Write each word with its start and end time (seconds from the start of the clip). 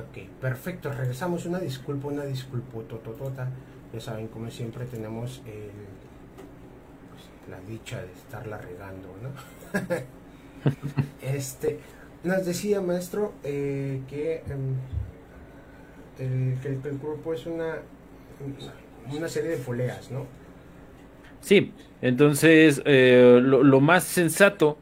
Ok, 0.00 0.28
perfecto. 0.40 0.92
Regresamos. 0.92 1.46
Una 1.46 1.58
disculpa, 1.58 2.08
una 2.08 2.24
disculpa, 2.24 2.80
tototota. 2.88 3.48
Ya 3.92 4.00
saben, 4.00 4.28
como 4.28 4.50
siempre, 4.50 4.84
tenemos 4.86 5.42
el, 5.46 5.70
pues, 7.10 7.24
la 7.48 7.60
dicha 7.68 8.00
de 8.00 8.12
estarla 8.12 8.58
regando, 8.58 9.08
¿no? 9.22 9.30
este, 11.22 11.80
nos 12.22 12.46
decía, 12.46 12.80
maestro, 12.80 13.32
eh, 13.42 14.00
que, 14.08 14.44
em, 14.48 14.76
el, 16.18 16.58
que 16.60 16.90
cuerpo 16.98 17.34
es 17.34 17.46
una, 17.46 17.78
una 19.12 19.28
serie 19.28 19.50
de 19.50 19.56
poleas, 19.56 20.10
¿no? 20.10 20.26
Sí, 21.40 21.72
entonces 22.02 22.82
eh, 22.84 23.40
lo, 23.42 23.80
más 23.80 24.04
sensato, 24.04 24.78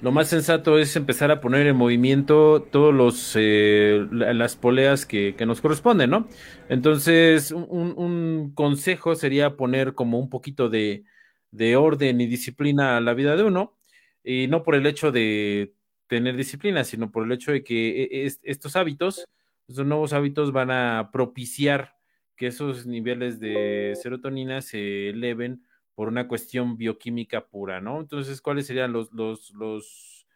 lo 0.00 0.12
más 0.12 0.28
sensato 0.28 0.78
es 0.78 0.96
empezar 0.96 1.30
a 1.30 1.40
poner 1.40 1.66
en 1.66 1.76
movimiento 1.76 2.62
todos 2.62 2.94
los 2.94 3.34
eh, 3.36 4.06
las 4.10 4.56
poleas 4.56 5.04
que, 5.06 5.34
nos 5.46 5.60
corresponden, 5.60 6.10
¿no? 6.10 6.28
Entonces 6.68 7.52
un, 7.52 8.52
consejo 8.54 9.14
sería 9.14 9.56
poner 9.56 9.94
como 9.94 10.18
un 10.18 10.30
poquito 10.30 10.68
de, 10.68 11.04
de 11.50 11.76
orden 11.76 12.20
y 12.20 12.26
disciplina 12.26 12.96
a 12.96 13.00
la 13.00 13.14
vida 13.14 13.36
de 13.36 13.44
uno 13.44 13.76
y 14.24 14.46
no 14.48 14.62
por 14.62 14.74
el 14.74 14.86
hecho 14.86 15.12
de 15.12 15.74
tener 16.06 16.36
disciplina, 16.36 16.84
sino 16.84 17.10
por 17.10 17.24
el 17.24 17.32
hecho 17.32 17.52
de 17.52 17.62
que 17.62 18.02
e, 18.04 18.32
estos 18.42 18.76
hábitos, 18.76 19.26
estos 19.68 19.86
nuevos 19.86 20.12
hábitos 20.12 20.52
van 20.52 20.70
a 20.70 21.10
propiciar 21.12 21.94
que 22.36 22.48
esos 22.48 22.86
niveles 22.86 23.38
de 23.38 23.92
serotonina 24.00 24.62
se 24.62 25.10
eleven 25.10 25.62
por 25.94 26.08
una 26.08 26.28
cuestión 26.28 26.76
bioquímica 26.76 27.46
pura, 27.46 27.80
¿no? 27.80 28.00
Entonces, 28.00 28.40
¿cuáles 28.40 28.66
serían 28.66 28.92
los, 28.92 29.12
los, 29.12 29.50
los 29.52 30.26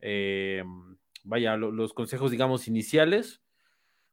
eh, 0.00 0.64
vaya, 1.24 1.56
los, 1.56 1.92
consejos, 1.92 2.30
digamos, 2.30 2.68
iniciales? 2.68 3.40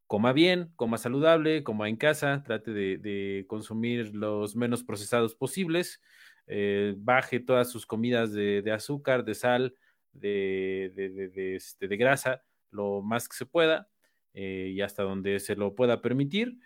Coma 0.07 0.33
bien, 0.33 0.71
coma 0.75 0.97
saludable, 0.97 1.63
coma 1.63 1.89
en 1.89 1.95
casa, 1.95 2.43
trate 2.43 2.71
de, 2.71 3.45
consumir 3.47 4.13
los 4.13 4.55
menos 4.55 4.83
procesados 4.83 5.35
posibles, 5.35 6.01
eh, 6.47 6.95
baje 6.97 7.39
todas 7.39 7.69
sus 7.69 7.85
comidas 7.85 8.33
de, 8.33 8.61
de 8.61 8.71
azúcar, 8.71 9.23
de 9.23 9.35
sal, 9.35 9.75
de, 10.13 11.55
este, 11.55 11.87
de, 11.87 11.97
grasa 11.97 12.43
lo 12.71 13.01
más 13.01 13.29
que 13.29 13.37
se 13.37 13.45
pueda 13.45 13.89
eh, 14.33 14.71
y 14.73 14.81
hasta 14.81 15.03
donde 15.03 15.39
se 15.39 15.55
lo 15.55 15.75
pueda 15.75 16.01
permitir. 16.01 16.57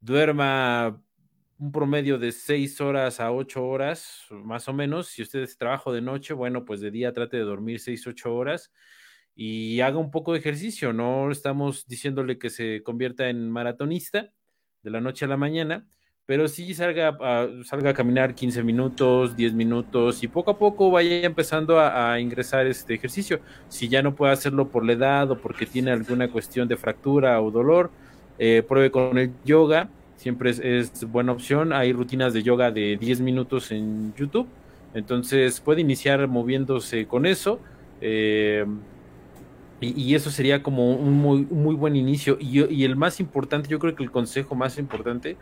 Duerma 0.00 1.02
un 1.64 1.72
promedio 1.72 2.18
de 2.18 2.30
6 2.30 2.80
horas 2.82 3.20
a 3.20 3.32
8 3.32 3.66
horas, 3.66 4.26
más 4.30 4.68
o 4.68 4.74
menos. 4.74 5.08
Si 5.08 5.22
usted 5.22 5.40
es 5.40 5.56
trabajo 5.56 5.94
de 5.94 6.02
noche, 6.02 6.34
bueno, 6.34 6.66
pues 6.66 6.80
de 6.80 6.90
día 6.90 7.14
trate 7.14 7.38
de 7.38 7.44
dormir 7.44 7.80
6, 7.80 8.06
8 8.06 8.34
horas 8.34 8.70
y 9.34 9.80
haga 9.80 9.96
un 9.98 10.10
poco 10.10 10.32
de 10.32 10.40
ejercicio. 10.40 10.92
No 10.92 11.30
estamos 11.30 11.86
diciéndole 11.86 12.38
que 12.38 12.50
se 12.50 12.82
convierta 12.82 13.30
en 13.30 13.50
maratonista 13.50 14.30
de 14.82 14.90
la 14.90 15.00
noche 15.00 15.24
a 15.24 15.28
la 15.28 15.38
mañana, 15.38 15.86
pero 16.26 16.48
sí 16.48 16.74
salga 16.74 17.16
a, 17.18 17.48
salga 17.64 17.90
a 17.90 17.94
caminar 17.94 18.34
15 18.34 18.62
minutos, 18.62 19.34
10 19.34 19.54
minutos 19.54 20.22
y 20.22 20.28
poco 20.28 20.50
a 20.50 20.58
poco 20.58 20.90
vaya 20.90 21.24
empezando 21.24 21.80
a, 21.80 22.20
ingresar 22.20 22.66
este 22.66 22.92
ejercicio. 22.94 23.40
Si 23.68 23.88
ya 23.88 24.02
no 24.02 24.14
puede 24.14 24.34
hacerlo 24.34 24.68
por 24.68 24.84
la 24.84 24.92
edad 24.92 25.30
o 25.30 25.38
porque 25.38 25.64
tiene 25.64 25.92
alguna 25.92 26.30
cuestión 26.30 26.68
de 26.68 26.76
fractura 26.76 27.40
o 27.40 27.50
dolor, 27.50 27.90
eh, 28.38 28.62
pruebe 28.68 28.90
con 28.90 29.16
el 29.16 29.32
yoga, 29.44 29.88
siempre 30.24 30.50
es, 30.50 31.04
buena 31.12 31.32
opción. 31.32 31.74
Hay 31.74 31.92
rutinas 31.92 32.32
de 32.32 32.42
yoga 32.42 32.70
de 32.70 32.96
10 32.96 33.20
minutos 33.20 33.70
en 33.70 34.14
YouTube, 34.14 34.48
entonces 34.94 35.60
puede 35.60 35.82
iniciar 35.82 36.26
moviéndose 36.28 37.06
con 37.06 37.26
eso. 37.26 37.60
Eh, 38.00 38.64
y, 39.82 40.14
eso 40.14 40.30
sería 40.30 40.62
como 40.62 40.92
un 40.94 41.12
muy, 41.12 41.42
muy 41.50 41.74
buen 41.74 41.94
inicio. 41.94 42.38
Y, 42.40 42.64
y 42.72 42.84
el 42.84 42.96
más 42.96 43.20
importante, 43.20 43.68
yo 43.68 43.78
creo 43.78 43.94
que 43.94 44.02
el 44.02 44.10
consejo 44.10 44.54
más 44.54 44.78
importante 44.78 45.36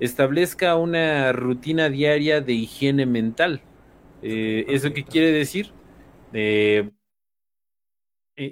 establezca 0.00 0.76
una 0.76 1.32
rutina 1.32 1.90
diaria 1.90 2.40
de 2.40 2.54
higiene 2.54 3.04
mental. 3.04 3.60
Eh, 4.22 4.64
¿Eso 4.68 4.94
qué 4.94 5.04
quiere 5.04 5.30
decir? 5.30 5.72
Eh, 6.32 6.88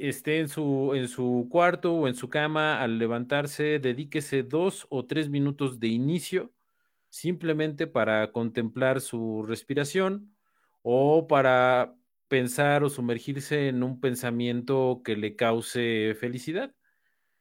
esté 0.03 0.41
en 0.41 0.49
su, 0.49 0.93
en 0.95 1.09
su 1.09 1.49
cuarto 1.51 1.95
o 1.95 2.09
en 2.09 2.15
su 2.15 2.29
cama 2.29 2.83
al 2.83 2.99
levantarse, 2.99 3.79
dedíquese 3.79 4.43
dos 4.43 4.87
o 4.91 5.07
tres 5.07 5.29
minutos 5.29 5.81
de 5.81 5.89
inicio 5.89 6.53
simplemente 7.11 7.87
para 7.87 8.33
contemplar 8.33 9.01
su 9.01 9.43
respiración 9.47 10.37
o 10.83 11.27
para 11.29 11.97
pensar 12.29 12.85
o 12.85 12.91
sumergirse 12.91 13.69
en 13.69 13.83
un 13.83 14.01
pensamiento 14.01 15.03
que 15.05 15.17
le 15.17 15.37
cause 15.37 16.15
felicidad 16.19 16.75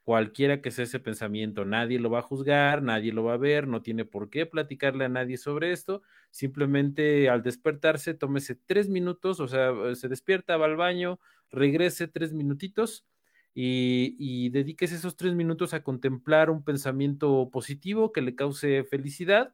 cualquiera 0.09 0.59
que 0.59 0.71
sea 0.71 0.85
ese 0.85 0.99
pensamiento, 0.99 1.65
nadie 1.65 1.99
lo 1.99 2.09
va 2.09 2.17
a 2.17 2.23
juzgar, 2.23 2.81
nadie 2.81 3.13
lo 3.13 3.25
va 3.25 3.35
a 3.35 3.37
ver, 3.37 3.67
no 3.67 3.83
tiene 3.83 4.05
por 4.05 4.31
qué 4.31 4.47
platicarle 4.47 5.05
a 5.05 5.07
nadie 5.07 5.37
sobre 5.37 5.71
esto, 5.71 6.01
simplemente 6.31 7.29
al 7.29 7.43
despertarse, 7.43 8.15
tómese 8.15 8.55
tres 8.55 8.89
minutos, 8.89 9.39
o 9.39 9.47
sea, 9.47 9.71
se 9.93 10.07
despierta, 10.07 10.57
va 10.57 10.65
al 10.65 10.77
baño, 10.77 11.19
regrese 11.51 12.07
tres 12.07 12.33
minutitos 12.33 13.05
y, 13.53 14.15
y 14.17 14.49
dedíquese 14.49 14.95
esos 14.95 15.15
tres 15.15 15.35
minutos 15.35 15.75
a 15.75 15.83
contemplar 15.83 16.49
un 16.49 16.63
pensamiento 16.63 17.51
positivo 17.51 18.11
que 18.11 18.21
le 18.21 18.33
cause 18.33 18.85
felicidad. 18.85 19.53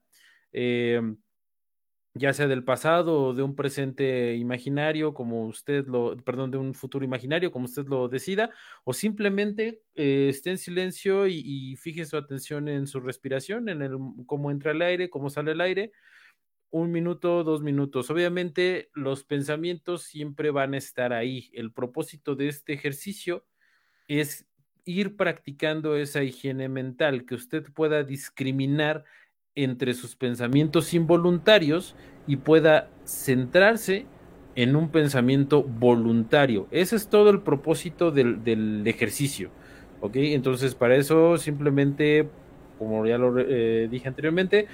Eh, 0.54 1.02
ya 2.18 2.32
sea 2.32 2.48
del 2.48 2.64
pasado 2.64 3.22
o 3.22 3.34
de 3.34 3.44
un 3.44 3.56
presente 3.56 4.36
imaginario, 4.36 5.14
como 5.14 5.46
usted 5.48 5.86
lo, 5.86 6.16
perdón, 6.16 6.50
de 6.50 6.58
un 6.58 6.74
futuro 6.74 7.04
imaginario, 7.04 7.52
como 7.52 7.66
usted 7.66 7.86
lo 7.88 8.08
decida, 8.08 8.52
o 8.86 8.94
simplemente 8.94 9.82
eh, 9.96 10.28
esté 10.30 10.52
en 10.52 10.58
silencio 10.58 11.28
y, 11.28 11.76
fije 11.76 12.06
su 12.06 12.16
atención 12.16 12.70
en 12.70 12.88
su 12.88 13.02
respiración, 13.02 13.68
en 13.68 13.82
el 13.82 13.98
cómo 14.26 14.50
entra 14.50 14.72
el 14.72 14.82
aire, 14.82 15.10
cómo 15.10 15.30
sale 15.30 15.52
el 15.52 15.60
aire, 15.60 15.92
un 16.72 16.92
minuto, 16.92 17.44
dos 17.44 17.62
minutos. 17.62 18.10
Obviamente 18.10 18.90
los 18.94 19.26
pensamientos 19.26 20.04
siempre 20.04 20.52
van 20.52 20.74
a 20.74 20.78
estar 20.78 21.12
ahí. 21.12 21.50
El 21.54 21.74
propósito 21.74 22.36
de 22.36 22.48
este 22.48 22.74
ejercicio 22.74 23.46
es 24.08 24.48
ir 24.86 25.18
practicando 25.18 25.98
esa 25.98 26.24
higiene 26.24 26.70
mental, 26.70 27.26
que 27.26 27.36
usted 27.36 27.66
pueda 27.74 28.04
discriminar 28.04 29.04
entre 29.56 29.94
sus 29.94 30.16
pensamientos 30.16 30.94
involuntarios 30.94 31.96
y 32.28 32.38
pueda 32.38 32.90
centrarse 33.06 34.06
en 34.56 34.76
un 34.76 34.90
pensamiento 34.90 35.64
voluntario. 35.64 36.68
Ese 36.72 36.96
es 36.96 37.08
todo 37.08 37.30
el 37.30 37.42
propósito 37.42 38.12
del, 38.12 38.86
ejercicio. 38.86 39.50
¿Ok? 40.02 40.16
Entonces, 40.18 40.76
para 40.76 40.96
eso 40.96 41.38
simplemente, 41.38 42.28
como 42.78 43.06
ya 43.06 43.18
lo 43.18 43.40
eh, 43.40 43.88
dije 43.90 44.08
anteriormente, 44.08 44.68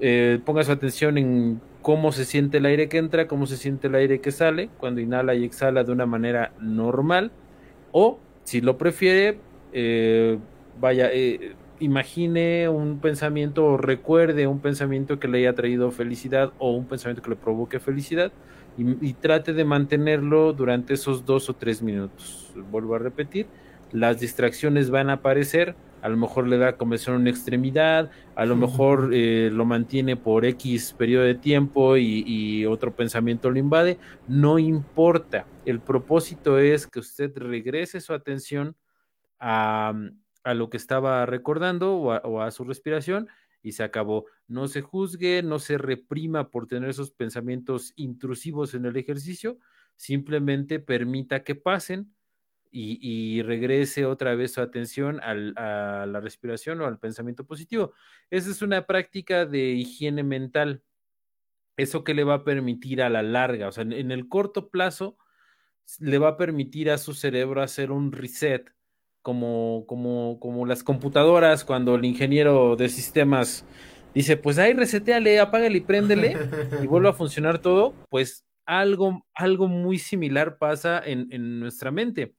eh, 0.00 0.40
ponga 0.44 0.64
su 0.64 0.72
atención 0.72 1.18
en 1.18 1.60
cómo 1.82 2.12
se 2.12 2.24
siente 2.24 2.58
el 2.58 2.66
aire 2.66 2.88
que 2.88 2.98
entra, 2.98 3.28
cómo 3.28 3.46
se 3.46 3.56
siente 3.56 3.88
el 3.88 3.94
aire 3.94 4.20
que 4.20 4.32
sale, 4.32 4.70
cuando 4.78 5.00
inhala 5.00 5.34
y 5.34 5.44
exhala 5.44 5.84
de 5.84 5.92
una 5.92 6.06
manera 6.06 6.52
normal, 6.60 7.30
o 7.92 8.18
si 8.44 8.60
lo 8.60 8.78
prefiere, 8.78 9.38
eh, 9.72 10.38
vaya, 10.80 11.10
imagine 11.80 12.68
un 12.68 13.00
pensamiento 13.00 13.64
o 13.64 13.76
recuerde 13.76 14.46
un 14.46 14.60
pensamiento 14.60 15.18
que 15.18 15.28
le 15.28 15.38
haya 15.38 15.54
traído 15.54 15.90
felicidad 15.90 16.52
o 16.58 16.72
un 16.72 16.86
pensamiento 16.86 17.22
que 17.22 17.30
le 17.30 17.36
provoque 17.36 17.80
felicidad 17.80 18.32
y, 18.76 19.12
trate 19.14 19.52
de 19.52 19.64
mantenerlo 19.64 20.52
durante 20.52 20.94
esos 20.94 21.24
dos 21.24 21.48
o 21.48 21.54
tres 21.54 21.80
minutos. 21.80 22.52
Vuelvo 22.70 22.96
a 22.96 22.98
repetir, 22.98 23.46
las 23.92 24.18
distracciones 24.18 24.90
van 24.90 25.10
a 25.10 25.14
aparecer, 25.14 25.76
a 26.02 26.08
lo 26.08 26.16
mejor 26.16 26.48
le 26.48 26.58
da 26.58 26.76
comezón 26.76 27.14
en 27.14 27.20
una 27.22 27.30
extremidad, 27.30 28.10
a 28.34 28.44
lo 28.44 28.56
mejor 28.56 29.10
eh, 29.12 29.48
lo 29.52 29.64
mantiene 29.64 30.16
por 30.16 30.44
X 30.44 30.92
periodo 30.98 31.24
de 31.24 31.36
tiempo 31.36 31.96
y, 31.96 32.24
y, 32.26 32.66
otro 32.66 32.92
pensamiento 32.94 33.48
lo 33.50 33.60
invade, 33.60 33.98
no 34.26 34.58
importa, 34.58 35.46
el 35.64 35.78
propósito 35.78 36.58
es 36.58 36.88
que 36.88 36.98
usted 36.98 37.32
regrese 37.36 38.00
su 38.00 38.12
atención 38.12 38.74
a, 39.38 39.94
a 40.44 40.54
lo 40.54 40.70
que 40.70 40.76
estaba 40.76 41.26
recordando 41.26 41.96
o 41.96 42.40
a, 42.40 42.50
su 42.50 42.64
respiración 42.64 43.28
y 43.62 43.72
se 43.72 43.82
acabó. 43.82 44.26
No 44.46 44.68
se 44.68 44.82
juzgue, 44.82 45.42
no 45.42 45.58
se 45.58 45.78
reprima 45.78 46.50
por 46.50 46.66
tener 46.66 46.90
esos 46.90 47.10
pensamientos 47.10 47.92
intrusivos 47.96 48.74
en 48.74 48.84
el 48.84 48.96
ejercicio, 48.96 49.58
simplemente 49.96 50.78
permita 50.78 51.42
que 51.42 51.54
pasen 51.54 52.14
y, 52.70 53.40
regrese 53.42 54.04
otra 54.04 54.34
vez 54.34 54.54
su 54.54 54.60
atención 54.60 55.20
a 55.22 56.06
la 56.06 56.20
respiración 56.20 56.80
o 56.80 56.86
al 56.86 56.98
pensamiento 56.98 57.46
positivo. 57.46 57.92
Esa 58.30 58.50
es 58.50 58.62
una 58.62 58.84
práctica 58.86 59.46
de 59.46 59.70
higiene 59.70 60.24
mental. 60.24 60.82
Eso 61.76 62.02
que 62.02 62.14
le 62.14 62.24
va 62.24 62.34
a 62.34 62.44
permitir 62.44 63.00
a 63.00 63.10
la 63.10 63.22
larga, 63.22 63.68
o 63.68 63.72
sea, 63.72 63.82
en 63.82 64.10
el 64.10 64.28
corto 64.28 64.70
plazo, 64.70 65.16
le 66.00 66.18
va 66.18 66.30
a 66.30 66.36
permitir 66.36 66.90
a 66.90 66.98
su 66.98 67.14
cerebro 67.14 67.62
hacer 67.62 67.92
un 67.92 68.12
reset 68.12 68.74
como, 69.24 69.86
como, 69.86 70.38
como 70.38 70.66
las 70.66 70.84
computadoras, 70.84 71.64
cuando 71.64 71.94
el 71.94 72.04
ingeniero 72.04 72.76
de 72.76 72.90
sistemas 72.90 73.64
dice, 74.14 74.36
pues 74.36 74.58
ahí 74.58 74.74
reseteale, 74.74 75.40
apágale 75.40 75.78
y 75.78 75.80
préndele, 75.80 76.36
y 76.82 76.86
vuelve 76.86 77.08
a 77.08 77.12
funcionar 77.14 77.58
todo, 77.58 77.94
pues 78.10 78.44
algo, 78.66 79.26
algo 79.32 79.66
muy 79.66 79.96
similar 79.96 80.58
pasa 80.58 81.02
en, 81.02 81.28
en 81.30 81.58
nuestra 81.58 81.90
mente. 81.90 82.34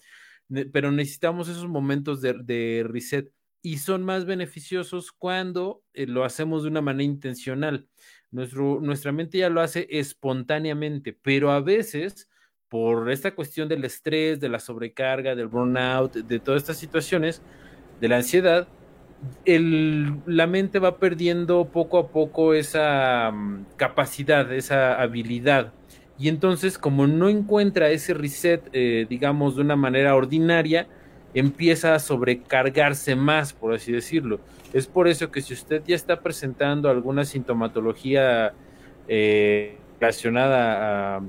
pero 0.72 0.92
necesitamos 0.92 1.50
esos 1.50 1.68
momentos 1.68 2.22
de, 2.22 2.86
reset 2.88 3.32
y 3.64 3.80
son 3.80 4.04
más 4.04 4.26
beneficiosos 4.26 5.12
cuando 5.12 5.82
eh, 5.96 6.06
lo 6.06 6.24
hacemos 6.24 6.62
de 6.62 6.70
una 6.70 6.82
manera 6.82 7.04
intencional. 7.04 7.88
Nuestro, 8.30 8.80
nuestra 8.80 9.12
mente 9.12 9.40
ya 9.40 9.50
lo 9.50 9.60
hace 9.60 9.88
espontáneamente, 9.90 11.14
pero 11.14 11.50
a 11.50 11.62
veces 11.62 12.30
por 12.76 13.10
esta 13.10 13.34
cuestión 13.34 13.70
del 13.70 13.86
estrés, 13.86 14.42
de 14.42 14.50
la 14.50 14.60
sobrecarga, 14.60 15.34
del 15.34 15.48
burnout, 15.48 16.14
de 16.14 16.40
todas 16.40 16.62
estas 16.62 16.76
situaciones, 16.76 17.42
de 18.02 18.10
la 18.10 18.18
ansiedad, 18.18 18.68
la 19.46 20.46
mente 20.46 20.80
va 20.80 20.98
perdiendo 20.98 21.70
poco 21.72 21.98
a 21.98 22.10
poco 22.10 22.54
esa 22.54 23.32
mm, 23.32 23.66
capacidad, 23.78 24.52
esa 24.52 25.02
habilidad. 25.02 25.72
Y 26.20 26.28
entonces, 26.28 26.78
como 26.78 27.08
no 27.08 27.30
encuentra 27.30 27.92
ese 27.92 28.14
reset, 28.14 28.62
eh, 28.74 29.06
digamos, 29.10 29.56
de 29.56 29.62
una 29.62 29.78
manera 29.78 30.14
ordinaria, 30.14 30.86
empieza 31.34 31.96
a 31.96 32.00
sobrecargarse 32.00 33.16
más, 33.16 33.54
por 33.54 33.74
así 33.74 33.94
decirlo. 33.94 34.42
Es 34.74 34.86
por 34.86 35.08
eso 35.08 35.32
que 35.32 35.42
si 35.42 35.54
usted 35.54 35.82
ya 35.88 35.96
está 35.96 36.20
presentando 36.20 36.90
alguna 36.90 37.24
sintomatología 37.24 38.52
eh, 39.08 39.78
relacionada 39.98 41.16
a, 41.16 41.22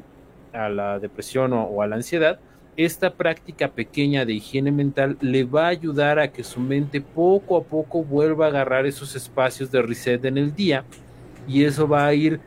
la 0.68 0.98
depresión 0.98 1.52
o 1.52 1.82
a 1.82 1.86
la 1.86 1.96
ansiedad, 1.96 2.40
esta 2.76 3.14
práctica 3.14 3.68
pequeña 3.72 4.24
de 4.24 4.34
higiene 4.34 4.70
mental 4.70 5.16
le 5.20 5.44
va 5.44 5.66
a 5.66 5.68
ayudar 5.68 6.18
a 6.18 6.30
que 6.30 6.44
su 6.44 6.60
mente 6.60 7.00
poco 7.00 7.56
a 7.56 7.64
poco 7.64 8.04
vuelva 8.04 8.46
a 8.46 8.48
agarrar 8.48 8.86
esos 8.86 9.16
espacios 9.16 9.70
de 9.70 9.82
reset 9.82 10.24
en 10.24 10.36
el 10.36 10.54
día 10.54 10.84
y 11.48 11.64
eso 11.64 11.88
va 11.88 12.06
a 12.06 12.12
ir, 12.12 12.40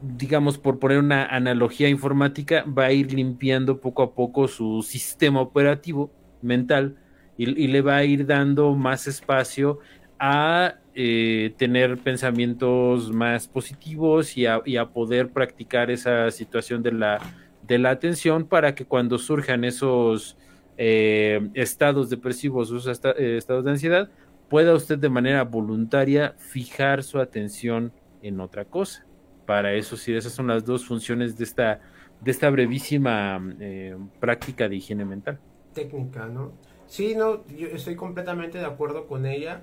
digamos, 0.00 0.58
por 0.58 0.78
poner 0.78 0.98
una 0.98 1.26
analogía 1.26 1.88
informática, 1.88 2.64
va 2.66 2.86
a 2.86 2.92
ir 2.92 3.12
limpiando 3.12 3.80
poco 3.80 4.02
a 4.02 4.14
poco 4.14 4.48
su 4.48 4.82
sistema 4.82 5.40
operativo 5.40 6.10
mental 6.42 6.96
y, 7.36 7.68
le 7.68 7.80
va 7.82 7.96
a 7.96 8.04
ir 8.04 8.26
dando 8.26 8.74
más 8.74 9.06
espacio 9.06 9.78
a 10.18 10.74
eh, 10.94 11.54
tener 11.56 11.98
pensamientos 11.98 13.12
más 13.12 13.46
positivos 13.46 14.36
y 14.36 14.46
a 14.46 14.86
poder 14.92 15.28
practicar 15.28 15.88
esa 15.92 16.28
situación 16.32 16.82
de 16.82 16.90
la 16.90 17.20
de 17.68 17.78
la 17.78 17.90
atención 17.90 18.46
para 18.46 18.74
que 18.74 18.86
cuando 18.86 19.18
surjan 19.18 19.62
esos 19.62 20.36
eh, 20.78 21.50
estados 21.54 22.08
depresivos, 22.08 22.70
esos 22.70 23.00
eh, 23.04 23.36
estados 23.36 23.64
de 23.64 23.70
ansiedad, 23.70 24.10
pueda 24.48 24.74
usted 24.74 24.98
de 24.98 25.10
manera 25.10 25.44
voluntaria 25.44 26.34
fijar 26.38 27.04
su 27.04 27.20
atención 27.20 27.92
en 28.22 28.40
otra 28.40 28.64
cosa. 28.64 29.04
Para 29.44 29.74
eso 29.74 29.96
sí, 29.96 30.14
esas 30.14 30.32
son 30.32 30.46
las 30.46 30.64
dos 30.64 30.86
funciones 30.86 31.36
de 31.36 31.44
esta, 31.44 31.80
de 32.22 32.30
esta 32.30 32.48
brevísima 32.48 33.38
eh, 33.60 33.96
práctica 34.18 34.66
de 34.66 34.76
higiene 34.76 35.04
mental. 35.04 35.38
Técnica, 35.74 36.26
¿no? 36.26 36.52
Sí, 36.86 37.14
no, 37.14 37.46
yo 37.48 37.68
estoy 37.68 37.96
completamente 37.96 38.56
de 38.56 38.64
acuerdo 38.64 39.06
con 39.06 39.26
ella. 39.26 39.62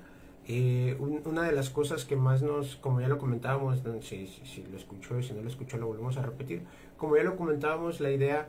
una 1.00 1.42
de 1.42 1.52
las 1.52 1.70
cosas 1.70 2.04
que 2.04 2.14
más 2.14 2.40
nos, 2.40 2.76
como 2.76 3.00
ya 3.00 3.08
lo 3.08 3.18
comentábamos, 3.18 3.82
si, 4.00 4.28
si, 4.28 4.64
lo 4.70 4.76
escuchó 4.76 5.18
y 5.18 5.24
si 5.24 5.32
no 5.32 5.42
lo 5.42 5.48
escuchó 5.48 5.76
lo 5.76 5.88
volvemos 5.88 6.16
a 6.18 6.22
repetir, 6.22 6.62
como 6.96 7.16
ya 7.16 7.22
lo 7.22 7.36
comentábamos, 7.36 8.00
la 8.00 8.10
idea, 8.10 8.48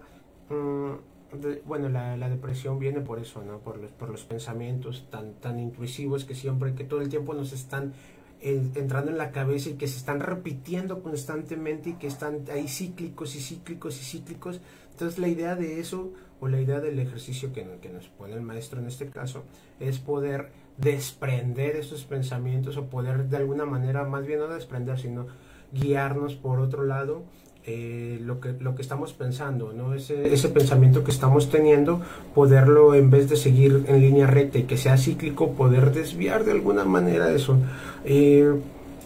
mm, 0.50 1.66
bueno, 1.66 1.90
la, 1.90 2.16
la, 2.16 2.30
depresión 2.30 2.80
viene 2.80 3.02
por 3.02 3.20
eso, 3.20 3.44
¿no? 3.44 3.60
Por 3.60 3.78
los, 3.78 3.92
por 3.92 4.10
los 4.10 4.24
pensamientos 4.24 5.08
tan, 5.10 5.34
tan 5.36 5.60
intuitivos 5.60 6.24
que 6.24 6.36
siempre, 6.36 6.74
que 6.74 6.86
todo 6.86 7.02
el 7.02 7.10
tiempo 7.10 7.34
nos 7.34 7.52
están 7.52 7.94
entrando 8.42 9.12
en 9.12 9.18
la 9.18 9.32
cabeza 9.32 9.70
y 9.70 9.74
que 9.74 9.88
se 9.88 9.98
están 9.98 10.20
repitiendo 10.20 11.02
constantemente 11.02 11.92
y 11.92 11.94
que 11.94 12.08
están 12.08 12.46
ahí 12.52 12.68
cíclicos 12.68 13.36
y 13.36 13.40
cíclicos 13.40 14.00
y 14.00 14.06
cíclicos. 14.06 14.62
Entonces 14.92 15.20
la 15.20 15.28
idea 15.28 15.56
de 15.56 15.80
eso, 15.80 16.14
o 16.40 16.48
la 16.48 16.62
idea 16.62 16.80
del 16.80 17.00
ejercicio 17.00 17.52
que, 17.52 17.66
que 17.82 17.90
nos 17.90 18.08
pone 18.08 18.36
el 18.36 18.42
maestro 18.42 18.80
en 18.80 18.88
este 18.88 19.10
caso, 19.10 19.44
es 19.80 20.00
poder 20.00 20.52
desprender 20.78 21.76
esos 21.76 22.04
pensamientos 22.04 22.78
o 22.78 22.86
poder 22.86 23.28
de 23.28 23.38
alguna 23.38 23.66
manera, 23.66 24.04
más 24.04 24.26
bien 24.26 24.40
no 24.40 24.48
desprender, 24.48 25.00
sino 25.00 25.28
guiarnos 25.72 26.36
por 26.36 26.60
otro 26.60 26.84
lado 26.84 27.24
eh, 27.70 28.18
lo, 28.24 28.40
que, 28.40 28.54
lo 28.62 28.76
que 28.76 28.82
estamos 28.82 29.12
pensando, 29.12 29.74
¿no? 29.74 29.94
Ese, 29.94 30.34
ese, 30.34 30.48
pensamiento 30.48 31.04
que 31.04 31.12
estamos 31.12 31.50
teniendo, 31.50 32.00
poderlo 32.34 32.96
en 32.96 33.10
vez 33.10 33.30
de 33.30 33.36
seguir 33.36 33.84
en 33.90 34.00
línea 34.00 34.26
recta 34.26 34.58
y 34.58 34.64
que 34.64 34.78
sea 34.78 34.98
cíclico, 34.98 35.52
poder 35.52 35.92
desviar 35.92 36.46
de 36.46 36.52
alguna 36.52 36.86
manera 36.86 37.30
eso. 37.30 37.58
Eh, 38.06 38.54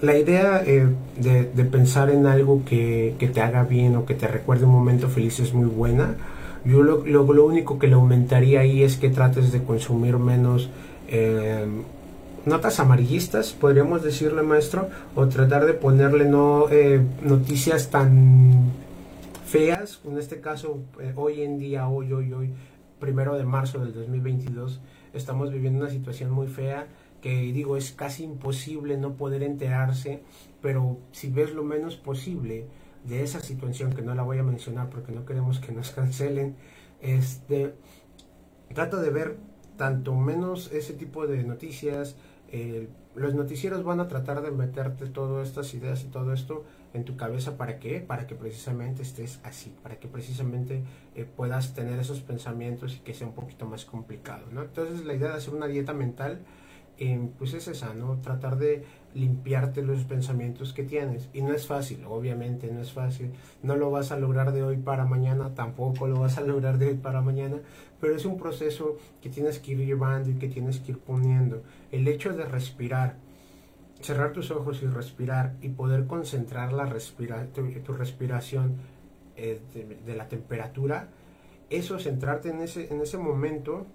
la 0.04 0.16
idea 0.16 0.62
eh, 0.63 0.88
de, 1.18 1.46
de, 1.46 1.66
pensar 1.66 2.12
en 2.12 2.28
algo 2.28 2.63
que, 2.63 3.16
que, 3.18 3.30
te 3.30 3.42
haga 3.42 3.63
bien 3.63 3.96
o 3.96 4.06
que 4.06 4.13
te 4.13 4.28
recuerde 4.28 4.66
un 4.66 4.74
momento 4.74 5.10
feliz 5.10 5.40
es 5.40 5.56
muy 5.56 5.66
buena. 5.66 6.16
Yo 6.63 6.84
lo, 6.84 7.04
lo, 7.04 7.34
lo 7.34 7.46
único 7.48 7.80
que 7.80 7.88
le 7.88 7.96
aumentaría 7.96 8.60
ahí 8.60 8.84
es 8.84 8.98
que 8.98 9.10
trates 9.10 9.52
de 9.52 9.63
consumir 9.63 10.19
menos 10.19 10.69
notas 12.45 12.79
amarillistas, 12.79 13.53
podríamos 13.53 14.03
decirle, 14.03 14.41
maestro, 14.41 14.89
o 15.15 15.27
tratar 15.27 15.65
de 15.65 15.73
ponerle 15.73 16.25
no 16.25 16.69
eh, 16.69 17.01
noticias 17.21 17.89
tan 17.89 18.71
feas, 19.45 19.99
en 20.05 20.17
este 20.17 20.39
caso, 20.41 20.79
eh, 20.99 21.13
hoy 21.15 21.41
en 21.41 21.59
día, 21.59 21.88
hoy, 21.88 22.13
hoy, 22.13 22.33
hoy, 22.33 22.53
primero 22.99 23.38
de 23.38 23.43
marzo 23.43 23.79
del 23.79 23.93
2022, 23.93 24.81
estamos 25.13 25.51
viviendo 25.51 25.79
una 25.79 25.89
situación 25.89 26.31
muy 26.31 26.47
fea 26.47 26.88
que 27.21 27.29
digo 27.53 27.77
es 27.77 27.91
casi 27.91 28.23
imposible 28.23 28.97
no 28.97 29.13
poder 29.13 29.43
enterarse, 29.43 30.23
pero 30.61 30.97
si 31.11 31.29
ves 31.29 31.53
lo 31.53 31.63
menos 31.63 31.95
posible 31.95 32.65
de 33.05 33.23
esa 33.23 33.39
situación, 33.39 33.93
que 33.93 34.01
no 34.01 34.15
la 34.15 34.23
voy 34.23 34.39
a 34.39 34.43
mencionar 34.43 34.89
porque 34.89 35.11
no 35.11 35.25
queremos 35.25 35.59
que 35.59 35.71
nos 35.71 35.91
cancelen, 35.91 36.55
este, 36.99 37.75
trato 38.73 38.97
de 38.97 39.09
ver 39.11 39.38
tanto 39.77 40.15
menos 40.15 40.71
ese 40.71 40.93
tipo 40.93 41.27
de 41.27 41.43
noticias, 41.43 42.15
los 43.15 43.33
noticieros 43.33 43.83
van 43.83 44.00
a 44.00 44.07
tratar 44.07 44.42
de 44.42 44.51
meterte 44.51 45.07
todas 45.07 45.48
estas 45.48 45.74
ideas 45.74 46.03
y 46.03 46.07
todo 46.07 46.33
esto 46.33 46.65
en 46.94 47.06
tu 47.06 47.15
cabeza 47.15 47.57
para 47.57 47.80
qué 47.80 48.00
para 48.01 48.27
que 48.27 48.36
precisamente 48.36 49.01
estés 49.01 49.39
así 49.44 49.74
para 49.83 50.00
que 50.00 50.07
precisamente 50.07 50.83
eh, 51.15 51.25
puedas 51.25 51.74
tener 51.74 52.00
esos 52.00 52.21
pensamientos 52.21 52.95
y 52.95 53.00
que 53.00 53.13
sea 53.13 53.27
un 53.27 53.33
poquito 53.33 53.65
más 53.65 53.86
complicado 53.86 54.48
¿no? 54.51 54.63
entonces 54.63 55.06
la 55.06 55.13
idea 55.13 55.30
de 55.30 55.36
hacer 55.36 55.53
una 55.53 55.68
dieta 55.68 55.94
mental 55.94 56.42
pues 57.38 57.53
es 57.56 57.68
esa, 57.68 57.94
¿no? 57.95 58.19
Tratar 58.21 58.57
de 58.57 58.83
limpiarte 59.15 59.81
los 59.81 60.03
pensamientos 60.03 60.71
que 60.71 60.83
tienes. 60.83 61.30
Y 61.33 61.42
no 61.42 61.53
es 61.53 61.65
fácil, 61.65 62.06
obviamente 62.06 62.71
no 62.71 62.80
es 62.80 62.92
fácil. 62.92 63.31
No 63.63 63.75
lo 63.75 63.89
vas 63.89 64.12
a 64.12 64.18
lograr 64.18 64.51
de 64.51 64.62
hoy 64.63 64.77
para 64.77 65.06
mañana, 65.06 65.56
tampoco 65.56 66.07
lo 66.07 66.19
vas 66.19 66.38
a 66.38 66.42
lograr 66.42 66.77
de 66.77 66.89
hoy 66.89 66.95
para 66.95 67.21
mañana, 67.21 67.57
pero 68.01 68.15
es 68.15 68.25
un 68.25 68.38
proceso 68.38 68.98
que 69.21 69.30
tienes 69.30 69.59
que 69.59 69.74
ir 69.74 69.86
llevando 69.86 70.31
y 70.31 70.33
que 70.33 70.50
tienes 70.50 70.80
que 70.80 70.94
ir 70.94 70.98
poniendo. 70.98 71.62
El 71.92 72.07
hecho 72.07 72.33
de 72.33 72.44
respirar, 72.44 73.15
cerrar 74.01 74.34
tus 74.34 74.50
ojos 74.50 74.81
y 74.81 74.88
respirar 74.88 75.55
y 75.62 75.70
poder 75.70 76.08
concentrar 76.08 76.74
la 76.74 76.86
respira 76.86 77.46
tu, 77.53 77.93
respiración 77.93 78.77
eh, 79.38 79.62
de, 80.05 80.15
la 80.15 80.27
temperatura, 80.27 81.10
eso, 81.70 82.00
centrarte 82.00 82.50
en 82.50 82.62
ese, 82.62 82.91
en 82.91 83.01
ese 83.01 83.17
momento 83.17 83.86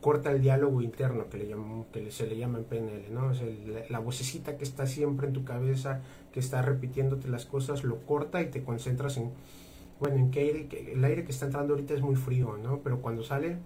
corta 0.00 0.30
el 0.30 0.40
diálogo 0.40 0.80
interno 0.82 1.28
que, 1.28 1.38
le 1.38 1.56
que 1.92 2.10
se 2.12 2.26
le 2.26 2.36
llama 2.36 2.58
en 2.58 2.64
PNL, 2.64 3.12
¿no? 3.12 3.32
la, 3.88 3.98
vocecita 3.98 4.56
que 4.56 4.62
está 4.62 4.86
siempre 4.86 5.26
en 5.26 5.32
tu 5.32 5.44
cabeza, 5.44 6.02
que 6.32 6.38
está 6.38 6.62
repitiéndote 6.62 7.26
las 7.28 7.46
cosas, 7.46 7.82
lo 7.82 8.06
corta 8.06 8.40
y 8.40 8.46
te 8.46 8.62
concentras 8.62 9.16
en, 9.16 9.32
bueno, 10.00 10.16
en 10.16 10.30
que, 10.30 10.40
aire, 10.40 10.68
el 10.92 11.04
aire 11.04 11.24
que 11.24 11.32
está 11.32 11.46
entrando 11.46 11.74
ahorita 11.74 11.94
es 11.94 12.02
muy 12.02 12.16
frío, 12.16 12.56
¿no? 12.62 12.80
Pero 12.82 13.00
cuando 13.00 13.22
sale 13.22 13.58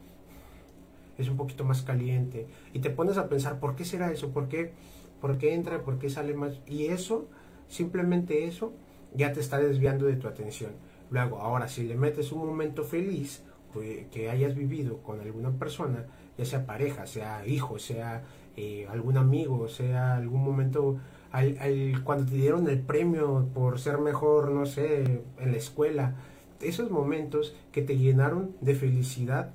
es 1.19 1.29
un 1.29 1.37
poquito 1.37 1.65
más 1.65 1.83
caliente 1.83 2.47
y 2.73 2.81
te 2.81 2.91
pones 2.91 3.19
a 3.19 3.29
pensar, 3.29 3.61
¿por 3.61 3.77
qué 3.77 3.85
será 3.85 4.11
eso? 4.11 4.31
¿Por 4.31 4.49
qué, 4.49 4.73
por 5.21 5.39
qué 5.39 5.55
entra? 5.55 5.83
¿Por 5.83 5.99
qué 5.99 6.09
sale 6.11 6.35
más? 6.35 6.61
Y 6.67 6.87
eso, 6.87 7.29
simplemente 7.69 8.47
eso, 8.47 8.73
ya 9.15 9.33
te 9.33 9.41
está 9.41 9.59
desviando 9.59 10.07
de 10.07 10.17
tu 10.17 10.29
atención. 10.29 10.73
Luego, 11.11 11.39
ahora, 11.39 11.69
si 11.69 11.83
le 11.85 11.95
metes 11.95 12.33
un 12.33 12.47
momento 12.47 12.85
feliz, 12.85 13.43
pues, 13.73 14.07
que 14.07 14.31
hayas 14.31 14.55
vivido 14.55 14.99
con 15.03 15.21
alguna 15.21 15.51
persona, 15.51 16.07
ya 16.39 16.45
sea 16.45 16.65
pareja, 16.65 17.07
sea 17.07 17.47
hijo, 17.47 17.79
sea 17.79 18.23
eh, 18.57 18.87
algún 18.89 19.17
amigo, 19.17 19.69
sea 19.69 20.17
algún 20.17 20.43
momento, 20.43 20.99
al, 21.33 22.03
cuando 22.05 22.31
te 22.31 22.37
dieron 22.37 22.69
el 22.69 22.81
premio 22.81 23.49
por 23.55 23.81
ser 23.81 23.99
mejor, 23.99 24.51
no 24.51 24.67
sé, 24.67 25.23
en 25.39 25.51
la 25.51 25.57
escuela, 25.57 26.15
esos 26.61 26.91
momentos 26.91 27.57
que 27.73 27.83
te 27.83 27.97
llenaron 27.97 28.55
de 28.61 28.75
felicidad, 28.75 29.53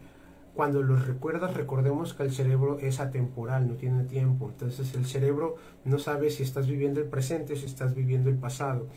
cuando 0.54 0.82
los 0.82 1.06
recuerdas, 1.06 1.54
recordemos 1.54 2.16
que 2.16 2.24
el 2.24 2.32
cerebro 2.32 2.80
es 2.80 3.00
atemporal, 3.00 3.68
no 3.68 3.76
tiene 3.76 4.04
tiempo. 4.06 4.50
Entonces 4.50 4.96
el 4.96 5.06
cerebro 5.06 5.56
no 5.86 6.00
sabe 6.00 6.32
si 6.32 6.42
estás 6.42 6.68
viviendo 6.68 7.00
el 7.00 7.06
presente, 7.06 7.56
si 7.56 7.66
estás 7.66 7.94
viviendo 7.94 8.32
el 8.32 8.38
pasado. 8.38 8.88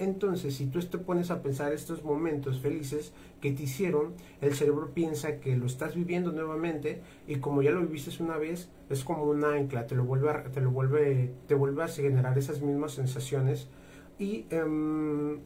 Entonces, 0.00 0.54
si 0.56 0.66
tú 0.66 0.80
te 0.80 0.96
pones 0.96 1.30
a 1.30 1.42
pensar 1.42 1.74
estos 1.74 2.02
momentos 2.02 2.58
felices 2.58 3.12
que 3.42 3.52
te 3.52 3.64
hicieron, 3.64 4.14
el 4.40 4.54
cerebro 4.54 4.92
piensa 4.94 5.40
que 5.40 5.54
lo 5.56 5.66
estás 5.66 5.94
viviendo 5.94 6.32
nuevamente 6.32 7.02
y 7.28 7.36
como 7.36 7.60
ya 7.60 7.70
lo 7.70 7.82
viviste 7.82 8.22
una 8.22 8.38
vez, 8.38 8.70
es 8.88 9.04
como 9.04 9.24
un 9.24 9.44
ancla, 9.44 9.86
te 9.86 9.94
lo 9.94 10.04
vuelve 10.04 10.30
a, 10.30 10.44
te 10.44 10.62
lo 10.62 10.70
vuelve, 10.70 11.34
te 11.46 11.54
vuelve 11.54 11.84
a 11.84 11.88
generar 11.88 12.38
esas 12.38 12.62
mismas 12.62 12.92
sensaciones 12.92 13.68
y 14.18 14.46
em, 14.48 15.40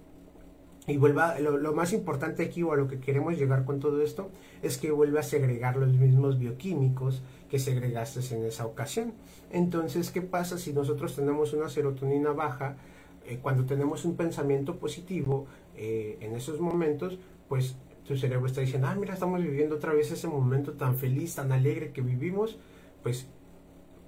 y 0.87 0.99
vuelva, 0.99 1.38
lo, 1.40 1.73
más 1.73 1.92
importante 1.94 2.44
aquí 2.44 2.62
o 2.62 2.73
a 2.73 2.76
lo 2.76 2.88
que 2.88 3.00
queremos 3.00 3.38
llegar 3.38 3.64
con 3.64 3.80
todo 3.80 4.02
esto 4.02 4.30
es 4.62 4.76
que 4.76 4.90
vuelva 4.90 5.20
a 5.20 5.23
segregar 5.23 5.76
los 5.76 5.94
mismos 5.94 6.38
bioquímicos 6.38 7.23
que 7.49 7.58
segregaste 7.58 8.20
en 8.34 8.44
esa 8.44 8.66
ocasión. 8.66 9.14
Entonces, 9.50 10.11
¿qué 10.11 10.20
pasa 10.20 10.58
si 10.58 10.75
nosotros 10.75 11.16
tenemos 11.16 11.54
una 11.54 11.70
serotonina 11.70 12.32
baja? 12.32 12.76
Eh, 13.26 13.38
cuando 13.40 13.64
tenemos 13.64 14.04
un 14.04 14.16
pensamiento 14.16 14.78
positivo 14.78 15.46
eh, 15.76 16.18
en 16.20 16.34
esos 16.34 16.60
momentos, 16.60 17.18
pues 17.48 17.76
tu 18.06 18.16
cerebro 18.16 18.46
está 18.46 18.60
diciendo, 18.60 18.86
ah, 18.88 18.94
mira, 18.94 19.14
estamos 19.14 19.42
viviendo 19.42 19.76
otra 19.76 19.94
vez 19.94 20.10
ese 20.10 20.28
momento 20.28 20.74
tan 20.74 20.96
feliz, 20.96 21.34
tan 21.34 21.50
alegre 21.52 21.92
que 21.92 22.02
vivimos, 22.02 22.58
pues, 23.02 23.26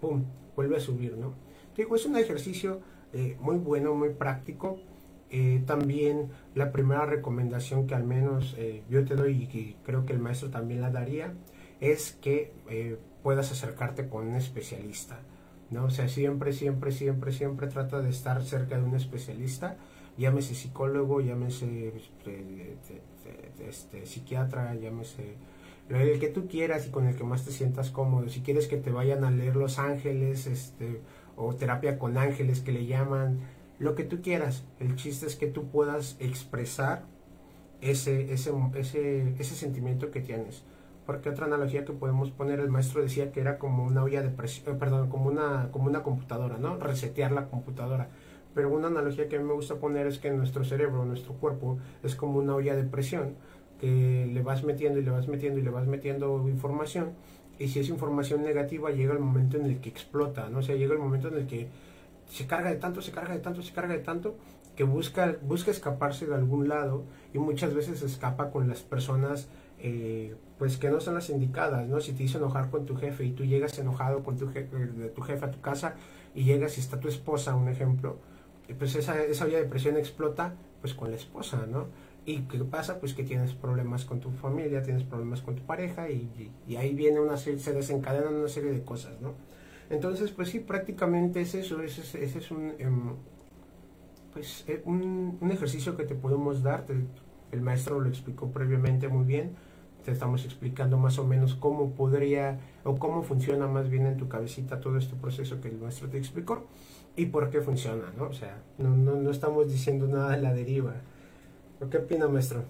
¡pum!, 0.01 0.25
vuelve 0.55 0.77
a 0.77 0.81
subir, 0.81 1.17
¿no? 1.17 1.33
Digo, 1.77 1.97
es 1.97 2.05
un 2.05 2.17
ejercicio 2.17 2.81
eh, 3.13 3.37
muy 3.41 3.57
bueno, 3.57 3.95
muy 3.95 4.11
práctico 4.11 4.79
eh, 5.31 5.63
también 5.67 6.29
la 6.55 6.71
primera 6.71 7.05
recomendación 7.05 7.87
que 7.87 7.95
al 7.95 8.05
menos 8.05 8.55
yo 8.89 9.05
te 9.05 9.17
doy 9.17 9.43
y 9.43 9.47
que 9.49 9.77
creo 9.85 10.07
que 10.07 10.13
el 10.13 10.21
maestro 10.21 10.51
también 10.51 10.81
la 10.81 10.91
daría 10.91 11.35
es 11.81 12.13
que 12.13 12.53
puedas 13.25 13.51
acercarte 13.51 14.09
con 14.09 14.29
un 14.29 14.37
especialista. 14.37 15.19
¿No? 15.71 15.87
O 15.87 15.91
sea, 15.91 16.09
siempre, 16.09 16.53
siempre, 16.53 16.93
siempre, 16.93 17.33
siempre 17.33 17.67
trata 17.69 18.01
de 18.01 18.11
estar 18.11 18.43
cerca 18.43 18.77
de 18.79 18.85
un 18.85 18.95
especialista, 18.95 19.77
llámese 20.17 20.55
psicólogo, 20.55 21.21
llámese 21.21 21.93
este, 21.97 22.77
este 23.69 24.07
psiquiatra, 24.07 24.75
llámese 24.75 25.37
el 25.89 26.19
que 26.19 26.29
tú 26.29 26.49
quieras 26.49 26.87
y 26.87 26.91
con 26.91 27.07
el 27.07 27.15
que 27.15 27.25
más 27.25 27.45
te 27.45 27.53
sientas 27.53 27.91
cómodo. 27.91 28.29
Si 28.29 28.41
quieres 28.41 28.67
que 28.67 28.77
te 28.77 28.91
vayan 28.91 29.25
a 29.25 29.31
leer 29.31 29.57
Los 29.57 29.79
Ángeles, 29.79 30.47
este, 30.47 31.01
o 31.37 31.55
terapia 31.55 31.99
con 31.99 32.19
ángeles 32.19 32.61
que 32.61 32.73
le 32.73 32.87
llaman, 32.87 33.41
lo 33.79 33.95
que 33.95 34.05
tú 34.05 34.23
quieras. 34.23 34.65
El 34.81 34.97
chiste 34.97 35.27
es 35.27 35.37
que 35.37 35.47
tú 35.47 35.69
puedas 35.69 36.17
expresar 36.19 37.05
ese, 37.81 38.33
ese, 38.33 38.53
ese, 38.75 39.35
ese 39.39 39.55
sentimiento 39.55 40.11
que 40.11 40.21
tienes. 40.21 40.65
Porque 41.07 41.31
otra 41.31 41.47
analogía 41.47 41.85
que 41.85 41.93
podemos 41.93 42.31
poner, 42.31 42.59
el 42.59 42.69
maestro 42.69 43.01
decía 43.01 43.31
que 43.31 43.41
era 43.41 43.59
como 43.59 43.85
una 43.85 44.03
olla 44.03 44.23
de 44.23 44.29
presión, 44.29 44.75
eh, 44.75 44.79
perdón, 44.79 45.09
como 45.09 45.31
una, 45.31 45.71
como 45.71 45.87
una 45.87 46.03
computadora, 46.03 46.59
¿no? 46.59 46.77
Resetear 46.79 47.33
la 47.33 47.47
computadora. 47.47 48.09
Pero 48.55 48.71
una 48.71 48.89
analogía 48.89 49.29
que 49.29 49.37
a 49.37 49.39
mí 49.39 49.45
me 49.45 49.55
gusta 49.55 49.77
poner 49.77 50.07
es 50.07 50.19
que 50.19 50.31
nuestro 50.31 50.65
cerebro, 50.65 51.05
nuestro 51.05 51.35
cuerpo, 51.35 51.79
es 52.03 52.17
como 52.17 52.39
una 52.39 52.55
olla 52.55 52.75
de 52.75 52.85
presión 52.85 53.35
que 53.81 54.29
le 54.33 54.43
vas 54.43 54.65
metiendo 54.65 54.99
y 54.99 55.03
le 55.03 55.11
vas 55.11 55.29
metiendo 55.29 55.61
y 55.61 55.63
le 55.63 55.71
vas 55.71 55.87
metiendo 55.87 56.49
información. 56.49 57.11
Y 57.59 57.69
si 57.69 57.81
es 57.81 57.89
información 57.89 58.43
negativa, 58.43 58.91
llega 58.91 59.13
el 59.13 59.19
momento 59.19 59.57
en 59.57 59.67
el 59.67 59.81
que 59.81 59.89
explota, 59.89 60.49
¿no? 60.51 60.59
O 60.59 60.63
sea, 60.63 60.75
llega 60.75 60.93
el 60.93 60.99
momento 60.99 61.29
en 61.29 61.35
el 61.35 61.47
que 61.47 61.69
se 62.29 62.47
carga 62.47 62.71
de 62.71 62.77
tanto, 62.77 63.01
se 63.01 63.13
carga 63.13 63.35
de 63.35 63.41
tanto, 63.41 63.63
se 63.63 63.73
carga 63.73 63.95
de 63.95 64.01
tanto, 64.01 64.37
que 64.75 64.85
busca, 64.85 65.37
busca 65.43 65.71
escaparse 65.71 66.27
de 66.27 66.35
algún 66.35 66.69
lado 66.69 67.05
y 67.33 67.39
muchas 67.39 67.75
veces 67.75 68.03
escapa 68.03 68.51
con 68.51 68.69
las 68.69 68.83
personas 68.83 69.49
eh, 69.79 70.35
pues 70.59 70.79
que 70.79 70.91
no 70.91 71.01
son 71.01 71.15
las 71.15 71.29
indicadas, 71.31 71.87
¿no? 71.87 72.01
Si 72.01 72.13
te 72.13 72.23
hizo 72.23 72.39
enojar 72.39 72.71
con 72.71 72.87
tu 72.87 72.97
jefe 72.97 73.25
y 73.25 73.33
tú 73.33 73.45
llegas 73.45 73.79
enojado 73.79 74.25
con 74.25 74.37
tu 74.37 74.49
jefe, 74.49 74.77
de 74.77 75.09
tu 75.09 75.23
jefe 75.23 75.45
a 75.45 75.51
tu 75.51 75.61
casa 75.61 75.95
y 76.35 76.45
llegas 76.45 76.79
y 76.79 76.81
está 76.81 76.99
tu 76.99 77.09
esposa, 77.09 77.55
un 77.55 77.69
ejemplo, 77.69 78.19
pues 78.79 78.95
esa, 78.95 79.23
esa 79.23 79.45
vía 79.45 79.59
de 79.59 79.67
presión 79.67 79.97
explota 79.97 80.55
pues 80.81 80.95
con 80.95 81.11
la 81.11 81.17
esposa, 81.17 81.67
¿no? 81.67 81.87
¿Y 82.25 82.41
qué 82.43 82.59
pasa? 82.65 82.99
Pues 82.99 83.15
que 83.15 83.23
tienes 83.23 83.53
problemas 83.53 84.05
con 84.05 84.19
tu 84.21 84.31
familia, 84.31 84.83
tienes 84.83 85.05
problemas 85.05 85.43
con 85.43 85.55
tu 85.57 85.63
pareja 85.63 86.11
y, 86.11 86.51
y 86.67 86.77
ahí 86.77 86.95
viene 86.95 87.21
una 87.21 87.37
serie, 87.37 87.61
se 87.61 87.73
desencadenan 87.73 88.35
una 88.35 88.49
serie 88.49 88.73
de 88.73 88.83
cosas, 88.83 89.21
¿no? 89.21 89.35
Entonces, 89.91 90.33
pues 90.33 90.49
sí, 90.49 90.61
prácticamente 90.61 91.41
es 91.41 91.55
eso, 91.55 91.81
ese, 91.83 92.25
es 92.25 92.51
un, 92.51 92.75
em, 92.79 93.15
pues, 94.33 94.65
eh, 94.67 94.83
un, 94.85 95.39
un, 95.41 95.53
ejercicio 95.53 95.97
que 95.97 96.05
te 96.05 96.17
podemos 96.17 96.63
dar, 96.63 96.85
el 97.53 97.61
maestro 97.61 98.01
lo 98.01 98.09
explicó 98.09 98.51
previamente 98.51 99.07
muy 99.07 99.25
bien, 99.25 99.55
te 100.07 100.13
estamos 100.13 100.45
explicando 100.45 100.97
más 100.99 101.19
o 101.19 101.27
menos 101.27 101.57
cómo 101.57 101.91
podría 101.91 102.61
o 102.85 102.97
cómo 102.97 103.25
funciona 103.25 103.67
más 103.67 103.91
bien 103.91 104.07
en 104.07 104.17
tu 104.17 104.29
cabecita 104.29 104.81
todo 104.81 104.99
este 104.99 105.17
proceso 105.17 105.61
que 105.61 105.69
el 105.69 105.79
maestro 105.79 106.09
te 106.09 106.17
explicó 106.17 106.65
y 107.17 107.27
por 107.27 107.51
qué 107.51 107.61
funciona, 107.61 108.05
¿no? 108.17 108.27
O 108.27 108.33
sea, 108.33 108.57
no, 108.79 108.91
no, 108.97 109.17
no 109.17 109.31
estamos 109.31 109.71
diciendo 109.71 110.07
nada 110.07 110.37
de 110.37 110.43
la 110.43 110.55
deriva. 110.55 110.95
¿Qué 111.91 111.99
opina, 111.99 112.29
maestro? 112.29 112.63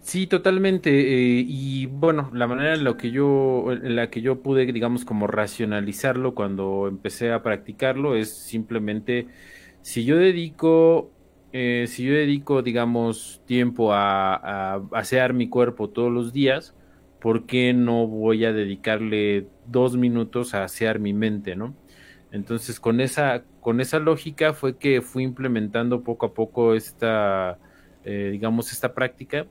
Sí, 0.00 0.26
totalmente. 0.26 0.88
Eh, 0.88 1.44
y 1.46 1.84
bueno, 1.86 2.30
la 2.32 2.46
manera 2.46 2.72
en 2.72 2.84
la 2.84 2.96
que 2.96 3.10
yo, 3.10 3.66
en 3.70 3.96
la 3.96 4.08
que 4.08 4.22
yo 4.22 4.40
pude, 4.42 4.64
digamos, 4.64 5.04
como 5.04 5.26
racionalizarlo 5.26 6.34
cuando 6.34 6.88
empecé 6.88 7.32
a 7.32 7.42
practicarlo 7.42 8.16
es 8.16 8.30
simplemente 8.30 9.26
si 9.82 10.06
yo 10.06 10.16
dedico, 10.16 11.10
eh, 11.52 11.86
si 11.88 12.04
yo 12.04 12.12
dedico, 12.14 12.62
digamos, 12.62 13.42
tiempo 13.46 13.92
a, 13.92 14.34
a 14.76 14.82
asear 14.92 15.32
mi 15.34 15.48
cuerpo 15.48 15.90
todos 15.90 16.12
los 16.12 16.32
días, 16.32 16.76
¿por 17.18 17.46
qué 17.46 17.72
no 17.74 18.06
voy 18.06 18.44
a 18.44 18.52
dedicarle 18.52 19.50
dos 19.64 19.96
minutos 19.96 20.54
a 20.54 20.64
asear 20.64 20.98
mi 21.00 21.12
mente, 21.14 21.56
no? 21.56 21.78
Entonces, 22.30 22.80
con 22.80 23.00
esa, 23.00 23.46
con 23.60 23.80
esa 23.80 23.98
lógica 23.98 24.52
fue 24.54 24.78
que 24.78 25.00
fui 25.02 25.24
implementando 25.24 26.04
poco 26.04 26.26
a 26.26 26.34
poco 26.34 26.74
esta, 26.74 27.60
eh, 28.02 28.28
digamos, 28.32 28.72
esta 28.72 28.94
práctica 28.94 29.48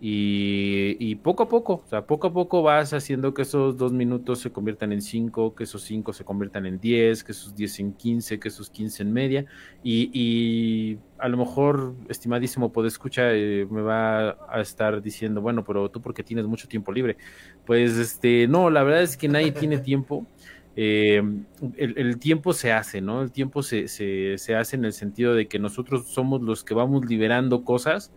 y, 0.00 1.16
poco 1.16 1.42
a 1.42 1.48
poco, 1.48 1.82
o 1.84 1.88
sea, 1.88 2.06
poco 2.06 2.28
a 2.28 2.32
poco 2.32 2.62
vas 2.62 2.92
haciendo 2.92 3.34
que 3.34 3.42
esos 3.42 3.76
dos 3.76 3.92
minutos 3.92 4.38
se 4.38 4.52
conviertan 4.52 4.92
en 4.92 5.02
cinco, 5.02 5.56
que 5.56 5.64
esos 5.64 5.82
cinco 5.82 6.12
se 6.12 6.24
conviertan 6.24 6.66
en 6.66 6.78
diez, 6.78 7.24
que 7.24 7.32
esos 7.32 7.56
diez 7.56 7.80
en 7.80 7.92
quince, 7.92 8.38
que 8.38 8.46
esos 8.48 8.70
quince 8.70 9.02
en 9.02 9.12
media. 9.12 9.46
Y, 9.82 10.98
a 11.18 11.28
lo 11.28 11.36
mejor, 11.36 11.94
estimadísimo 12.08 12.72
escuchar 12.86 13.32
eh, 13.34 13.66
me 13.68 13.82
va 13.82 14.38
a 14.48 14.60
estar 14.60 15.02
diciendo, 15.02 15.40
bueno, 15.40 15.64
pero 15.64 15.90
tú 15.90 16.00
porque 16.00 16.22
tienes 16.22 16.46
mucho 16.46 16.68
tiempo 16.68 16.92
libre. 16.92 17.16
Pues 17.66 17.96
este, 17.96 18.46
no, 18.46 18.70
la 18.70 18.84
verdad 18.84 19.02
es 19.02 19.16
que 19.16 19.28
nadie 19.28 19.50
tiene 19.50 19.78
tiempo. 19.78 20.26
Eh, 20.76 21.20
el, 21.76 22.18
tiempo 22.20 22.52
se 22.52 22.70
hace, 22.70 23.00
¿no? 23.00 23.22
El 23.22 23.32
tiempo 23.32 23.64
se, 23.64 23.88
se, 23.88 24.38
se, 24.38 24.54
hace 24.54 24.76
en 24.76 24.84
el 24.84 24.92
sentido 24.92 25.34
de 25.34 25.48
que 25.48 25.58
nosotros 25.58 26.06
somos 26.06 26.40
los 26.40 26.62
que 26.62 26.74
vamos 26.74 27.04
liberando 27.06 27.64
cosas. 27.64 28.12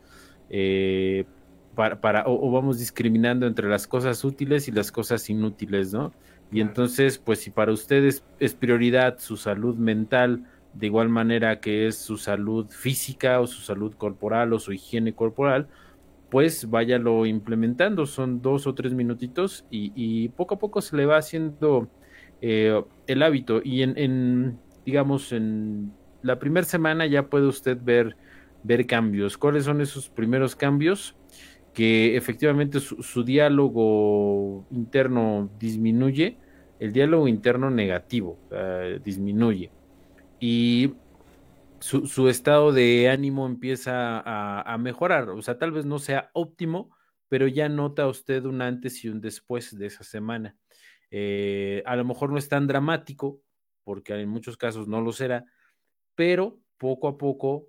Eh, 0.52 1.26
para, 1.76 2.24
o, 2.28 2.52
vamos 2.52 2.80
discriminando 2.80 3.48
entre 3.48 3.70
las 3.70 3.88
cosas 3.88 4.24
útiles 4.24 4.68
y 4.68 4.72
las 4.72 4.92
cosas 4.92 5.30
inútiles, 5.30 5.94
¿no? 5.94 6.12
Y 6.52 6.60
entonces, 6.60 7.18
pues 7.18 7.40
si 7.40 7.50
para 7.50 7.72
ustedes 7.72 8.24
es 8.40 8.54
prioridad 8.54 9.20
su 9.20 9.38
salud 9.38 9.78
mental, 9.78 10.46
de 10.74 10.88
igual 10.88 11.10
manera 11.10 11.60
que 11.60 11.88
es 11.88 11.98
su 11.98 12.18
salud 12.18 12.68
física 12.70 13.40
o 13.40 13.48
su 13.48 13.62
salud 13.62 13.94
corporal 13.96 14.52
o 14.54 14.60
su 14.60 14.74
higiene 14.74 15.14
corporal, 15.14 15.68
pues 16.30 16.70
váyalo 16.70 17.26
implementando. 17.26 18.06
Son 18.06 18.42
dos 18.42 18.68
o 18.68 18.74
tres 18.74 18.94
minutitos 18.94 19.66
y, 19.70 20.30
poco 20.30 20.56
a 20.56 20.60
poco 20.60 20.82
se 20.82 20.96
le 20.98 21.06
va 21.06 21.18
haciendo 21.18 21.90
eh, 22.42 22.82
el 23.08 23.24
hábito. 23.24 23.62
Y 23.64 23.84
en, 23.84 23.98
en, 23.98 24.60
digamos, 24.86 25.32
en 25.32 25.94
la 26.22 26.40
primera 26.40 26.66
semana 26.66 27.06
ya 27.06 27.28
puede 27.28 27.48
usted 27.48 27.78
ver, 27.82 28.16
ver 28.64 28.86
cambios. 28.88 29.38
¿Cuáles 29.38 29.66
son 29.66 29.82
esos 29.82 30.10
primeros 30.10 30.56
cambios? 30.56 31.16
Que 31.74 32.18
efectivamente 32.18 32.80
su, 32.80 33.24
diálogo 33.24 34.66
interno 34.72 35.50
disminuye, 35.60 36.38
el 36.80 36.92
diálogo 36.92 37.28
interno 37.28 37.70
negativo 37.70 38.40
disminuye 39.04 39.72
y 40.40 40.96
su, 41.82 42.30
estado 42.30 42.72
de 42.72 43.10
ánimo 43.10 43.46
empieza 43.46 44.22
a, 44.26 44.78
mejorar. 44.78 45.30
O 45.30 45.42
sea, 45.42 45.58
tal 45.58 45.72
vez 45.72 45.86
no 45.86 46.00
sea 46.00 46.30
óptimo, 46.34 46.96
pero 47.28 47.48
ya 47.48 47.70
nota 47.70 48.08
usted 48.08 48.46
un 48.46 48.62
antes 48.62 49.04
y 49.04 49.10
un 49.10 49.20
después 49.22 49.78
de 49.78 49.88
esa 49.88 50.04
semana. 50.04 50.56
Eh, 51.10 51.84
a 51.86 51.96
lo 51.96 52.06
mejor 52.06 52.32
no 52.32 52.38
es 52.38 52.48
tan 52.48 52.68
dramático, 52.68 53.42
porque 53.84 54.14
en 54.14 54.30
muchos 54.30 54.58
casos 54.58 54.88
no 54.88 55.02
lo 55.02 55.12
será, 55.12 55.46
pero 56.16 56.60
poco 56.78 57.08
a 57.08 57.18
poco, 57.18 57.68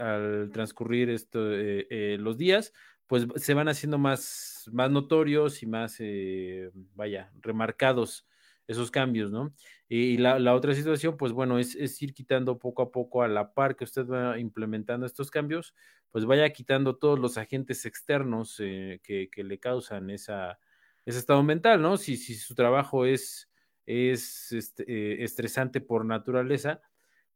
al 0.00 0.50
transcurrir 0.52 1.10
esto, 1.10 1.52
eh, 1.52 1.86
eh, 1.90 2.16
los 2.20 2.36
días, 2.36 2.72
pues 3.06 3.26
se 3.36 3.54
van 3.54 3.68
haciendo 3.68 3.98
más, 3.98 4.68
más 4.72 4.90
notorios 4.90 5.62
y 5.62 5.66
más, 5.66 5.96
eh, 5.98 6.70
vaya, 6.94 7.32
remarcados 7.40 8.26
esos 8.66 8.90
cambios, 8.90 9.30
¿no? 9.30 9.54
Y 9.88 10.16
la, 10.16 10.54
otra 10.54 10.74
situación, 10.74 11.16
pues 11.16 11.32
bueno, 11.32 11.58
es, 11.58 12.02
ir 12.02 12.14
quitando 12.14 12.58
poco 12.58 12.82
a 12.82 12.90
poco 12.90 13.22
a 13.22 13.28
la 13.28 13.52
par 13.52 13.76
que 13.76 13.84
usted 13.84 14.06
va 14.06 14.38
implementando 14.38 15.04
estos 15.06 15.30
cambios, 15.30 15.74
pues 16.10 16.24
vaya 16.24 16.50
quitando 16.50 16.96
todos 16.96 17.18
los 17.18 17.36
agentes 17.36 17.84
externos 17.84 18.56
eh, 18.60 19.00
que, 19.02 19.28
le 19.36 19.58
causan 19.58 20.10
esa, 20.10 20.58
ese 21.04 21.18
estado 21.18 21.42
mental, 21.42 21.82
¿no? 21.82 21.98
Si, 21.98 22.16
si 22.16 22.34
su 22.34 22.54
trabajo 22.54 23.04
es, 23.04 23.50
es 23.84 24.52
este, 24.52 25.22
estresante 25.22 25.80
por 25.80 26.06
naturaleza, 26.06 26.80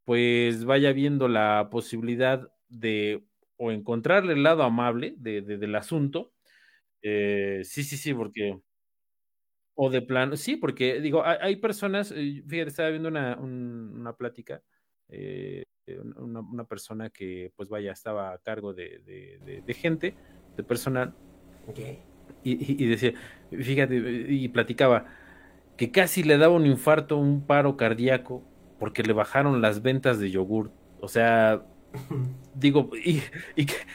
pues 0.04 0.64
vaya 0.64 0.92
viendo 0.92 1.28
la 1.28 1.68
posibilidad 1.70 2.50
de 2.68 3.26
o 3.58 3.70
encontrarle 3.70 4.32
el 4.32 4.42
lado 4.42 4.62
amable 4.62 5.14
de, 5.18 5.42
del 5.42 5.74
asunto. 5.74 6.32
Eh, 7.02 7.60
sí, 7.64 7.84
sí, 7.84 7.96
sí, 7.96 8.14
porque... 8.14 8.58
O 9.80 9.90
de 9.90 10.02
plano, 10.02 10.36
sí, 10.36 10.56
porque 10.56 11.00
digo, 11.00 11.22
hay, 11.24 11.54
personas, 11.56 12.10
eh, 12.10 12.42
fíjate, 12.48 12.70
estaba 12.70 12.88
viendo 12.88 13.08
una, 13.08 13.36
una 13.36 14.12
plática 14.16 14.60
eh, 15.08 15.64
una, 16.18 16.64
persona 16.64 17.10
que, 17.10 17.52
pues 17.56 17.68
vaya, 17.68 17.92
estaba 17.92 18.32
a 18.32 18.38
cargo 18.38 18.74
de, 18.74 19.62
gente, 19.74 20.14
de 20.56 20.64
personal. 20.64 21.14
Y, 22.44 22.82
y, 22.84 22.86
decía, 22.86 23.14
fíjate, 23.50 23.96
y 23.96 24.48
platicaba 24.48 25.06
que 25.76 25.90
casi 25.90 26.22
le 26.22 26.36
daba 26.36 26.54
un 26.54 26.66
infarto, 26.66 27.16
un 27.16 27.46
paro 27.46 27.76
cardíaco, 27.76 28.42
porque 28.78 29.02
le 29.02 29.12
bajaron 29.12 29.62
las 29.62 29.82
ventas 29.82 30.18
de 30.18 30.30
yogur. 30.30 30.72
O 31.00 31.08
sea, 31.08 31.64
digo, 32.54 32.90
y, 33.04 33.22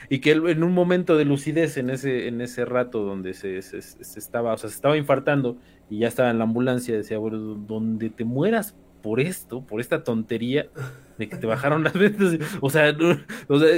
y, 0.09 0.19
que, 0.19 0.31
en 0.31 0.63
un 0.63 0.73
momento 0.73 1.17
de 1.17 1.25
lucidez 1.25 1.77
en 1.77 1.89
ese, 1.89 2.27
en 2.27 2.41
ese 2.41 2.65
rato 2.65 3.03
donde 3.03 3.33
se, 3.33 3.61
se, 3.61 3.79
estaba, 4.19 4.53
o 4.53 4.57
sea, 4.57 4.69
se 4.69 4.75
estaba 4.75 4.97
infartando 4.97 5.57
y 5.89 5.99
ya 5.99 6.07
estaba 6.07 6.29
en 6.29 6.37
la 6.37 6.45
ambulancia, 6.45 6.95
decía, 6.95 7.17
bueno, 7.17 7.37
donde 7.37 8.09
te 8.09 8.23
mueras 8.23 8.75
por 9.03 9.19
esto, 9.19 9.61
por 9.65 9.81
esta 9.81 10.03
tontería 10.03 10.69
de 11.17 11.27
que 11.27 11.35
te 11.35 11.45
bajaron 11.45 11.83
las 11.83 11.93
ventas. 11.93 12.39
O 12.61 12.69
sea, 12.69 12.95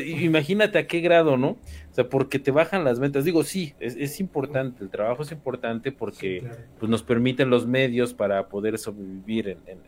imagínate 0.06 0.78
a 0.78 0.88
qué 0.88 1.02
grado, 1.02 1.36
¿no? 1.36 1.50
O 1.50 1.94
sea, 1.94 2.08
porque 2.08 2.38
te 2.38 2.52
bajan 2.52 2.84
las 2.84 3.00
ventas. 3.00 3.26
Digo, 3.26 3.44
sí, 3.44 3.74
es, 3.80 4.20
importante, 4.20 4.84
el 4.84 4.92
trabajo 4.92 5.24
es 5.24 5.32
importante 5.32 5.92
porque 5.92 6.48
pues, 6.80 6.90
nos 6.90 7.02
permiten 7.02 7.50
los 7.50 7.66
medios 7.66 8.14
para 8.14 8.48
poder 8.48 8.78
sobrevivir 8.78 9.58
en, 9.66 9.80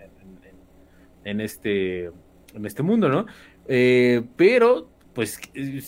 en, 1.23 1.39
este, 1.39 2.05
en 2.55 2.65
este 2.65 2.81
mundo, 2.81 3.07
¿no? 3.07 3.27
Eh, 3.67 4.23
pero, 4.35 4.89
pues 5.13 5.39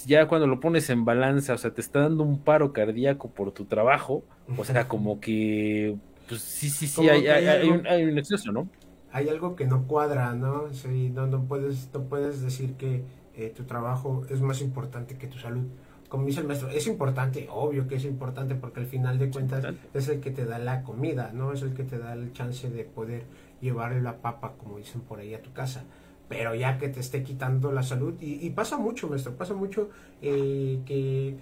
ya 0.05 0.27
cuando 0.27 0.48
lo 0.48 0.59
pones 0.59 0.89
en 0.89 1.05
balanza, 1.05 1.53
o 1.53 1.57
sea, 1.57 1.74
te 1.74 1.81
está 1.81 2.01
dando 2.01 2.24
un 2.24 2.39
paro 2.39 2.74
cardíaco 2.74 3.29
por 3.29 3.51
tu 3.51 3.65
trabajo, 3.65 4.24
o 4.57 4.63
sea, 4.63 4.88
como 4.88 5.19
que, 5.19 5.95
pues 6.27 6.41
sí, 6.41 6.69
sí, 6.69 6.88
sí, 6.88 7.07
hay, 7.09 7.27
hay, 7.27 7.69
un, 7.69 7.88
hay 7.88 8.03
un 8.03 8.17
exceso, 8.17 8.51
¿no? 8.51 8.67
hay 9.12 9.29
algo 9.29 9.55
que 9.55 9.65
no 9.65 9.88
cuadra, 9.88 10.33
¿no? 10.33 10.71
Sí, 10.74 11.09
no, 11.09 11.27
no, 11.27 11.43
puedes, 11.45 11.89
no 11.93 12.03
puedes 12.03 12.41
decir 12.41 12.74
que 12.74 13.03
eh, 13.36 13.51
tu 13.55 13.63
trabajo 13.63 14.24
es 14.29 14.41
más 14.41 14.62
importante 14.62 15.17
que 15.17 15.27
tu 15.27 15.39
salud. 15.39 15.65
Como 16.09 16.25
dice 16.25 16.41
el 16.41 16.48
maestro, 16.48 16.69
es 16.69 16.88
importante, 16.88 17.48
obvio 17.51 17.88
que 17.88 17.95
es 17.95 18.05
importante 18.05 18.55
porque 18.55 18.79
al 18.79 18.88
final 18.88 19.19
de 19.19 19.29
cuentas 19.29 19.63
es 19.93 20.09
el 20.09 20.19
que 20.19 20.31
te 20.31 20.45
da 20.45 20.57
la 20.57 20.83
comida, 20.83 21.31
¿no? 21.33 21.53
Es 21.53 21.62
el 21.62 21.74
que 21.74 21.83
te 21.83 22.00
da 22.00 22.13
el 22.13 22.33
chance 22.33 22.69
de 22.69 22.83
poder 22.83 23.24
llevarle 23.62 24.01
la 24.01 24.17
papa, 24.17 24.53
como 24.57 24.77
dicen 24.77 25.01
por 25.01 25.19
ahí, 25.19 25.33
a 25.36 25.41
tu 25.41 25.53
casa. 25.53 25.83
Pero 26.29 26.55
ya 26.55 26.77
que 26.77 26.89
te 26.89 27.00
esté 27.00 27.24
quitando 27.24 27.71
la 27.71 27.83
salud, 27.83 28.13
y, 28.21 28.50
pasa 28.51 28.77
mucho, 28.77 29.09
maestro, 29.09 29.33
pasa 29.33 29.55
mucho 29.55 29.89
eh, 30.21 30.79
que, 30.86 31.36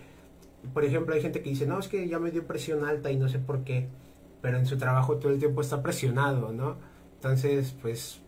por 0.73 0.85
ejemplo, 0.85 1.13
hay 1.13 1.21
gente 1.21 1.41
que 1.41 1.49
dice, 1.49 1.67
no, 1.67 1.77
es 1.77 1.89
que 1.89 2.07
ya 2.07 2.19
me 2.19 2.31
dio 2.31 2.47
presión 2.47 2.85
alta 2.85 3.11
y 3.11 3.17
no 3.17 3.27
sé 3.27 3.37
por 3.37 3.65
qué, 3.65 3.89
pero 4.41 4.57
en 4.57 4.65
su 4.65 4.77
trabajo 4.77 5.17
todo 5.17 5.33
el 5.33 5.39
tiempo 5.39 5.59
está 5.61 5.83
presionado, 5.83 6.53
¿no? 6.53 6.77
Entonces, 7.15 7.75
pues, 7.81 8.21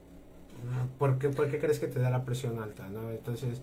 ¿por 0.97 1.17
qué, 1.17 1.29
¿por 1.29 1.49
qué 1.49 1.59
crees 1.59 1.79
que 1.79 1.87
te 1.87 1.99
da 1.99 2.09
la 2.09 2.25
presión 2.25 2.61
alta? 2.61 2.89
¿no? 2.89 3.09
Entonces, 3.09 3.61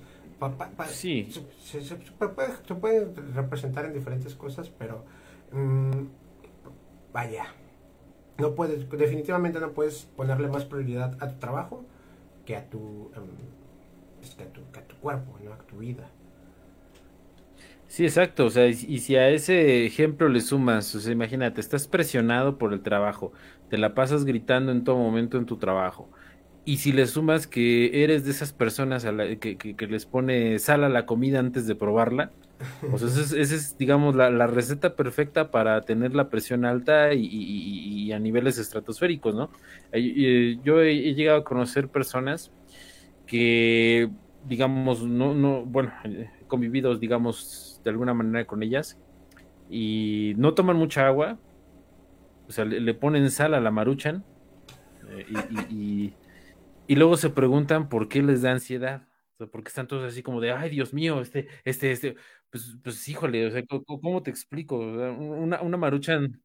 sí. 0.88 1.28
Se, 1.62 1.80
puede, 2.74 3.08
representar 3.34 3.86
en 3.86 3.94
diferentes 3.94 4.34
cosas, 4.34 4.70
pero 4.70 5.04
mm, 5.52 6.06
vaya, 7.12 7.46
no 8.38 8.54
puedes, 8.54 8.88
definitivamente 8.90 9.60
no 9.60 9.72
puedes 9.72 10.02
ponerle 10.16 10.48
más 10.48 10.64
prioridad 10.64 11.16
a 11.22 11.28
tu 11.28 11.38
trabajo 11.38 11.84
que 12.46 12.56
a 12.56 12.64
tu, 12.70 13.10
em, 13.14 13.24
pues, 14.18 14.34
que 14.34 14.44
a 14.44 14.52
tu, 14.52 14.60
que 14.72 14.80
a 14.80 14.88
tu 14.88 14.96
cuerpo, 14.96 15.38
¿no? 15.44 15.52
a 15.52 15.58
tu 15.58 15.78
vida. 15.78 16.08
Sí, 17.88 18.04
exacto. 18.04 18.46
O 18.46 18.50
sea, 18.50 18.66
y, 18.66 18.74
si 18.98 19.16
a 19.16 19.28
ese 19.28 19.84
ejemplo 19.86 20.28
le 20.28 20.40
sumas, 20.40 20.94
o 20.94 21.00
sea, 21.00 21.12
imagínate, 21.12 21.60
estás 21.60 21.86
presionado 21.88 22.58
por 22.58 22.72
el 22.72 22.80
trabajo, 22.82 23.32
te 23.68 23.78
la 23.78 23.94
pasas 23.94 24.24
gritando 24.24 24.72
en 24.72 24.84
todo 24.84 24.96
momento 24.96 25.38
en 25.38 25.46
tu 25.46 25.56
trabajo. 25.58 26.08
Y 26.64 26.78
si 26.78 26.92
le 26.92 27.06
sumas 27.06 27.46
que 27.46 28.02
eres 28.02 28.24
de 28.24 28.32
esas 28.32 28.52
personas 28.52 29.04
a 29.04 29.12
la, 29.12 29.36
que, 29.36 29.56
que, 29.56 29.86
les 29.86 30.06
pone 30.06 30.58
sal 30.58 30.82
a 30.84 30.88
la 30.88 31.06
comida 31.06 31.38
antes 31.38 31.66
de 31.66 31.76
probarla, 31.76 32.32
pues 32.90 33.02
esa 33.02 33.36
es, 33.36 33.76
digamos, 33.76 34.14
la, 34.14 34.30
la, 34.30 34.46
receta 34.46 34.96
perfecta 34.96 35.50
para 35.50 35.82
tener 35.82 36.14
la 36.14 36.28
presión 36.30 36.64
alta 36.64 37.12
y, 37.12 37.26
y, 37.26 38.12
a 38.12 38.18
niveles 38.18 38.58
estratosféricos, 38.58 39.34
¿no? 39.34 39.50
Eh, 39.92 40.58
yo 40.64 40.80
he, 40.80 41.14
llegado 41.14 41.38
a 41.38 41.44
conocer 41.44 41.88
personas 41.88 42.52
que, 43.26 44.10
digamos, 44.46 45.02
no, 45.02 45.34
no, 45.34 45.64
bueno, 45.64 45.92
convividos, 46.46 46.98
digamos, 46.98 47.80
de 47.84 47.90
alguna 47.90 48.14
manera 48.14 48.46
con 48.46 48.62
ellas 48.62 48.98
y 49.68 50.34
no 50.36 50.54
toman 50.54 50.76
mucha 50.76 51.06
agua, 51.06 51.38
o 52.48 52.52
sea, 52.52 52.64
le, 52.64 52.94
ponen 52.94 53.30
sal 53.30 53.54
a 53.54 53.60
la 53.60 53.70
maruchan 53.70 54.24
eh, 55.10 55.26
y, 55.70 56.14
y, 56.86 56.94
luego 56.94 57.16
se 57.16 57.30
preguntan 57.30 57.88
por 57.88 58.08
qué 58.08 58.22
les 58.22 58.42
da 58.42 58.52
ansiedad. 58.52 59.02
Porque 59.52 59.68
están 59.68 59.86
todos 59.86 60.10
así 60.10 60.22
como 60.22 60.40
de, 60.40 60.50
ay, 60.52 60.70
Dios 60.70 60.94
mío, 60.94 61.20
este, 61.20 61.46
este, 61.64 61.92
este, 61.92 62.16
pues, 62.50 62.76
pues 62.82 63.08
híjole, 63.08 63.46
o 63.46 63.50
sea, 63.50 63.64
¿cómo, 63.66 64.22
te 64.22 64.30
explico? 64.30 64.78
Una, 64.78 65.60
una 65.62 65.76
maruchan, 65.76 66.42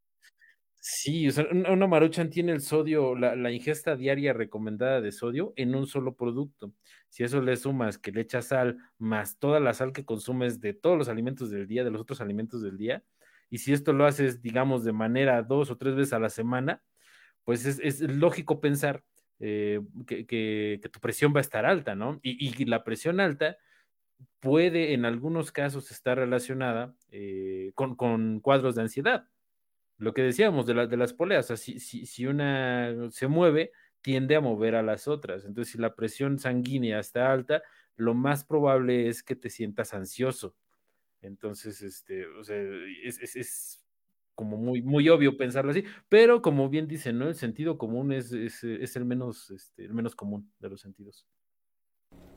sí, 0.80 1.28
o 1.28 1.32
sea, 1.32 1.46
una 1.52 1.88
maruchan 1.88 2.30
tiene 2.30 2.52
el 2.54 2.62
sodio, 2.62 3.16
la, 3.16 3.36
la, 3.36 3.52
ingesta 3.52 3.96
diaria 3.96 4.34
recomendada 4.34 5.02
de 5.02 5.12
sodio 5.12 5.54
en 5.56 5.76
un 5.76 5.88
solo 5.88 6.16
producto. 6.16 6.74
Si 7.10 7.24
eso 7.24 7.42
le 7.42 7.58
sumas 7.58 7.98
que 7.98 8.12
le 8.12 8.22
echas 8.22 8.48
sal, 8.48 8.78
más 8.98 9.38
toda 9.40 9.60
la 9.60 9.74
sal 9.74 9.94
que 9.94 10.06
consumes 10.06 10.62
de 10.62 10.74
todos 10.74 10.98
los 10.98 11.10
alimentos 11.10 11.50
del 11.52 11.68
día, 11.68 11.84
de 11.84 11.92
los 11.92 12.02
otros 12.02 12.22
alimentos 12.22 12.62
del 12.62 12.78
día, 12.78 13.04
y 13.52 13.60
si 13.60 13.74
esto 13.74 13.94
lo 13.94 14.06
haces, 14.06 14.42
digamos, 14.42 14.86
de 14.86 14.94
manera 14.94 15.44
dos 15.44 15.70
o 15.70 15.78
tres 15.78 15.94
veces 15.94 16.14
a 16.14 16.20
la 16.20 16.30
semana, 16.30 16.82
pues 17.44 17.66
es, 17.66 18.00
lógico 18.00 18.62
pensar 18.62 19.04
eh, 19.40 19.82
que, 20.08 20.80
tu 20.92 21.00
presión 21.02 21.34
va 21.36 21.40
a 21.40 21.42
estar 21.42 21.66
alta, 21.66 21.94
¿no? 21.94 22.20
Y, 22.24 22.64
la 22.66 22.86
presión 22.86 23.20
alta 23.20 23.58
puede 24.40 24.94
en 24.94 25.06
algunos 25.06 25.52
casos 25.52 25.92
estar 25.92 26.18
relacionada 26.18 26.96
eh, 27.12 27.72
con, 27.76 28.40
cuadros 28.40 28.76
de 28.76 28.82
ansiedad. 28.82 29.28
Lo 29.98 30.14
que 30.14 30.24
decíamos 30.24 30.66
de, 30.66 30.88
de 30.88 30.98
las 30.98 31.14
poleas, 31.14 31.48
si, 31.60 31.80
si, 31.80 32.26
una 32.26 33.12
se 33.12 33.28
mueve, 33.28 33.72
tiende 34.02 34.36
a 34.36 34.42
mover 34.42 34.76
a 34.76 34.82
las 34.82 35.08
otras. 35.08 35.46
Entonces, 35.46 35.74
si 35.74 35.78
la 35.78 35.96
presión 35.96 36.40
sanguínea 36.40 37.00
está 37.00 37.32
alta, 37.32 37.62
lo 37.96 38.14
más 38.14 38.44
probable 38.44 39.08
es 39.08 39.22
que 39.24 39.36
te 39.36 39.50
sientas 39.50 39.94
ansioso. 39.94 40.56
Entonces, 41.22 41.82
este, 41.84 42.26
o 42.26 42.44
sea, 42.44 42.58
es, 43.04 43.36
es, 43.36 43.86
como 44.34 44.58
muy, 44.58 44.82
muy 44.82 45.08
obvio 45.10 45.38
pensarlo 45.38 45.70
así, 45.70 45.84
pero 46.10 46.42
como 46.42 46.68
bien 46.68 46.88
dicen, 46.88 47.20
¿no? 47.20 47.28
El 47.28 47.36
sentido 47.36 47.78
común 47.78 48.12
es, 48.12 48.32
es, 48.32 48.64
es 48.64 48.96
el, 48.96 49.06
menos, 49.06 49.52
este, 49.52 49.86
el 49.86 49.94
menos 49.94 50.16
común 50.16 50.52
de 50.60 50.70
los 50.70 50.82
sentidos. 50.82 51.28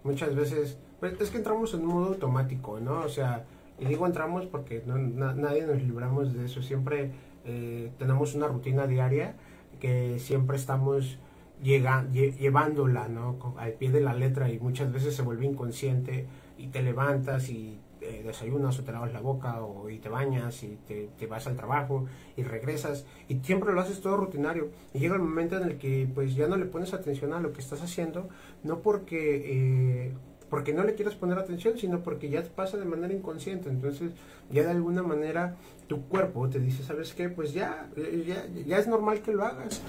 Muchas 0.05 0.37
veces, 0.37 0.79
pues 1.01 1.21
es 1.21 1.31
que 1.31 1.38
entramos 1.38 1.75
en 1.75 1.81
un 1.81 1.87
modo 1.87 2.07
automático, 2.09 2.79
¿no? 2.79 3.01
O 3.01 3.09
sea, 3.09 3.45
y 3.79 3.87
digo 3.87 4.07
entramos 4.07 4.47
porque 4.47 4.83
no, 4.87 4.97
nadie 4.97 5.67
nos 5.67 5.83
libramos 5.83 6.33
de 6.33 6.45
eso, 6.45 6.62
siempre 6.62 7.11
eh, 7.45 7.90
tenemos 7.99 8.35
una 8.35 8.47
rutina 8.47 8.87
diaria 8.87 9.35
que 9.81 10.19
siempre 10.19 10.57
estamos 10.57 11.19
llega, 11.62 12.07
llevándola, 12.11 13.09
¿no? 13.09 13.55
Al 13.59 13.73
pie 13.73 13.90
de 13.90 14.01
la 14.01 14.14
letra 14.14 14.51
y 14.51 14.59
muchas 14.59 14.93
veces 14.93 15.17
se 15.17 15.23
vuelve 15.23 15.47
inconsciente 15.47 16.27
y 16.59 16.69
te 16.69 16.83
levantas 16.83 17.49
y 17.49 17.79
eh, 18.07 18.23
desayunas 18.25 18.79
o 18.79 18.85
te 18.85 18.93
lavas 18.93 19.12
la 19.12 19.21
boca 19.21 19.62
o 19.62 19.88
y 19.88 19.99
te 19.99 20.09
bañas 20.09 20.62
y 20.62 20.79
te, 20.87 21.27
vas 21.27 21.47
al 21.47 21.57
trabajo 21.57 22.05
y 22.37 22.43
regresas 22.43 23.07
y 23.29 23.37
siempre 23.37 23.73
lo 23.73 23.81
haces 23.81 24.01
todo 24.01 24.17
rutinario 24.19 24.69
y 24.93 24.99
llega 24.99 25.14
el 25.14 25.23
momento 25.23 25.57
en 25.57 25.64
el 25.64 25.79
que 25.79 26.07
pues 26.14 26.35
ya 26.35 26.47
no 26.47 26.57
le 26.57 26.67
pones 26.67 26.93
atención 26.93 27.33
a 27.33 27.40
lo 27.40 27.53
que 27.53 27.61
estás 27.61 27.81
haciendo 27.81 28.29
no 28.62 28.81
porque 28.81 30.09
eh, 30.09 30.12
porque 30.51 30.75
no 30.75 30.85
le 30.85 30.95
quieras 30.95 31.14
poner 31.14 31.38
atención 31.38 31.79
sino 31.79 32.01
porque 32.01 32.29
ya 32.29 32.43
pasa 32.55 32.77
de 32.77 32.85
manera 32.85 33.14
inconsciente 33.14 33.71
entonces 33.71 34.12
ya 34.51 34.64
de 34.64 34.71
alguna 34.71 35.03
manera 35.03 35.57
tu 35.87 36.03
cuerpo 36.03 36.49
te 36.49 36.61
dice 36.61 36.83
sabes 36.83 37.14
qué 37.14 37.31
pues 37.31 37.55
ya 37.55 37.88
ya, 38.27 38.45
ya 38.67 38.79
es 38.79 38.87
normal 38.87 39.21
que 39.23 39.33
lo 39.33 39.45
hagas. 39.45 39.81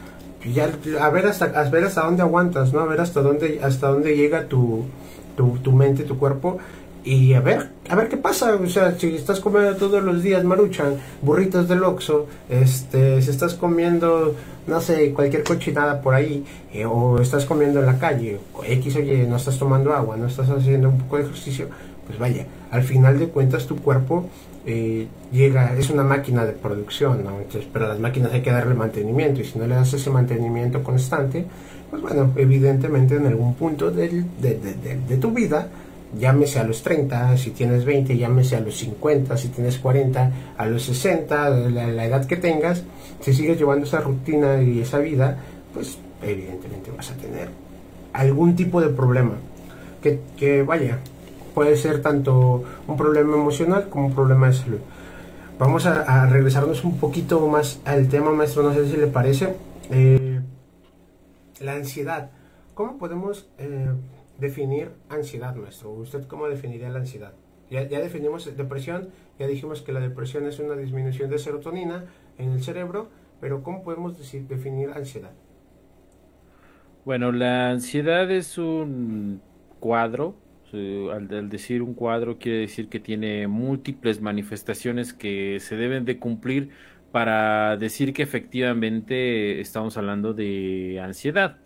Ya 0.54 0.70
a 1.02 1.10
ver 1.10 1.28
hasta 1.28 1.46
a 1.46 1.70
ver 1.70 1.84
hasta 1.84 2.06
dónde 2.06 2.22
aguantas 2.22 2.72
no 2.72 2.80
a 2.80 2.86
ver 2.86 3.02
hasta 3.02 3.22
dónde 3.22 3.60
hasta 3.62 3.90
dónde 3.90 4.16
llega 4.16 4.48
tu 4.48 4.86
tu, 5.36 5.58
tu 5.58 5.72
mente 5.74 6.04
tu 6.04 6.18
cuerpo 6.18 6.60
y 7.06 7.36
a 7.36 7.40
ver, 7.40 7.70
a 7.88 7.96
ver 7.96 8.10
qué 8.10 8.18
pasa, 8.18 8.56
o 8.56 8.68
sea, 8.68 8.98
si 8.98 9.16
estás 9.16 9.40
comiendo 9.40 9.76
todos 9.76 10.04
los 10.04 10.24
días 10.24 10.44
maruchan, 10.44 10.96
burritos 11.22 11.68
del 11.68 11.84
Oxxo, 11.84 12.26
este, 12.50 13.22
si 13.22 13.30
estás 13.30 13.54
comiendo, 13.54 14.36
no 14.66 14.82
sé, 14.82 15.14
cualquier 15.14 15.44
cochinada 15.44 16.02
por 16.02 16.16
ahí, 16.16 16.44
eh, 16.74 16.86
o 16.86 17.20
estás 17.22 17.46
comiendo 17.46 17.80
en 17.80 17.86
la 17.86 18.00
calle, 18.00 18.40
o 18.56 18.64
X, 18.64 18.96
oye, 18.96 19.28
no 19.28 19.36
estás 19.36 19.60
tomando 19.60 19.94
agua, 19.94 20.18
no 20.18 20.26
estás 20.26 20.50
haciendo 20.50 20.90
un 20.90 20.98
poco 20.98 21.18
de 21.18 21.24
ejercicio, 21.26 21.68
pues 22.08 22.18
vaya, 22.18 22.48
al 22.72 22.82
final 22.82 23.20
de 23.20 23.28
cuentas 23.28 23.68
tu 23.68 23.76
cuerpo 23.78 24.28
eh, 24.66 25.08
llega, 25.32 25.76
es 25.78 25.92
una 25.92 26.04
máquina 26.04 26.44
de 26.44 26.54
producción. 26.54 27.20
Entonces, 27.20 27.70
pero 27.72 27.86
a 27.86 27.90
las 27.90 28.00
máquinas 28.00 28.34
hay 28.34 28.42
que 28.42 28.52
darle 28.52 28.74
mantenimiento, 28.74 29.42
y 29.42 29.46
si 29.46 29.60
no 29.60 29.68
le 29.68 29.76
das 29.76 29.94
ese 29.94 30.10
mantenimiento 30.10 30.84
constante, 30.84 31.46
pues 31.92 32.02
bueno, 32.02 32.32
evidentemente 32.36 33.16
en 33.16 33.28
algún 33.28 33.54
punto 33.54 33.92
de, 33.92 34.10
de, 34.42 34.60
de, 34.60 35.00
de 35.08 35.18
tu 35.18 35.32
vida, 35.32 35.68
llámese 36.18 36.60
a 36.60 36.64
los 36.64 36.82
30, 36.84 37.38
si 37.38 37.52
tienes 37.52 37.86
20, 37.86 38.18
llámese 38.18 38.56
a 38.56 38.60
los 38.60 38.78
50, 38.78 39.38
si 39.38 39.50
tienes 39.50 39.78
40, 39.80 40.32
a 40.58 40.66
los 40.66 40.84
60, 40.84 41.50
la, 41.50 42.06
edad 42.06 42.26
que 42.26 42.38
tengas, 42.38 42.84
si 43.22 43.34
sigues 43.34 43.58
llevando 43.58 43.86
esa 43.86 44.02
rutina 44.02 44.62
y 44.62 44.82
esa 44.82 45.00
vida, 45.00 45.38
pues 45.74 45.98
evidentemente 46.22 46.92
vas 46.92 47.12
a 47.12 47.16
tener 47.16 47.50
algún 48.14 48.56
tipo 48.56 48.82
de 48.82 48.90
problema. 48.90 49.34
Que, 50.02 50.20
que 50.38 50.62
vaya, 50.62 51.00
puede 51.54 51.76
ser 51.78 52.02
tanto 52.02 52.64
un 52.88 52.98
problema 52.98 53.36
emocional 53.36 53.90
como 53.90 54.08
un 54.08 54.14
problema 54.14 54.48
de 54.48 54.54
salud. 54.54 54.80
Vamos 55.58 55.86
a, 55.86 56.26
regresarnos 56.26 56.84
un 56.84 56.98
poquito 56.98 57.48
más 57.48 57.80
al 57.86 58.10
tema, 58.10 58.32
maestro, 58.32 58.62
no 58.62 58.74
sé 58.74 58.90
si 58.90 58.98
le 58.98 59.08
parece. 59.08 59.56
Eh, 59.90 60.42
la 61.62 61.74
ansiedad. 61.74 62.30
¿Cómo 62.74 62.98
podemos 62.98 63.48
eh, 63.58 63.88
definir 64.38 64.92
ansiedad, 65.10 65.56
maestro? 65.56 65.92
¿Usted 65.92 66.28
cómo 66.28 66.48
definiría 66.48 66.90
la 66.90 67.00
ansiedad? 67.00 67.34
Ya, 67.70 67.88
ya 67.88 68.00
definimos 68.00 68.46
depresión, 68.56 69.10
ya 69.40 69.48
dijimos 69.48 69.82
que 69.82 69.92
la 69.92 70.00
depresión 70.00 70.46
es 70.46 70.60
una 70.60 70.76
disminución 70.76 71.30
de 71.30 71.40
serotonina 71.40 72.06
en 72.38 72.52
el 72.52 72.62
cerebro, 72.62 73.10
pero 73.42 73.64
¿cómo 73.64 73.84
podemos 73.84 74.18
decir, 74.18 74.48
definir 74.48 74.92
ansiedad? 74.92 75.32
Bueno, 77.06 77.32
la 77.32 77.72
ansiedad 77.72 78.30
es 78.32 78.58
un 78.58 79.42
cuadro 79.80 80.36
al, 80.74 81.50
decir 81.50 81.82
un 81.82 81.94
cuadro 81.94 82.38
quiere 82.38 82.60
decir 82.60 82.90
que 82.90 83.00
tiene 83.00 83.48
múltiples 83.48 84.22
manifestaciones 84.22 85.14
que 85.14 85.60
se 85.60 85.76
deben 85.76 86.06
de 86.06 86.20
cumplir 86.20 86.70
para 87.12 87.78
decir 87.78 88.14
que 88.14 88.24
efectivamente 88.24 89.62
estamos 89.62 89.98
hablando 89.98 90.34
de 90.34 91.00
ansiedad. 91.02 91.58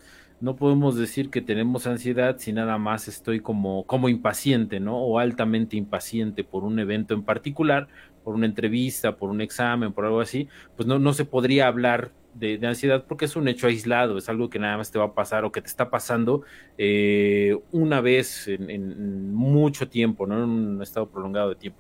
No 0.42 0.56
podemos 0.56 0.96
decir 0.96 1.30
que 1.30 1.42
tenemos 1.42 1.86
ansiedad 1.86 2.38
si 2.38 2.54
nada 2.54 2.78
más 2.78 3.08
estoy 3.08 3.42
como, 3.42 3.84
como 3.86 4.08
impaciente, 4.10 4.80
¿no? 4.80 4.98
O 4.98 5.20
altamente 5.20 5.76
impaciente 5.76 6.44
por 6.44 6.64
un 6.64 6.80
evento 6.80 7.14
en 7.14 7.24
particular, 7.24 7.88
por 8.24 8.36
una 8.36 8.46
entrevista, 8.46 9.18
por 9.18 9.30
un 9.30 9.42
examen, 9.42 9.92
por 9.92 10.06
algo 10.06 10.22
así, 10.22 10.48
pues 10.78 10.88
no, 10.88 11.00
no 11.00 11.14
se 11.14 11.26
podría 11.26 11.68
hablar 11.68 12.12
de, 12.34 12.60
ansiedad 12.66 13.06
porque 13.08 13.26
es 13.26 13.36
un 13.36 13.48
hecho 13.48 13.68
aislado, 13.68 14.18
es 14.18 14.30
algo 14.30 14.50
que 14.50 14.60
nada 14.60 14.78
más 14.78 14.92
te 14.92 15.00
va 15.00 15.06
a 15.06 15.14
pasar 15.14 15.46
o 15.46 15.52
que 15.52 15.62
te 15.62 15.68
está 15.68 15.90
pasando 15.90 16.44
eh, 16.78 17.58
una 17.72 18.02
vez 18.02 18.48
en, 18.48 19.34
mucho 19.34 19.90
tiempo, 19.90 20.26
¿no? 20.28 20.44
En 20.44 20.50
un 20.50 20.82
estado 20.82 21.10
prolongado 21.10 21.50
de 21.50 21.56
tiempo. 21.56 21.80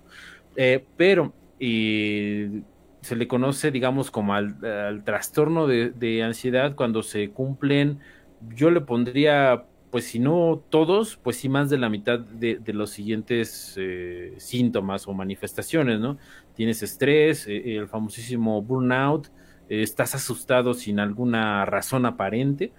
Eh, 0.55 0.83
pero 0.97 1.33
se 1.59 3.15
le 3.15 3.27
conoce, 3.27 3.71
digamos, 3.71 4.11
como 4.11 4.33
al, 4.33 5.03
trastorno 5.03 5.67
de, 5.67 6.23
ansiedad 6.23 6.75
cuando 6.75 7.03
se 7.03 7.29
cumplen, 7.29 7.99
yo 8.55 8.71
le 8.71 8.81
pondría, 8.81 9.65
pues 9.91 10.05
si 10.05 10.19
no 10.19 10.63
todos, 10.69 11.17
pues 11.17 11.37
sí 11.37 11.49
más 11.49 11.69
de 11.69 11.77
la 11.77 11.89
mitad 11.89 12.19
de, 12.19 12.61
los 12.73 12.91
siguientes 12.91 13.75
eh, 13.77 14.33
síntomas 14.37 15.07
o 15.07 15.13
manifestaciones, 15.13 15.99
¿no? 15.99 16.17
Tienes 16.55 16.83
estrés, 16.83 17.47
el 17.47 17.87
famosísimo 17.87 18.61
burnout, 18.61 19.29
estás 19.69 20.15
asustado 20.15 20.73
sin 20.73 20.99
alguna 20.99 21.65
razón 21.65 22.05
aparente, 22.05 22.71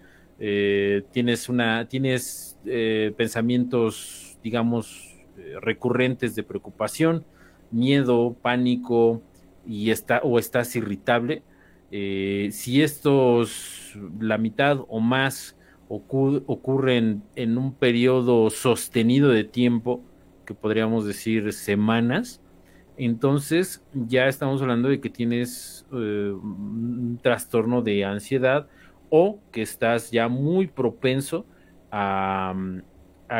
eh, 0.42 1.03
tienes 1.12 1.51
una, 1.51 1.87
tienes 1.87 2.59
eh, 2.64 3.12
pensamientos, 3.16 4.38
digamos, 4.42 5.14
eh, 5.37 5.55
recurrentes 5.61 6.35
de 6.35 6.42
preocupación, 6.42 7.25
miedo, 7.70 8.35
pánico 8.40 9.23
y 9.66 9.90
está, 9.90 10.20
o 10.25 10.38
estás 10.38 10.75
irritable. 10.77 11.42
Si 11.90 12.83
estos, 12.83 13.98
la 14.20 14.38
mitad 14.38 14.85
o 14.88 15.00
más, 15.00 15.57
ocurren 15.88 17.22
en 17.35 17.59
un 17.59 17.74
periodo 17.74 18.48
sostenido 18.50 19.31
de 19.31 19.44
tiempo, 19.44 20.03
que 20.46 20.55
podríamos 20.55 21.05
decir 21.05 21.53
semanas, 21.53 22.40
entonces 22.96 23.83
ya 23.94 24.29
estamos 24.29 24.61
hablando 24.61 24.88
de 24.88 25.00
que 25.00 25.09
tienes 25.09 25.87
eh, 25.92 26.33
un 26.33 27.18
trastorno 27.22 27.83
de 27.83 28.05
ansiedad 28.05 28.68
o 29.09 29.40
que 29.53 29.62
estás 29.62 30.11
ya 30.11 30.29
muy 30.29 30.66
propenso 30.66 31.46
a, 31.90 32.55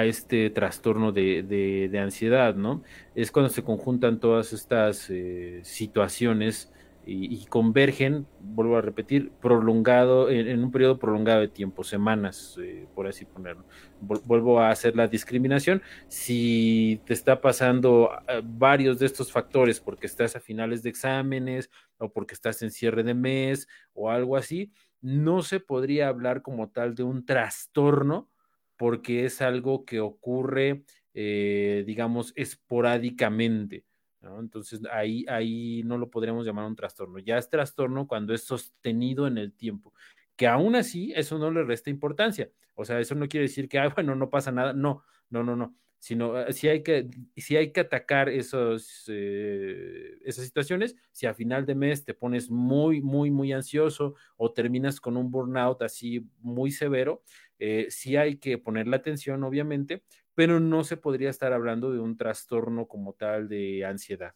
este 0.03 0.51
trastorno 0.51 1.13
de, 1.13 2.01
ansiedad, 2.03 2.55
¿no? 2.55 2.83
Es 3.15 3.31
cuando 3.31 3.51
se 3.51 3.63
conjuntan 3.63 4.19
todas 4.19 4.53
estas 4.53 5.11
eh, 5.11 5.61
situaciones 5.63 6.73
y, 7.07 7.47
convergen, 7.47 8.27
vuelvo 8.41 8.77
a 8.77 8.83
repetir, 8.83 9.33
prolongado, 9.41 10.31
en, 10.31 10.63
un 10.63 10.71
periodo 10.71 10.99
prolongado 10.99 11.41
de 11.41 11.49
tiempo, 11.49 11.83
semanas, 11.83 12.59
eh, 12.63 12.87
por 12.95 13.07
así 13.07 13.25
ponerlo. 13.25 13.65
Vuelvo 14.01 14.61
a 14.61 14.71
hacer 14.71 14.95
la 14.97 15.09
discriminación. 15.09 15.83
Si 16.09 17.01
te 17.07 17.15
está 17.15 17.41
pasando 17.41 18.11
eh, 18.29 18.43
varios 18.45 18.99
de 18.99 19.07
estos 19.07 19.33
factores 19.33 19.81
porque 19.81 20.07
estás 20.07 20.37
a 20.37 20.41
finales 20.41 20.83
de 20.83 20.91
exámenes 20.91 21.71
o 21.99 22.13
porque 22.13 22.35
estás 22.35 22.63
en 22.63 22.71
cierre 22.71 23.03
de 23.03 23.15
mes 23.15 23.67
o 23.93 24.11
algo 24.11 24.37
así, 24.37 24.71
no 25.01 25.43
se 25.43 25.59
podría 25.59 26.09
hablar 26.09 26.43
como 26.43 26.69
tal 26.69 26.95
de 26.95 27.03
un 27.03 27.25
trastorno 27.25 28.29
porque 28.77 29.25
es 29.25 29.43
algo 29.43 29.85
que 29.85 30.01
ocurre, 30.01 30.85
eh, 31.15 31.83
digamos, 31.87 32.33
esporádicamente. 32.37 33.85
Entonces 34.23 34.81
ahí, 34.91 35.25
ahí 35.29 35.83
no 35.85 35.97
lo 35.99 36.11
podríamos 36.11 36.45
llamar 36.47 36.67
un 36.67 36.77
trastorno. 36.77 37.19
Ya 37.19 37.39
es 37.39 37.49
trastorno 37.49 38.07
cuando 38.07 38.35
es 38.35 38.43
sostenido 38.45 39.27
en 39.27 39.39
el 39.39 39.53
tiempo. 39.55 39.95
Que 40.37 40.47
aún 40.47 40.75
así 40.77 41.13
eso 41.17 41.39
no 41.39 41.51
le 41.51 41.65
resta 41.65 41.91
importancia. 41.91 42.51
O 42.75 42.85
sea, 42.85 43.01
eso 43.01 43.15
no 43.15 43.29
quiere 43.29 43.47
decir 43.47 43.69
que, 43.69 43.81
bueno, 43.95 44.15
no 44.15 44.31
pasa 44.31 44.53
nada. 44.53 44.73
No, 44.73 45.03
no, 45.31 45.43
no, 45.43 45.57
no. 45.57 45.77
Sino 45.99 46.39
eh, 46.41 46.53
si 46.55 46.69
hay 46.69 46.83
que, 46.83 47.09
si 47.37 47.57
hay 47.57 47.73
que 47.73 47.81
atacar 47.81 48.31
esos, 48.31 49.05
eh, 49.09 50.19
esas 50.25 50.47
situaciones, 50.47 50.97
si 51.13 51.27
a 51.27 51.35
final 51.35 51.67
de 51.67 51.75
mes 51.75 52.05
te 52.05 52.15
pones 52.15 52.51
muy, 52.51 53.03
muy, 53.03 53.31
muy 53.31 53.53
ansioso 53.53 54.15
o 54.39 54.53
terminas 54.53 54.99
con 55.01 55.19
un 55.19 55.31
burnout 55.31 55.83
así 55.83 56.27
muy 56.41 56.71
severo, 56.71 57.23
eh, 57.59 57.87
sí 57.91 58.17
hay 58.17 58.37
que 58.39 58.57
ponerle 58.57 58.97
atención, 58.97 59.45
obviamente, 59.45 60.03
pero 60.35 60.61
no 60.61 60.85
se 60.85 60.97
podría 60.97 61.31
estar 61.31 61.53
hablando 61.53 61.93
de 61.93 62.01
un 62.01 62.17
trastorno 62.17 62.87
como 62.87 63.13
tal 63.15 63.49
de 63.49 63.85
ansiedad. 63.85 64.35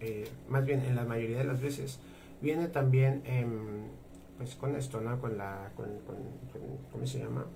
Eh, 0.00 0.28
más 0.48 0.64
bien 0.64 0.80
en 0.80 0.96
la 0.96 1.04
mayoría 1.04 1.38
de 1.38 1.44
las 1.44 1.60
veces 1.60 1.98
viene 2.40 2.68
también 2.68 3.22
pues 4.36 4.54
con 4.56 4.76
esto, 4.76 5.00
¿no? 5.00 5.20
Con 5.20 5.38
la, 5.38 5.72
con, 5.76 5.88
¿cómo 6.92 7.06
se 7.06 7.20
llama? 7.20 7.46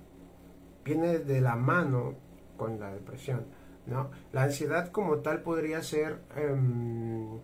Viene 0.83 1.19
de 1.19 1.41
la 1.41 1.55
mano 1.55 2.15
con 2.57 2.79
la 2.79 2.91
depresión, 2.91 3.45
¿no? 3.85 4.09
La 4.33 4.43
ansiedad 4.43 4.91
como 4.91 5.17
tal 5.19 5.41
podría 5.41 5.83
ser 5.83 6.21
em, 6.35 7.39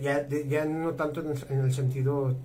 ya, 0.00 0.26
ya 0.28 0.64
no 0.64 0.94
tanto 0.94 1.20
en 1.20 1.58
el, 1.60 1.72
sentido 1.72 2.36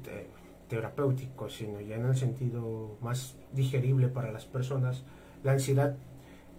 terapéutico, 0.67 1.49
sino 1.49 1.81
ya 1.81 1.95
en 1.95 2.05
el 2.05 2.15
sentido 2.15 2.97
más 3.01 3.35
digerible 3.51 4.07
para 4.07 4.31
las 4.31 4.45
personas, 4.45 5.03
la 5.43 5.53
ansiedad 5.53 5.95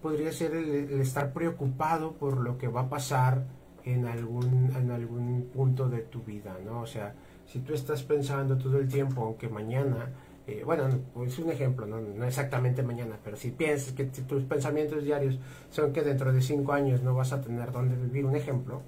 podría 0.01 0.33
ser 0.33 0.55
el, 0.55 1.01
estar 1.01 1.33
preocupado 1.33 2.13
por 2.13 2.39
lo 2.39 2.59
que 2.59 2.69
va 2.69 2.83
a 2.83 2.89
pasar 2.89 3.45
en 3.85 4.07
algún, 4.07 4.71
en 4.77 4.91
algún 4.91 5.51
punto 5.53 5.89
de 5.89 6.01
tu 6.01 6.23
vida, 6.23 6.57
¿no? 6.65 6.83
O 6.83 6.87
sea, 6.87 7.15
si 7.47 7.61
tú 7.61 7.75
estás 7.75 8.03
pensando 8.03 8.57
todo 8.57 8.79
el 8.79 8.89
tiempo, 8.89 9.23
aunque 9.23 9.49
mañana, 9.49 10.09
eh, 10.47 10.63
bueno, 10.65 10.89
es 11.25 11.39
un 11.39 11.51
ejemplo, 11.51 11.87
¿no? 11.87 12.01
no 12.01 12.25
exactamente 12.25 12.83
mañana, 12.83 13.19
pero 13.23 13.37
si 13.37 13.51
piensas 13.51 13.93
que 13.95 14.05
tus 14.05 14.43
pensamientos 14.45 15.05
diarios 15.05 15.39
son 15.71 15.93
que 15.93 16.03
dentro 16.03 16.33
de 16.33 16.43
cinco 16.43 16.73
años 16.73 17.03
no 17.03 17.15
vas 17.15 17.33
a 17.33 17.41
tener 17.41 17.73
dónde 17.73 17.97
vivir, 17.97 18.27
un 18.27 18.37
ejemplo, 18.37 18.83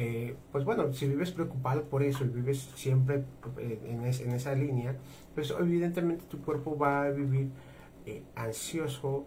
eh, 0.00 0.36
pues 0.52 0.64
bueno, 0.64 0.92
si 0.92 1.08
vives 1.08 1.32
preocupado 1.32 1.82
por 1.82 2.04
eso 2.04 2.24
y 2.24 2.28
vives 2.28 2.70
siempre 2.76 3.24
eh, 3.58 3.80
en, 3.84 4.04
esa 4.04 4.54
línea, 4.54 4.96
pues 5.34 5.52
evidentemente 5.58 6.24
tu 6.30 6.40
cuerpo 6.40 6.78
va 6.78 7.02
a 7.02 7.10
vivir 7.10 7.48
eh, 8.06 8.22
ansioso, 8.36 9.26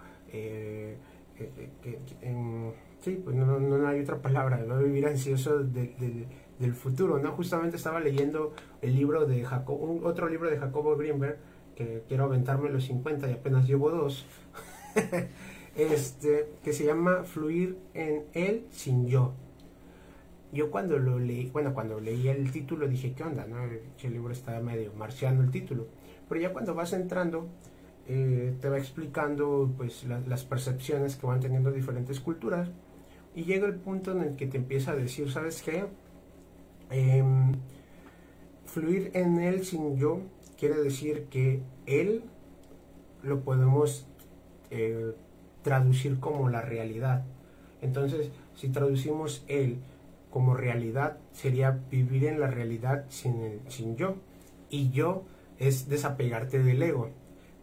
sí, 3.01 3.21
pues 3.21 3.35
no, 3.35 3.85
hay 3.85 3.99
otra 3.99 4.21
palabra, 4.21 4.63
va 4.63 4.77
a 4.77 4.81
vivir 4.81 5.05
ansioso 5.07 5.61
del 5.61 6.73
futuro, 6.73 7.19
¿no? 7.19 7.33
Justamente 7.33 7.75
estaba 7.75 7.99
leyendo 7.99 8.53
el 8.81 8.95
libro 8.95 9.25
de 9.25 9.43
Jacob, 9.43 10.05
otro 10.05 10.29
libro 10.29 10.49
de 10.49 10.57
Jacobo 10.57 10.95
Greenberg, 10.95 11.37
que 11.75 12.05
quiero 12.07 12.23
aventarme 12.23 12.69
los 12.69 12.85
50 12.85 13.29
y 13.29 13.33
apenas 13.33 13.67
llevo 13.67 13.91
dos, 13.91 14.25
este, 15.75 16.47
que 16.63 16.71
se 16.71 16.85
llama 16.85 17.25
Fluir 17.25 17.77
en 17.93 18.23
él 18.31 18.67
sin 18.71 19.05
yo 19.07 19.33
yo 20.51 20.69
cuando 20.69 20.99
lo 20.99 21.17
leí, 21.17 21.49
bueno, 21.51 21.73
cuando 21.73 21.99
leí 21.99 22.27
el 22.27 22.51
título 22.51 22.87
dije, 22.87 23.13
¿qué 23.13 23.23
onda? 23.23 23.45
No? 23.45 23.57
El 23.63 24.13
libro 24.13 24.33
está 24.33 24.59
medio 24.59 24.91
marciano 24.93 25.41
el 25.41 25.51
título. 25.51 25.87
Pero 26.27 26.41
ya 26.41 26.51
cuando 26.51 26.75
vas 26.75 26.91
entrando, 26.93 27.47
eh, 28.07 28.53
te 28.59 28.69
va 28.69 28.77
explicando 28.77 29.71
pues 29.77 30.03
las 30.03 30.43
percepciones 30.43 31.15
que 31.15 31.25
van 31.25 31.39
teniendo 31.39 31.71
diferentes 31.71 32.19
culturas. 32.19 32.69
Y 33.33 33.43
llega 33.43 33.65
el 33.65 33.75
punto 33.75 34.11
en 34.11 34.21
el 34.21 34.35
que 34.35 34.47
te 34.47 34.57
empieza 34.57 34.91
a 34.91 34.95
decir, 34.95 35.31
¿sabes 35.31 35.61
qué? 35.61 35.85
Em, 36.89 37.53
fluir 38.65 39.11
en 39.13 39.39
él 39.39 39.65
sin 39.65 39.95
yo 39.95 40.19
quiere 40.57 40.75
decir 40.75 41.27
que 41.29 41.61
él 41.85 42.23
lo 43.23 43.41
podemos 43.41 44.05
eh, 44.69 45.13
traducir 45.63 46.19
como 46.19 46.49
la 46.49 46.61
realidad. 46.61 47.23
Entonces, 47.81 48.29
si 48.55 48.69
traducimos 48.69 49.45
él 49.47 49.77
como 50.31 50.55
realidad 50.55 51.17
sería 51.31 51.79
vivir 51.91 52.25
en 52.25 52.39
la 52.39 52.47
realidad 52.47 53.05
sin, 53.09 53.59
sin 53.67 53.95
yo. 53.95 54.15
Y 54.69 54.89
yo 54.89 55.25
es 55.59 55.87
desapegarte 55.87 56.63
del 56.63 56.81
ego. 56.81 57.09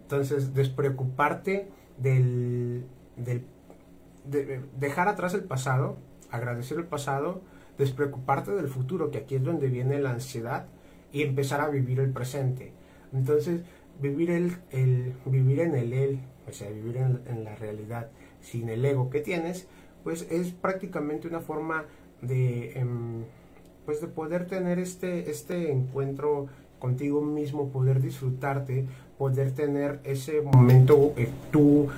Entonces, 0.03 0.55
despreocuparte 0.55 1.69
del, 1.97 2.85
del 3.17 3.45
de, 4.25 4.61
dejar 4.79 5.09
atrás 5.09 5.35
el 5.35 5.45
pasado, 5.45 5.97
agradecer 6.31 6.79
el 6.79 6.87
pasado, 6.87 7.43
despreocuparte 7.77 8.53
del 8.53 8.69
futuro, 8.69 9.11
que 9.11 9.19
aquí 9.19 9.37
es 9.37 9.43
donde 9.43 9.69
viene 9.69 9.99
la 10.01 10.11
ansiedad, 10.11 10.67
y 11.13 11.23
empezar 11.23 11.61
a 11.61 11.69
vivir 11.69 12.01
el 12.01 12.11
presente. 12.13 12.73
Entonces, 13.13 13.63
vivir, 14.01 14.31
el, 14.31 14.57
el 14.71 15.15
vivir 15.25 15.61
en 15.61 15.75
el 15.75 15.93
él, 15.93 16.21
o 16.49 16.53
sea, 16.53 16.71
vivir 16.71 16.97
en, 16.97 17.45
la 17.45 17.55
realidad 17.57 18.11
sin 18.41 18.69
el 18.69 18.85
ego 18.85 19.11
que 19.11 19.21
tienes, 19.21 19.67
pues 20.05 20.27
es 20.31 20.53
prácticamente 20.53 21.29
una 21.29 21.41
forma 21.41 21.87
de, 22.23 22.73
em, 22.79 23.25
pues 23.87 24.01
de 24.01 24.09
poder 24.09 24.47
tener 24.47 24.79
este, 24.79 25.31
este 25.31 25.73
encuentro 25.73 26.47
contigo 26.79 27.21
mismo, 27.21 27.69
poder 27.69 28.01
disfrutarte, 28.01 28.87
poder 29.19 29.53
tener 29.53 30.01
ese 30.05 30.41
momento 30.43 31.13
tú 31.51 31.89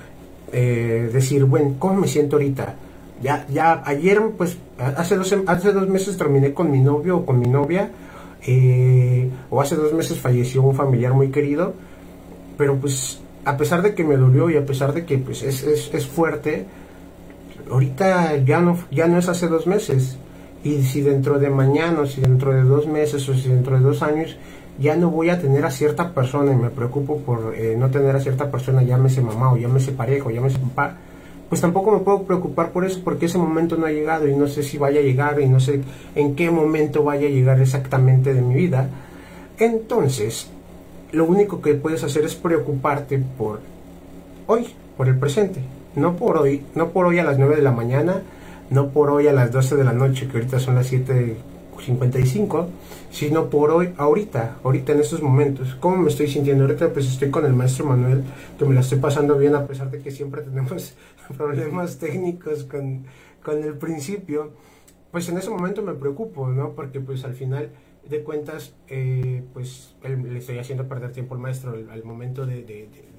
eh, 0.51 1.09
decir, 1.13 1.45
bueno, 1.45 1.75
¿cómo 1.79 2.01
me 2.01 2.07
siento 2.07 2.35
ahorita? 2.35 2.75
Ya, 3.21 3.45
ya 3.47 3.83
ayer, 3.85 4.21
pues, 4.37 4.57
hace 4.79 5.15
dos, 5.15 5.33
hace 5.45 5.71
dos 5.71 5.87
meses 5.87 6.17
terminé 6.17 6.53
con 6.53 6.71
mi 6.71 6.79
novio 6.79 7.17
o 7.17 7.25
con 7.25 7.39
mi 7.39 7.47
novia, 7.47 7.91
eh, 8.47 9.29
o 9.49 9.61
hace 9.61 9.75
dos 9.75 9.93
meses 9.93 10.19
falleció 10.19 10.63
un 10.63 10.75
familiar 10.75 11.13
muy 11.13 11.29
querido, 11.29 11.75
pero 12.57 12.75
pues, 12.77 13.21
a 13.45 13.57
pesar 13.57 13.81
de 13.81 13.93
que 13.93 14.03
me 14.03 14.17
dolió 14.17 14.49
y 14.49 14.57
a 14.57 14.65
pesar 14.65 14.93
de 14.93 15.05
que 15.05 15.17
pues 15.17 15.43
es, 15.43 15.63
es, 15.63 15.93
es 15.93 16.07
fuerte, 16.07 16.65
ahorita 17.71 18.37
ya 18.37 18.59
no, 18.59 18.77
ya 18.91 19.07
no 19.07 19.17
es 19.17 19.29
hace 19.29 19.47
dos 19.47 19.65
meses. 19.67 20.17
Y 20.63 20.83
si 20.83 21.01
dentro 21.01 21.39
de 21.39 21.49
mañana, 21.49 22.01
o 22.01 22.05
si 22.05 22.21
dentro 22.21 22.53
de 22.53 22.61
dos 22.61 22.85
meses, 22.85 23.27
o 23.29 23.33
si 23.33 23.49
dentro 23.49 23.77
de 23.77 23.83
dos 23.83 24.03
años, 24.03 24.37
ya 24.79 24.95
no 24.95 25.09
voy 25.09 25.29
a 25.29 25.39
tener 25.39 25.65
a 25.65 25.71
cierta 25.71 26.13
persona 26.13 26.51
y 26.51 26.55
me 26.55 26.69
preocupo 26.69 27.17
por 27.19 27.53
eh, 27.55 27.75
no 27.77 27.89
tener 27.89 28.15
a 28.15 28.19
cierta 28.19 28.49
persona, 28.51 28.83
llámese 28.83 29.21
mamá 29.21 29.53
o 29.53 29.57
llámese 29.57 29.91
pareja 29.91 30.27
o 30.27 30.31
llámese 30.31 30.59
papá, 30.59 30.97
pues 31.49 31.61
tampoco 31.61 31.91
me 31.91 31.99
puedo 31.99 32.23
preocupar 32.23 32.71
por 32.71 32.85
eso 32.85 33.01
porque 33.03 33.25
ese 33.25 33.37
momento 33.37 33.75
no 33.75 33.85
ha 33.85 33.91
llegado 33.91 34.27
y 34.27 34.35
no 34.35 34.47
sé 34.47 34.63
si 34.63 34.77
vaya 34.77 34.99
a 34.99 35.03
llegar 35.03 35.41
y 35.41 35.47
no 35.47 35.59
sé 35.59 35.81
en 36.15 36.35
qué 36.35 36.49
momento 36.49 37.03
vaya 37.03 37.27
a 37.27 37.31
llegar 37.31 37.59
exactamente 37.59 38.33
de 38.33 38.41
mi 38.41 38.55
vida. 38.55 38.89
Entonces, 39.59 40.49
lo 41.11 41.25
único 41.25 41.61
que 41.61 41.73
puedes 41.73 42.03
hacer 42.03 42.23
es 42.23 42.35
preocuparte 42.35 43.21
por 43.37 43.59
hoy, 44.47 44.67
por 44.95 45.09
el 45.09 45.19
presente, 45.19 45.61
no 45.95 46.15
por 46.15 46.37
hoy, 46.37 46.63
no 46.75 46.89
por 46.89 47.05
hoy 47.05 47.19
a 47.19 47.23
las 47.23 47.37
9 47.37 47.55
de 47.57 47.61
la 47.61 47.71
mañana, 47.71 48.21
no 48.69 48.89
por 48.89 49.09
hoy 49.09 49.27
a 49.27 49.33
las 49.33 49.51
12 49.51 49.75
de 49.75 49.83
la 49.83 49.93
noche, 49.93 50.27
que 50.27 50.37
ahorita 50.37 50.59
son 50.59 50.75
las 50.75 50.87
7 50.87 51.37
55, 51.81 52.69
sino 53.11 53.49
por 53.49 53.71
hoy, 53.71 53.93
ahorita, 53.97 54.57
ahorita 54.63 54.93
en 54.93 54.99
estos 54.99 55.21
momentos. 55.21 55.75
¿Cómo 55.79 55.97
me 55.97 56.09
estoy 56.09 56.27
sintiendo? 56.27 56.63
Ahorita 56.63 56.93
pues 56.93 57.07
estoy 57.07 57.29
con 57.29 57.45
el 57.45 57.53
maestro 57.53 57.85
Manuel, 57.85 58.23
que 58.57 58.65
me 58.65 58.73
la 58.73 58.81
estoy 58.81 58.99
pasando 58.99 59.37
bien 59.37 59.55
a 59.55 59.65
pesar 59.65 59.89
de 59.91 59.99
que 59.99 60.11
siempre 60.11 60.41
tenemos 60.41 60.95
problemas 61.37 61.97
técnicos 61.97 62.63
con, 62.65 63.05
con 63.43 63.63
el 63.63 63.73
principio. 63.73 64.51
Pues 65.11 65.27
en 65.29 65.37
ese 65.37 65.49
momento 65.49 65.81
me 65.81 65.93
preocupo, 65.93 66.47
¿no? 66.47 66.71
Porque 66.71 67.01
pues 67.01 67.25
al 67.25 67.33
final 67.33 67.69
de 68.07 68.23
cuentas, 68.23 68.73
eh, 68.87 69.43
pues 69.53 69.95
le 70.03 70.37
estoy 70.37 70.57
haciendo 70.57 70.87
perder 70.87 71.11
tiempo 71.11 71.35
al 71.35 71.41
maestro 71.41 71.73
al, 71.73 72.03
momento 72.03 72.45
de, 72.45 72.63
de, 72.63 72.87
de, 72.87 73.10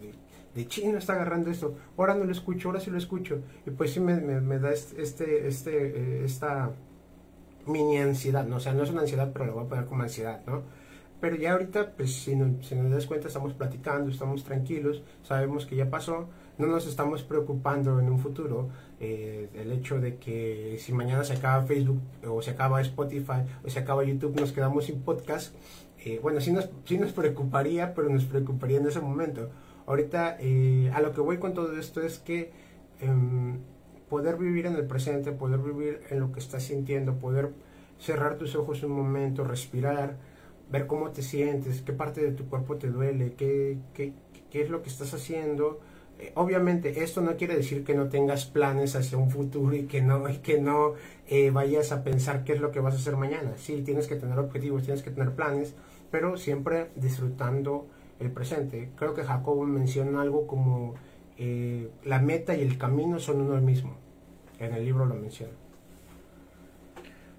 de, 0.54 0.66
chino 0.66 0.98
está 0.98 1.14
agarrando 1.14 1.50
esto, 1.50 1.76
ahora 1.96 2.14
no 2.14 2.24
lo 2.24 2.32
escucho, 2.32 2.68
ahora 2.68 2.80
sí 2.80 2.90
lo 2.90 2.98
escucho. 2.98 3.40
Y 3.66 3.70
pues 3.70 3.92
sí 3.92 4.00
me, 4.00 4.14
me, 4.20 4.58
da 4.58 4.72
este, 4.72 5.46
este, 5.46 5.70
eh, 5.72 6.24
esta 6.24 6.72
mini 7.66 7.98
ansiedad, 7.98 8.46
¿no? 8.46 8.56
O 8.56 8.60
sea, 8.60 8.72
no 8.72 8.82
es 8.82 8.90
una 8.90 9.02
ansiedad, 9.02 9.30
pero 9.32 9.46
lo 9.46 9.54
voy 9.54 9.64
a 9.64 9.68
poner 9.68 9.84
como 9.86 10.02
ansiedad, 10.02 10.42
¿no? 10.46 10.62
Pero 11.20 11.36
ya 11.36 11.52
ahorita, 11.52 11.92
pues 11.92 12.12
si, 12.12 12.32
si 12.62 12.74
nos 12.74 12.90
das 12.90 13.06
cuenta, 13.06 13.28
estamos 13.28 13.52
platicando, 13.54 14.10
estamos 14.10 14.42
tranquilos, 14.42 15.04
sabemos 15.22 15.66
que 15.66 15.76
ya 15.76 15.88
pasó, 15.88 16.28
no 16.58 16.66
nos 16.66 16.86
estamos 16.86 17.22
preocupando 17.22 18.00
en 18.00 18.10
un 18.10 18.18
futuro 18.18 18.70
eh, 19.00 19.48
el 19.54 19.72
hecho 19.72 20.00
de 20.00 20.16
que 20.16 20.76
si 20.80 20.92
mañana 20.92 21.24
se 21.24 21.34
acaba 21.34 21.62
Facebook 21.64 22.00
o 22.26 22.42
se 22.42 22.50
acaba 22.50 22.80
Spotify 22.80 23.42
o 23.64 23.70
se 23.70 23.78
acaba 23.78 24.04
YouTube, 24.04 24.38
nos 24.38 24.52
quedamos 24.52 24.86
sin 24.86 25.00
podcast. 25.02 25.54
Eh, 26.04 26.18
bueno, 26.20 26.40
sí 26.40 26.52
nos, 26.52 26.68
sí 26.84 26.98
nos 26.98 27.12
preocuparía, 27.12 27.94
pero 27.94 28.08
nos 28.08 28.24
preocuparía 28.24 28.78
en 28.78 28.88
ese 28.88 29.00
momento. 29.00 29.50
Ahorita, 29.86 30.36
eh, 30.40 30.90
a 30.94 31.00
lo 31.00 31.12
que 31.12 31.20
voy 31.20 31.38
con 31.38 31.54
todo 31.54 31.76
esto 31.78 32.00
es 32.02 32.18
que 32.18 32.50
em, 33.00 33.58
poder 34.08 34.36
vivir 34.36 34.66
en 34.66 34.74
el 34.76 34.86
presente, 34.86 35.32
poder 35.32 35.60
vivir 35.60 36.00
en 36.10 36.20
lo 36.20 36.32
que 36.32 36.40
estás 36.40 36.64
sintiendo, 36.64 37.14
poder 37.14 37.50
cerrar 37.98 38.36
tus 38.36 38.54
ojos 38.56 38.82
un 38.82 38.92
momento, 38.92 39.44
respirar, 39.44 40.16
ver 40.70 40.86
cómo 40.86 41.10
te 41.10 41.22
sientes, 41.22 41.82
qué 41.82 41.92
parte 41.92 42.20
de 42.22 42.32
tu 42.32 42.46
cuerpo 42.48 42.76
te 42.76 42.88
duele, 42.88 43.34
qué, 43.34 43.78
qué, 43.94 44.12
qué 44.50 44.62
es 44.62 44.70
lo 44.70 44.82
que 44.82 44.88
estás 44.88 45.14
haciendo. 45.14 45.80
Eh, 46.18 46.32
obviamente 46.34 47.02
esto 47.02 47.20
no 47.20 47.36
quiere 47.36 47.56
decir 47.56 47.84
que 47.84 47.94
no 47.94 48.08
tengas 48.08 48.44
planes 48.44 48.94
hacia 48.96 49.18
un 49.18 49.30
futuro 49.30 49.74
y 49.74 49.84
que 49.84 50.02
no, 50.02 50.28
y 50.28 50.38
que 50.38 50.60
no 50.60 50.94
eh, 51.26 51.50
vayas 51.50 51.90
a 51.92 52.04
pensar 52.04 52.44
qué 52.44 52.52
es 52.52 52.60
lo 52.60 52.70
que 52.70 52.80
vas 52.80 52.94
a 52.94 52.98
hacer 52.98 53.16
mañana. 53.16 53.52
Sí, 53.56 53.82
tienes 53.82 54.06
que 54.06 54.16
tener 54.16 54.38
objetivos, 54.38 54.82
tienes 54.82 55.02
que 55.02 55.10
tener 55.10 55.34
planes, 55.34 55.74
pero 56.10 56.36
siempre 56.36 56.90
disfrutando 56.96 57.86
el 58.22 58.30
presente. 58.30 58.90
Creo 58.96 59.14
que 59.14 59.22
Jacobo 59.22 59.64
menciona 59.64 60.22
algo 60.22 60.46
como 60.46 60.94
eh, 61.38 61.90
la 62.04 62.20
meta 62.20 62.56
y 62.56 62.62
el 62.62 62.78
camino 62.78 63.18
son 63.18 63.40
uno 63.42 63.60
mismo 63.60 63.96
en 64.66 64.74
el 64.74 64.84
libro 64.84 65.06
lo 65.06 65.14
menciona. 65.14 65.52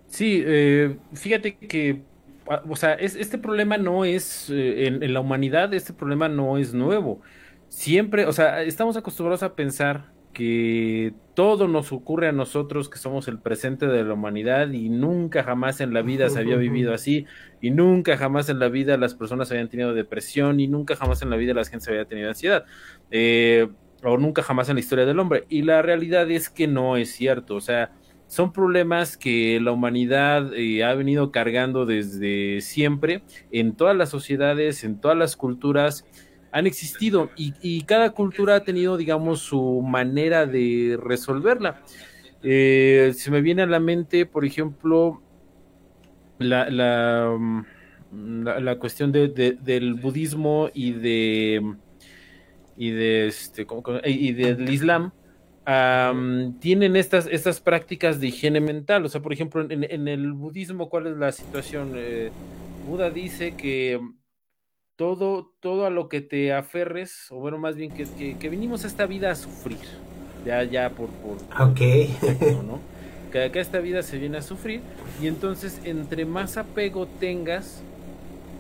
Sí, 0.08 0.44
eh, 0.46 0.98
fíjate 1.14 1.56
que, 1.56 2.02
ah, 2.50 2.62
o 2.70 2.76
sea, 2.76 2.94
este 2.94 3.38
problema 3.38 3.78
no 3.78 4.06
es, 4.06 4.50
eh, 4.50 4.88
en, 4.88 5.14
la 5.14 5.22
humanidad, 5.22 5.74
este 5.74 5.94
problema 5.94 6.30
no 6.30 6.58
es 6.58 6.74
nuevo. 6.74 7.22
Siempre, 7.70 8.26
o 8.26 8.34
sea, 8.34 8.62
estamos 8.62 8.96
acostumbrados 8.98 9.42
a 9.42 9.56
pensar 9.56 10.12
que 10.34 11.14
todo 11.36 11.68
nos 11.68 11.92
ocurre 11.92 12.28
a 12.28 12.32
nosotros, 12.32 12.90
que 12.90 12.98
somos 12.98 13.28
el 13.28 13.40
presente 13.40 13.88
de 13.88 14.04
la 14.04 14.14
humanidad 14.14 14.72
y 14.72 14.90
nunca 14.90 15.44
jamás 15.44 15.80
en 15.82 15.94
la 15.94 16.02
vida 16.02 16.30
se 16.30 16.40
había 16.40 16.58
vivido 16.58 16.94
así 16.94 17.26
y 17.62 17.72
nunca 17.72 18.18
jamás 18.18 18.50
en 18.50 18.60
la 18.60 18.70
vida 18.70 18.98
las 18.98 19.16
personas 19.16 19.52
habían 19.52 19.70
tenido 19.70 19.94
depresión 19.94 20.60
y 20.60 20.68
nunca 20.68 20.96
jamás 20.96 21.22
en 21.22 21.30
la 21.30 21.38
vida 21.38 21.54
la 21.54 21.64
gente 21.64 21.90
había 21.90 22.06
tenido 22.06 22.30
ansiedad. 22.30 22.66
Eh, 23.10 23.68
o 24.04 24.18
nunca 24.18 24.44
jamás 24.44 24.70
en 24.70 24.76
la 24.76 24.82
historia 24.82 25.06
del 25.06 25.20
hombre. 25.20 25.46
Y 25.50 25.62
la 25.62 25.82
realidad 25.82 26.30
es 26.30 26.50
que 26.50 26.68
no 26.68 26.98
es 26.98 27.12
cierto. 27.12 27.56
O 27.56 27.62
sea, 27.62 27.92
son 28.28 28.52
problemas 28.52 29.18
que 29.18 29.60
la 29.62 29.72
humanidad 29.72 30.54
eh, 30.54 30.84
ha 30.84 30.94
venido 30.94 31.32
cargando 31.32 31.86
desde 31.86 32.62
siempre 32.62 33.24
en 33.52 33.76
todas 33.76 33.96
las 33.96 34.10
sociedades, 34.10 34.84
en 34.84 35.00
todas 35.00 35.18
las 35.18 35.36
culturas 35.36 36.06
han 36.54 36.68
existido 36.68 37.32
y, 37.36 37.82
cada 37.82 38.12
cultura 38.12 38.56
ha 38.56 38.64
tenido, 38.64 38.96
digamos, 38.96 39.40
su 39.40 39.82
manera 39.82 40.46
de 40.46 41.00
resolverla. 41.02 41.82
Eh, 42.44 43.12
se 43.16 43.32
me 43.32 43.42
viene 43.42 43.64
a 43.64 43.66
la 43.66 43.80
mente, 43.80 44.28
por 44.28 44.46
ejemplo, 44.46 45.22
la, 46.38 46.70
la, 46.70 47.36
mm, 47.36 48.44
la, 48.44 48.76
cuestión 48.78 49.12
del 49.12 49.96
budismo 49.96 50.70
y 50.74 50.92
de 50.92 51.76
y 52.78 52.92
de 52.92 53.28
este 53.28 53.66
y 54.06 54.34
del 54.34 54.70
Islam 54.70 55.12
tienen 56.60 56.96
estas, 56.96 57.28
estas 57.28 57.62
prácticas 57.62 58.20
de 58.20 58.28
higiene 58.28 58.62
mental. 58.62 59.04
O 59.06 59.10
sea, 59.10 59.22
por 59.22 59.34
ejemplo, 59.34 59.66
en, 59.68 60.08
el 60.08 60.34
budismo, 60.34 60.88
¿cuál 60.88 61.08
es 61.08 61.18
la 61.18 61.32
situación? 61.32 61.94
Eh, 61.96 62.30
Buda 62.88 63.10
dice 63.10 63.56
que 63.56 64.00
todo, 64.96 65.54
todo 65.60 65.86
a 65.86 65.90
lo 65.90 66.10
que 66.10 66.22
te 66.22 66.54
aferres, 66.54 67.28
o 67.32 67.38
bueno, 67.38 67.58
más 67.58 67.76
bien 67.76 67.92
que, 67.92 68.38
que, 68.38 68.50
vinimos 68.50 68.84
a 68.84 68.88
esta 68.88 69.06
vida 69.06 69.32
a 69.32 69.36
sufrir. 69.36 69.80
Ya, 70.46 70.64
ya 70.64 70.90
por, 70.90 71.10
por, 71.10 71.38
ok 71.38 71.80
¿no? 72.66 72.80
Que 73.32 73.46
acá 73.46 73.62
esta 73.62 73.80
vida 73.80 74.04
se 74.04 74.20
viene 74.20 74.38
a 74.38 74.42
sufrir. 74.44 74.82
Y 75.20 75.26
entonces, 75.26 75.82
entre 75.86 76.24
más 76.24 76.56
apego 76.58 77.08
tengas, 77.08 77.82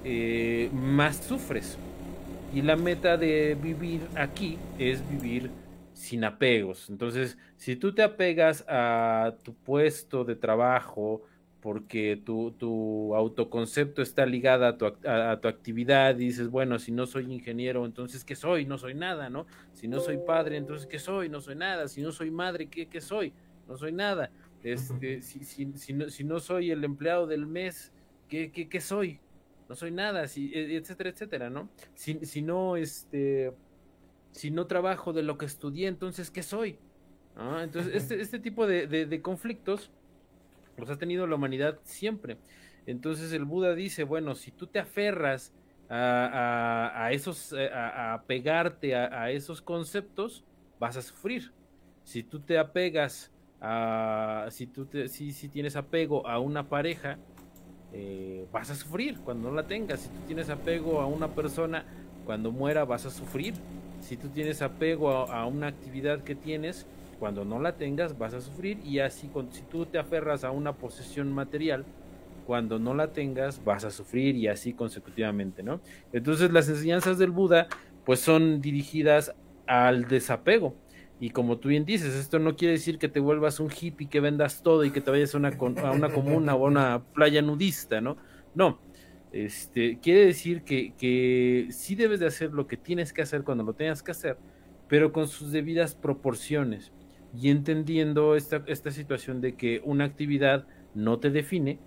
eh, 0.03 0.69
más 0.73 1.17
sufres. 1.17 1.77
Y 2.55 2.63
la 2.63 2.75
meta 2.75 3.15
de 3.17 3.55
vivir 3.61 4.01
aquí 4.15 4.57
es 4.79 5.07
vivir 5.07 5.51
sin 5.93 6.23
apegos. 6.23 6.89
Entonces, 6.89 7.37
si 7.57 7.75
tú 7.75 7.93
te 7.93 8.01
apegas 8.01 8.65
a 8.67 9.35
tu 9.43 9.53
puesto 9.53 10.23
de 10.23 10.35
trabajo 10.35 11.21
porque 11.63 12.21
tu, 12.23 12.51
tu 12.51 13.15
autoconcepto 13.15 14.01
está 14.01 14.25
ligado 14.25 14.65
a 14.65 14.77
tu, 14.77 14.85
a, 14.85 15.39
tu 15.39 15.47
actividad 15.47 16.15
y 16.15 16.25
dices, 16.25 16.49
bueno, 16.49 16.77
si 16.77 16.91
no 16.91 17.05
soy 17.05 17.31
ingeniero, 17.31 17.85
entonces 17.85 18.25
¿qué 18.25 18.35
soy? 18.35 18.65
No 18.65 18.77
soy 18.77 18.95
nada, 18.95 19.29
¿no? 19.29 19.47
Si 19.71 19.87
no 19.87 20.01
soy 20.01 20.17
padre, 20.17 20.57
entonces 20.57 20.85
¿qué 20.85 20.99
soy? 20.99 21.29
No 21.29 21.39
soy 21.39 21.55
nada. 21.55 21.87
Si 21.87 22.01
no 22.01 22.11
soy 22.11 22.31
madre, 22.31 22.67
¿qué, 22.67 22.87
qué 22.87 22.99
soy? 22.99 23.31
No 23.65 23.77
soy 23.77 23.93
nada. 23.93 24.29
Este, 24.61 25.21
si, 25.21 25.45
si, 25.45 25.71
si, 25.73 25.93
no, 25.93 26.09
si 26.09 26.25
no 26.25 26.41
soy 26.41 26.69
el 26.69 26.83
empleado 26.83 27.27
del 27.27 27.45
mes, 27.45 27.93
¿qué, 28.27 28.51
qué, 28.51 28.67
qué 28.67 28.81
soy? 28.81 29.21
no 29.69 29.75
soy 29.75 29.91
nada, 29.91 30.27
si, 30.27 30.51
e, 30.53 30.75
etcétera, 30.75 31.09
etcétera, 31.09 31.49
¿no? 31.49 31.69
Si, 31.95 32.19
si, 32.25 32.41
no, 32.41 32.75
este, 32.75 33.53
si 34.31 34.51
no 34.51 34.67
trabajo 34.67 35.13
de 35.13 35.23
lo 35.23 35.37
que 35.37 35.45
estudié, 35.45 35.87
entonces, 35.87 36.29
¿qué 36.29 36.43
soy? 36.43 36.77
Entonces, 37.61 37.95
este, 37.95 38.21
este 38.21 38.37
tipo 38.37 38.67
de, 38.67 39.19
conflictos 39.23 39.89
los 40.77 40.89
ha 40.89 40.97
tenido 40.97 41.27
la 41.27 41.35
humanidad 41.35 41.79
siempre. 41.83 42.37
Entonces 42.85 43.31
el 43.33 43.45
Buda 43.45 43.75
dice, 43.75 44.03
bueno, 44.03 44.35
si 44.35 44.51
tú 44.51 44.67
te 44.67 44.79
aferras 44.79 45.53
a, 45.89 47.09
esos, 47.11 47.53
eh, 47.53 47.69
a, 47.73 48.23
pegarte 48.25 48.95
a, 48.95 49.29
esos 49.31 49.61
conceptos, 49.61 50.43
vas 50.79 50.97
a 50.97 51.01
sufrir. 51.01 51.51
Si 52.03 52.23
tú 52.23 52.39
te 52.39 52.57
apegas 52.57 53.31
a, 53.61 54.47
si 54.49 54.67
tú 54.67 54.87
si, 55.07 55.31
si 55.31 55.49
tienes 55.49 55.75
apego 55.75 56.27
a 56.27 56.39
una 56.39 56.67
pareja, 56.67 57.17
eh, 57.93 58.47
vas 58.51 58.71
a 58.71 58.75
sufrir 58.75 59.19
cuando 59.19 59.49
no 59.49 59.55
la 59.55 59.67
tengas. 59.67 60.01
Si 60.01 60.09
tú 60.09 60.19
tienes 60.25 60.49
apego 60.49 60.99
a 60.99 61.05
una 61.05 61.29
persona, 61.29 61.85
cuando 62.25 62.51
muera 62.51 62.85
vas 62.85 63.05
a 63.05 63.11
sufrir. 63.11 63.53
Si 64.01 64.17
tú 64.17 64.29
tienes 64.29 64.61
apego 64.61 65.09
a, 65.09 65.45
una 65.45 65.67
actividad 65.67 66.23
que 66.23 66.35
tienes, 66.35 66.85
cuando 67.23 67.45
no 67.45 67.57
la 67.57 67.77
tengas 67.77 68.17
vas 68.17 68.33
a 68.33 68.41
sufrir. 68.41 68.79
Y 68.83 68.99
así, 68.99 69.29
si 69.51 69.61
tú 69.61 69.85
te 69.85 69.97
aferras 69.97 70.43
a 70.43 70.51
una 70.51 70.73
posesión 70.73 71.31
material, 71.31 71.85
cuando 72.45 72.79
no 72.79 72.93
la 72.93 73.13
tengas 73.13 73.63
vas 73.63 73.85
a 73.85 73.91
sufrir 73.91 74.35
y 74.35 74.49
así 74.49 74.73
consecutivamente, 74.73 75.63
¿no? 75.63 75.79
Entonces 76.11 76.51
las 76.51 76.67
enseñanzas 76.67 77.17
del 77.17 77.31
Buda 77.31 77.69
pues 78.03 78.19
son 78.19 78.59
dirigidas 78.59 79.33
al 79.67 80.09
desapego. 80.09 80.75
Y 81.21 81.29
como 81.29 81.59
tú 81.59 81.69
bien 81.69 81.85
dices, 81.85 82.13
esto 82.13 82.39
no 82.39 82.57
quiere 82.57 82.73
decir 82.73 82.99
que 82.99 83.07
te 83.07 83.21
vuelvas 83.21 83.61
un 83.61 83.71
hippie, 83.71 84.09
que 84.09 84.19
vendas 84.19 84.61
todo 84.61 84.83
y 84.83 84.91
que 84.91 84.99
te 84.99 85.09
vayas 85.09 85.33
a 85.33 85.37
una, 85.37 85.51
a 85.81 85.91
una 85.91 86.09
comuna 86.09 86.55
o 86.55 86.65
a 86.65 86.67
una 86.67 87.03
playa 87.13 87.41
nudista, 87.41 88.01
¿no? 88.01 88.17
No, 88.53 88.79
este, 89.31 89.97
quiere 89.99 90.25
decir 90.25 90.63
que, 90.63 90.93
que 90.97 91.67
sí 91.71 91.95
debes 91.95 92.19
de 92.19 92.27
hacer 92.27 92.51
lo 92.51 92.67
que 92.67 92.75
tienes 92.75 93.13
que 93.13 93.21
hacer 93.21 93.45
cuando 93.45 93.63
lo 93.63 93.71
tengas 93.71 94.03
que 94.03 94.11
hacer, 94.11 94.37
pero 94.89 95.13
con 95.13 95.29
sus 95.29 95.53
debidas 95.53 95.95
proporciones 95.95 96.91
y 97.35 97.49
entendiendo 97.49 98.35
esta, 98.35 98.63
esta 98.67 98.91
situación 98.91 99.41
de 99.41 99.55
que 99.55 99.81
una 99.83 100.05
actividad 100.05 100.67
no 100.93 101.19
te 101.19 101.29
define, 101.29 101.79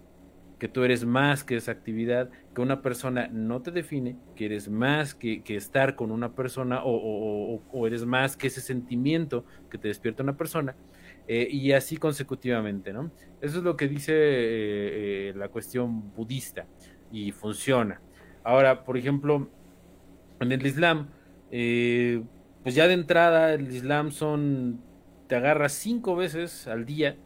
que 0.59 0.69
tú 0.69 0.85
eres 0.85 1.05
más 1.05 1.45
que 1.45 1.57
esa 1.57 1.73
actividad, 1.73 2.31
que 2.55 2.63
una 2.63 2.81
persona 2.81 3.29
no 3.29 3.61
te 3.61 3.71
define, 3.71 4.17
que 4.35 4.47
eres 4.47 4.71
más 4.71 5.15
que, 5.15 5.43
estar 5.49 5.97
con 5.97 6.11
una 6.11 6.35
persona 6.35 6.81
o, 6.83 7.87
eres 7.87 8.07
más 8.07 8.37
que 8.37 8.47
ese 8.47 8.61
sentimiento 8.61 9.45
que 9.71 9.77
te 9.77 9.89
despierta 9.89 10.23
una 10.23 10.37
persona, 10.37 10.75
eh, 11.29 11.47
y 11.51 11.73
así 11.73 11.97
consecutivamente, 11.97 12.93
¿no? 12.93 13.11
Eso 13.41 13.59
es 13.59 13.65
lo 13.65 13.77
que 13.77 13.89
dice 13.89 14.13
eh, 14.15 15.29
eh, 15.29 15.33
la 15.37 15.49
cuestión 15.49 16.15
budista 16.15 16.67
y 17.13 17.33
funciona. 17.33 18.01
Ahora, 18.43 18.85
por 18.85 18.97
ejemplo, 18.97 19.51
en 20.41 20.53
el 20.53 20.65
Islam, 20.65 21.09
pues 21.51 22.75
ya 22.75 22.87
de 22.87 22.95
entrada 22.95 23.53
el 23.55 23.71
Islam 23.73 24.11
son, 24.11 24.81
te 25.27 25.37
agarras 25.37 25.73
cinco 25.73 26.17
veces 26.17 26.67
al 26.67 26.85
día, 26.85 27.17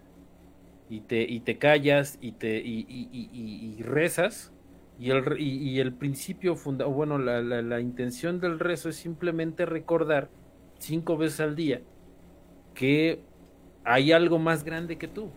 y 0.90 1.02
te, 1.02 1.22
y 1.22 1.40
te 1.40 1.56
callas 1.56 2.18
y 2.20 2.32
te 2.32 2.58
y, 2.58 2.84
y, 2.88 3.78
y, 3.78 3.82
rezas. 3.82 4.52
Y 4.98 5.10
el, 5.10 5.40
y, 5.40 5.78
el 5.78 5.94
principio 5.94 6.56
funda 6.56 6.84
bueno 6.84 7.16
la, 7.16 7.40
la, 7.40 7.80
intención 7.80 8.38
del 8.40 8.58
rezo 8.58 8.90
es 8.90 8.96
simplemente 8.96 9.64
recordar 9.64 10.28
cinco 10.78 11.16
veces 11.16 11.40
al 11.40 11.56
día 11.56 11.80
que 12.74 13.22
hay 13.84 14.12
algo 14.12 14.38
más 14.38 14.64
grande 14.64 14.98
que 14.98 15.08
tú. 15.08 15.30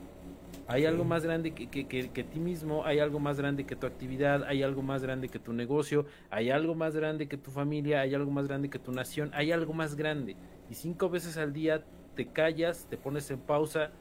Hay 0.67 0.86
algo 0.86 1.04
más 1.04 1.23
grande 1.23 1.52
que, 1.52 1.67
que, 1.67 1.88
que, 1.88 2.10
que, 2.10 2.23
ti 2.23 2.39
mismo, 2.39 2.86
hay 2.86 2.99
algo 2.99 3.19
más 3.19 3.38
grande 3.38 3.65
que 3.65 3.76
tu 3.76 3.86
actividad, 3.86 4.43
hay 4.45 4.63
algo 4.63 4.82
más 4.82 5.04
grande 5.04 5.28
que 5.28 5.38
tu 5.38 5.54
negocio, 5.54 6.06
hay 6.30 6.49
algo 6.49 6.73
más 6.73 6.95
grande 6.95 7.28
que 7.28 7.38
tu 7.38 7.52
familia, 7.52 8.02
hay 8.02 8.15
algo 8.15 8.32
más 8.32 8.47
grande 8.47 8.69
que 8.69 8.80
tu 8.80 8.91
nación, 8.91 9.30
hay 9.34 9.52
algo 9.52 9.73
más 9.73 9.95
grande. 9.95 10.36
Y 10.69 10.76
cinco 10.76 11.10
veces 11.10 11.38
al 11.38 11.54
día 11.54 11.84
te 12.15 12.28
callas, 12.28 12.88
te 12.89 12.97
pones 12.97 13.30
en 13.32 13.39
pausa, 13.39 13.91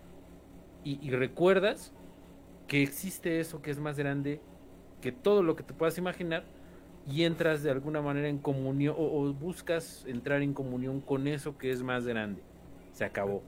y, 0.85 1.11
recuerdas 1.11 1.93
que 2.67 2.83
existe 2.83 3.39
eso 3.39 3.63
que 3.63 3.71
es 3.71 3.79
más 3.79 3.97
grande 3.97 4.41
que 5.01 5.13
todo 5.13 5.45
lo 5.45 5.55
que 5.55 5.63
te 5.63 5.75
puedas 5.75 5.97
imaginar 5.97 6.45
y 7.09 7.23
entras 7.23 7.63
de 7.63 7.71
alguna 7.71 8.01
manera 8.01 8.29
en 8.29 8.39
comunión 8.39 8.97
o, 8.99 9.33
buscas 9.33 10.05
entrar 10.09 10.43
en 10.43 10.55
comunión 10.55 11.01
con 11.01 11.29
eso 11.29 11.57
que 11.57 11.71
es 11.71 11.83
más 11.83 12.05
grande. 12.05 12.43
Se 12.93 13.05
acabó. 13.05 13.43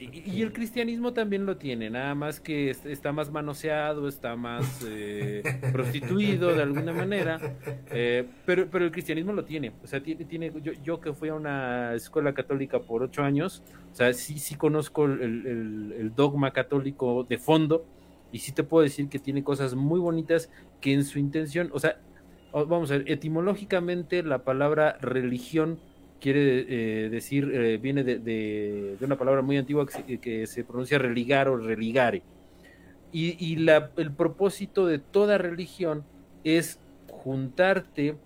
Y, 0.00 0.42
el 0.42 0.52
cristianismo 0.52 1.12
también 1.12 1.44
lo 1.44 1.56
tiene, 1.56 1.90
nada 1.90 2.14
más 2.14 2.40
que 2.40 2.70
está 2.70 3.12
más 3.12 3.30
manoseado, 3.30 4.06
está 4.06 4.36
más 4.36 4.84
eh, 4.86 5.42
prostituido 5.72 6.54
de 6.54 6.62
alguna 6.62 6.92
manera, 6.92 7.40
eh, 7.90 8.24
pero, 8.46 8.68
pero 8.70 8.84
el 8.84 8.92
cristianismo 8.92 9.32
lo 9.32 9.44
tiene. 9.44 9.72
O 9.82 9.86
sea, 9.86 10.00
tiene, 10.00 10.24
tiene 10.24 10.52
yo, 10.62 10.72
yo 10.84 11.00
que 11.00 11.12
fui 11.12 11.30
a 11.30 11.34
una 11.34 11.94
escuela 11.94 12.32
católica 12.32 12.80
por 12.80 13.02
ocho 13.02 13.22
años, 13.22 13.62
o 13.92 13.94
sea, 13.94 14.12
sí, 14.12 14.38
sí 14.38 14.54
conozco 14.54 15.04
el, 15.06 15.92
el 15.96 16.12
dogma 16.14 16.52
católico 16.52 17.24
de 17.24 17.38
fondo 17.38 17.84
y 18.30 18.38
sí 18.38 18.52
te 18.52 18.62
puedo 18.62 18.84
decir 18.84 19.08
que 19.08 19.18
tiene 19.18 19.42
cosas 19.42 19.74
muy 19.74 19.98
bonitas 19.98 20.50
que 20.80 20.92
en 20.92 21.04
su 21.04 21.18
intención, 21.18 21.70
o 21.72 21.80
sea, 21.80 21.98
vamos 22.52 22.90
a 22.90 22.98
ver, 22.98 23.10
etimológicamente 23.10 24.22
la 24.22 24.44
palabra 24.44 24.98
religión 25.00 25.78
quiere 26.20 26.66
eh, 26.68 27.08
decir, 27.10 27.50
eh, 27.52 27.78
viene 27.78 28.04
de, 28.04 28.18
de, 28.18 28.96
una 29.00 29.16
palabra 29.16 29.42
muy 29.42 29.56
antigua 29.56 29.86
que 29.86 30.46
se, 30.46 30.64
pronuncia 30.64 30.98
religar 30.98 31.48
o 31.48 31.56
religare. 31.56 32.22
Y, 33.12 33.36
y 33.44 33.56
la, 33.56 33.90
el 33.96 34.12
propósito 34.12 34.86
de 34.86 34.98
toda 34.98 35.38
religión 35.38 36.04
es 36.44 36.78
juntarte 37.10 38.16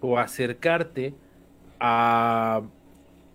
o 0.00 0.18
acercarte 0.18 1.14
a 1.78 2.62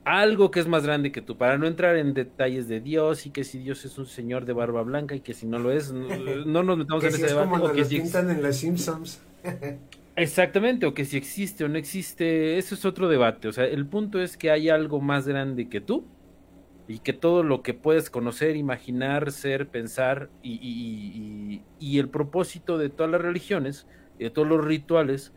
algo 0.08 0.52
que 0.52 0.62
es 0.62 0.68
más 0.68 0.84
grande 0.84 1.12
que 1.12 1.22
tú, 1.22 1.38
para 1.38 1.58
no 1.58 1.68
entrar 1.68 1.98
en 1.98 2.14
detalles 2.14 2.68
de 2.68 2.80
Dios 2.80 3.26
y 3.26 3.30
que 3.30 3.44
si 3.44 3.60
Dios 3.60 3.84
es 3.84 3.98
un 3.98 4.06
señor 4.06 4.46
de 4.46 4.54
barba 4.54 4.82
blanca 4.82 5.16
y 5.16 5.20
que 5.20 5.34
si 5.34 5.46
no 5.46 5.60
lo 5.60 5.72
es, 5.72 5.92
no, 5.92 6.64
nos 6.64 6.78
metamos 6.78 7.04
en 7.04 7.10
ese 7.10 7.28
debate. 7.28 7.50
Como 7.50 7.72
que 7.74 7.84
si 7.84 8.00
pintan 8.00 8.30
en 8.30 8.42
los 8.42 8.56
Simpsons. 8.56 9.22
Exactamente, 10.18 10.88
o 10.88 10.96
que 10.96 11.06
si 11.06 11.16
existe 11.16 11.64
o 11.64 11.70
no 11.70 11.78
existe, 11.78 12.58
eso 12.58 12.74
es 12.74 12.86
otro 12.86 13.08
debate. 13.08 13.48
O 13.48 13.54
sea, 13.54 13.66
el 13.66 13.86
punto 13.86 14.20
es 14.20 14.36
que 14.36 14.50
hay 14.50 14.68
algo 14.68 15.00
más 15.00 15.28
grande 15.28 15.70
que 15.70 15.80
tú 15.80 16.06
y 16.88 17.00
que 17.00 17.14
todo 17.14 17.44
lo 17.44 17.62
que 17.62 17.76
puedes 17.76 18.10
conocer, 18.10 18.56
imaginar, 18.56 19.32
ser, 19.32 19.68
pensar 19.68 20.32
y, 20.42 21.62
el 21.80 22.10
propósito 22.10 22.80
de 22.80 22.90
todas 22.90 23.12
las 23.12 23.22
religiones, 23.22 23.86
de 24.18 24.32
todos 24.32 24.48
los 24.48 24.66
rituales, 24.66 25.34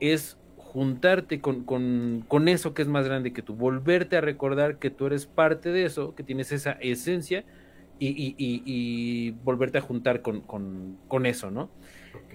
es 0.00 0.38
juntarte 0.56 1.40
con, 1.40 1.62
con, 1.62 2.48
eso 2.48 2.74
que 2.74 2.82
es 2.82 2.88
más 2.88 3.06
grande 3.06 3.32
que 3.32 3.42
tú, 3.42 3.54
volverte 3.54 4.16
a 4.16 4.20
recordar 4.20 4.80
que 4.80 4.90
tú 4.90 5.06
eres 5.06 5.26
parte 5.26 5.70
de 5.70 5.84
eso, 5.84 6.16
que 6.16 6.24
tienes 6.24 6.50
esa 6.50 6.72
esencia 6.72 7.44
y, 8.00 9.30
volverte 9.44 9.78
a 9.78 9.82
juntar 9.82 10.20
con, 10.20 11.26
eso, 11.26 11.52
¿no? 11.52 11.70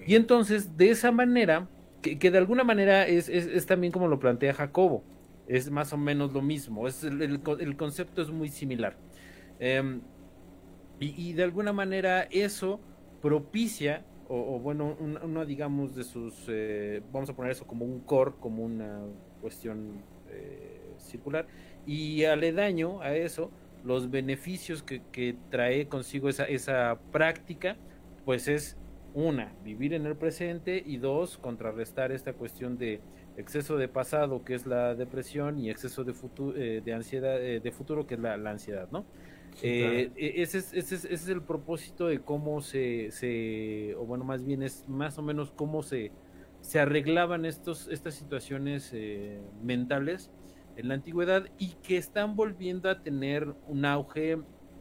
Y 0.06 0.14
entonces, 0.14 0.78
de 0.78 0.88
esa 0.90 1.12
manera, 1.12 1.68
que, 2.02 2.30
de 2.30 2.38
alguna 2.38 2.64
manera 2.64 3.06
es, 3.06 3.28
es, 3.28 3.64
también 3.66 3.92
como 3.92 4.08
lo 4.08 4.18
plantea 4.18 4.52
Jacobo, 4.52 5.04
es 5.46 5.70
más 5.70 5.92
o 5.92 5.96
menos 5.96 6.32
lo 6.32 6.42
mismo, 6.42 6.88
es 6.88 7.04
el, 7.04 7.22
el, 7.22 7.76
concepto 7.76 8.22
es 8.22 8.30
muy 8.30 8.48
similar. 8.48 8.96
Em, 9.60 10.00
y, 10.98 11.32
de 11.32 11.42
alguna 11.42 11.72
manera 11.72 12.28
eso 12.30 12.80
propicia, 13.20 14.04
o, 14.28 14.58
bueno, 14.58 14.96
una, 15.00 15.44
digamos 15.44 15.94
de 15.94 16.04
sus, 16.04 16.34
eh, 16.48 17.02
vamos 17.12 17.28
a 17.30 17.34
poner 17.34 17.52
eso 17.52 17.66
como 17.66 17.84
un 17.84 18.00
core, 18.00 18.32
como 18.40 18.64
una 18.64 19.00
cuestión 19.40 20.02
eh, 20.30 20.94
circular, 20.98 21.46
y 21.86 22.24
aledaño 22.24 23.00
a 23.00 23.14
eso, 23.14 23.50
los 23.84 24.10
beneficios 24.10 24.82
que, 24.82 25.02
que 25.10 25.36
trae 25.50 25.86
consigo 25.88 26.28
esa, 26.28 26.44
esa 26.44 26.98
práctica, 27.10 27.76
pues 28.24 28.46
es 28.46 28.76
una, 29.14 29.52
vivir 29.64 29.94
en 29.94 30.06
el 30.06 30.16
presente 30.16 30.82
y 30.84 30.96
dos, 30.96 31.38
contrarrestar 31.38 32.12
esta 32.12 32.32
cuestión 32.32 32.78
de 32.78 33.00
exceso 33.36 33.76
de 33.76 33.88
pasado, 33.88 34.44
que 34.44 34.54
es 34.54 34.66
la 34.66 34.94
depresión, 34.94 35.58
y 35.58 35.70
exceso 35.70 36.04
de, 36.04 36.12
futuro, 36.12 36.56
eh, 36.56 36.82
de 36.84 36.94
ansiedad 36.94 37.40
eh, 37.42 37.60
de 37.60 37.72
futuro, 37.72 38.06
que 38.06 38.14
es 38.14 38.20
la, 38.20 38.34
ansiedad, 38.34 38.88
¿no? 38.90 39.04
Eh, 39.62 40.10
e, 40.16 40.42
ese, 40.42 40.58
es, 40.58 40.72
ese, 40.72 41.12
es, 41.12 41.28
el 41.28 41.42
propósito 41.42 42.06
de 42.06 42.20
cómo 42.20 42.62
se, 42.62 43.10
se, 43.10 43.94
o 43.96 44.06
bueno, 44.06 44.24
más 44.24 44.44
bien 44.44 44.62
es 44.62 44.88
más 44.88 45.18
o 45.18 45.22
menos 45.22 45.52
cómo 45.52 45.82
se, 45.82 46.10
se 46.62 46.80
arreglaban 46.80 47.44
estos, 47.44 47.88
estas 47.88 48.14
situaciones 48.14 48.94
mentales 49.62 50.30
en 50.76 50.88
la 50.88 50.94
antigüedad 50.94 51.44
y 51.58 51.74
que 51.82 51.98
están 51.98 52.34
volviendo 52.34 52.88
a 52.88 53.02
tener 53.02 53.52
un 53.66 53.84
auge 53.84 54.38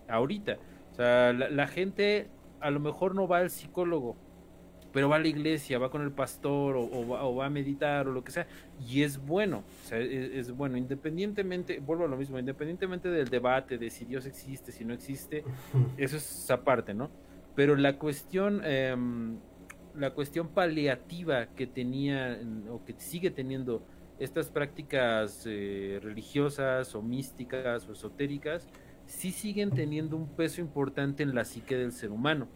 ahorita. 0.07 0.57
O 0.93 0.95
sea, 0.95 1.33
la 1.33 1.67
gente 1.67 2.29
a 2.61 2.71
lo 2.71 2.79
mejor 2.79 3.15
no 3.15 3.27
va 3.27 3.39
al 3.39 3.49
psicólogo, 3.49 4.15
pero 4.91 5.09
va 5.09 5.15
a 5.15 5.19
la 5.19 5.27
iglesia, 5.27 5.79
va 5.79 5.89
con 5.89 6.01
el 6.01 6.11
pastor 6.11 6.75
o, 6.77 7.35
va, 7.35 7.45
a 7.45 7.49
meditar 7.49 8.07
o 8.07 8.11
lo 8.11 8.23
que 8.23 8.31
sea, 8.31 8.47
y 8.79 9.03
es 9.03 9.17
bueno, 9.17 9.63
o 9.83 9.87
sea, 9.87 9.99
es, 9.99 10.51
bueno, 10.51 10.77
independientemente, 10.77 11.79
vuelvo 11.79 12.05
a 12.05 12.07
lo 12.07 12.17
mismo, 12.17 12.37
independientemente 12.37 13.09
del 13.09 13.29
debate 13.29 13.77
de 13.77 13.89
si 13.89 14.05
Dios 14.05 14.25
existe, 14.25 14.71
si 14.71 14.85
no 14.85 14.93
existe, 14.93 15.43
eso 15.97 16.17
es 16.17 16.51
aparte, 16.51 16.93
¿no? 16.93 17.09
Pero 17.55 17.75
la 17.75 17.97
cuestión, 17.97 18.61
em, 18.63 19.37
la 19.95 20.11
cuestión 20.11 20.49
paliativa 20.49 21.47
que 21.47 21.67
tenía 21.67 22.39
o 22.69 22.83
que 22.85 22.93
sigue 22.97 23.31
teniendo 23.31 23.85
estas 24.19 24.49
prácticas 24.49 25.43
eh, 25.47 25.99
religiosas 26.01 26.95
o 26.95 27.01
místicas 27.01 27.87
o 27.89 27.93
esotéricas, 27.93 28.67
sí 29.11 29.31
siguen 29.31 29.71
teniendo 29.71 30.15
un 30.15 30.27
peso 30.27 30.61
importante 30.61 31.21
en 31.21 31.35
la 31.35 31.43
psique 31.43 31.75
del 31.75 31.91
ser 31.91 32.11
humano. 32.11 32.47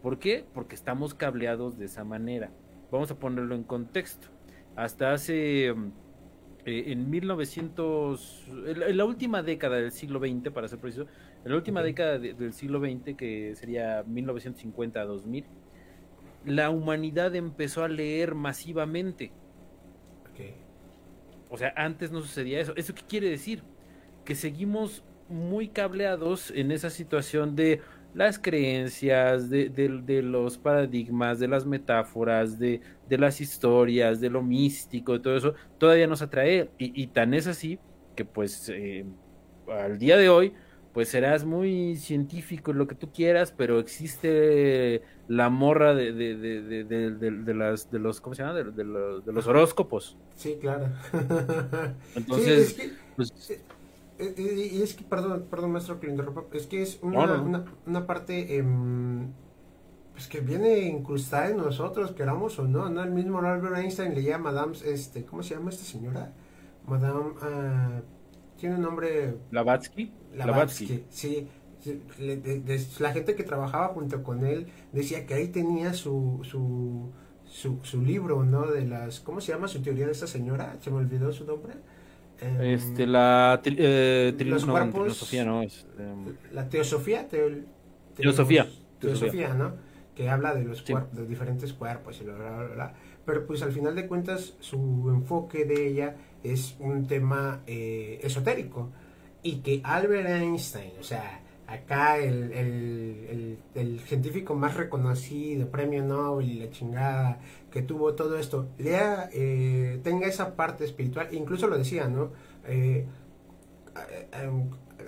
¿Por 0.00 0.18
qué? 0.18 0.44
Porque 0.54 0.76
estamos 0.76 1.12
cableados 1.12 1.76
de 1.76 1.86
esa 1.86 2.04
manera. 2.04 2.50
Vamos 2.92 3.10
a 3.10 3.18
ponerlo 3.18 3.54
en 3.56 3.64
contexto. 3.64 4.28
Hasta 4.76 5.12
hace 5.12 5.68
eh, 5.68 5.74
en 6.64 7.10
1900, 7.10 8.46
en 8.66 8.96
la 8.96 9.04
última 9.04 9.42
década 9.42 9.76
del 9.76 9.90
siglo 9.90 10.20
XX, 10.20 10.50
para 10.52 10.68
ser 10.68 10.78
preciso, 10.78 11.06
en 11.44 11.50
la 11.50 11.56
última 11.56 11.82
década 11.82 12.18
del 12.18 12.52
siglo 12.52 12.78
XX, 12.80 13.16
que 13.16 13.54
sería 13.56 14.04
1950 14.06 15.00
a 15.00 15.04
2000, 15.04 15.44
la 16.46 16.70
humanidad 16.70 17.34
empezó 17.34 17.82
a 17.82 17.88
leer 17.88 18.34
masivamente. 18.34 19.32
O 21.50 21.58
sea, 21.58 21.72
antes 21.76 22.10
no 22.10 22.20
sucedía 22.20 22.60
eso. 22.60 22.72
¿Eso 22.76 22.94
qué 22.94 23.02
quiere 23.02 23.28
decir? 23.30 23.62
Que 24.24 24.34
seguimos 24.34 25.04
muy 25.28 25.68
cableados 25.68 26.50
en 26.50 26.70
esa 26.70 26.90
situación 26.90 27.56
de 27.56 27.80
las 28.14 28.38
creencias, 28.38 29.50
de, 29.50 29.68
de, 29.68 30.22
los 30.22 30.56
paradigmas, 30.56 31.40
de 31.40 31.48
las 31.48 31.66
metáforas, 31.66 32.58
de, 32.58 32.80
de, 33.08 33.18
las 33.18 33.40
historias, 33.40 34.20
de 34.20 34.30
lo 34.30 34.40
místico, 34.42 35.14
de 35.14 35.18
todo 35.18 35.36
eso, 35.36 35.54
todavía 35.78 36.06
nos 36.06 36.22
atrae. 36.22 36.70
Y, 36.78 37.06
tan 37.08 37.34
es 37.34 37.46
así 37.48 37.78
que 38.14 38.24
pues 38.24 38.68
eh, 38.72 39.04
al 39.68 39.98
día 39.98 40.16
de 40.16 40.28
hoy, 40.28 40.52
pues 40.92 41.08
serás 41.08 41.44
muy 41.44 41.96
científico 41.96 42.70
en 42.70 42.78
lo 42.78 42.86
que 42.86 42.94
tú 42.94 43.10
quieras, 43.12 43.52
pero 43.56 43.80
existe 43.80 45.02
la 45.26 45.50
morra 45.50 45.92
de, 45.92 46.12
de, 46.12 47.54
las, 47.54 47.90
de 47.90 47.98
los, 47.98 48.20
¿cómo 48.20 48.36
se 48.36 48.42
llama? 48.42 48.54
De, 48.54 48.84
los, 48.84 49.24
de 49.24 49.32
los 49.32 49.46
horóscopos. 49.48 50.16
Sí, 50.36 50.56
claro. 50.60 50.86
Entonces, 52.14 52.92
pues, 53.16 53.64
eh, 54.18 54.34
eh, 54.36 54.70
y 54.74 54.82
es 54.82 54.94
que, 54.94 55.04
perdón, 55.04 55.46
perdón, 55.50 55.72
maestro, 55.72 55.98
que 55.98 56.06
lo 56.06 56.12
interrumpa, 56.12 56.44
es 56.52 56.66
que 56.66 56.82
es 56.82 56.98
una, 57.02 57.64
una, 57.84 58.06
parte 58.06 58.56
em, 58.56 59.32
pues 60.12 60.28
que 60.28 60.40
viene 60.40 60.86
incrustada 60.86 61.48
en 61.48 61.56
nosotros, 61.56 62.12
queramos 62.12 62.58
o 62.60 62.68
no, 62.68 62.88
¿no? 62.88 63.02
El 63.02 63.10
mismo 63.10 63.40
Albert 63.40 63.76
Einstein 63.76 64.14
le 64.14 64.22
llama 64.22 64.52
Madame, 64.52 64.76
este, 64.84 65.24
¿cómo 65.24 65.42
se 65.42 65.54
llama 65.54 65.70
esta 65.70 65.84
señora? 65.84 66.32
Madame, 66.86 67.18
uh, 67.18 68.02
tiene 68.56 68.76
un 68.76 68.82
nombre... 68.82 69.36
Blavatsky. 69.50 70.12
Blavatsky, 70.32 71.06
sí. 71.08 71.48
la 73.00 73.12
gente 73.12 73.34
que 73.34 73.42
trabajaba 73.42 73.88
junto 73.88 74.22
con 74.22 74.46
él 74.46 74.68
decía 74.92 75.26
que 75.26 75.34
ahí 75.34 75.48
tenía 75.48 75.92
su, 75.92 76.38
su, 76.44 77.10
su, 77.46 77.80
su 77.82 78.00
libro, 78.00 78.44
¿no? 78.44 78.66
De 78.66 78.86
las, 78.86 79.18
¿cómo 79.18 79.40
se 79.40 79.50
llama 79.50 79.66
su 79.66 79.82
teoría 79.82 80.06
de 80.06 80.12
esta 80.12 80.28
señora? 80.28 80.76
Se 80.80 80.92
me 80.92 80.98
olvidó 80.98 81.32
su 81.32 81.44
nombre 81.44 81.74
este, 82.40 83.06
la 83.06 83.60
eh, 83.64 84.34
los 84.40 84.66
no, 84.66 84.74
teosofía, 84.90 85.44
¿no? 85.44 85.62
Es, 85.62 85.86
em, 85.98 86.36
la 86.52 86.68
teosofía, 86.68 87.28
teosofía, 87.28 88.68
teosofía, 88.98 89.54
¿no? 89.54 89.74
Que 90.14 90.28
habla 90.28 90.54
de 90.54 90.64
los 90.64 90.82
cuerpos, 90.82 91.16
de 91.16 91.26
diferentes 91.26 91.72
cuerpos 91.72 92.20
y 92.20 92.24
bla, 92.24 92.34
bla, 92.34 92.68
bla, 92.74 92.94
Pero 93.24 93.46
pues 93.46 93.62
al 93.62 93.72
final 93.72 93.94
de 93.94 94.06
cuentas 94.06 94.54
su 94.60 95.10
enfoque 95.10 95.64
de 95.64 95.88
ella 95.88 96.16
es 96.42 96.76
un 96.78 97.06
tema 97.06 97.62
eh, 97.66 98.20
esotérico. 98.22 98.90
Y 99.42 99.56
que 99.56 99.80
Albert 99.84 100.28
Einstein, 100.28 100.92
o 100.98 101.02
sea, 101.02 101.42
acá 101.74 102.18
el, 102.18 102.52
el, 102.52 103.58
el, 103.74 104.00
científico 104.00 104.54
más 104.54 104.76
reconocido, 104.76 105.68
premio 105.70 106.02
Nobel 106.02 106.58
la 106.58 106.70
chingada, 106.70 107.38
que 107.70 107.82
tuvo 107.82 108.14
todo 108.14 108.38
esto, 108.38 108.68
lea, 108.78 109.28
eh, 109.32 110.00
tenga 110.02 110.26
esa 110.26 110.56
parte 110.56 110.84
espiritual, 110.84 111.28
incluso 111.32 111.66
lo 111.66 111.76
decía, 111.76 112.08
¿no? 112.08 112.32
Eh, 112.66 113.06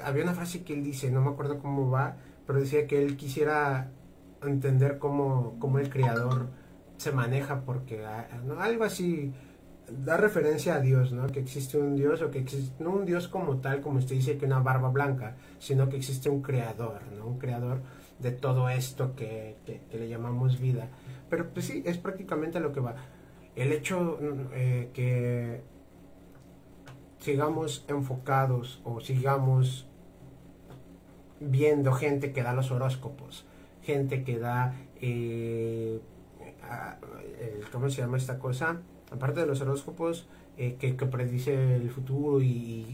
había 0.04 0.22
una 0.22 0.34
frase 0.34 0.62
que 0.62 0.74
él 0.74 0.84
dice, 0.84 1.10
no 1.10 1.20
me 1.20 1.30
acuerdo 1.30 1.58
cómo 1.58 1.90
va, 1.90 2.16
pero 2.46 2.60
decía 2.60 2.86
que 2.86 3.02
él 3.02 3.16
quisiera 3.16 3.90
entender 4.42 4.98
cómo, 4.98 5.56
cómo 5.58 5.78
el 5.78 5.90
creador 5.90 6.48
se 6.96 7.12
maneja, 7.12 7.62
porque 7.62 8.04
ah, 8.04 8.28
algo 8.58 8.84
así 8.84 9.32
da 9.88 10.16
referencia 10.16 10.76
a 10.76 10.80
Dios, 10.80 11.12
¿no? 11.12 11.26
Que 11.28 11.40
existe 11.40 11.78
un 11.78 11.94
Dios 11.94 12.22
o 12.22 12.30
que 12.30 12.40
existe, 12.40 12.82
no 12.82 12.90
un 12.90 13.06
Dios 13.06 13.28
como 13.28 13.58
tal, 13.58 13.80
como 13.80 13.98
usted 13.98 14.16
dice, 14.16 14.36
que 14.36 14.46
una 14.46 14.60
barba 14.60 14.90
blanca, 14.90 15.36
sino 15.58 15.88
que 15.88 15.96
existe 15.96 16.28
un 16.28 16.42
creador, 16.42 17.02
¿no? 17.16 17.26
Un 17.26 17.38
creador 17.38 17.80
de 18.18 18.32
todo 18.32 18.68
esto 18.68 19.14
que, 19.14 19.56
que, 19.64 19.98
le 19.98 20.08
llamamos 20.08 20.60
vida. 20.60 20.88
Pero 21.30 21.50
pues 21.50 21.66
sí, 21.66 21.82
es 21.86 21.98
prácticamente 21.98 22.60
lo 22.60 22.72
que 22.72 22.80
va. 22.80 22.96
El 23.54 23.72
hecho 23.72 24.18
eh, 24.52 24.90
que 24.92 25.62
sigamos 27.20 27.84
enfocados 27.88 28.80
o 28.84 29.00
sigamos 29.00 29.86
viendo 31.40 31.92
gente 31.92 32.32
que 32.32 32.42
da 32.42 32.52
los 32.52 32.70
horóscopos, 32.70 33.46
gente 33.82 34.24
que 34.24 34.38
da, 34.38 34.74
eh, 35.00 36.00
¿cómo 37.72 37.88
se 37.88 38.02
llama 38.02 38.16
esta 38.16 38.38
cosa? 38.38 38.80
Aparte 39.10 39.40
de 39.40 39.46
los 39.46 39.60
horóscopos 39.60 40.26
eh, 40.58 40.76
que, 40.78 40.92
predice 40.94 41.76
el 41.76 41.90
futuro 41.90 42.40
y, 42.40 42.86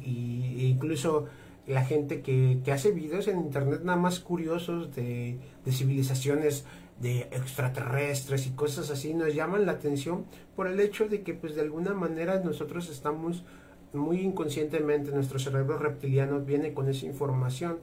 e 0.58 0.64
incluso 0.64 1.26
la 1.66 1.84
gente 1.84 2.20
que, 2.22 2.60
hace 2.72 2.90
videos 2.90 3.28
en 3.28 3.38
internet 3.38 3.82
nada 3.84 3.98
más 3.98 4.20
curiosos 4.20 4.94
de, 4.94 5.38
civilizaciones 5.70 6.64
de 7.00 7.20
extraterrestres 7.30 8.46
y 8.46 8.50
cosas 8.50 8.90
así 8.90 9.14
nos 9.14 9.34
llaman 9.34 9.66
la 9.66 9.72
atención 9.72 10.24
por 10.56 10.66
el 10.66 10.80
hecho 10.80 11.08
de 11.08 11.22
que 11.22 11.34
pues 11.34 11.54
de 11.54 11.62
alguna 11.62 11.94
manera 11.94 12.40
nosotros 12.40 12.90
estamos 12.90 13.44
muy 13.92 14.20
inconscientemente 14.20 15.10
nuestro 15.10 15.38
cerebro 15.38 15.78
reptiliano 15.78 16.40
viene 16.40 16.74
con 16.74 16.88
esa 16.88 17.06
información. 17.06 17.78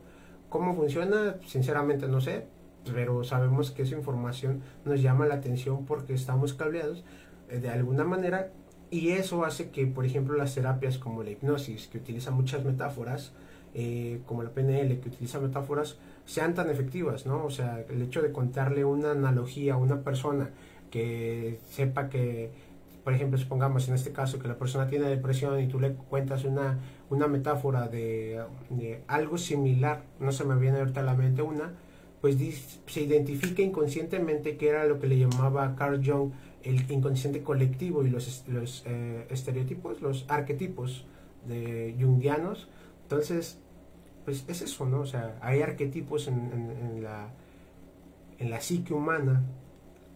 Cómo 0.50 0.76
funciona 0.76 1.38
sinceramente 1.46 2.08
no 2.08 2.22
sé 2.22 2.48
pero 2.94 3.24
sabemos 3.24 3.72
que 3.72 3.84
esa 3.84 3.96
información 3.96 4.62
nos 4.86 5.02
llama 5.02 5.26
la 5.26 5.36
atención 5.36 5.86
porque 5.86 6.14
estamos 6.14 6.54
cableados 6.54 7.04
de 7.50 7.70
alguna 7.70 8.04
manera 8.04 8.52
y 8.92 9.10
eso 9.10 9.46
hace 9.46 9.70
que, 9.70 9.86
por 9.86 10.06
ejemplo, 10.06 10.36
las 10.36 10.56
terapias 10.56 10.98
como 10.98 11.24
la 11.24 11.30
hipnosis, 11.30 11.88
que 11.88 12.00
utiliza 12.00 12.32
muchas 12.32 12.64
metáforas, 12.66 13.34
eh, 13.76 14.22
como 14.26 14.42
la 14.42 14.50
PNL, 14.50 15.00
que 15.00 15.10
utiliza 15.10 15.40
metáforas, 15.40 15.98
sean 16.26 16.56
tan 16.56 16.70
efectivas, 16.70 17.26
¿no? 17.26 17.46
O 17.46 17.52
sea, 17.52 17.84
el 17.88 18.02
hecho 18.02 18.22
de 18.22 18.32
contarle 18.32 18.86
una 18.86 19.12
analogía 19.12 19.76
a 19.76 19.78
una 19.78 20.02
persona 20.02 20.50
que 20.90 21.60
sepa 21.70 22.10
que, 22.10 22.50
por 23.04 23.14
ejemplo, 23.14 23.38
supongamos 23.38 23.88
en 23.90 23.94
este 23.96 24.12
caso 24.12 24.40
que 24.40 24.48
la 24.48 24.58
persona 24.58 24.88
tiene 24.88 25.08
depresión 25.08 25.60
y 25.60 25.68
tú 25.68 25.80
le 25.80 25.94
cuentas 25.94 26.44
una, 26.44 26.80
una 27.12 27.28
metáfora 27.28 27.88
de, 27.88 28.42
de 28.72 29.04
algo 29.08 29.38
similar, 29.38 30.02
no 30.20 30.32
se 30.32 30.46
me 30.46 30.56
viene 30.56 30.80
ahorita 30.80 31.02
a 31.02 31.04
la 31.04 31.14
mente 31.14 31.44
una, 31.44 31.74
pues 32.22 32.36
se 32.88 33.02
identifica 33.02 33.62
inconscientemente 33.62 34.58
que 34.58 34.70
era 34.70 34.86
lo 34.86 35.00
que 35.00 35.08
le 35.08 35.18
llamaba 35.18 35.76
Carl 35.76 36.02
Jung 36.06 36.32
el 36.64 36.92
inconsciente 36.92 37.42
colectivo 37.42 38.06
y 38.06 38.10
los, 38.10 38.44
los 38.48 38.84
eh, 38.86 39.26
estereotipos, 39.30 40.02
los 40.02 40.26
arquetipos 40.28 41.06
de 41.48 41.96
jungianos. 42.00 42.68
Entonces, 43.04 43.60
pues 44.26 44.46
es 44.48 44.62
eso, 44.62 44.86
¿no? 44.86 45.02
O 45.02 45.06
sea, 45.06 45.38
hay 45.42 45.62
arquetipos 45.62 46.28
en, 46.28 46.36
en, 46.36 47.04
la, 47.04 47.30
en 48.38 48.50
la 48.50 48.60
psique 48.60 48.94
humana, 48.94 49.44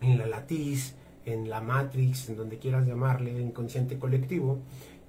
en 0.02 0.18
la 0.18 0.28
latiz, 0.28 0.96
en 1.26 1.50
la 1.50 1.62
matrix, 1.62 2.30
en 2.30 2.36
donde 2.36 2.58
quieras 2.58 2.86
llamarle, 2.86 3.40
inconsciente 3.40 3.98
colectivo, 3.98 4.60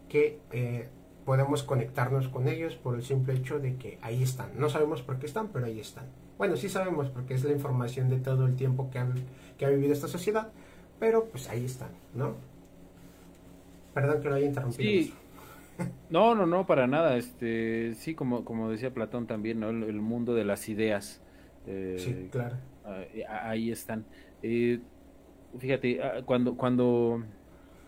que 0.08 0.38
eh, 0.52 0.88
podemos 1.24 1.62
conectarnos 1.62 2.28
con 2.28 2.48
ellos 2.48 2.76
por 2.76 2.94
el 2.94 3.02
simple 3.02 3.34
hecho 3.34 3.58
de 3.58 3.76
que 3.76 3.98
ahí 4.02 4.22
están. 4.22 4.50
No 4.56 4.68
sabemos 4.68 5.02
por 5.02 5.18
qué 5.18 5.26
están, 5.26 5.48
pero 5.48 5.66
ahí 5.66 5.80
están. 5.80 6.04
Bueno, 6.38 6.56
sí 6.56 6.68
sabemos 6.68 7.10
porque 7.10 7.34
es 7.34 7.44
la 7.44 7.52
información 7.52 8.08
de 8.08 8.18
todo 8.18 8.46
el 8.46 8.56
tiempo 8.56 8.90
que, 8.90 9.02
que 9.56 9.66
ha 9.66 9.68
vivido 9.68 9.92
esta 9.92 10.08
sociedad, 10.08 10.50
pero 10.98 11.26
pues 11.26 11.48
ahí 11.48 11.64
están, 11.64 11.90
¿no? 12.14 12.34
Perdón 13.94 14.20
que 14.20 14.28
lo 14.28 14.34
haya 14.34 14.46
interrumpido. 14.46 15.14
No, 16.10 16.34
no, 16.34 16.46
no, 16.46 16.66
para 16.66 16.86
nada. 16.86 17.16
Este, 17.16 17.94
sí, 17.94 18.14
como, 18.14 18.44
como 18.44 18.70
decía 18.70 18.92
Platón 18.92 19.26
también, 19.26 19.60
¿no? 19.60 19.70
El, 19.70 20.00
mundo 20.00 20.34
de 20.34 20.44
las 20.44 20.68
ideas. 20.68 21.20
Eh, 21.66 21.96
sí, 21.98 22.28
claro. 22.30 22.56
ahí 23.28 23.70
están. 23.70 24.04
Eh, 24.42 24.80
fíjate, 25.58 26.02
ah, 26.02 26.22
cuando, 26.24 26.56
cuando 26.56 27.24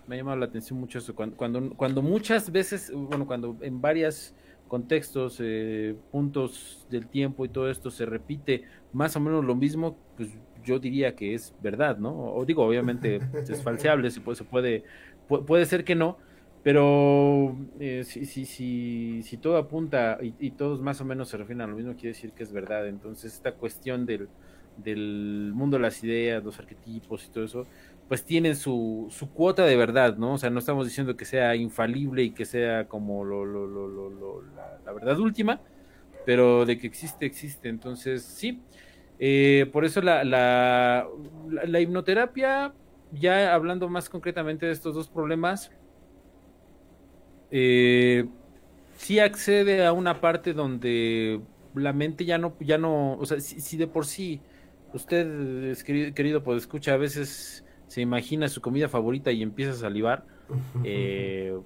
me 0.06 0.14
ha 0.14 0.18
llamado 0.18 0.38
la 0.38 0.46
atención 0.46 0.78
mucho 0.80 0.98
eso, 0.98 1.14
cuando, 1.14 1.36
cuando, 1.36 1.70
cuando 1.76 2.02
muchas 2.02 2.50
veces, 2.50 2.92
bueno, 2.94 3.26
cuando 3.26 3.56
en 3.60 3.80
varios 3.80 4.34
contextos, 4.68 5.38
eh, 5.40 5.94
puntos 6.10 6.86
del 6.90 7.06
tiempo 7.06 7.44
y 7.44 7.48
todo 7.48 7.70
esto 7.70 7.90
se 7.90 8.06
repite 8.06 8.64
más 8.92 9.16
o 9.16 9.20
menos 9.20 9.44
lo 9.44 9.54
mismo, 9.54 9.96
pues 10.16 10.30
yo 10.64 10.78
diría 10.78 11.14
que 11.14 11.34
es 11.34 11.54
verdad, 11.62 11.98
¿no? 11.98 12.34
O 12.34 12.44
digo, 12.44 12.64
obviamente 12.64 13.20
es 13.48 13.62
falseable, 13.62 14.10
se 14.10 14.20
puede, 14.20 14.36
se 14.36 14.44
puede, 14.44 14.84
puede 15.28 15.66
ser 15.66 15.84
que 15.84 15.94
no, 15.94 16.18
pero 16.66 17.56
eh, 17.78 18.02
si, 18.04 18.24
si, 18.26 18.44
si, 18.44 19.22
si, 19.22 19.36
todo 19.36 19.56
apunta 19.56 20.18
y, 20.20 20.50
todos 20.50 20.82
más 20.82 21.00
o 21.00 21.04
menos 21.04 21.28
se 21.28 21.36
refieren 21.36 21.60
a 21.60 21.68
lo 21.68 21.76
mismo, 21.76 21.92
quiere 21.92 22.08
decir 22.08 22.32
que 22.32 22.42
es 22.42 22.52
verdad. 22.52 22.88
Entonces, 22.88 23.34
esta 23.34 23.52
cuestión 23.52 24.04
del, 24.04 24.28
del 24.76 25.52
mundo 25.54 25.76
de 25.76 25.84
las 25.84 26.02
ideas, 26.02 26.42
los 26.42 26.58
arquetipos 26.58 27.24
y 27.24 27.30
todo 27.30 27.44
eso, 27.44 27.66
pues 28.08 28.24
tienen 28.24 28.56
su, 28.56 29.08
su 29.10 29.30
cuota 29.32 29.64
de 29.64 29.76
verdad, 29.76 30.16
¿no? 30.16 30.34
O 30.34 30.38
sea, 30.38 30.50
no 30.50 30.60
estamos 30.60 30.86
diciendo 30.86 31.16
que 31.16 31.24
sea 31.24 31.56
infalible 31.56 32.22
y 32.22 32.30
que 32.30 32.44
sea 32.44 32.86
como 32.86 33.24
lo, 33.24 33.44
lo, 33.44 33.66
lo, 33.66 34.42
la, 34.54 34.78
la 34.84 34.92
verdad 34.92 35.18
última, 35.18 35.60
pero 36.24 36.64
de 36.66 36.78
que 36.78 36.86
existe, 36.86 37.26
existe. 37.26 37.68
Entonces, 37.68 38.22
sí. 38.22 38.62
Eh, 39.18 39.68
por 39.72 39.84
eso 39.84 40.02
la, 40.02 40.24
la, 40.24 41.08
la, 41.48 41.80
hipnoterapia, 41.80 42.74
ya 43.12 43.54
hablando 43.54 43.88
más 43.88 44.08
concretamente 44.10 44.66
de 44.66 44.72
estos 44.72 44.94
dos 44.94 45.08
problemas, 45.08 45.72
eh, 47.50 48.26
sí 48.96 49.18
accede 49.18 49.86
a 49.86 49.92
una 49.92 50.20
parte 50.20 50.52
donde 50.52 51.40
la 51.74 51.92
mente 51.92 52.24
ya 52.24 52.38
no, 52.38 52.56
ya 52.60 52.78
no, 52.78 53.14
o 53.14 53.24
sea, 53.26 53.40
si, 53.40 53.76
de 53.76 53.86
por 53.86 54.06
sí 54.06 54.40
usted, 54.92 55.76
querido, 56.14 56.42
pues 56.42 56.62
escucha, 56.62 56.94
a 56.94 56.96
veces 56.96 57.65
se 57.88 58.00
imagina 58.00 58.48
su 58.48 58.60
comida 58.60 58.88
favorita 58.88 59.32
y 59.32 59.42
empieza 59.42 59.72
a 59.72 59.74
salivar, 59.74 60.24
eh, 60.84 61.56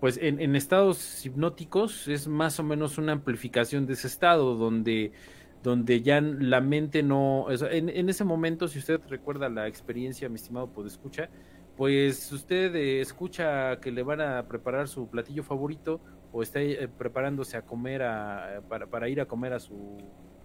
pues 0.00 0.18
en, 0.20 0.54
estados 0.54 1.24
hipnóticos 1.24 2.08
es 2.08 2.28
más 2.28 2.58
o 2.60 2.62
menos 2.62 2.98
una 2.98 3.12
amplificación 3.12 3.86
de 3.86 3.94
ese 3.94 4.06
estado 4.06 4.54
donde 4.56 5.12
donde 5.62 6.02
ya 6.02 6.20
la 6.20 6.60
mente 6.60 7.02
no, 7.02 7.46
en, 7.48 8.08
ese 8.10 8.22
momento, 8.22 8.68
si 8.68 8.78
usted 8.78 9.00
recuerda 9.08 9.48
la 9.48 9.66
experiencia, 9.66 10.28
mi 10.28 10.34
estimado, 10.34 10.68
pues 10.68 10.92
escucha, 10.92 11.30
pues 11.74 12.30
usted 12.32 12.74
eh, 12.76 13.00
escucha 13.00 13.80
que 13.80 13.90
le 13.90 14.02
van 14.02 14.20
a 14.20 14.46
preparar 14.46 14.88
su 14.88 15.08
platillo 15.08 15.42
favorito 15.42 16.02
o 16.32 16.42
está 16.42 16.60
eh, 16.60 16.86
preparándose 16.86 17.56
a 17.56 17.62
comer 17.62 18.02
para, 18.68 18.86
para, 18.88 19.08
ir 19.08 19.22
a 19.22 19.26
comer 19.26 19.54
a 19.54 19.58
su 19.58 19.96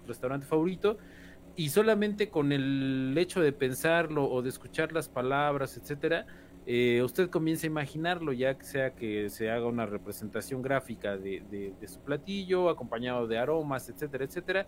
restaurante 0.07 0.45
favorito 0.45 0.97
y 1.59 1.67
solamente 1.67 2.29
con 2.29 2.53
el 2.53 3.13
hecho 3.17 3.41
de 3.41 3.51
pensarlo 3.51 4.31
o 4.31 4.41
de 4.41 4.47
escuchar 4.47 4.93
las 4.93 5.09
palabras, 5.09 5.75
etcétera, 5.75 6.25
eh, 6.65 7.01
usted 7.03 7.29
comienza 7.29 7.67
a 7.67 7.69
imaginarlo, 7.69 8.31
ya 8.31 8.57
que 8.57 8.63
sea 8.63 8.95
que 8.95 9.29
se 9.29 9.51
haga 9.51 9.67
una 9.67 9.85
representación 9.85 10.61
gráfica 10.61 11.17
de, 11.17 11.73
su 11.85 11.99
platillo, 11.99 12.69
acompañado 12.69 13.27
de 13.27 13.37
aromas, 13.37 13.89
etcétera, 13.89 14.23
etcétera, 14.23 14.67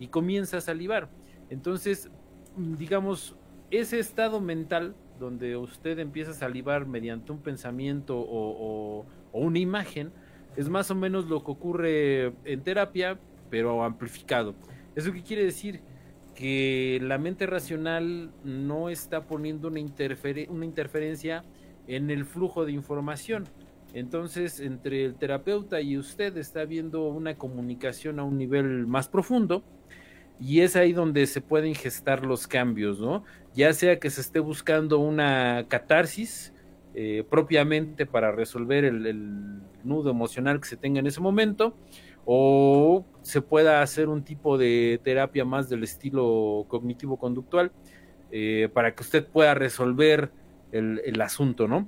y 0.00 0.08
comienza 0.08 0.56
a 0.56 0.60
salivar. 0.60 1.08
Entonces, 1.48 2.10
digamos, 2.56 3.36
ese 3.70 4.00
estado 4.00 4.40
mental 4.40 4.96
donde 5.20 5.56
usted 5.56 6.00
empieza 6.00 6.32
a 6.32 6.34
salivar 6.34 6.86
mediante 6.86 7.30
un 7.30 7.38
pensamiento 7.38 8.18
o, 8.18 9.06
una 9.32 9.60
imagen, 9.60 10.10
es 10.56 10.68
más 10.68 10.90
o 10.90 10.96
menos 10.96 11.26
lo 11.26 11.44
que 11.44 11.52
ocurre 11.52 12.32
en 12.44 12.62
terapia, 12.64 13.16
pero 13.48 13.84
amplificado. 13.84 14.56
¿Eso 14.96 15.12
qué 15.12 15.22
quiere 15.22 15.44
decir? 15.44 15.91
Que 16.34 16.98
la 17.02 17.18
mente 17.18 17.46
racional 17.46 18.30
no 18.44 18.88
está 18.88 19.24
poniendo 19.24 19.68
una, 19.68 19.80
interferencia 19.80 21.44
en 21.86 22.10
el 22.10 22.24
flujo 22.24 22.64
de 22.64 22.72
información. 22.72 23.44
Entonces, 23.94 24.60
entre 24.60 25.04
el 25.04 25.14
terapeuta 25.14 25.80
y 25.80 25.98
usted 25.98 26.36
está 26.38 26.62
habiendo 26.62 27.08
una 27.08 27.36
comunicación 27.36 28.18
a 28.18 28.24
un 28.24 28.38
nivel 28.38 28.86
más 28.86 29.08
profundo 29.08 29.62
y 30.40 30.60
es 30.60 30.76
ahí 30.76 30.92
donde 30.92 31.26
se 31.26 31.42
pueden 31.42 31.74
gestar 31.74 32.24
los 32.24 32.46
cambios, 32.46 32.98
¿no? 32.98 33.24
Ya 33.54 33.72
sea 33.74 33.98
que 33.98 34.08
se 34.08 34.22
esté 34.22 34.40
buscando 34.40 34.98
una 34.98 35.66
catarsis 35.68 36.54
eh, 36.94 37.24
propiamente 37.28 38.06
para 38.06 38.32
resolver 38.32 38.84
el 38.84 39.60
nudo 39.84 40.10
emocional 40.10 40.60
que 40.60 40.68
se 40.68 40.76
tenga 40.76 41.00
en 41.00 41.06
ese 41.06 41.20
momento, 41.20 41.76
o 42.24 43.04
se 43.22 43.40
pueda 43.40 43.82
hacer 43.82 44.08
un 44.08 44.24
tipo 44.24 44.58
de 44.58 45.00
terapia 45.02 45.44
más 45.44 45.68
del 45.68 45.82
estilo 45.84 46.66
cognitivo-conductual 46.68 47.72
eh, 48.30 48.68
para 48.72 48.94
que 48.94 49.02
usted 49.02 49.26
pueda 49.26 49.54
resolver 49.54 50.30
el, 50.72 51.20
asunto, 51.20 51.68
¿no? 51.68 51.86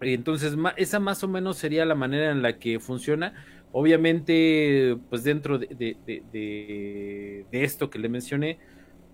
Entonces, 0.00 0.54
esa 0.76 1.00
más 1.00 1.24
o 1.24 1.28
menos 1.28 1.56
sería 1.56 1.86
la 1.86 1.94
manera 1.94 2.30
en 2.30 2.42
la 2.42 2.58
que 2.58 2.78
funciona. 2.78 3.32
Obviamente, 3.72 4.98
pues 5.08 5.24
dentro 5.24 5.58
de, 5.58 5.96
esto 7.50 7.90
que 7.90 7.98
le 7.98 8.08
mencioné, 8.08 8.58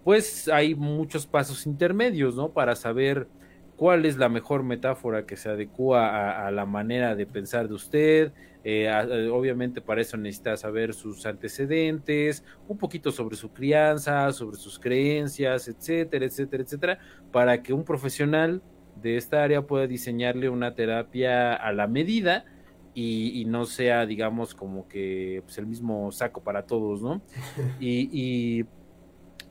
pues 0.03 0.49
hay 0.49 0.75
muchos 0.75 1.27
pasos 1.27 1.67
intermedios, 1.67 2.35
¿no? 2.35 2.51
Para 2.51 2.75
saber 2.75 3.29
cuál 3.77 4.05
es 4.05 4.17
la 4.17 4.29
mejor 4.29 4.63
metáfora 4.63 5.27
que 5.27 5.37
se 5.37 5.49
adecua 5.49 6.47
a, 6.47 6.51
la 6.51 6.67
manera 6.67 7.15
de 7.15 7.27
pensar 7.27 7.69
de 7.69 7.75
usted. 7.75 8.33
Eh, 8.65 8.89
eh, 8.89 9.29
obviamente 9.29 9.83
para 9.83 10.01
eso 10.01 10.17
necesita 10.17 10.57
saber 10.57 10.95
sus 10.95 11.27
antecedentes, 11.27 12.43
un 12.67 12.79
poquito 12.79 13.13
sobre 13.13 13.37
su 13.37 13.53
crianza, 13.53 14.33
sobre 14.33 14.57
sus 14.57 14.79
creencias, 14.79 15.69
etcétera, 15.69 16.25
etcétera, 16.25 16.63
etcétera, 16.63 16.99
para 17.31 17.63
que 17.63 17.73
un 17.73 17.85
profesional 17.85 18.63
de 19.03 19.17
esta 19.17 19.43
área 19.45 19.63
pueda 19.67 19.87
diseñarle 19.87 20.49
una 20.49 20.75
terapia 20.75 21.53
a 21.53 21.73
la 21.73 21.87
medida 21.87 22.47
y, 22.97 23.45
no 23.49 23.67
sea, 23.67 24.07
digamos, 24.07 24.55
como 24.55 24.87
que 24.87 25.43
pues, 25.45 25.59
el 25.59 25.67
mismo 25.67 26.13
saco 26.13 26.43
para 26.43 26.65
todos, 26.65 27.03
¿no? 27.03 27.21
y 27.81 28.65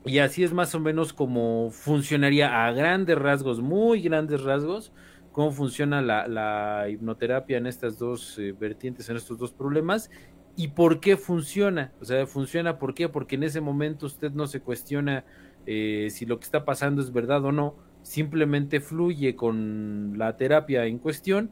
y 0.06 0.20
así 0.20 0.44
es 0.44 0.54
más 0.54 0.76
o 0.76 0.80
menos 0.80 1.14
como 1.14 1.70
funcionaría 1.72 2.66
a 2.66 2.72
grandes 2.74 3.18
rasgos, 3.18 3.62
muy 3.62 4.02
grandes 4.02 4.44
rasgos, 4.44 4.92
cómo 5.34 5.52
funciona 5.52 6.02
la, 6.02 6.88
hipnoterapia 6.90 7.58
en 7.58 7.68
estas 7.68 8.00
dos 8.00 8.40
eh, 8.40 8.54
vertientes, 8.58 9.10
en 9.10 9.18
estos 9.18 9.38
dos 9.38 9.52
problemas 9.52 10.10
y 10.56 10.70
por 10.70 11.02
qué 11.02 11.18
funciona. 11.18 11.92
O 12.00 12.06
sea, 12.06 12.26
funciona 12.26 12.80
por 12.80 12.94
qué, 12.94 13.10
porque 13.10 13.36
en 13.36 13.44
ese 13.44 13.60
momento 13.60 14.06
usted 14.06 14.32
no 14.32 14.48
se 14.48 14.62
cuestiona 14.62 15.26
eh, 15.66 16.08
si 16.12 16.26
lo 16.26 16.40
que 16.40 16.46
está 16.46 16.64
pasando 16.64 17.02
es 17.02 17.12
verdad 17.12 17.44
o 17.44 17.52
no, 17.52 17.76
simplemente 18.04 18.80
fluye 18.80 19.36
con 19.36 20.14
la 20.18 20.38
terapia 20.38 20.86
en 20.86 21.00
cuestión 21.00 21.50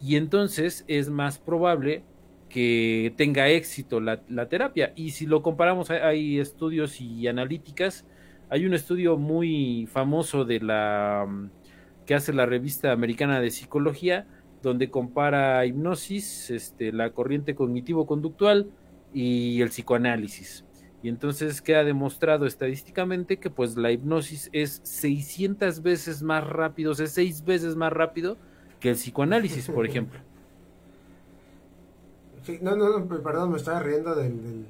y 0.00 0.16
entonces 0.16 0.84
es 0.88 1.10
más 1.10 1.38
probable 1.38 2.04
que 2.48 3.12
tenga 3.16 3.48
éxito 3.48 4.00
la, 4.00 4.48
terapia. 4.48 4.92
Y 4.96 5.10
si 5.10 5.26
lo 5.26 5.42
comparamos, 5.42 5.90
hay, 5.90 6.38
estudios 6.38 7.00
y 7.00 7.28
analíticas. 7.28 8.06
Hay 8.48 8.64
un 8.64 8.72
estudio 8.72 9.18
muy 9.18 9.86
famoso 9.92 10.46
de 10.46 10.60
la 10.60 11.26
que 12.08 12.16
hace 12.16 12.32
la 12.32 12.46
revista 12.46 12.90
americana 12.90 13.40
de 13.40 13.52
psicología, 13.52 14.26
donde 14.62 14.90
compara 14.90 15.64
hipnosis, 15.64 16.50
este, 16.50 16.90
la 16.90 17.10
corriente 17.10 17.54
cognitivo-conductual 17.54 18.68
y 19.14 19.60
el 19.60 19.68
psicoanálisis. 19.68 20.64
Y 21.04 21.08
entonces 21.08 21.62
queda 21.62 21.84
demostrado 21.84 22.46
estadísticamente 22.46 23.36
que 23.36 23.50
pues 23.50 23.76
la 23.76 23.92
hipnosis 23.92 24.50
es 24.52 24.80
600 24.82 25.82
veces 25.82 26.24
más 26.24 26.44
rápido, 26.44 26.90
o 26.90 26.94
sea, 26.96 27.06
6 27.06 27.44
veces 27.44 27.76
más 27.76 27.92
rápido 27.92 28.36
que 28.80 28.88
el 28.88 28.96
psicoanálisis, 28.96 29.68
por 29.68 29.86
ejemplo 29.88 30.18
no, 32.60 32.76
no, 32.76 32.98
no, 32.98 33.22
perdón, 33.22 33.50
me 33.50 33.56
estaba 33.56 33.80
riendo 33.80 34.14
del, 34.14 34.66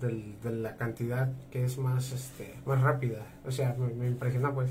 del, 0.00 0.40
de 0.42 0.50
la 0.50 0.76
cantidad 0.76 1.32
que 1.50 1.64
es 1.64 1.78
más, 1.78 2.12
este, 2.12 2.54
más 2.66 2.82
rápida. 2.82 3.26
O 3.46 3.50
sea, 3.50 3.76
me, 3.78 4.06
impresiona 4.06 4.52
pues. 4.52 4.70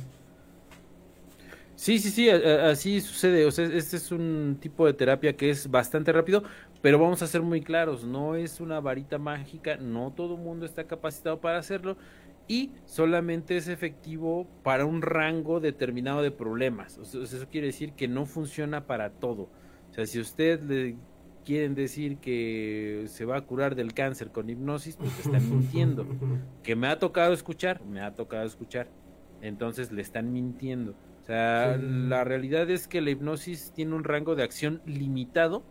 Sí, 1.76 1.97
sí, 1.99 2.09
sí, 2.11 2.30
así 2.30 3.01
sucede. 3.01 3.45
O 3.45 3.51
sea, 3.51 3.65
este 3.65 3.97
es 3.97 4.11
un 4.11 4.57
tipo 4.59 4.86
de 4.86 4.93
terapia 4.93 5.36
que 5.36 5.49
es 5.49 5.69
bastante 5.69 6.11
rápido, 6.11 6.43
pero 6.82 6.99
vamos 6.99 7.21
a 7.21 7.28
ser 7.28 7.41
muy 7.41 7.61
claros, 7.61 8.03
no 8.05 8.36
es 8.36 8.59
una 8.59 8.80
varita 8.80 9.17
mágica, 9.17 9.78
no 9.78 10.11
todo 10.11 10.36
el 10.36 10.41
mundo 10.41 10.65
está 10.65 10.86
capacitado 10.86 11.39
para 11.41 11.57
hacerlo 11.57 11.97
y 12.47 12.71
solamente 12.86 13.57
es 13.57 13.67
efectivo 13.67 14.47
para 14.63 14.86
un 14.86 15.01
rango 15.01 15.59
determinado 15.59 16.21
de 16.21 16.32
problemas. 16.32 16.97
O 16.97 17.05
sea, 17.05 17.24
eso 17.24 17.47
quiere 17.49 17.67
decir 17.67 17.93
que 17.93 18.07
no 18.07 18.26
funciona 18.26 18.86
para 18.86 19.11
todo. 19.11 19.49
O 19.89 19.93
sea, 19.93 20.05
si 20.05 20.19
usted 20.19 20.61
le 20.61 20.97
quieren 21.45 21.76
decir 21.76 22.17
que 22.17 23.05
se 23.07 23.26
va 23.26 23.38
a 23.38 23.41
curar 23.41 23.76
del 23.76 23.93
cáncer 23.93 24.32
con 24.32 24.49
hipnosis, 24.49 24.95
pues 24.97 25.17
están 25.19 25.49
mintiendo. 25.49 26.05
Que 26.63 26.76
me 26.76 26.88
ha 26.88 26.99
tocado 26.99 27.34
escuchar, 27.34 27.84
me 27.86 28.01
ha 28.01 28.13
tocado 28.13 28.45
escuchar. 28.45 28.88
Entonces 29.41 29.91
le 29.91 30.01
están 30.01 30.32
mintiendo. 30.32 30.95
O 31.24 31.26
sea, 31.26 31.78
la 31.78 32.24
realidad 32.24 32.69
es 32.69 32.88
que 32.88 33.01
la 33.01 33.09
hipnosis 33.09 33.71
tiene 33.74 33.95
un 33.95 34.03
rango 34.03 34.36
de 34.36 34.43
acción 34.43 34.82
limitado. 34.86 35.63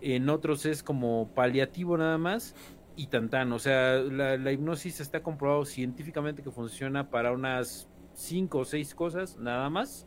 En 0.00 0.28
otros 0.28 0.66
es 0.66 0.82
como 0.82 1.30
paliativo 1.34 1.96
nada 1.96 2.18
más 2.18 2.54
y 2.96 3.06
tan 3.06 3.52
O 3.52 3.58
sea, 3.58 3.96
la, 3.98 4.36
la 4.36 4.52
hipnosis 4.52 5.00
está 5.00 5.22
comprobado 5.22 5.64
científicamente 5.64 6.42
que 6.42 6.50
funciona 6.50 7.08
para 7.08 7.32
unas 7.32 7.88
cinco 8.12 8.58
o 8.58 8.64
seis 8.64 8.94
cosas 8.94 9.38
nada 9.38 9.70
más 9.70 10.06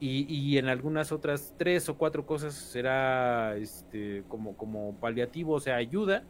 y, 0.00 0.58
en 0.58 0.68
algunas 0.68 1.12
otras 1.12 1.54
tres 1.56 1.88
o 1.88 1.96
cuatro 1.96 2.26
cosas 2.26 2.54
será 2.54 3.56
este 3.56 4.24
como, 4.28 4.56
como 4.56 4.94
paliativo, 5.00 5.54
o 5.54 5.60
sea, 5.60 5.76
ayuda 5.76 6.24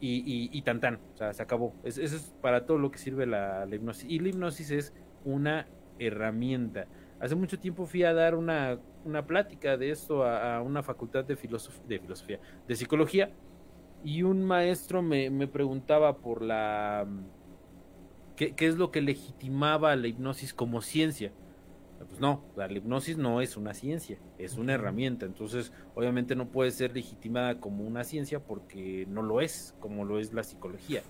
y, 0.00 0.48
y, 0.50 0.62
tan 0.62 0.80
tan, 0.80 0.96
o 1.14 1.16
sea, 1.16 1.32
se 1.32 1.42
acabó. 1.42 1.74
eso 1.84 2.00
es 2.00 2.34
para 2.40 2.64
todo 2.64 2.78
lo 2.78 2.90
que 2.90 2.98
sirve 2.98 3.26
la, 3.26 3.66
hipnosis. 3.70 4.10
Y 4.10 4.18
la 4.18 4.28
hipnosis 4.30 4.70
es 4.70 4.94
una 5.24 5.66
herramienta. 5.98 6.86
Hace 7.20 7.34
mucho 7.34 7.58
tiempo 7.58 7.86
fui 7.86 8.02
a 8.02 8.12
dar 8.12 8.34
una, 8.34 8.78
una 9.04 9.26
plática 9.26 9.76
de 9.76 9.90
esto 9.90 10.24
a, 10.24 10.60
una 10.60 10.82
facultad 10.82 11.24
de, 11.24 11.34
de 11.34 11.98
filosofía, 11.98 12.40
de 12.66 12.76
psicología, 12.76 13.30
y 14.04 14.22
un 14.22 14.42
maestro 14.44 15.02
me, 15.02 15.30
me 15.30 15.46
preguntaba 15.46 16.16
por 16.16 16.42
la... 16.42 17.06
¿qué, 18.36 18.54
¿Qué 18.54 18.66
es 18.66 18.76
lo 18.76 18.90
que 18.90 19.00
legitimaba 19.00 19.94
la 19.94 20.08
hipnosis 20.08 20.52
como 20.52 20.80
ciencia? 20.82 21.32
Pues 22.08 22.20
no, 22.20 22.42
la 22.56 22.70
hipnosis 22.70 23.16
no 23.16 23.40
es 23.40 23.56
una 23.56 23.74
ciencia, 23.74 24.18
es 24.38 24.56
una 24.56 24.74
herramienta. 24.74 25.26
Entonces, 25.26 25.72
obviamente 25.94 26.34
no 26.34 26.48
puede 26.48 26.70
ser 26.72 26.94
legitimada 26.94 27.60
como 27.60 27.84
una 27.84 28.04
ciencia 28.04 28.40
porque 28.40 29.06
no 29.08 29.22
lo 29.22 29.40
es, 29.40 29.74
como 29.78 30.04
lo 30.04 30.18
es 30.18 30.32
la 30.32 30.42
psicología. 30.42 31.02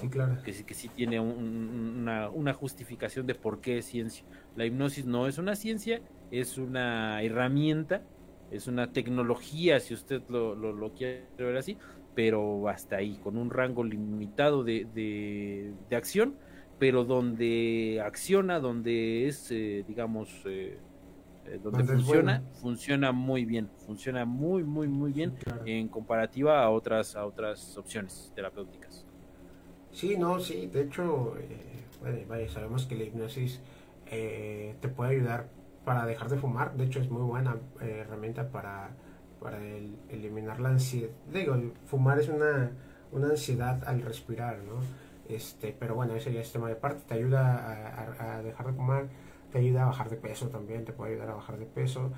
Sí, 0.00 0.08
claro. 0.08 0.42
Que 0.42 0.52
sí, 0.52 0.64
que 0.64 0.74
sí 0.74 0.88
tiene 0.88 1.20
una, 1.20 2.30
una, 2.30 2.54
justificación 2.54 3.26
de 3.26 3.34
por 3.34 3.60
qué 3.60 3.78
es 3.78 3.86
ciencia. 3.86 4.24
La 4.56 4.64
hipnosis 4.64 5.06
no 5.06 5.26
es 5.26 5.38
una 5.38 5.56
ciencia, 5.56 6.00
es 6.30 6.58
una 6.58 7.22
herramienta, 7.22 8.02
es 8.50 8.66
una 8.66 8.92
tecnología, 8.92 9.80
si 9.80 9.94
usted 9.94 10.22
lo, 10.28 10.54
lo, 10.54 10.92
quiere 10.92 11.26
ver 11.38 11.56
así, 11.56 11.76
pero 12.14 12.68
hasta 12.68 12.96
ahí, 12.96 13.18
con 13.22 13.36
un 13.36 13.50
rango 13.50 13.84
limitado 13.84 14.64
de, 14.64 14.86
de, 14.94 15.96
acción, 15.96 16.34
pero 16.78 17.04
donde 17.04 18.02
acciona, 18.04 18.58
donde 18.58 19.28
es, 19.28 19.50
eh, 19.50 19.84
digamos, 19.86 20.30
eh, 20.46 20.78
eh, 21.46 21.60
donde 21.62 21.84
funciona, 21.84 22.42
funciona 22.60 23.12
muy 23.12 23.44
bien, 23.44 23.70
funciona 23.86 24.24
muy, 24.24 24.64
muy, 24.64 24.88
muy 24.88 25.12
bien 25.12 25.34
en 25.64 25.88
comparativa 25.88 26.62
a 26.62 26.70
otras, 26.70 27.16
a 27.16 27.26
otras 27.26 27.76
opciones 27.76 28.32
terapéuticas. 28.34 29.06
Sí, 29.92 30.16
no, 30.16 30.38
sí, 30.38 30.68
de 30.68 30.82
hecho, 30.82 31.36
eh, 31.38 31.84
bueno, 32.00 32.18
vaya, 32.28 32.48
sabemos 32.48 32.86
que 32.86 32.94
la 32.94 33.04
hipnosis 33.04 33.60
eh, 34.06 34.76
te 34.80 34.88
puede 34.88 35.12
ayudar 35.16 35.48
para 35.84 36.06
dejar 36.06 36.28
de 36.28 36.36
fumar, 36.36 36.76
de 36.76 36.84
hecho 36.84 37.00
es 37.00 37.10
muy 37.10 37.22
buena 37.22 37.56
eh, 37.80 38.02
herramienta 38.06 38.50
para, 38.50 38.90
para 39.40 39.58
eliminar 40.08 40.60
la 40.60 40.70
ansiedad. 40.70 41.10
Digo, 41.32 41.56
fumar 41.86 42.20
es 42.20 42.28
una, 42.28 42.70
una 43.10 43.30
ansiedad 43.30 43.82
al 43.84 44.02
respirar, 44.02 44.58
¿no? 44.58 44.80
Este, 45.28 45.74
pero 45.78 45.94
bueno, 45.94 46.14
ese 46.14 46.32
ya 46.32 46.40
es 46.40 46.52
tema 46.52 46.68
de 46.68 46.76
parte, 46.76 47.02
te 47.06 47.14
ayuda 47.14 48.36
a, 48.36 48.42
dejar 48.42 48.66
de 48.66 48.72
fumar, 48.72 49.08
te 49.52 49.58
ayuda 49.58 49.84
a 49.84 49.86
bajar 49.86 50.10
de 50.10 50.16
peso 50.16 50.48
también, 50.48 50.84
te 50.84 50.92
puede 50.92 51.12
ayudar 51.12 51.30
a 51.30 51.34
bajar 51.34 51.58
de 51.58 51.66
peso, 51.66 52.12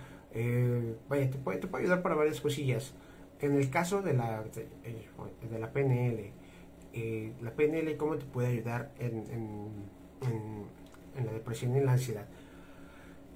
vaya, 1.09 1.31
te 1.31 1.39
puede, 1.39 1.59
te 1.59 1.67
puede 1.69 1.85
ayudar 1.85 2.03
para 2.03 2.15
varias 2.15 2.41
cosillas. 2.41 2.95
En 3.41 3.57
el 3.57 3.71
caso 3.71 4.03
de 4.03 4.15
la, 4.15 4.45
de 4.45 5.59
la 5.59 5.73
PNL, 5.73 6.33
eh, 6.95 7.33
la 7.41 7.53
PNL 7.53 7.97
cómo 7.97 8.17
te 8.17 8.27
puede 8.27 8.49
ayudar 8.49 8.93
en, 8.99 9.25
la 11.25 11.33
depresión 11.33 11.75
y 11.75 11.79
en 11.79 11.87
la 11.87 11.93
ansiedad. 11.93 12.27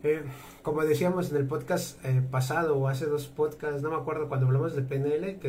Eh, 0.02 0.22
como 0.62 0.84
decíamos 0.84 1.30
en 1.30 1.38
el 1.38 1.46
podcast 1.46 2.04
eh, 2.04 2.22
pasado 2.30 2.76
o 2.76 2.88
hace 2.88 3.06
dos 3.06 3.26
podcasts, 3.26 3.82
no 3.82 3.90
me 3.90 3.96
acuerdo 3.96 4.28
cuando 4.28 4.46
hablamos 4.46 4.76
de 4.76 4.82
PNL, 4.82 5.38
que 5.38 5.48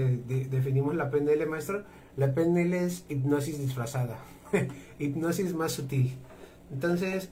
definimos 0.50 0.96
la 0.96 1.10
PNL, 1.12 1.46
maestro, 1.48 1.84
la 2.16 2.34
PNL 2.34 2.74
es 2.74 3.06
hipnosis 3.10 3.60
disfrazada, 3.60 4.18
hipnosis 5.00 5.54
más 5.54 5.74
sutil. 5.74 6.16
Entonces, 6.72 7.30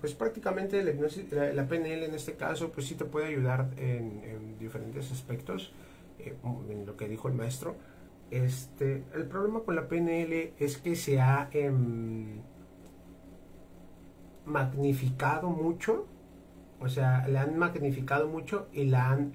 pues 0.00 0.12
prácticamente 0.14 0.82
la, 0.84 1.68
PNL 1.68 2.02
en 2.02 2.14
este 2.14 2.34
caso, 2.34 2.70
pues 2.70 2.86
sí 2.86 2.96
te 2.96 3.06
puede 3.06 3.26
ayudar 3.26 3.70
en, 3.78 4.22
en 4.24 4.58
diferentes 4.58 5.10
aspectos, 5.10 5.72
en 6.18 6.84
lo 6.84 6.96
que 6.96 7.08
dijo 7.08 7.28
el 7.28 7.34
maestro. 7.34 7.76
Este, 8.30 9.04
el 9.14 9.24
problema 9.24 9.60
con 9.60 9.74
la 9.74 9.88
PNL 9.88 10.52
es 10.58 10.76
que 10.76 10.96
se 10.96 11.20
ha 11.20 11.48
em, 11.52 12.40
magnificado 14.44 15.48
mucho, 15.50 16.06
o 16.80 16.88
sea, 16.88 17.26
le 17.26 17.38
han 17.38 17.58
magnificado 17.58 18.28
mucho 18.28 18.68
y 18.72 18.84
la 18.84 19.10
han 19.10 19.32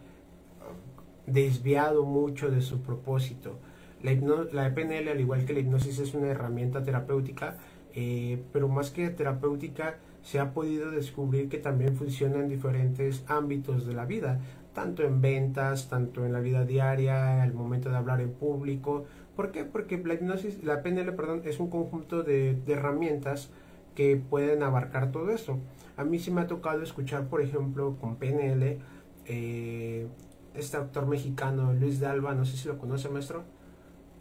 desviado 1.25 2.05
mucho 2.05 2.51
de 2.51 2.61
su 2.61 2.81
propósito. 2.81 3.57
La, 4.03 4.13
la 4.51 4.75
PNL, 4.75 5.09
al 5.09 5.19
igual 5.19 5.45
que 5.45 5.53
la 5.53 5.59
hipnosis, 5.59 5.99
es 5.99 6.13
una 6.13 6.27
herramienta 6.27 6.83
terapéutica, 6.83 7.57
eh, 7.95 8.43
pero 8.51 8.67
más 8.67 8.91
que 8.91 9.09
terapéutica, 9.09 9.97
se 10.21 10.39
ha 10.39 10.53
podido 10.53 10.91
descubrir 10.91 11.49
que 11.49 11.57
también 11.57 11.95
funciona 11.95 12.37
en 12.37 12.47
diferentes 12.47 13.23
ámbitos 13.27 13.85
de 13.85 13.93
la 13.93 14.05
vida 14.05 14.39
tanto 14.73 15.03
en 15.03 15.21
ventas, 15.21 15.89
tanto 15.89 16.25
en 16.25 16.33
la 16.33 16.39
vida 16.39 16.65
diaria, 16.65 17.41
al 17.41 17.53
momento 17.53 17.89
de 17.89 17.97
hablar 17.97 18.21
en 18.21 18.33
público. 18.33 19.05
¿Por 19.35 19.51
qué? 19.51 19.63
Porque 19.63 19.97
la 19.97 20.15
hipnosis, 20.15 20.63
la 20.63 20.81
PNL, 20.81 21.13
perdón, 21.13 21.41
es 21.45 21.59
un 21.59 21.69
conjunto 21.69 22.23
de, 22.23 22.57
herramientas 22.67 23.51
que 23.95 24.17
pueden 24.17 24.63
abarcar 24.63 25.11
todo 25.11 25.31
eso. 25.31 25.59
A 25.97 26.03
mí 26.03 26.19
sí 26.19 26.31
me 26.31 26.41
ha 26.41 26.47
tocado 26.47 26.81
escuchar, 26.81 27.27
por 27.27 27.41
ejemplo, 27.41 27.97
con 28.01 28.15
PNL, 28.15 28.79
eh, 29.25 30.07
este 30.55 30.77
actor 30.77 31.07
mexicano 31.07 31.73
Luis 31.73 31.99
de 31.99 32.07
Alba, 32.07 32.33
no 32.33 32.45
sé 32.45 32.57
si 32.57 32.67
lo 32.67 32.77
conoce, 32.77 33.09
maestro, 33.09 33.43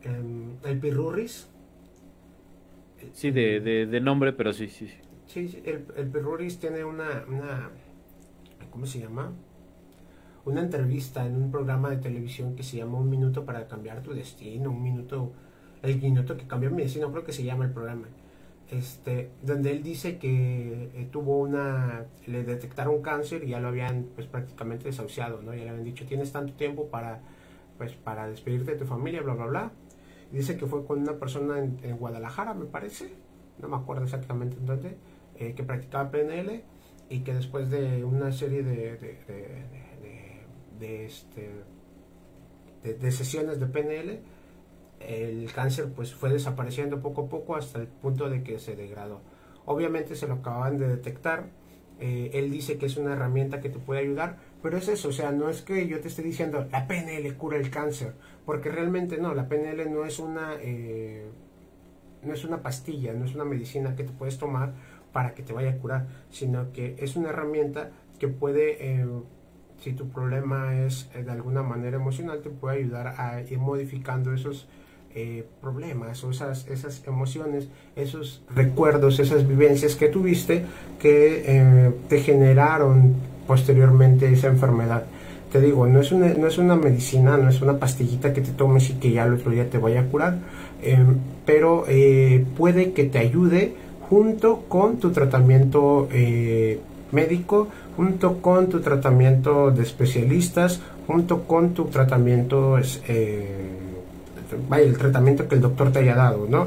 em, 0.02 0.56
el 0.64 0.78
Pirurris. 0.78 1.48
Sí, 3.12 3.30
de, 3.30 3.60
de, 3.60 4.00
nombre, 4.00 4.32
pero 4.32 4.52
sí, 4.52 4.68
sí. 4.68 4.88
Sí, 5.26 5.48
sí 5.48 5.62
el, 5.64 5.86
el 5.96 6.08
Pirurris 6.08 6.58
tiene 6.58 6.84
una, 6.84 7.24
una, 7.28 7.70
¿cómo 8.70 8.86
se 8.86 9.00
llama? 9.00 9.32
Una 10.44 10.60
entrevista 10.60 11.24
en 11.26 11.36
un 11.36 11.50
programa 11.50 11.90
de 11.90 11.98
televisión 11.98 12.56
que 12.56 12.62
se 12.62 12.78
llama 12.78 12.98
Un 12.98 13.08
minuto 13.08 13.44
para 13.44 13.68
cambiar 13.68 14.02
tu 14.02 14.12
destino, 14.12 14.70
un 14.70 14.82
minuto, 14.82 15.32
el 15.82 16.00
minuto 16.00 16.36
que 16.36 16.46
cambió 16.46 16.70
mi 16.70 16.82
destino, 16.82 17.10
creo 17.10 17.24
que 17.24 17.32
se 17.32 17.44
llama 17.44 17.64
el 17.64 17.72
programa. 17.72 18.08
Este, 18.70 19.30
donde 19.42 19.70
él 19.70 19.82
dice 19.82 20.16
que 20.16 20.90
eh, 20.94 21.08
tuvo 21.12 21.38
una, 21.40 22.06
le 22.26 22.42
detectaron 22.42 23.02
cáncer 23.02 23.44
y 23.44 23.48
ya 23.48 23.60
lo 23.60 23.68
habían 23.68 24.04
pues 24.14 24.26
prácticamente 24.26 24.84
desahuciado, 24.84 25.42
¿no? 25.42 25.54
Ya 25.54 25.64
le 25.64 25.70
habían 25.70 25.84
dicho, 25.84 26.06
tienes 26.06 26.32
tanto 26.32 26.54
tiempo 26.54 26.86
para, 26.86 27.20
pues 27.76 27.92
para 27.92 28.26
despedirte 28.28 28.72
de 28.72 28.78
tu 28.78 28.86
familia, 28.86 29.20
bla, 29.20 29.34
bla, 29.34 29.46
bla. 29.46 29.72
dice 30.32 30.56
que 30.56 30.66
fue 30.66 30.86
con 30.86 31.00
una 31.00 31.18
persona 31.18 31.58
en, 31.58 31.96
Guadalajara, 31.98 32.54
me 32.54 32.64
parece, 32.64 33.12
no 33.60 33.68
me 33.68 33.76
acuerdo 33.76 34.04
exactamente 34.04 34.56
en 34.56 34.64
dónde, 34.64 34.96
eh, 35.36 35.52
que 35.54 35.62
practicaba 35.64 36.10
PNL 36.10 36.62
y 37.10 37.20
que 37.20 37.34
después 37.34 37.68
de 37.70 38.04
una 38.04 38.32
serie 38.32 38.62
de 38.62 38.96
de, 38.96 39.18
este, 40.80 41.50
de, 42.82 43.12
sesiones 43.12 43.60
de 43.60 43.66
PNL, 43.66 44.20
el 45.00 45.52
cáncer 45.52 45.92
pues 45.94 46.14
fue 46.14 46.30
desapareciendo 46.30 47.00
poco 47.00 47.22
a 47.22 47.28
poco 47.28 47.56
hasta 47.56 47.80
el 47.80 47.88
punto 47.88 48.28
de 48.28 48.42
que 48.42 48.58
se 48.58 48.76
degradó. 48.76 49.20
Obviamente 49.64 50.16
se 50.16 50.26
lo 50.26 50.34
acaban 50.34 50.78
de 50.78 50.88
detectar, 50.88 51.50
eh, 52.00 52.30
él 52.34 52.50
dice 52.50 52.78
que 52.78 52.86
es 52.86 52.96
una 52.96 53.12
herramienta 53.12 53.60
que 53.60 53.68
te 53.68 53.78
puede 53.78 54.00
ayudar, 54.00 54.38
pero 54.60 54.76
es 54.76 54.88
eso, 54.88 55.08
o 55.08 55.12
sea, 55.12 55.30
no 55.30 55.48
es 55.48 55.62
que 55.62 55.86
yo 55.86 56.00
te 56.00 56.08
esté 56.08 56.22
diciendo 56.22 56.66
la 56.70 56.86
PNL 56.88 57.36
cura 57.36 57.56
el 57.56 57.70
cáncer, 57.70 58.14
porque 58.44 58.70
realmente 58.70 59.18
no, 59.18 59.34
la 59.34 59.48
PNL 59.48 59.88
no 59.92 60.04
es 60.04 60.18
una, 60.18 60.54
eh, 60.60 61.26
no 62.22 62.32
es 62.32 62.44
una 62.44 62.62
pastilla, 62.62 63.12
no 63.12 63.24
es 63.24 63.34
una 63.34 63.44
medicina 63.44 63.94
que 63.94 64.04
te 64.04 64.12
puedes 64.12 64.38
tomar 64.38 64.74
para 65.12 65.34
que 65.34 65.42
te 65.42 65.52
vaya 65.52 65.70
a 65.70 65.76
curar, 65.78 66.06
sino 66.30 66.72
que 66.72 66.96
es 66.98 67.16
una 67.16 67.28
herramienta 67.28 67.90
que 68.18 68.28
puede 68.28 69.00
eh, 69.00 69.06
si 69.82 69.92
tu 69.92 70.08
problema 70.08 70.80
es 70.86 71.08
eh, 71.14 71.24
de 71.24 71.32
alguna 71.32 71.62
manera 71.62 71.96
emocional, 71.96 72.40
te 72.40 72.50
puede 72.50 72.78
ayudar 72.78 73.14
a 73.18 73.40
ir 73.40 73.58
modificando 73.58 74.32
esos 74.32 74.68
eh, 75.14 75.44
problemas 75.60 76.22
o 76.24 76.30
esas, 76.30 76.66
esas 76.68 77.02
emociones, 77.06 77.68
esos 77.96 78.42
recuerdos, 78.54 79.18
esas 79.18 79.46
vivencias 79.46 79.96
que 79.96 80.08
tuviste 80.08 80.64
que 81.00 81.42
eh, 81.46 81.90
te 82.08 82.20
generaron 82.20 83.14
posteriormente 83.46 84.32
esa 84.32 84.46
enfermedad. 84.46 85.04
Te 85.50 85.60
digo, 85.60 85.86
no 85.86 86.00
es, 86.00 86.12
una, 86.12 86.28
no 86.28 86.46
es 86.46 86.56
una 86.58 86.76
medicina, 86.76 87.36
no 87.36 87.50
es 87.50 87.60
una 87.60 87.78
pastillita 87.78 88.32
que 88.32 88.40
te 88.40 88.52
tomes 88.52 88.88
y 88.88 88.94
que 88.94 89.10
ya 89.10 89.26
el 89.26 89.34
otro 89.34 89.50
día 89.50 89.68
te 89.68 89.76
vaya 89.76 90.00
a 90.00 90.04
curar, 90.04 90.38
pero 91.44 91.84
puede 92.56 92.94
que 92.94 93.04
te 93.04 93.18
ayude 93.18 93.74
junto 94.08 94.62
con 94.68 94.96
tu 94.96 95.10
tratamiento 95.10 96.08
médico, 97.12 97.68
junto 97.96 98.38
con 98.38 98.68
tu 98.68 98.80
tratamiento 98.80 99.70
de 99.70 99.82
especialistas, 99.82 100.80
junto 101.06 101.42
con 101.44 101.74
tu 101.74 101.86
tratamiento, 101.86 102.78
eh, 103.08 103.46
vaya, 104.68 104.84
el 104.84 104.96
tratamiento 104.96 105.48
que 105.48 105.56
el 105.56 105.60
doctor 105.60 105.92
te 105.92 106.00
haya 106.00 106.14
dado, 106.14 106.46
¿no? 106.48 106.66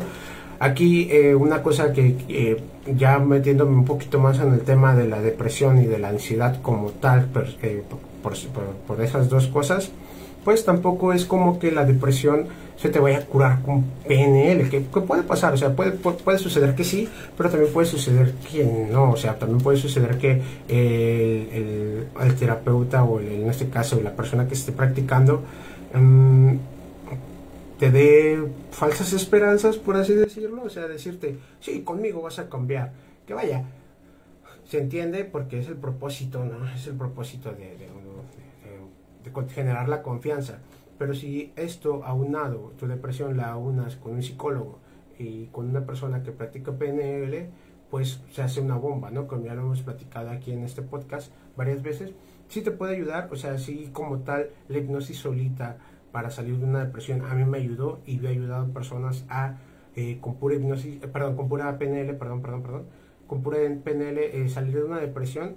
Aquí 0.60 1.10
eh, 1.12 1.36
una 1.36 1.62
cosa 1.62 1.92
que 1.92 2.16
eh, 2.30 2.62
ya 2.96 3.20
metiéndome 3.20 3.76
un 3.76 3.86
poquito 3.86 4.20
más 4.20 4.40
en 4.40 4.54
el 4.54 4.62
tema 4.62 4.96
de 4.96 5.08
la 5.08 5.22
depresión 5.22 5.82
y 5.82 5.86
de 5.86 6.00
la 6.00 6.10
ansiedad 6.10 6.62
como 6.62 6.92
tal, 6.92 7.26
por, 7.26 7.46
por 8.88 9.02
esas 9.02 9.30
dos 9.30 9.48
cosas, 9.48 9.92
pues 10.46 10.64
tampoco 10.64 11.12
es 11.12 11.26
como 11.26 11.58
que 11.58 11.72
la 11.72 11.86
depresión 11.86 12.46
se 12.78 12.90
te 12.90 13.00
vaya 13.00 13.18
a 13.18 13.26
curar 13.26 13.64
con 13.64 13.84
PNL, 14.08 14.70
que, 14.70 14.80
puede 14.80 15.24
pasar, 15.24 15.54
o 15.54 15.58
sea, 15.58 15.76
puede, 15.76 15.92
puede, 15.94 16.38
suceder 16.38 16.76
que 16.76 16.84
sí, 16.84 17.10
pero 17.36 17.50
también 17.50 17.74
puede 17.74 17.88
suceder 17.88 18.34
que 18.52 18.64
no, 18.64 19.12
o 19.12 19.18
sea, 19.18 19.40
también 19.40 19.60
puede 19.60 19.78
suceder 19.78 20.20
que 20.20 20.42
el, 20.70 22.08
el, 22.22 22.36
terapeuta 22.36 23.04
o 23.04 23.20
en 23.20 23.50
este 23.50 23.70
caso 23.70 24.00
la 24.02 24.16
persona 24.16 24.48
que 24.48 24.54
esté 24.54 24.72
practicando 24.72 25.42
mm, 25.96 26.56
te 27.80 27.90
dé 27.90 28.44
falsas 28.70 29.14
esperanzas, 29.14 29.78
por 29.78 29.96
así 29.98 30.14
decirlo, 30.14 30.62
o 30.64 30.70
sea, 30.70 30.88
decirte, 30.88 31.38
sí, 31.60 31.82
conmigo 31.82 32.22
vas 32.22 32.38
a 32.38 32.50
cambiar, 32.50 32.92
que 33.26 33.34
vaya, 33.34 33.66
se 34.70 34.78
entiende 34.78 35.26
porque 35.26 35.60
es 35.60 35.68
el 35.68 35.76
propósito, 35.76 36.46
¿no? 36.46 36.70
Es 36.72 36.86
el 36.88 36.96
propósito 36.96 37.52
de 37.52 37.76
generar 39.50 39.90
la 39.90 40.02
confianza. 40.02 40.60
Pero 40.98 41.14
si 41.14 41.52
esto 41.56 42.04
aunado, 42.04 42.74
tu 42.78 42.88
depresión 42.88 43.36
la 43.38 43.50
aunas 43.50 43.98
con 43.98 44.14
un 44.14 44.24
psicólogo 44.24 44.80
y 45.20 45.48
con 45.48 45.70
una 45.70 45.86
persona 45.86 46.24
que 46.24 46.32
practica 46.32 46.72
PNL, 46.72 47.50
pues 47.90 48.22
se 48.32 48.42
hace 48.42 48.62
una 48.62 48.76
bomba, 48.76 49.12
¿no? 49.12 49.28
Como 49.28 49.46
ya 49.46 49.56
lo 49.56 49.62
hemos 49.62 49.82
platicado 49.82 50.30
aquí 50.30 50.52
en 50.52 50.64
este 50.64 50.82
podcast 50.82 51.32
varias 51.56 51.82
veces, 51.82 52.14
sí 52.48 52.62
te 52.62 52.72
puede 52.72 52.96
ayudar, 52.96 53.30
o 53.32 53.36
sea, 53.36 53.58
sí 53.58 53.90
como 53.94 54.20
tal, 54.20 54.50
la 54.68 54.78
hipnosis 54.78 55.18
solita 55.18 55.78
para 56.12 56.30
salir 56.30 56.58
de 56.58 56.66
una 56.66 56.86
depresión 56.86 57.24
a 57.26 57.34
mí 57.34 57.44
me 57.44 57.58
ayudó 57.58 58.00
y 58.06 58.18
me 58.18 58.30
ha 58.30 58.32
ayudado 58.32 58.66
a 58.66 58.74
personas 58.74 59.26
a, 59.30 59.58
eh, 59.96 60.18
con 60.22 60.36
pura 60.36 60.56
hipnosis, 60.56 61.04
eh, 61.04 61.08
perdón, 61.08 61.36
con 61.36 61.50
pura 61.50 61.78
PNL, 61.78 62.14
perdón, 62.16 62.42
perdón, 62.42 62.62
perdón, 62.62 62.86
con 63.28 63.42
pura 63.42 63.58
PNL 63.84 64.20
eh, 64.20 64.50
salir 64.50 64.76
de 64.76 64.84
una 64.84 65.00
depresión, 65.00 65.56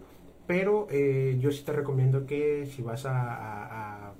pero 0.49 0.89
yo 0.91 1.53
sí 1.53 1.63
te 1.65 1.73
recomiendo 1.73 2.27
que 2.27 2.67
si 2.67 2.83
vas 2.83 3.07
a, 3.07 4.13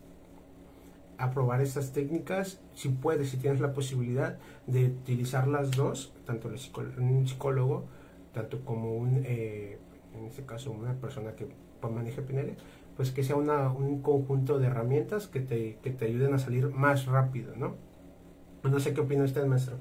a 1.19 1.31
estas 1.61 1.93
técnicas, 1.93 2.61
si 2.75 2.91
puedes, 2.91 3.31
si 3.31 3.39
tienes 3.39 3.61
la 3.61 3.73
posibilidad 3.73 4.39
de 4.67 4.87
utilizar 4.87 5.49
las 5.49 5.73
dos, 5.73 6.13
tanto 6.25 6.49
el 6.49 6.59
un 6.99 7.27
psicólogo 7.27 7.87
tanto 8.33 8.65
como 8.65 8.95
un, 8.95 9.23
eh, 9.25 9.79
en 10.15 10.27
este 10.27 10.45
caso, 10.45 10.71
una 10.71 10.95
persona 10.95 11.33
que 11.33 11.47
maneje 11.83 12.23
PNL, 12.23 12.57
pues 12.97 13.11
que 13.11 13.23
sea 13.23 13.37
un 13.37 14.03
conjunto 14.03 14.59
de 14.59 14.67
herramientas 14.67 15.27
que 15.27 15.41
te, 15.41 15.79
que 15.83 15.91
te 15.91 16.07
ayuden 16.07 16.35
a 16.35 16.39
salir 16.39 16.69
más 16.69 17.07
rápido, 17.07 17.55
¿no? 17.57 17.77
No 18.63 18.81
sé 18.81 18.93
qué 18.93 19.01
opina 19.01 19.25
usted, 19.25 19.45
maestro. 19.47 19.77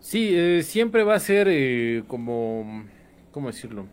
Sí, 0.00 0.30
eh, 0.34 0.62
siempre 0.62 1.04
va 1.04 1.14
a 1.14 1.20
ser 1.20 1.48
eh, 1.50 2.04
como, 2.08 2.84
¿cómo 3.38 3.52
decirlo? 3.52 3.86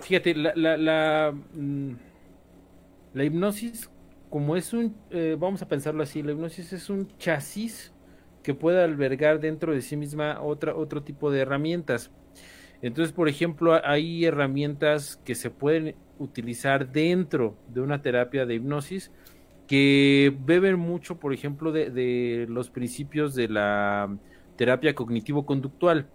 fíjate, 0.00 0.34
la, 0.34 1.34
mm, 1.52 1.90
la 3.12 3.24
hipnosis 3.24 3.90
como 4.30 4.56
es 4.56 4.72
un, 4.72 4.96
eh, 5.10 5.36
vamos 5.38 5.60
a 5.60 5.68
pensarlo 5.68 6.02
así, 6.02 6.22
la 6.22 6.32
hipnosis 6.32 6.72
es 6.72 6.88
un 6.88 7.06
chasis 7.18 7.92
que 8.42 8.54
puede 8.54 8.82
albergar 8.82 9.38
dentro 9.38 9.74
de 9.74 9.82
sí 9.82 9.98
misma 9.98 10.40
otra, 10.40 10.74
otro 10.74 11.02
tipo 11.02 11.30
de 11.30 11.40
herramientas. 11.40 12.10
Entonces, 12.80 13.12
por 13.12 13.28
ejemplo, 13.28 13.78
hay 13.84 14.24
herramientas 14.24 15.20
que 15.22 15.34
se 15.34 15.50
pueden 15.50 15.96
utilizar 16.18 16.90
dentro 16.90 17.58
de 17.68 17.82
una 17.82 18.00
terapia 18.00 18.46
de 18.46 18.54
hipnosis 18.54 19.10
que 19.66 20.34
beben 20.46 20.78
mucho, 20.78 21.18
por 21.20 21.34
ejemplo, 21.34 21.72
de, 21.72 22.46
los 22.48 22.70
principios 22.70 23.34
de 23.34 23.48
la 23.48 24.16
terapia 24.56 24.94
cognitivo-conductual. 24.94 26.06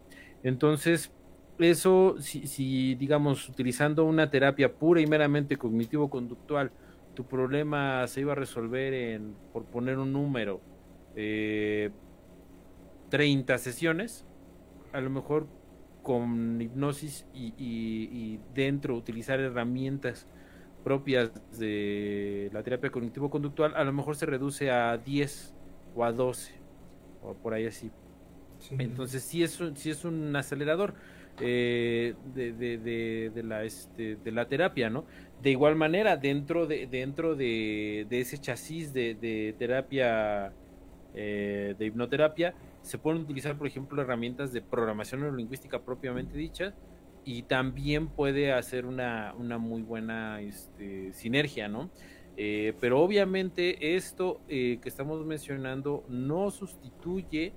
Entonces, 0.43 1.11
eso, 1.59 2.15
si, 2.19 2.95
digamos, 2.95 3.47
utilizando 3.47 4.05
una 4.05 4.29
terapia 4.29 4.73
pura 4.73 5.01
y 5.01 5.07
meramente 5.07 5.57
cognitivo-conductual, 5.57 6.71
tu 7.13 7.25
problema 7.25 8.07
se 8.07 8.21
iba 8.21 8.31
a 8.31 8.35
resolver 8.35 8.93
en, 8.93 9.35
por 9.53 9.65
poner 9.65 9.97
un 9.97 10.13
número, 10.13 10.61
eh, 11.15 11.91
30 13.09 13.57
sesiones, 13.57 14.25
a 14.93 15.01
lo 15.01 15.09
mejor 15.09 15.47
con 16.01 16.59
hipnosis 16.59 17.27
y, 17.33 18.39
dentro 18.55 18.95
utilizar 18.95 19.39
herramientas 19.39 20.25
propias 20.83 21.31
de 21.59 22.49
la 22.53 22.63
terapia 22.63 22.89
cognitivo-conductual, 22.89 23.75
a 23.75 23.83
lo 23.83 23.93
mejor 23.93 24.15
se 24.15 24.25
reduce 24.25 24.71
a 24.71 24.97
10 24.97 25.53
o 25.95 26.03
a 26.03 26.11
12, 26.11 26.53
o 27.21 27.33
por 27.35 27.53
ahí 27.53 27.67
así. 27.67 27.91
Entonces 28.77 29.23
sí 29.23 29.43
es, 29.43 29.59
sí 29.75 29.89
es 29.89 30.05
un 30.05 30.35
acelerador 30.35 30.93
eh, 31.39 32.13
de, 32.35 32.53
de, 32.53 33.31
de, 33.33 33.43
la, 33.43 33.63
este, 33.63 34.15
de 34.17 34.31
la 34.31 34.47
terapia, 34.47 34.89
¿no? 34.89 35.05
De 35.41 35.49
igual 35.49 35.75
manera, 35.75 36.17
dentro 36.17 36.67
de, 36.67 36.85
dentro 36.85 37.35
de, 37.35 38.05
ese 38.11 38.37
chasis 38.37 38.93
de, 38.93 39.55
terapia, 39.57 40.53
eh, 41.15 41.73
de 41.79 41.85
hipnoterapia, 41.85 42.53
se 42.83 42.99
pueden 42.99 43.21
utilizar, 43.21 43.57
por 43.57 43.65
ejemplo, 43.65 44.01
herramientas 44.01 44.53
de 44.53 44.61
programación 44.61 45.21
neurolingüística 45.21 45.81
propiamente 45.81 46.37
dicha 46.37 46.75
y 47.25 47.43
también 47.43 48.07
puede 48.07 48.51
hacer 48.51 48.85
una, 48.85 49.33
una 49.37 49.57
muy 49.57 49.81
buena 49.81 50.41
este, 50.41 51.11
sinergia, 51.13 51.67
¿no? 51.67 51.89
Eh, 52.37 52.73
pero 52.79 53.01
obviamente 53.01 53.95
esto 53.95 54.41
que 54.47 54.79
estamos 54.85 55.25
mencionando 55.25 56.05
no 56.07 56.51
sustituye 56.51 57.53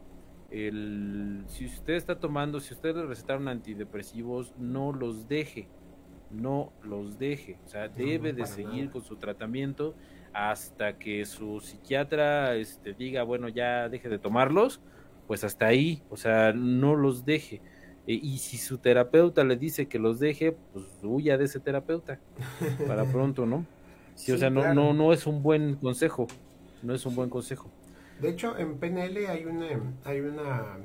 el, 0.51 1.45
si 1.49 1.67
usted 1.67 1.95
está 1.95 2.19
tomando, 2.19 2.61
si 2.61 2.75
usted 2.75 2.95
le 2.95 3.07
recetaron 3.07 3.49
antidepresivos, 3.49 4.55
no 4.59 4.93
los 4.93 5.29
deje, 5.29 5.69
no 6.31 6.73
los 6.83 7.19
deje, 7.19 7.59
o 7.65 7.69
sea, 7.69 7.89
debe 7.89 8.33
de 8.33 8.47
seguir 8.47 8.91
con 8.91 9.03
su 9.03 9.17
tratamiento 9.17 9.95
hasta 10.33 10.99
que 10.99 11.25
su 11.27 11.61
psiquiatra 11.61 12.57
este, 12.57 12.93
diga, 12.93 13.23
bueno, 13.23 13.49
ya 13.49 13.89
deje 13.89 14.09
de 14.09 14.19
tomarlos, 14.19 14.81
pues 15.27 15.45
hasta 15.45 15.67
ahí, 15.67 16.03
o 16.11 16.17
sea, 16.17 16.53
no 16.53 16.97
los 16.97 17.25
deje. 17.25 17.63
E, 18.07 18.15
y 18.15 18.39
si 18.39 18.59
su 18.59 18.79
terapeuta 18.79 19.45
le 19.45 19.57
dice 19.57 19.87
que 19.87 19.99
los 19.99 20.19
deje, 20.19 20.53
pues 20.73 20.85
huya 21.03 21.39
de 21.39 21.45
ese 21.45 21.61
terapeuta 21.61 22.21
para 22.87 23.05
pronto, 23.13 23.47
¿no? 23.47 23.65
Sí, 24.17 24.33
o 24.33 24.39
sea, 24.39 24.51
no, 24.51 24.75
no, 24.75 24.93
no 24.93 25.13
es 25.13 25.27
un 25.27 25.43
buen 25.43 25.77
consejo, 25.77 26.27
no 26.83 26.95
es 26.95 27.07
un 27.07 27.15
buen 27.15 27.31
consejo. 27.31 27.71
De 28.21 28.31
hecho, 28.31 28.57
en 28.57 28.79
PNL 28.79 29.27
hay 29.29 29.45
una, 29.45 29.67
hay 30.05 30.21
una, 30.21 30.79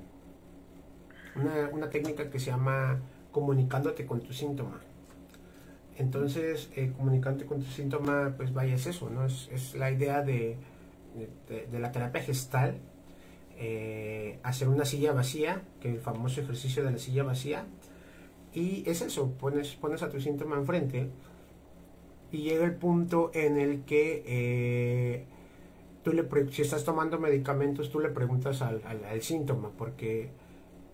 una, 1.72 1.90
técnica 1.90 2.30
que 2.30 2.40
se 2.40 2.48
llama 2.48 3.00
comunicándote 3.32 4.06
con 4.06 4.22
tu 4.22 4.34
síntoma. 4.34 4.82
Entonces, 5.98 6.70
eh, 6.76 6.92
comunicándote 6.96 7.46
con 7.46 7.60
tu 7.60 7.70
síntoma, 7.70 8.34
pues 8.36 8.54
vaya, 8.54 8.76
es 8.76 8.88
eso, 8.88 9.10
¿no? 9.10 9.26
Es, 9.26 9.76
la 9.76 9.92
idea 9.92 10.22
de, 10.22 10.58
de, 11.48 11.80
la 11.80 11.92
terapia 11.92 12.22
gestal, 12.22 12.78
eh, 13.58 14.40
hacer 14.44 14.70
una 14.70 14.86
silla 14.86 15.12
vacía, 15.12 15.62
que 15.82 15.90
el 15.90 16.00
famoso 16.00 16.42
ejercicio 16.42 16.84
de 16.84 16.92
la 16.92 16.98
silla 16.98 17.24
vacía, 17.24 17.66
y 18.54 18.90
es 18.90 19.02
eso, 19.02 19.32
pones, 19.34 19.76
pones 19.76 20.02
a 20.02 20.10
tu 20.10 20.20
síntoma 20.20 20.56
enfrente 20.56 21.10
y 22.32 22.44
llega 22.44 22.66
el 22.66 22.76
punto 22.76 23.32
en 23.34 23.58
el 23.58 23.84
que 23.84 24.24
eh, 24.26 25.26
tú 26.04 26.14
le 26.14 26.26
si 26.52 26.62
estás 26.62 26.84
tomando 26.84 27.20
medicamentos, 27.20 27.90
tú 27.90 28.00
le 28.00 28.10
preguntas 28.10 28.62
al, 28.62 28.82
al, 28.86 29.22
síntoma, 29.22 29.72
porque 29.78 30.30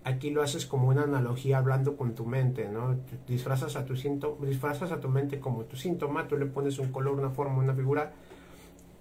aquí 0.03 0.29
lo 0.29 0.41
haces 0.41 0.65
como 0.65 0.89
una 0.89 1.03
analogía 1.03 1.57
hablando 1.57 1.97
con 1.97 2.15
tu 2.15 2.25
mente, 2.25 2.69
¿no? 2.69 2.95
Disfrazas 3.27 3.75
a 3.75 3.85
tu 3.85 3.95
síntoma, 3.95 4.45
disfrazas 4.45 4.91
a 4.91 4.99
tu 4.99 5.09
mente 5.09 5.39
como 5.39 5.65
tu 5.65 5.75
síntoma, 5.75 6.27
tú 6.27 6.37
le 6.37 6.45
pones 6.45 6.79
un 6.79 6.91
color, 6.91 7.13
una 7.13 7.29
forma, 7.29 7.59
una 7.59 7.73
figura 7.73 8.13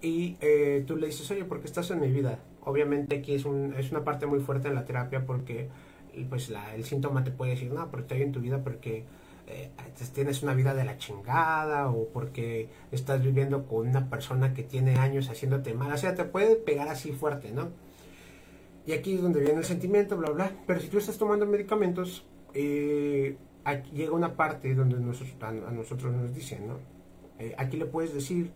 y 0.01 0.37
eh, 0.41 0.83
tú 0.85 0.97
le 0.97 1.07
dices, 1.07 1.29
oye, 1.31 1.45
¿por 1.45 1.59
qué 1.59 1.67
estás 1.67 1.89
en 1.91 1.99
mi 1.99 2.11
vida? 2.11 2.39
Obviamente 2.61 3.17
aquí 3.17 3.33
es, 3.33 3.45
un, 3.45 3.73
es 3.73 3.91
una 3.91 4.03
parte 4.03 4.25
muy 4.25 4.39
fuerte 4.39 4.67
en 4.67 4.75
la 4.75 4.85
terapia 4.85 5.25
porque 5.25 5.69
pues 6.29 6.49
la, 6.49 6.75
el 6.75 6.85
síntoma 6.85 7.23
te 7.23 7.31
puede 7.31 7.51
decir, 7.51 7.71
no, 7.71 7.89
pero 7.89 8.03
estoy 8.03 8.21
en 8.21 8.31
tu 8.31 8.39
vida 8.39 8.63
porque 8.63 9.05
eh, 9.47 9.69
tienes 10.13 10.41
una 10.43 10.53
vida 10.53 10.73
de 10.73 10.85
la 10.85 10.97
chingada 10.97 11.89
o 11.89 12.07
porque 12.09 12.69
estás 12.91 13.21
viviendo 13.23 13.65
con 13.67 13.87
una 13.87 14.09
persona 14.09 14.53
que 14.53 14.63
tiene 14.63 14.95
años 14.95 15.29
haciéndote 15.29 15.73
mal. 15.73 15.91
O 15.91 15.97
sea, 15.97 16.15
te 16.15 16.23
puede 16.23 16.55
pegar 16.55 16.87
así 16.87 17.11
fuerte, 17.11 17.51
¿no? 17.51 17.69
Y 18.87 18.93
aquí 18.93 19.15
es 19.15 19.21
donde 19.21 19.39
viene 19.39 19.59
el 19.59 19.65
sentimiento, 19.65 20.17
bla, 20.17 20.31
bla. 20.31 20.51
Pero 20.65 20.79
si 20.79 20.87
tú 20.87 20.97
estás 20.97 21.17
tomando 21.17 21.45
medicamentos, 21.45 22.25
eh, 22.53 23.37
aquí 23.63 23.91
llega 23.91 24.13
una 24.13 24.35
parte 24.35 24.73
donde 24.73 24.99
nosotros, 24.99 25.35
a, 25.41 25.51
nosotros 25.51 26.13
nos 26.13 26.33
dicen, 26.33 26.67
¿no? 26.67 26.79
Eh, 27.39 27.53
aquí 27.57 27.77
le 27.77 27.85
puedes 27.85 28.13
decir 28.13 28.51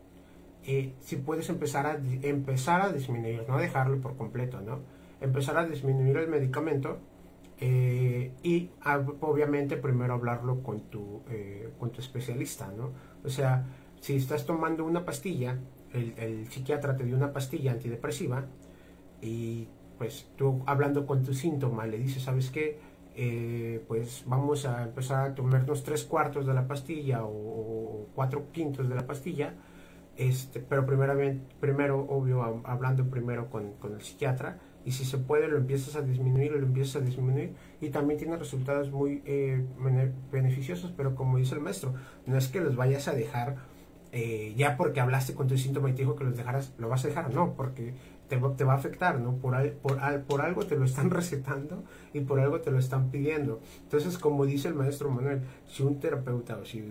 si 0.99 1.15
puedes 1.15 1.49
empezar 1.49 1.87
a, 1.87 1.99
empezar 2.21 2.81
a 2.81 2.91
disminuir, 2.91 3.43
no 3.47 3.57
dejarlo 3.57 3.99
por 4.01 4.17
completo, 4.17 4.61
¿no? 4.61 4.79
Empezar 5.19 5.57
a 5.57 5.65
disminuir 5.65 6.17
el 6.17 6.27
medicamento 6.27 6.99
eh, 7.61 8.31
y 8.41 8.69
obviamente 9.19 9.75
primero 9.75 10.13
hablarlo 10.13 10.63
con 10.63 10.81
tu, 10.89 11.23
eh, 11.29 11.69
con 11.77 11.91
tu 11.91 11.99
especialista, 11.99 12.71
¿no? 12.71 12.91
O 13.23 13.29
sea, 13.29 13.65
si 13.99 14.15
estás 14.15 14.45
tomando 14.45 14.85
una 14.85 15.03
pastilla, 15.03 15.59
el, 15.91 16.47
psiquiatra 16.49 16.95
te 16.95 17.03
dio 17.03 17.17
una 17.17 17.33
pastilla 17.33 17.71
antidepresiva 17.71 18.45
y 19.21 19.67
pues 19.97 20.29
tú 20.37 20.63
hablando 20.67 21.05
con 21.05 21.23
tu 21.23 21.33
síntoma 21.33 21.85
le 21.85 21.97
dices, 21.97 22.23
¿sabes 22.23 22.49
qué? 22.49 22.79
Eh, 23.15 23.83
pues 23.89 24.23
vamos 24.25 24.65
a 24.65 24.83
empezar 24.83 25.31
a 25.31 25.35
tomarnos 25.35 25.83
tres 25.83 26.05
cuartos 26.05 26.45
de 26.45 26.53
la 26.53 26.65
pastilla 26.65 27.25
o, 27.25 28.07
cuatro 28.15 28.51
quintos 28.53 28.87
de 28.87 28.95
la 28.95 29.05
pastilla, 29.05 29.55
este, 30.15 30.61
pero 30.61 30.85
primero, 30.85 31.13
primero 31.59 31.99
obvio, 32.07 32.63
hablando 32.65 33.09
primero 33.09 33.49
con, 33.49 33.73
con 33.73 33.93
el 33.93 34.01
psiquiatra, 34.01 34.59
y 34.85 34.91
si 34.91 35.05
se 35.05 35.17
puede 35.17 35.47
lo 35.47 35.57
empiezas 35.57 35.95
a 35.95 36.01
disminuir, 36.01 36.51
lo 36.51 36.65
empiezas 36.65 37.01
a 37.01 37.05
disminuir 37.05 37.53
y 37.81 37.89
también 37.89 38.19
tiene 38.19 38.37
resultados 38.37 38.91
muy 38.91 39.21
eh, 39.25 39.63
beneficiosos, 40.31 40.93
pero 40.95 41.15
como 41.15 41.37
dice 41.37 41.55
el 41.55 41.61
maestro, 41.61 41.93
no 42.25 42.37
es 42.37 42.47
que 42.47 42.61
los 42.61 42.75
vayas 42.75 43.07
a 43.07 43.13
dejar 43.13 43.57
eh, 44.11 44.53
ya 44.57 44.75
porque 44.75 44.99
hablaste 44.99 45.35
con 45.35 45.47
tu 45.47 45.57
síntoma 45.57 45.89
y 45.89 45.93
te 45.93 46.01
dijo 46.01 46.15
que 46.15 46.23
los 46.23 46.35
dejaras, 46.35 46.73
lo 46.77 46.89
vas 46.89 47.05
a 47.05 47.09
dejar, 47.09 47.33
no, 47.33 47.53
porque 47.53 47.93
te, 48.29 48.37
te, 48.37 48.63
va 48.63 48.73
a 48.73 48.77
afectar, 48.77 49.19
¿no? 49.19 49.33
Por, 49.33 49.57
por, 49.81 49.99
por 50.27 50.41
algo 50.41 50.65
te 50.65 50.75
lo 50.75 50.85
están 50.85 51.09
recetando 51.09 51.83
y 52.13 52.21
por 52.21 52.39
algo 52.39 52.61
te 52.61 52.71
lo 52.71 52.79
están 52.79 53.09
pidiendo. 53.09 53.59
Entonces, 53.83 54.17
como 54.17 54.45
dice 54.45 54.67
el 54.69 54.75
maestro 54.75 55.09
Manuel, 55.09 55.41
si 55.67 55.83
un 55.83 55.99
terapeuta 55.99 56.57
o 56.57 56.65
si, 56.65 56.83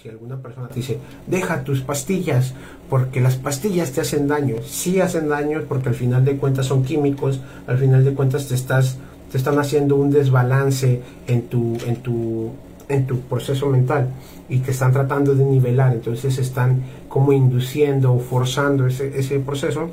si 0.00 0.08
alguna 0.08 0.40
persona 0.40 0.68
te 0.68 0.76
dice, 0.76 0.98
deja 1.26 1.64
tus 1.64 1.82
pastillas, 1.82 2.54
porque 2.88 3.20
las 3.20 3.36
pastillas 3.36 3.92
te 3.92 4.00
hacen 4.00 4.28
daño, 4.28 4.56
sí 4.62 5.00
hacen 5.00 5.28
daño 5.28 5.62
porque 5.68 5.90
al 5.90 5.94
final 5.94 6.24
de 6.24 6.36
cuentas 6.36 6.66
son 6.66 6.84
químicos, 6.84 7.40
al 7.66 7.78
final 7.78 8.04
de 8.04 8.14
cuentas 8.14 8.48
te 8.48 8.54
estás 8.54 8.98
te 9.30 9.38
están 9.38 9.60
haciendo 9.60 9.94
un 9.94 10.10
desbalance 10.10 11.02
en 11.28 11.42
tu 11.42 11.76
en 11.86 11.96
tu 12.02 12.50
en 12.88 13.06
tu 13.06 13.20
proceso 13.20 13.68
mental 13.68 14.08
y 14.48 14.58
te 14.58 14.72
están 14.72 14.92
tratando 14.92 15.34
de 15.36 15.44
nivelar, 15.44 15.94
entonces 15.94 16.36
están 16.38 16.82
como 17.08 17.32
induciendo 17.32 18.12
o 18.12 18.18
forzando 18.18 18.88
ese, 18.88 19.16
ese 19.16 19.38
proceso 19.38 19.90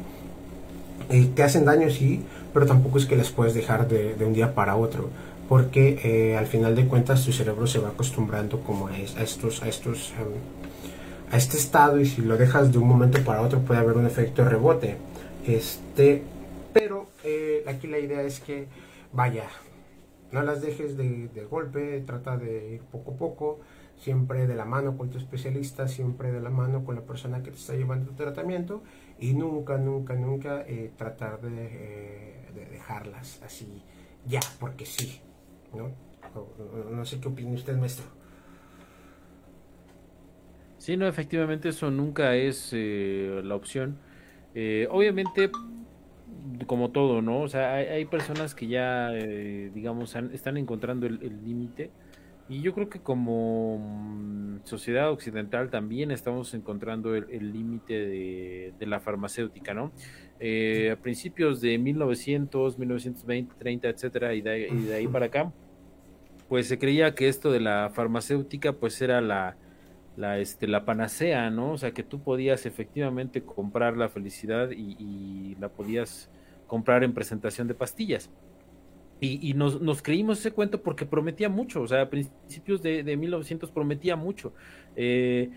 eh, 1.10 1.30
te 1.34 1.43
hacen 1.43 1.66
daño, 1.66 1.89
sí, 1.89 2.24
pero 2.53 2.66
tampoco 2.66 2.97
es 2.97 3.05
que 3.05 3.16
las 3.16 3.30
puedes 3.30 3.53
dejar 3.53 3.88
de, 3.88 4.16
un 4.26 4.34
día 4.34 4.53
para 4.53 4.76
otro, 4.76 5.10
porque 5.47 5.99
eh, 6.03 6.38
al 6.38 6.47
final 6.47 6.76
de 6.76 6.86
cuentas 6.88 7.24
tu 7.26 7.32
cerebro 7.32 7.68
se 7.68 7.80
va 7.80 7.89
acostumbrando 7.89 8.60
como 8.62 8.88
a, 8.88 8.97
estos, 8.97 9.62
em, 9.62 9.68
a 11.32 11.38
este 11.38 11.58
estado 11.58 11.99
y 11.99 12.05
si 12.05 12.22
lo 12.22 12.38
dejas 12.38 12.72
de 12.72 12.78
un 12.78 12.88
momento 12.88 13.24
para 13.24 13.41
otro 13.41 13.62
puede 13.62 13.80
haber 13.80 13.95
un 13.95 14.05
efecto 14.05 14.43
rebote. 14.43 14.97
Este, 15.45 16.24
pero 16.74 17.08
eh, 17.24 17.64
aquí 17.68 17.88
la 17.88 17.99
idea 17.99 18.22
es 18.24 18.41
que 18.41 18.68
vaya, 19.14 19.45
no 20.32 20.41
las 20.43 20.62
dejes 20.62 20.97
de, 20.97 21.30
de 21.34 21.45
golpe, 21.45 22.03
trata 22.05 22.36
de 22.36 22.76
ir 22.76 22.82
poco 22.82 23.12
a 23.12 23.16
poco 23.16 23.60
siempre 23.97 24.45
de 24.47 24.55
la 24.55 24.66
mano 24.66 24.97
con 24.97 25.10
tu 25.10 25.18
especialista, 25.18 25.88
siempre 25.88 26.32
de 26.32 26.39
la 26.39 26.49
mano 26.49 26.84
con 26.86 26.95
la 26.95 27.01
persona 27.01 27.41
que 27.43 27.51
te 27.51 27.58
está 27.58 27.74
llevando 27.74 28.12
tu 28.12 28.16
tratamiento 28.16 28.84
y 29.20 29.34
nunca, 29.34 29.78
nunca, 29.78 30.13
nunca 30.13 30.61
eh, 30.68 30.91
tratar 30.95 31.39
eh, 31.43 32.45
de, 32.53 32.65
dejarlas 32.65 33.41
así 33.43 33.82
ya, 34.26 34.39
porque 34.59 34.86
sí, 34.86 35.22
¿no? 35.74 35.91
No, 36.91 37.05
sé 37.05 37.20
qué 37.20 37.30
opina 37.30 37.51
usted, 37.51 37.78
maestro. 37.78 38.05
Sí, 40.78 40.97
no, 40.97 41.07
efectivamente 41.07 41.70
eso 41.70 41.89
nunca 41.89 42.36
es 42.36 42.72
eh, 42.74 43.41
la 43.43 43.55
opción. 43.55 43.97
obviamente, 44.89 45.49
como 46.68 46.91
todo, 46.91 47.22
¿no? 47.22 47.41
O 47.41 47.47
sea, 47.47 47.74
hay, 47.76 48.05
personas 48.05 48.53
que 48.53 48.68
ya, 48.68 49.11
digamos, 49.11 50.15
están 50.15 50.57
encontrando 50.57 51.07
el 51.07 51.43
límite 51.43 51.91
y 52.49 52.61
yo 52.61 52.73
creo 52.73 52.89
que 52.89 52.99
como 52.99 53.79
mm, 53.79 54.59
sociedad 54.63 55.11
occidental 55.11 55.69
también 55.69 56.11
estamos 56.11 56.53
encontrando 56.53 57.15
el 57.15 57.51
límite 57.51 57.93
de, 57.93 58.85
la 58.85 58.99
farmacéutica, 58.99 59.73
¿no? 59.73 59.91
Eh, 60.39 60.91
a 60.91 60.95
principios 61.01 61.61
de 61.61 61.77
1900, 61.77 62.77
1920, 62.77 63.55
30, 63.57 63.89
etcétera, 63.89 64.33
y 64.33 64.41
de, 64.41 64.67
y 64.67 64.85
de, 64.85 64.95
ahí 64.95 65.07
para 65.07 65.25
acá, 65.25 65.51
pues 66.47 66.67
se 66.67 66.77
creía 66.77 67.13
que 67.15 67.27
esto 67.27 67.51
de 67.51 67.59
la 67.59 67.91
farmacéutica, 67.93 68.73
pues 68.73 69.01
era 69.01 69.19
la, 69.19 69.57
la, 70.15 70.39
este, 70.39 70.67
la 70.67 70.85
panacea, 70.85 71.49
¿no? 71.49 71.73
O 71.73 71.77
sea, 71.77 71.91
que 71.91 72.03
tú 72.03 72.21
podías 72.21 72.65
efectivamente 72.65 73.41
comprar 73.43 73.97
la 73.97 74.09
felicidad 74.09 74.69
y, 74.71 74.95
y 74.99 75.55
la 75.59 75.69
podías 75.69 76.29
comprar 76.67 77.03
en 77.03 77.13
presentación 77.13 77.67
de 77.67 77.73
pastillas. 77.73 78.29
Y, 79.20 79.55
nos, 79.55 79.82
nos, 79.82 80.03
creímos 80.03 80.39
ese 80.39 80.51
cuento 80.51 80.84
porque 80.84 81.03
prometía 81.05 81.49
mucho, 81.49 81.82
o 81.82 81.88
sea, 81.88 82.03
a 82.03 82.09
principios 82.09 82.84
de, 82.84 83.01
de 83.01 83.18
1900 83.18 83.72
prometía 83.72 84.15
mucho. 84.15 84.53
Eh, 84.95 85.49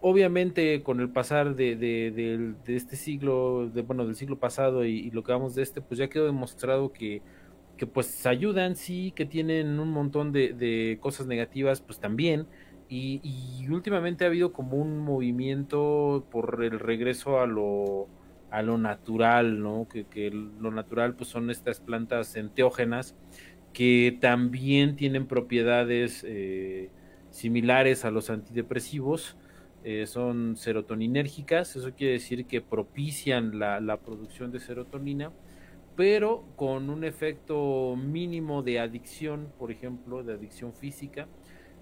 obviamente 0.00 0.82
con 0.82 1.00
el 1.00 1.10
pasar 1.10 1.54
de, 1.56 1.76
de, 1.76 2.54
este 2.66 2.96
siglo, 2.96 3.68
de, 3.68 3.82
bueno, 3.82 4.06
del 4.06 4.14
siglo 4.14 4.38
pasado 4.38 4.84
y, 4.84 5.10
lo 5.10 5.22
que 5.22 5.32
vamos 5.32 5.54
de 5.54 5.62
este, 5.62 5.80
pues 5.80 5.98
ya 5.98 6.08
quedó 6.08 6.26
demostrado 6.26 6.92
que, 6.92 7.22
que 7.76 7.86
pues 7.86 8.26
ayudan, 8.26 8.76
sí, 8.76 9.12
que 9.16 9.26
tienen 9.26 9.80
un 9.80 9.90
montón 9.90 10.32
de, 10.32 10.98
cosas 11.00 11.26
negativas, 11.26 11.80
pues 11.80 11.98
también. 11.98 12.46
Y, 12.88 13.20
y 13.24 13.68
últimamente 13.68 14.24
ha 14.24 14.28
habido 14.28 14.52
como 14.52 14.76
un 14.76 15.00
movimiento 15.00 16.24
por 16.30 16.62
el 16.62 16.78
regreso 16.78 17.40
a 17.40 17.46
lo 17.46 18.08
a 18.56 18.62
lo 18.62 18.78
natural, 18.78 19.60
¿no? 19.60 19.86
Que, 19.86 20.30
lo 20.30 20.70
natural 20.70 21.14
pues 21.14 21.28
son 21.28 21.50
estas 21.50 21.78
plantas 21.78 22.36
enteógenas 22.36 23.14
que 23.74 24.16
también 24.18 24.96
tienen 24.96 25.26
propiedades 25.26 26.24
eh, 26.26 26.88
similares 27.28 28.06
a 28.06 28.10
los 28.10 28.30
antidepresivos, 28.30 29.36
eh, 29.84 30.06
son 30.06 30.56
serotoninérgicas, 30.56 31.76
eso 31.76 31.92
quiere 31.92 32.14
decir 32.14 32.46
que 32.46 32.62
propician 32.62 33.58
la, 33.58 33.98
producción 33.98 34.50
de 34.52 34.60
serotonina, 34.60 35.32
pero 35.94 36.46
con 36.56 36.88
un 36.88 37.04
efecto 37.04 37.94
mínimo 37.94 38.62
de 38.62 38.80
adicción, 38.80 39.52
por 39.58 39.70
ejemplo, 39.70 40.22
de 40.22 40.32
adicción 40.32 40.72
física. 40.72 41.28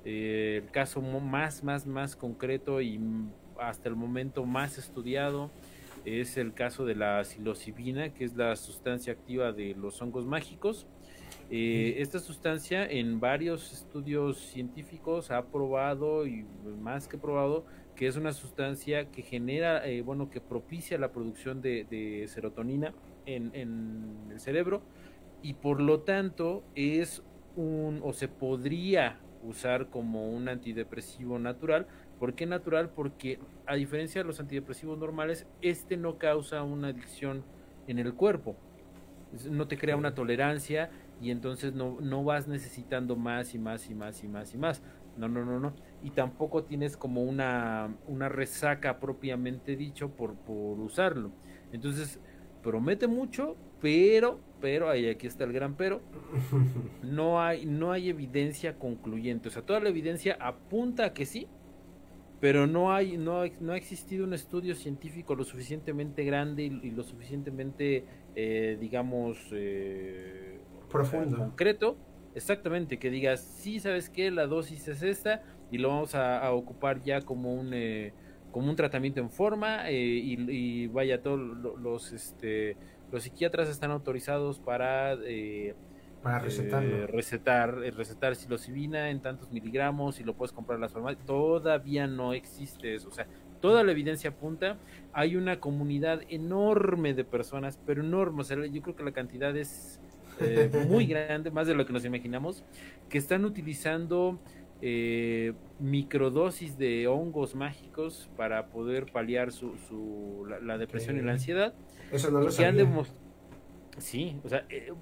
Eh, 0.04 0.62
el 0.64 0.72
caso 0.72 1.00
más, 1.00 1.62
más, 1.62 1.86
más 1.86 2.16
concreto 2.16 2.80
y 2.80 2.98
hasta 3.60 3.88
el 3.88 3.94
momento 3.94 4.44
más 4.44 4.76
estudiado 4.76 5.52
es 6.04 6.36
el 6.36 6.54
caso 6.54 6.84
de 6.84 6.94
la 6.94 7.24
psilocibina, 7.24 8.12
que 8.12 8.24
es 8.24 8.34
la 8.36 8.56
sustancia 8.56 9.12
activa 9.12 9.52
de 9.52 9.74
los 9.74 10.00
hongos 10.02 10.26
mágicos. 10.26 10.86
Eh, 11.50 11.96
esta 11.98 12.18
sustancia 12.18 12.86
en 12.86 13.20
varios 13.20 13.72
estudios 13.72 14.38
científicos 14.38 15.30
ha 15.30 15.46
probado 15.46 16.26
y 16.26 16.46
más 16.80 17.06
que 17.06 17.18
probado 17.18 17.66
que 17.94 18.06
es 18.06 18.16
una 18.16 18.32
sustancia 18.32 19.10
que 19.10 19.22
genera, 19.22 19.86
eh, 19.86 20.02
bueno, 20.02 20.30
que 20.30 20.40
propicia 20.40 20.98
la 20.98 21.12
producción 21.12 21.62
de, 21.62 22.24
serotonina 22.28 22.92
en, 23.26 23.50
en, 23.54 24.30
el 24.32 24.40
cerebro 24.40 24.82
y 25.42 25.54
por 25.54 25.80
lo 25.80 26.00
tanto 26.00 26.64
es 26.74 27.22
un 27.56 28.00
o 28.02 28.12
se 28.12 28.26
podría 28.28 29.20
usar 29.44 29.90
como 29.90 30.30
un 30.30 30.48
antidepresivo 30.48 31.38
natural 31.38 31.86
¿Por 32.24 32.32
qué 32.32 32.46
natural? 32.46 32.88
Porque 32.88 33.38
a 33.66 33.74
diferencia 33.74 34.22
de 34.22 34.26
los 34.26 34.40
antidepresivos 34.40 34.98
normales, 34.98 35.46
este 35.60 35.98
no 35.98 36.16
causa 36.16 36.62
una 36.62 36.88
adicción 36.88 37.44
en 37.86 37.98
el 37.98 38.14
cuerpo. 38.14 38.56
No 39.50 39.68
te 39.68 39.76
crea 39.76 39.94
una 39.94 40.14
tolerancia 40.14 40.88
y 41.20 41.30
entonces 41.30 41.74
no, 41.74 41.98
no 42.00 42.24
vas 42.24 42.48
necesitando 42.48 43.14
más 43.14 43.54
y 43.54 43.58
más 43.58 43.90
y 43.90 43.94
más 43.94 44.24
y 44.24 44.28
más 44.28 44.54
y 44.54 44.56
más. 44.56 44.82
No, 45.18 45.28
no, 45.28 45.44
no, 45.44 45.60
no. 45.60 45.74
Y 46.02 46.12
tampoco 46.12 46.64
tienes 46.64 46.96
como 46.96 47.22
una, 47.22 47.94
una 48.06 48.30
resaca 48.30 49.00
propiamente 49.00 49.76
dicho 49.76 50.08
por, 50.08 50.34
por 50.34 50.80
usarlo. 50.80 51.30
Entonces, 51.72 52.20
promete 52.62 53.06
mucho, 53.06 53.54
pero, 53.82 54.40
pero, 54.62 54.88
ahí 54.88 55.10
aquí 55.10 55.26
está 55.26 55.44
el 55.44 55.52
gran 55.52 55.74
pero, 55.74 56.00
no 57.02 57.42
hay, 57.42 57.66
no 57.66 57.92
hay 57.92 58.08
evidencia 58.08 58.78
concluyente. 58.78 59.48
O 59.48 59.50
sea, 59.50 59.60
toda 59.60 59.80
la 59.80 59.90
evidencia 59.90 60.38
apunta 60.40 61.04
a 61.04 61.12
que 61.12 61.26
sí, 61.26 61.48
pero 62.44 62.66
no 62.66 62.92
hay 62.92 63.16
no, 63.16 63.42
no 63.60 63.72
ha 63.72 63.76
existido 63.78 64.26
un 64.26 64.34
estudio 64.34 64.74
científico 64.74 65.34
lo 65.34 65.44
suficientemente 65.44 66.24
grande 66.24 66.64
y, 66.64 66.90
lo 66.90 67.02
suficientemente 67.02 68.04
eh, 68.36 68.76
digamos 68.78 69.38
eh, 69.50 70.60
profundo. 70.90 71.38
concreto 71.38 71.96
exactamente 72.34 72.98
que 72.98 73.08
digas 73.08 73.40
sí 73.40 73.80
sabes 73.80 74.10
que 74.10 74.30
la 74.30 74.46
dosis 74.46 74.88
es 74.88 75.02
esta 75.02 75.42
y 75.70 75.78
lo 75.78 75.88
vamos 75.88 76.14
a, 76.14 76.52
ocupar 76.52 77.00
ya 77.02 77.22
como 77.22 77.54
un 77.54 77.72
eh, 77.72 78.12
como 78.50 78.68
un 78.68 78.76
tratamiento 78.76 79.22
en 79.22 79.30
forma 79.30 79.90
y, 79.90 80.86
vaya 80.88 81.22
todos 81.22 81.40
los 81.40 82.12
este 82.12 82.76
los 83.10 83.22
psiquiatras 83.22 83.70
están 83.70 83.90
autorizados 83.90 84.58
para 84.58 85.16
para 86.24 86.38
recetarlo. 86.38 87.04
Eh, 87.04 87.06
recetar, 87.06 87.82
eh, 87.84 87.90
recetar 87.90 88.34
psilocibina 88.34 89.10
en 89.10 89.20
tantos 89.20 89.52
miligramos 89.52 90.18
y 90.18 90.24
lo 90.24 90.34
puedes 90.34 90.52
comprar 90.52 90.78
en 90.78 90.80
las 90.80 90.92
farmacias. 90.92 91.24
Todavía 91.26 92.06
no 92.06 92.32
existe 92.32 92.94
eso. 92.94 93.08
O 93.08 93.12
sea, 93.12 93.26
toda 93.60 93.84
la 93.84 93.92
evidencia 93.92 94.30
apunta. 94.30 94.78
Hay 95.12 95.36
una 95.36 95.60
comunidad 95.60 96.22
enorme 96.30 97.12
de 97.12 97.24
personas, 97.24 97.78
pero 97.86 98.02
enorme. 98.02 98.40
O 98.40 98.44
sea, 98.44 98.56
yo 98.64 98.82
creo 98.82 98.96
que 98.96 99.04
la 99.04 99.12
cantidad 99.12 99.54
es 99.54 100.00
eh, 100.40 100.70
muy 100.88 101.06
grande, 101.06 101.50
más 101.50 101.66
de 101.66 101.74
lo 101.74 101.84
que 101.84 101.92
nos 101.92 102.06
imaginamos, 102.06 102.64
que 103.08 103.18
están 103.18 103.44
utilizando 103.44 104.40
microdosis 105.80 106.76
de 106.76 107.06
hongos 107.06 107.54
mágicos 107.54 108.28
para 108.36 108.66
poder 108.66 109.06
paliar 109.10 109.50
su, 109.50 109.78
su 109.88 110.46
la, 110.62 110.76
depresión 110.76 111.16
y 111.16 111.22
la 111.22 111.32
ansiedad. 111.32 111.72
Eso 112.12 112.30
no 112.30 112.40
lo 112.40 112.50
Sí, 113.98 114.36
o 114.44 114.48
sea, 114.48 114.64
eh, 114.68 114.92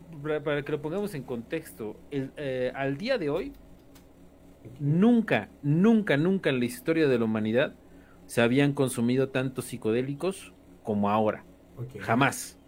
para 0.45 0.63
que 0.63 0.73
lo 0.73 0.83
pongamos 0.83 1.15
en 1.15 1.23
contexto, 1.23 1.97
eh, 2.11 2.73
al 2.75 2.97
día 2.99 3.19
de 3.19 3.31
hoy, 3.31 3.53
nunca, 4.79 5.49
nunca, 5.63 6.17
nunca 6.17 6.51
en 6.51 6.59
la 6.59 6.65
historia 6.67 7.09
de 7.09 7.19
la 7.19 7.25
humanidad 7.25 7.75
se 8.27 8.43
habían 8.43 8.73
consumido 8.73 9.31
tantos 9.31 9.67
psicodélicos 9.67 10.53
como 10.83 11.11
ahora. 11.11 11.45
Jamás. 12.01 12.59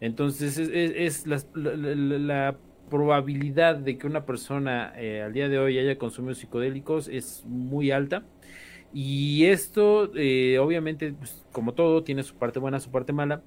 Entonces 0.00 0.58
es, 0.58 1.26
la, 1.26 2.56
probabilidad 2.90 3.76
de 3.76 3.96
que 3.96 4.06
una 4.06 4.26
persona 4.26 4.92
eh, 4.96 5.22
al 5.22 5.32
día 5.32 5.48
de 5.48 5.58
hoy 5.58 5.78
haya 5.78 5.96
consumido 5.96 6.34
psicodélicos 6.34 7.08
es 7.08 7.42
muy 7.46 7.90
alta. 7.90 8.22
Y 8.92 9.46
esto, 9.46 10.10
obviamente, 10.60 11.14
pues, 11.14 11.46
como 11.52 11.72
todo, 11.72 12.04
tiene 12.04 12.22
su 12.22 12.34
parte 12.34 12.58
buena, 12.58 12.80
su 12.80 12.90
parte 12.90 13.14
mala 13.14 13.42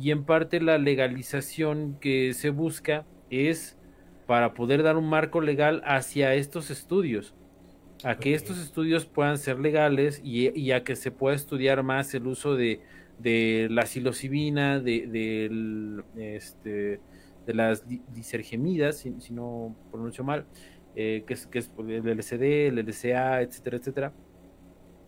y 0.00 0.10
en 0.10 0.24
parte 0.24 0.60
la 0.60 0.78
legalización 0.78 1.96
que 2.00 2.32
se 2.34 2.50
busca 2.50 3.04
es 3.30 3.76
para 4.26 4.54
poder 4.54 4.82
dar 4.82 4.96
un 4.96 5.08
marco 5.08 5.40
legal 5.40 5.82
hacia 5.84 6.34
estos 6.34 6.70
estudios, 6.70 7.34
a 8.04 8.16
que 8.16 8.34
estos 8.34 8.58
estudios 8.58 9.06
puedan 9.06 9.38
ser 9.38 9.58
legales 9.58 10.20
y, 10.22 10.70
a 10.70 10.84
que 10.84 10.96
se 10.96 11.10
pueda 11.10 11.34
estudiar 11.34 11.82
más 11.82 12.14
el 12.14 12.26
uso 12.26 12.54
de, 12.54 12.80
la 13.70 13.86
psilocibina, 13.86 14.80
de, 14.80 16.02
este, 16.16 17.00
de 17.46 17.54
las 17.54 17.84
disergemidas, 18.14 18.98
si, 18.98 19.14
si 19.20 19.32
no 19.32 19.74
pronuncio 19.90 20.22
mal, 20.22 20.46
eh, 20.94 21.24
que, 21.26 21.34
es, 21.34 21.46
que 21.46 21.58
es 21.58 21.70
el 21.78 22.18
LSD, 22.18 22.68
el 22.68 22.76
LSA, 22.86 23.42
etcétera, 23.42 23.76
etcétera, 23.78 24.12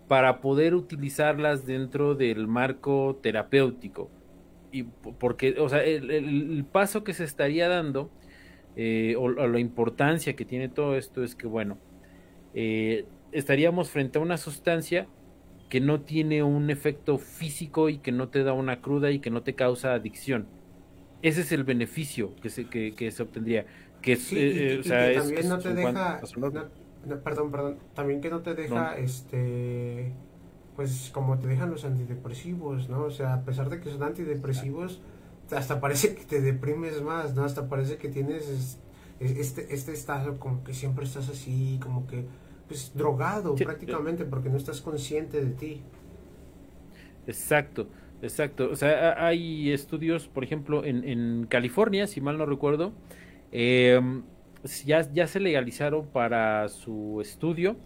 para 0.09 0.41
poder 0.41 0.74
utilizarlas 0.74 1.66
dentro 1.66 2.14
del 2.14 2.49
marco 2.49 3.18
terapéutico. 3.22 4.11
Y 4.73 4.85
porque, 4.85 5.57
o 5.59 5.68
sea, 5.68 5.83
el, 5.83 6.64
paso 6.71 7.03
que 7.05 7.12
se 7.12 7.25
estaría 7.25 7.68
dando, 7.68 8.11
eh, 8.77 9.16
o, 9.18 9.29
la 9.29 9.59
importancia 9.59 10.37
que 10.37 10.45
tiene 10.45 10.68
todo 10.68 10.97
esto 10.97 11.25
es 11.25 11.35
que, 11.35 11.47
bueno, 11.47 11.79
eh, 12.55 13.05
estaríamos 13.33 13.91
frente 13.91 14.18
a 14.18 14.23
una 14.23 14.37
sustancia 14.37 15.07
que 15.68 15.81
no 15.81 16.01
tiene 16.01 16.43
un 16.43 16.71
efecto 16.71 17.18
físico 17.18 17.89
y 17.89 17.99
que 17.99 18.12
no 18.12 18.29
te 18.29 18.43
da 18.43 18.53
una 18.53 18.81
cruda 18.81 19.11
y 19.11 19.21
que 19.21 19.31
no 19.31 19.43
te 19.43 19.55
causa 19.55 19.95
adicción. 19.95 20.47
Ese 21.23 21.43
es 21.43 21.53
el 21.53 21.64
beneficio 21.64 22.35
que 22.37 22.49
se, 22.51 22.64
que, 22.66 22.95
que 22.95 23.11
se 23.11 23.23
obtendría 23.23 23.66
que, 24.01 24.16
también 24.87 25.49
no 25.49 25.59
te 25.59 25.75
deja 25.75 26.21
perdón 27.25 27.51
perdón 27.51 27.79
también 27.95 28.21
que 28.21 28.31
no 28.31 28.41
te 28.41 28.55
deja 28.55 28.97
este 28.99 30.12
pues 30.81 31.11
como 31.12 31.39
te 31.39 31.47
dejan 31.47 31.70
los 31.70 31.85
antidepresivos 31.85 32.89
no 32.89 33.03
o 33.03 33.11
sea 33.11 33.35
a 33.35 33.45
pesar 33.45 33.68
de 33.68 33.83
que 33.83 33.91
son 33.91 34.03
antidepresivos 34.03 35.03
hasta 35.55 35.78
parece 35.78 36.14
que 36.14 36.24
te 36.24 36.41
deprimes 36.41 37.03
más 37.03 37.35
no 37.35 37.45
hasta 37.45 37.68
parece 37.68 37.99
que 37.99 38.09
tienes 38.09 38.78
este 39.20 39.74
este 39.74 39.93
estado 39.93 40.39
como 40.39 40.64
que 40.64 40.72
siempre 40.72 41.05
estás 41.05 41.28
así 41.28 41.78
como 41.83 42.07
que 42.07 42.24
pues 42.66 42.93
drogado 42.95 43.55
prácticamente 43.57 44.24
porque 44.24 44.49
no 44.49 44.57
estás 44.57 44.81
consciente 44.81 45.45
de 45.45 45.51
ti. 45.51 45.83
Exacto 47.26 47.89
Exacto, 48.22 48.70
o 48.70 48.76
sea, 48.76 49.26
hay 49.26 49.72
estudios, 49.72 50.28
por 50.28 50.45
ejemplo, 50.45 50.85
en, 50.85 51.05
en 51.05 51.47
California, 51.47 52.07
si 52.07 52.20
mal 52.20 52.37
no 52.37 52.45
recuerdo, 52.45 52.93
eh, 53.51 53.99
ya, 54.85 55.11
ya 55.11 55.26
se 55.26 55.41
legalizaron 55.41 56.07
para 56.07 56.68
su 56.68 57.18
estudio. 57.22 57.76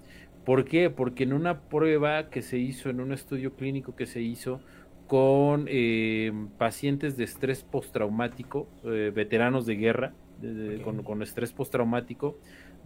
¿Por 0.44 0.64
qué? 0.64 0.90
Porque 0.90 1.24
en 1.24 1.32
una 1.32 1.60
prueba 1.60 2.28
que 2.28 2.42
se 2.42 2.58
hizo, 2.58 2.90
en 2.90 3.00
un 3.00 3.12
estudio 3.12 3.54
clínico 3.54 3.96
que 3.96 4.06
se 4.06 4.20
hizo 4.20 4.60
con 5.06 5.66
eh, 5.68 6.32
pacientes 6.58 7.16
de 7.16 7.24
estrés 7.24 7.62
postraumático, 7.62 8.68
eh, 8.84 9.12
veteranos 9.14 9.66
de 9.66 9.76
guerra, 9.76 10.14
con, 11.04 11.22
estrés 11.22 11.52
postraumático, 11.52 12.38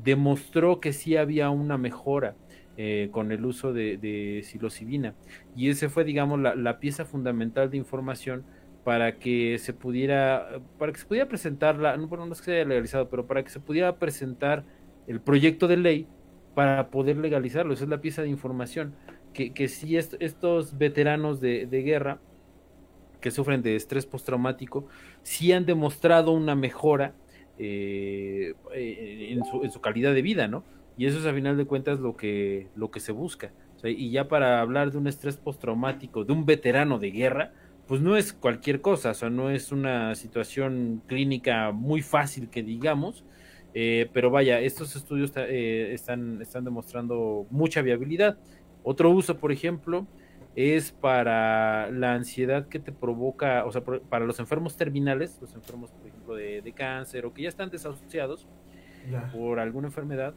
demostró 0.03 0.81
que 0.81 0.93
sí 0.93 1.17
había 1.17 1.51
una 1.51 1.79
mejora 1.79 2.37
eh, 2.77 3.09
con 3.11 3.33
el 3.33 3.45
uso 3.45 3.73
de, 3.73 3.97
de 3.97 4.43
psilocibina. 4.45 5.15
Y 5.57 5.71
ese 5.71 5.89
fue, 5.89 6.05
digamos, 6.05 6.39
la, 6.39 6.55
la 6.55 6.79
pieza 6.79 7.05
fundamental 7.05 7.71
de 7.71 7.77
información 7.77 8.45
para 8.85 9.19
que 9.19 9.59
se 9.59 9.73
pudiera 9.73 10.61
para 10.79 10.93
que 10.93 10.99
se 10.99 11.05
pudiera 11.05 11.29
presentar 11.29 11.79
la 11.79 11.97
bueno 11.97 12.25
no 12.25 12.33
es 12.33 12.39
que 12.39 12.47
se 12.47 12.53
haya 12.55 12.65
legalizado 12.65 13.11
pero 13.11 13.27
para 13.27 13.43
que 13.43 13.51
se 13.51 13.61
pudiera 13.61 13.99
presentar 13.99 14.65
el 15.07 15.21
proyecto 15.21 15.69
de 15.69 15.77
ley 15.77 16.07
para 16.59 16.91
poder 16.91 17.19
legalizarlo. 17.19 17.73
Esa 17.73 17.85
es 17.85 17.89
la 17.89 18.01
pieza 18.01 18.23
de 18.23 18.31
información 18.31 18.93
que, 19.33 19.53
que 19.53 19.69
si 19.69 19.97
estos 19.97 20.77
veteranos 20.77 21.41
de, 21.41 21.69
guerra 21.71 22.19
que 23.21 23.31
sufren 23.31 23.63
de 23.63 23.77
estrés 23.77 24.07
postraumático 24.07 24.89
sí 25.23 25.53
han 25.53 25.67
demostrado 25.67 26.33
una 26.33 26.57
mejora 26.57 27.15
eh, 27.61 28.55
eh, 28.75 29.29
en, 29.31 29.45
su, 29.45 29.63
en, 29.63 29.71
su, 29.71 29.81
calidad 29.81 30.13
de 30.13 30.21
vida 30.21 30.49
no 30.49 30.65
y 30.97 31.07
eso 31.07 31.21
es 31.21 31.27
a 31.27 31.33
final 31.33 31.57
de 31.57 31.65
cuentas 31.65 32.01
lo 32.01 32.17
que 32.17 32.67
lo 32.75 32.91
que 32.91 32.99
se 32.99 33.13
busca. 33.13 33.53
Y 33.85 34.11
ya 34.11 34.27
para 34.27 34.61
hablar 34.61 34.91
de 34.91 34.99
un 34.99 35.07
estrés 35.07 35.37
postraumático 35.37 36.25
de 36.25 36.33
un 36.33 36.45
veterano 36.45 36.99
de 36.99 37.13
guerra 37.13 37.53
pues 37.87 38.01
no 38.01 38.17
es 38.17 38.33
cualquier 38.33 38.81
cosa, 38.81 39.13
o 39.13 39.15
sea, 39.15 39.31
no 39.31 39.49
es 39.49 39.71
una 39.71 40.17
situación 40.17 41.03
clínica 41.07 41.71
muy 41.71 42.03
fácil 42.03 42.51
que 42.51 42.65
digamos, 42.65 43.23
eh, 43.75 44.09
pero 44.13 44.31
vaya, 44.31 44.61
estos 44.61 44.97
estudios 44.97 45.33
eh, 45.37 45.93
están, 45.93 46.41
están 46.41 46.65
demostrando 46.65 47.47
mucha 47.51 47.83
viabilidad. 47.83 48.39
Otro 48.83 49.11
uso, 49.11 49.39
por 49.39 49.53
ejemplo, 49.53 50.07
es 50.57 50.93
para 50.93 51.91
la 51.91 52.15
ansiedad 52.15 52.69
que 52.69 52.79
te 52.79 52.93
provoca, 52.93 53.65
o 53.65 53.73
sea, 53.73 53.83
para 53.83 54.25
los 54.25 54.41
enfermos 54.41 54.77
terminales, 54.77 55.39
los 55.41 55.55
enfermos, 55.55 55.93
por 55.93 56.07
ejemplo, 56.07 56.35
de, 56.35 56.73
cáncer 56.75 57.27
o 57.27 57.33
que 57.33 57.43
ya 57.43 57.49
están 57.49 57.71
desasociados 57.71 58.49
por 59.33 59.61
alguna 59.61 59.89
enfermedad, 59.89 60.35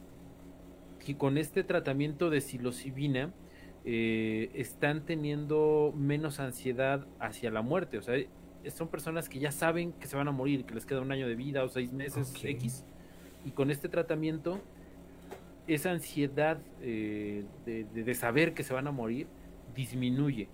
y 1.06 1.14
con 1.14 1.36
este 1.38 1.64
tratamiento 1.64 2.30
de 2.30 2.40
psilocibina, 2.40 3.32
eh, 3.84 4.50
están 4.54 5.04
teniendo 5.04 5.92
menos 5.96 6.38
ansiedad 6.38 7.06
hacia 7.18 7.50
la 7.50 7.62
muerte. 7.62 7.98
O 7.98 8.02
sea, 8.02 8.16
son 8.72 8.88
personas 8.88 9.28
que 9.28 9.40
ya 9.40 9.50
saben 9.50 9.92
que 9.92 10.06
se 10.06 10.16
van 10.16 10.28
a 10.28 10.32
morir, 10.32 10.64
que 10.64 10.74
les 10.74 10.86
queda 10.86 11.00
un 11.00 11.10
año 11.10 11.26
de 11.26 11.34
vida 11.34 11.64
o 11.64 11.68
seis 11.68 11.92
meses 11.92 12.32
X. 12.42 12.84
Y 13.44 13.50
con 13.50 13.70
este 13.70 13.88
tratamiento, 13.88 14.60
esa 15.66 15.90
ansiedad 15.90 16.58
eh, 16.80 17.44
de, 17.64 18.14
saber 18.14 18.54
que 18.54 18.62
se 18.62 18.74
van 18.74 18.86
a 18.86 18.92
morir 18.92 19.26
disminuye 19.74 20.48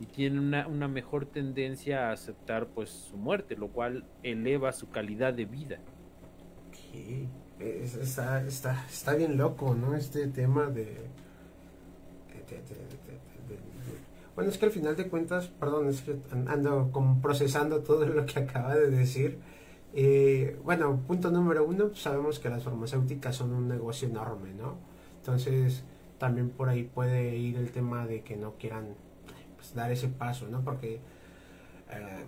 y 0.00 0.06
tienen 0.06 0.38
una, 0.38 0.68
una, 0.68 0.86
mejor 0.86 1.26
tendencia 1.26 2.08
a 2.08 2.12
aceptar 2.12 2.66
pues 2.68 2.90
su 2.90 3.16
muerte, 3.16 3.56
lo 3.56 3.68
cual 3.68 4.04
eleva 4.22 4.72
su 4.72 4.90
calidad 4.90 5.34
de 5.34 5.44
vida. 5.46 5.78
está, 7.58 8.42
está, 8.46 8.84
está 8.88 9.14
bien 9.14 9.36
loco, 9.36 9.74
¿no? 9.74 9.96
Este 9.96 10.28
tema 10.28 10.66
de 10.66 11.08
bueno, 14.34 14.50
es 14.50 14.58
que 14.58 14.66
al 14.66 14.70
final 14.70 14.94
de 14.94 15.08
cuentas, 15.08 15.48
perdón, 15.48 15.88
es 15.88 16.02
que 16.02 16.16
ando 16.46 16.90
como 16.92 17.20
procesando 17.20 17.80
todo 17.80 18.06
lo 18.06 18.24
que 18.24 18.38
acaba 18.38 18.76
de 18.76 18.88
decir. 18.88 19.38
Eh, 19.94 20.58
bueno, 20.64 21.02
punto 21.06 21.30
número 21.30 21.64
uno, 21.64 21.94
sabemos 21.94 22.38
que 22.38 22.48
las 22.48 22.64
farmacéuticas 22.64 23.36
son 23.36 23.52
un 23.52 23.68
negocio 23.68 24.08
enorme, 24.08 24.52
¿no? 24.52 24.76
Entonces, 25.20 25.84
también 26.18 26.50
por 26.50 26.68
ahí 26.68 26.84
puede 26.84 27.36
ir 27.36 27.56
el 27.56 27.70
tema 27.70 28.06
de 28.06 28.22
que 28.22 28.36
no 28.36 28.54
quieran 28.54 28.94
pues, 29.56 29.74
dar 29.74 29.90
ese 29.90 30.08
paso, 30.08 30.48
¿no? 30.48 30.62
Porque 30.62 31.00
eh, 31.90 32.24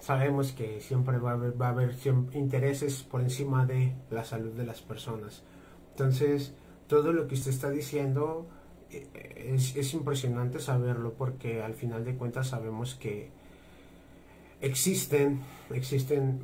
sabemos 0.00 0.52
que 0.52 0.80
siempre 0.80 1.18
va 1.18 1.32
a 1.32 1.34
haber, 1.34 1.60
va 1.60 1.68
a 1.68 1.70
haber 1.70 1.94
intereses 2.32 3.02
por 3.02 3.20
encima 3.20 3.66
de 3.66 3.94
la 4.10 4.24
salud 4.24 4.52
de 4.52 4.64
las 4.64 4.82
personas. 4.82 5.42
Entonces, 5.90 6.54
todo 6.86 7.12
lo 7.12 7.26
que 7.26 7.34
usted 7.34 7.50
está 7.50 7.70
diciendo 7.70 8.46
es, 8.90 9.94
impresionante 9.94 10.58
saberlo 10.58 11.14
porque 11.14 11.62
al 11.62 11.74
final 11.74 12.04
de 12.04 12.14
cuentas 12.16 12.48
sabemos 12.48 12.94
que 12.94 13.30
existen 14.66 15.40
existen 15.72 16.40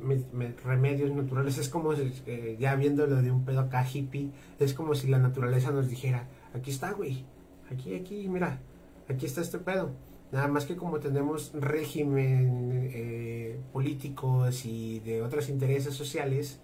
remedios 0.63 1.11
naturales. 1.11 1.57
Es 1.57 1.69
como 1.69 1.93
eh, 1.93 2.57
ya 2.59 2.75
viéndolo 2.75 3.21
de 3.21 3.31
un 3.31 3.45
pedo 3.45 3.61
acá 3.61 3.85
hippie 3.87 4.31
es 4.59 4.73
como 4.73 4.95
si 4.95 5.07
la 5.07 5.19
naturaleza 5.19 5.71
nos 5.71 5.89
dijera 5.89 6.27
aquí 6.53 6.71
está 6.71 6.91
güey. 6.91 7.25
Aquí 7.71 7.95
aquí 7.95 8.27
mira. 8.27 8.59
Aquí 9.07 9.25
está 9.25 9.41
este 9.41 9.59
pedo 9.59 9.91
nada 10.31 10.47
más 10.47 10.65
que 10.65 10.75
como 10.75 10.99
tenemos 10.99 11.51
régimen 11.53 12.89
eh, 12.93 13.59
políticos 13.73 14.65
y 14.65 14.99
de 15.01 15.21
otros 15.21 15.49
intereses 15.49 15.93
sociales 15.93 16.59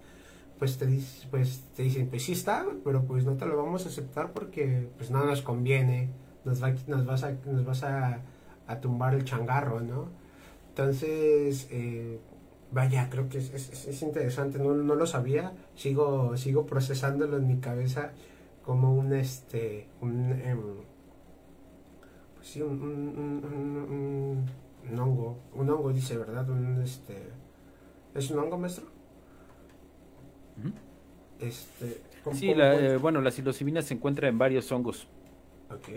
pues 0.58 0.76
te, 0.76 0.86
pues 1.30 1.62
te 1.76 1.84
dicen, 1.84 2.08
pues 2.08 2.24
sí 2.24 2.32
está, 2.32 2.66
pero 2.84 3.04
pues 3.04 3.24
no 3.24 3.36
te 3.36 3.46
lo 3.46 3.56
vamos 3.56 3.86
a 3.86 3.88
aceptar 3.88 4.32
porque 4.32 4.88
pues 4.96 5.10
no 5.10 5.24
nos 5.24 5.40
conviene, 5.42 6.10
nos, 6.44 6.62
va, 6.62 6.74
nos 6.86 7.06
vas, 7.06 7.22
a, 7.22 7.32
nos 7.46 7.64
vas 7.64 7.84
a, 7.84 8.20
tumbar 8.80 9.14
el 9.14 9.24
changarro, 9.24 9.80
¿no? 9.80 10.08
Entonces, 10.78 11.66
eh, 11.72 12.20
vaya, 12.70 13.10
creo 13.10 13.28
que 13.28 13.38
es, 13.38 13.50
es, 13.52 14.02
interesante, 14.02 14.60
no, 14.60 14.74
no, 14.74 14.94
lo 14.94 15.06
sabía, 15.06 15.52
sigo, 15.74 16.36
sigo 16.36 16.66
procesándolo 16.66 17.36
en 17.36 17.48
mi 17.48 17.58
cabeza 17.58 18.12
como 18.64 18.94
un, 18.94 19.12
este, 19.12 19.88
un, 20.00 20.30
em, 20.40 20.60
pues 22.36 22.46
sí, 22.46 22.62
un, 22.62 22.80
un, 22.80 24.46
un, 24.88 24.98
hongo, 25.00 25.40
un 25.52 25.68
hongo 25.68 25.92
dice, 25.92 26.16
¿verdad? 26.16 26.48
Un, 26.48 26.80
este, 26.80 27.24
¿Es 28.14 28.30
un 28.30 28.38
hongo, 28.38 28.56
maestro? 28.56 28.86
Este, 31.40 32.02
sí, 32.34 32.52
eh, 32.56 32.98
bueno, 33.02 33.20
la 33.20 33.32
psilocibina 33.32 33.82
se 33.82 33.94
encuentra 33.94 34.28
en 34.28 34.38
varios 34.38 34.70
hongos. 34.70 35.08
Ok. 35.72 35.88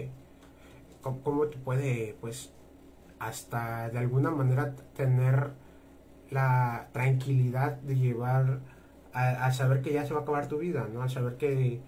¿Cómo, 1.23 1.45
te 1.45 1.59
puede, 1.59 2.15
pues, 2.19 2.51
hasta 3.22 3.89
de 3.89 3.99
alguna 3.99 4.32
manera 4.32 4.76
tener 4.95 5.51
la 6.32 6.89
tranquilidad 6.91 7.78
de 7.78 7.95
llevar 7.95 8.61
a, 9.13 9.51
saber 9.51 9.82
que 9.82 9.93
ya 9.93 10.05
se 10.05 10.13
va 10.13 10.22
a 10.22 10.24
acabar 10.24 10.47
tu 10.47 10.57
vida, 10.57 10.88
¿no? 10.91 11.03
A 11.03 11.09
saber 11.09 11.36
que 11.36 11.82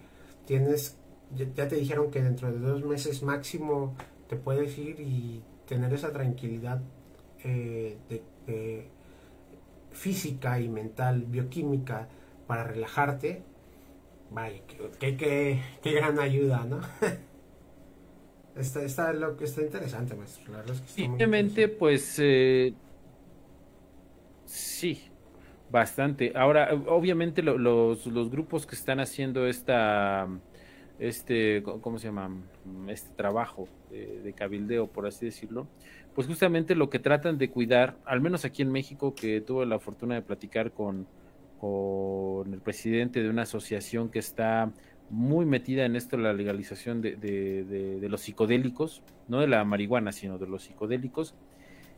tienes, 0.46 0.98
ya, 1.34 1.68
te 1.68 1.76
dijeron 1.76 2.12
que 2.12 2.22
dentro 2.22 2.52
de 2.52 2.60
dos 2.60 2.84
meses 2.84 3.24
máximo 3.24 3.96
te 4.28 4.36
puedes 4.36 4.78
ir 4.78 5.00
y 5.00 5.42
tener 5.68 5.92
esa 5.94 6.12
tranquilidad 6.12 6.82
eh, 7.44 7.98
física 9.92 10.60
y 10.60 10.70
mental, 10.70 11.26
bioquímica, 11.28 12.10
para 12.46 12.66
relajarte, 12.66 13.42
vaya, 14.30 14.62
qué 15.00 15.62
gran 15.84 16.20
ayuda, 16.20 16.66
¿no? 16.66 16.82
Está, 18.56 18.84
está, 18.84 19.14
lo, 19.14 19.40
está 19.40 19.62
interesante, 19.62 20.16
maestro. 20.16 20.52
La 20.52 20.60
verdad 20.60 20.76
es 20.76 20.82
que 20.82 21.68
pues 21.68 22.18
eh, 22.20 22.74
sí, 24.46 25.02
bastante. 25.72 26.34
Ahora, 26.36 26.70
obviamente 26.88 27.42
los, 27.42 28.06
los 28.06 28.30
grupos 28.30 28.68
que 28.68 28.76
están 28.76 29.00
haciendo 29.00 29.48
esta, 29.48 30.28
este, 31.00 31.64
¿cómo 31.64 31.98
se 31.98 32.08
llama? 32.08 32.30
Este 32.88 33.14
trabajo 33.16 33.68
de, 33.90 34.34
cabildeo, 34.34 34.88
por 34.88 35.08
así 35.08 35.26
decirlo, 35.26 35.68
pues 36.14 36.28
justamente 36.28 36.76
lo 36.76 36.90
que 36.90 37.00
tratan 37.00 37.38
de 37.38 37.50
cuidar, 37.50 37.98
al 38.06 38.22
menos 38.22 38.46
aquí 38.46 38.62
en 38.62 38.72
México, 38.72 39.16
que 39.16 39.42
tuve 39.42 39.66
la 39.66 39.80
fortuna 39.80 40.16
de 40.16 40.22
platicar 40.22 40.72
con, 40.72 41.08
con 41.60 42.54
el 42.54 42.62
presidente 42.62 43.24
de 43.24 43.30
una 43.30 43.44
asociación 43.44 44.10
que 44.10 44.20
está 44.20 44.72
muy 45.10 45.46
metida 45.46 45.86
en 45.86 45.96
esto 45.96 46.18
la 46.18 46.34
legalización 46.34 47.02
de, 47.02 47.16
de, 47.16 48.10
los 48.10 48.22
psicodélicos, 48.22 49.04
no 49.28 49.40
de 49.40 49.48
la 49.48 49.64
marihuana, 49.64 50.12
sino 50.12 50.38
de 50.38 50.48
los 50.48 50.64
psicodélicos. 50.64 51.36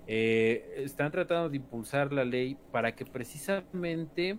Eh, 0.08 0.84
están 0.84 1.12
tratando 1.12 1.50
de 1.50 1.58
impulsar 1.58 2.14
la 2.14 2.26
ley 2.26 2.58
para 2.72 2.96
que 2.96 3.06
precisamente 3.06 4.38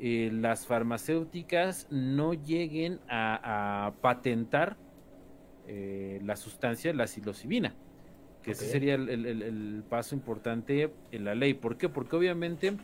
eh, 0.00 0.30
las 0.32 0.66
farmacéuticas 0.66 1.86
no 1.90 2.32
lleguen 2.32 2.98
a, 3.08 3.92
patentar 4.00 4.76
eh, 5.66 6.20
la 6.24 6.36
sustancia, 6.36 6.94
la 6.94 7.06
psilocibina, 7.06 7.74
que 8.42 8.52
ese 8.52 8.66
sería 8.66 8.94
el, 8.94 9.84
paso 9.88 10.14
importante 10.14 10.92
en 11.10 11.24
la 11.24 11.34
ley. 11.34 11.54
¿Por 11.54 11.76
qué? 11.76 11.88
Porque 11.88 12.16
obviamente, 12.16 12.76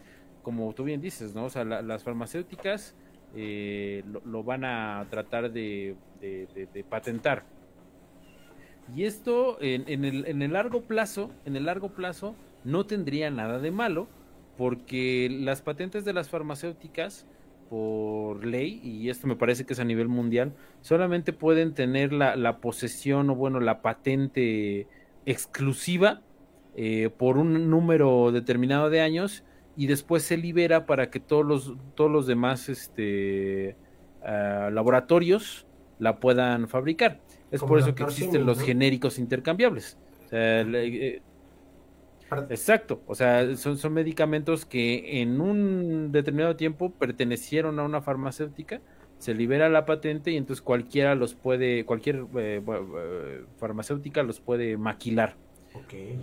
como 0.42 0.72
tú 0.74 0.84
bien 0.84 1.00
dices, 1.00 1.34
¿no? 1.34 1.46
O 1.46 1.50
sea, 1.50 1.64
las 1.64 2.04
farmacéuticas 2.04 2.94
eh, 3.36 4.04
lo, 4.24 4.42
van 4.42 4.64
a 4.64 5.06
tratar 5.10 5.52
de, 5.52 5.96
patentar. 6.88 7.44
Y 8.94 9.04
esto 9.04 9.58
en, 9.60 10.04
el, 10.04 10.26
en, 10.26 10.42
el, 10.42 10.52
largo 10.52 10.82
plazo, 10.82 11.30
en 11.44 11.56
el 11.56 11.66
largo 11.66 11.90
plazo, 11.90 12.34
no 12.64 12.86
tendría 12.86 13.30
nada 13.30 13.58
de 13.58 13.70
malo, 13.70 14.08
porque 14.56 15.28
las 15.30 15.62
patentes 15.62 16.04
de 16.04 16.12
las 16.12 16.28
farmacéuticas, 16.28 17.26
por 17.68 18.46
ley, 18.46 18.80
y 18.82 19.10
esto 19.10 19.26
me 19.26 19.36
parece 19.36 19.66
que 19.66 19.74
es 19.74 19.78
a 19.78 19.84
nivel 19.84 20.08
mundial, 20.08 20.54
solamente 20.80 21.32
pueden 21.32 21.74
tener 21.74 22.12
la, 22.12 22.58
posesión 22.58 23.28
o 23.30 23.34
bueno, 23.34 23.60
la 23.60 23.82
patente 23.82 24.86
exclusiva 25.26 26.22
eh, 26.76 27.10
por 27.16 27.36
un 27.36 27.68
número 27.68 28.32
determinado 28.32 28.88
de 28.88 29.02
años 29.02 29.44
y 29.78 29.86
después 29.86 30.24
se 30.24 30.36
libera 30.36 30.86
para 30.86 31.08
que 31.08 31.20
todos 31.20 31.46
los, 31.46 31.72
todos 31.94 32.10
los 32.10 32.26
demás 32.26 32.68
este, 32.68 33.76
ah, 34.24 34.70
laboratorios 34.72 35.68
la 36.00 36.18
puedan 36.18 36.66
fabricar. 36.66 37.20
Es 37.52 37.60
por 37.62 37.78
eso 37.78 37.94
que 37.94 38.02
existen 38.02 38.44
los 38.44 38.60
genéricos 38.60 39.20
intercambiables. 39.20 39.96
Eh, 40.32 41.22
exacto, 42.50 43.02
o 43.06 43.14
sea, 43.14 43.56
son, 43.56 43.78
son 43.78 43.92
medicamentos 43.92 44.66
que 44.66 45.22
en 45.22 45.40
un 45.40 46.10
determinado 46.10 46.56
tiempo 46.56 46.90
pertenecieron 46.90 47.78
a 47.78 47.84
una 47.84 48.02
farmacéutica, 48.02 48.80
se 49.18 49.32
libera 49.32 49.68
la 49.68 49.86
patente 49.86 50.32
y 50.32 50.36
entonces 50.36 50.60
cualquiera 50.60 51.14
los 51.14 51.36
puede, 51.36 51.84
cualquier 51.84 52.26
eh, 52.36 52.60
eh, 52.66 53.44
farmacéutica 53.58 54.24
los 54.24 54.40
puede 54.40 54.76
maquilar. 54.76 55.36
Okay. 55.84 56.18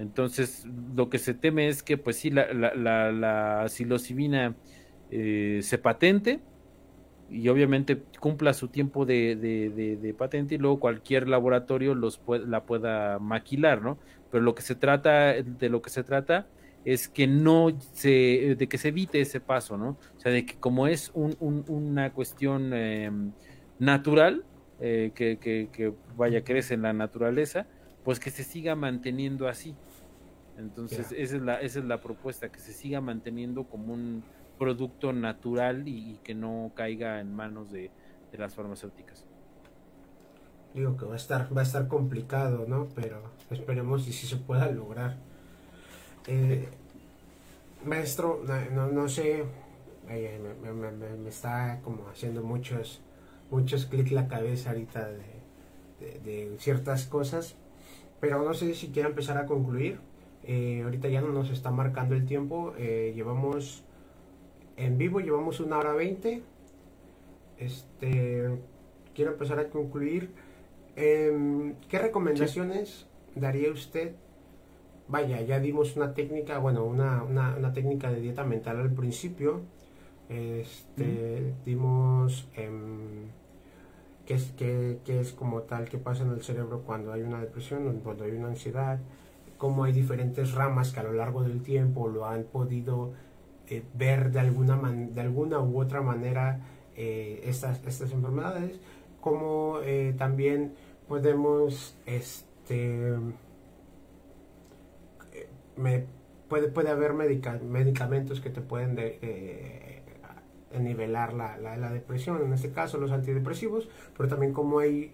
Entonces, 0.00 0.66
lo 0.96 1.10
que 1.10 1.18
se 1.18 1.34
teme 1.34 1.68
es 1.68 1.82
que, 1.82 1.98
pues 1.98 2.16
sí, 2.16 2.30
la, 2.30 2.52
la, 2.54 3.12
la, 3.12 3.68
psilocibina 3.68 4.56
eh, 5.10 5.60
se 5.62 5.76
patente 5.76 6.40
y 7.28 7.48
obviamente 7.48 8.02
cumpla 8.18 8.54
su 8.54 8.68
tiempo 8.68 9.04
de, 9.04 9.36
de, 9.36 10.14
patente 10.14 10.54
y 10.54 10.58
luego 10.58 10.80
cualquier 10.80 11.28
laboratorio 11.28 11.94
los 11.94 12.20
la 12.46 12.64
pueda 12.64 13.18
maquilar, 13.18 13.82
¿no? 13.82 13.98
Pero 14.30 14.42
lo 14.42 14.54
que 14.54 14.62
se 14.62 14.74
trata, 14.74 15.34
de 15.34 15.68
lo 15.68 15.82
que 15.82 15.90
se 15.90 16.02
trata 16.02 16.46
es 16.86 17.06
que 17.08 17.26
no 17.26 17.68
se, 17.92 18.56
de 18.58 18.68
que 18.68 18.78
se 18.78 18.88
evite 18.88 19.20
ese 19.20 19.40
paso, 19.40 19.76
¿no? 19.76 19.98
O 20.16 20.20
sea, 20.20 20.32
de 20.32 20.46
que 20.46 20.54
como 20.54 20.86
es 20.86 21.10
un, 21.12 21.36
una 21.68 22.14
cuestión 22.14 22.72
em, 22.72 23.32
natural, 23.78 24.44
eh, 24.80 25.12
que, 25.14 25.38
que, 25.38 25.68
que 25.70 25.92
vaya, 26.16 26.42
crece 26.42 26.72
en 26.72 26.82
la 26.82 26.94
naturaleza, 26.94 27.66
pues 28.02 28.18
que 28.18 28.30
se 28.30 28.44
siga 28.44 28.74
manteniendo 28.74 29.46
así. 29.46 29.76
Entonces, 30.60 31.12
esa, 31.12 31.36
es 31.36 31.42
la, 31.42 31.60
esa 31.60 31.78
es 31.80 31.84
la 31.84 32.00
propuesta, 32.00 32.50
que 32.50 32.60
se 32.60 32.72
siga 32.72 33.00
manteniendo 33.00 33.64
como 33.64 33.92
un 33.92 34.22
producto 34.58 35.12
natural 35.12 35.88
y, 35.88 36.20
que 36.22 36.34
no 36.34 36.70
caiga 36.74 37.20
en 37.20 37.34
manos 37.34 37.70
de, 37.72 37.90
las 38.32 38.54
farmacéuticas. 38.54 39.24
Digo 40.74 40.96
que 40.96 41.04
va 41.04 41.14
a 41.14 41.16
estar, 41.16 41.48
va 41.56 41.62
a 41.62 41.64
estar 41.64 41.88
complicado, 41.88 42.64
¿no? 42.68 42.86
Pero 42.94 43.22
esperemos 43.50 44.06
y 44.06 44.12
si 44.12 44.26
se 44.26 44.36
pueda 44.36 44.70
lograr. 44.70 45.16
Eh, 46.28 46.68
maestro, 47.84 48.44
no, 48.72 48.86
no 48.88 49.08
sé, 49.08 49.44
me, 50.06 51.28
está 51.28 51.80
como 51.82 52.08
haciendo 52.08 52.42
muchos, 52.42 53.00
muchos 53.50 53.86
clics 53.86 54.12
la 54.12 54.28
cabeza 54.28 54.70
ahorita 54.70 55.08
de, 55.08 56.20
de, 56.20 56.56
ciertas 56.58 57.06
cosas, 57.06 57.56
pero 58.20 58.44
no 58.44 58.54
sé 58.54 58.74
si 58.74 58.88
quiero 58.88 59.08
empezar 59.08 59.38
a 59.38 59.46
concluir 59.46 59.98
eh, 60.52 60.82
ahorita 60.82 61.08
ya 61.08 61.20
no 61.20 61.28
nos 61.28 61.48
está 61.50 61.70
marcando 61.70 62.16
el 62.16 62.26
tiempo. 62.26 62.74
Eh, 62.76 63.12
llevamos 63.14 63.84
en 64.76 64.98
vivo, 64.98 65.20
llevamos 65.20 65.60
una 65.60 65.78
hora 65.78 65.92
veinte. 65.92 66.42
Este, 67.56 68.58
quiero 69.14 69.30
empezar 69.30 69.60
a 69.60 69.68
concluir. 69.68 70.32
Em, 70.96 71.76
¿Qué 71.88 72.00
recomendaciones 72.00 73.06
daría 73.36 73.70
usted? 73.70 74.16
Vaya, 75.06 75.40
ya 75.40 75.60
dimos 75.60 75.94
una 75.94 76.14
técnica, 76.14 76.58
bueno, 76.58 76.84
una, 76.84 77.22
una, 77.22 77.72
técnica 77.72 78.10
de 78.10 78.20
dieta 78.20 78.42
mental 78.42 78.80
al 78.80 78.92
principio. 78.92 79.60
Este, 80.28 81.54
dimos 81.64 82.48
em, 82.56 83.28
qué 84.26 84.34
es, 84.34 84.52
qué, 84.56 84.98
qué 85.04 85.20
es 85.20 85.30
como 85.32 85.62
tal, 85.62 85.88
qué 85.88 85.98
pasa 85.98 86.24
en 86.24 86.30
el 86.30 86.42
cerebro 86.42 86.82
cuando 86.84 87.12
hay 87.12 87.22
una 87.22 87.40
depresión, 87.40 88.00
cuando 88.00 88.24
hay 88.24 88.32
una 88.32 88.48
ansiedad 88.48 88.98
cómo 89.60 89.84
hay 89.84 89.92
diferentes 89.92 90.54
ramas 90.54 90.90
que 90.90 91.00
a 91.00 91.02
lo 91.02 91.12
largo 91.12 91.42
del 91.42 91.62
tiempo 91.62 92.08
lo 92.08 92.24
han 92.24 92.44
podido 92.44 93.12
eh, 93.68 93.82
ver 93.92 94.32
de 94.32 94.40
alguna, 94.40 94.80
de 94.90 95.20
alguna 95.20 95.60
u 95.60 95.78
otra 95.78 96.00
manera 96.00 96.60
eh, 96.96 97.42
estas, 97.44 97.84
estas 97.86 98.10
enfermedades, 98.10 98.80
como 99.20 99.80
eh, 99.84 100.14
también 100.16 100.72
podemos, 101.06 101.94
este, 102.06 103.18
me, 105.76 106.06
puede, 106.48 106.68
puede 106.68 106.88
haber 106.88 107.12
medicamentos 107.12 108.40
que 108.40 108.48
te 108.48 108.62
pueden 108.62 108.96
nivelar 110.80 111.34
la, 111.34 111.58
la, 111.58 111.76
la, 111.76 111.92
depresión, 111.92 112.42
en 112.42 112.54
este 112.54 112.70
caso 112.70 112.96
los 112.96 113.12
antidepresivos, 113.12 113.90
pero 114.16 114.26
también 114.26 114.54
como 114.54 114.78
hay 114.78 115.12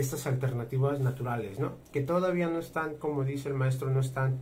estas 0.00 0.26
alternativas 0.26 1.00
naturales, 1.00 1.58
¿no? 1.58 1.76
Que 1.92 2.00
todavía 2.00 2.48
no 2.48 2.58
están, 2.58 2.96
como 2.96 3.24
dice 3.24 3.48
el 3.48 3.54
maestro, 3.54 3.90
no 3.90 4.00
están 4.00 4.38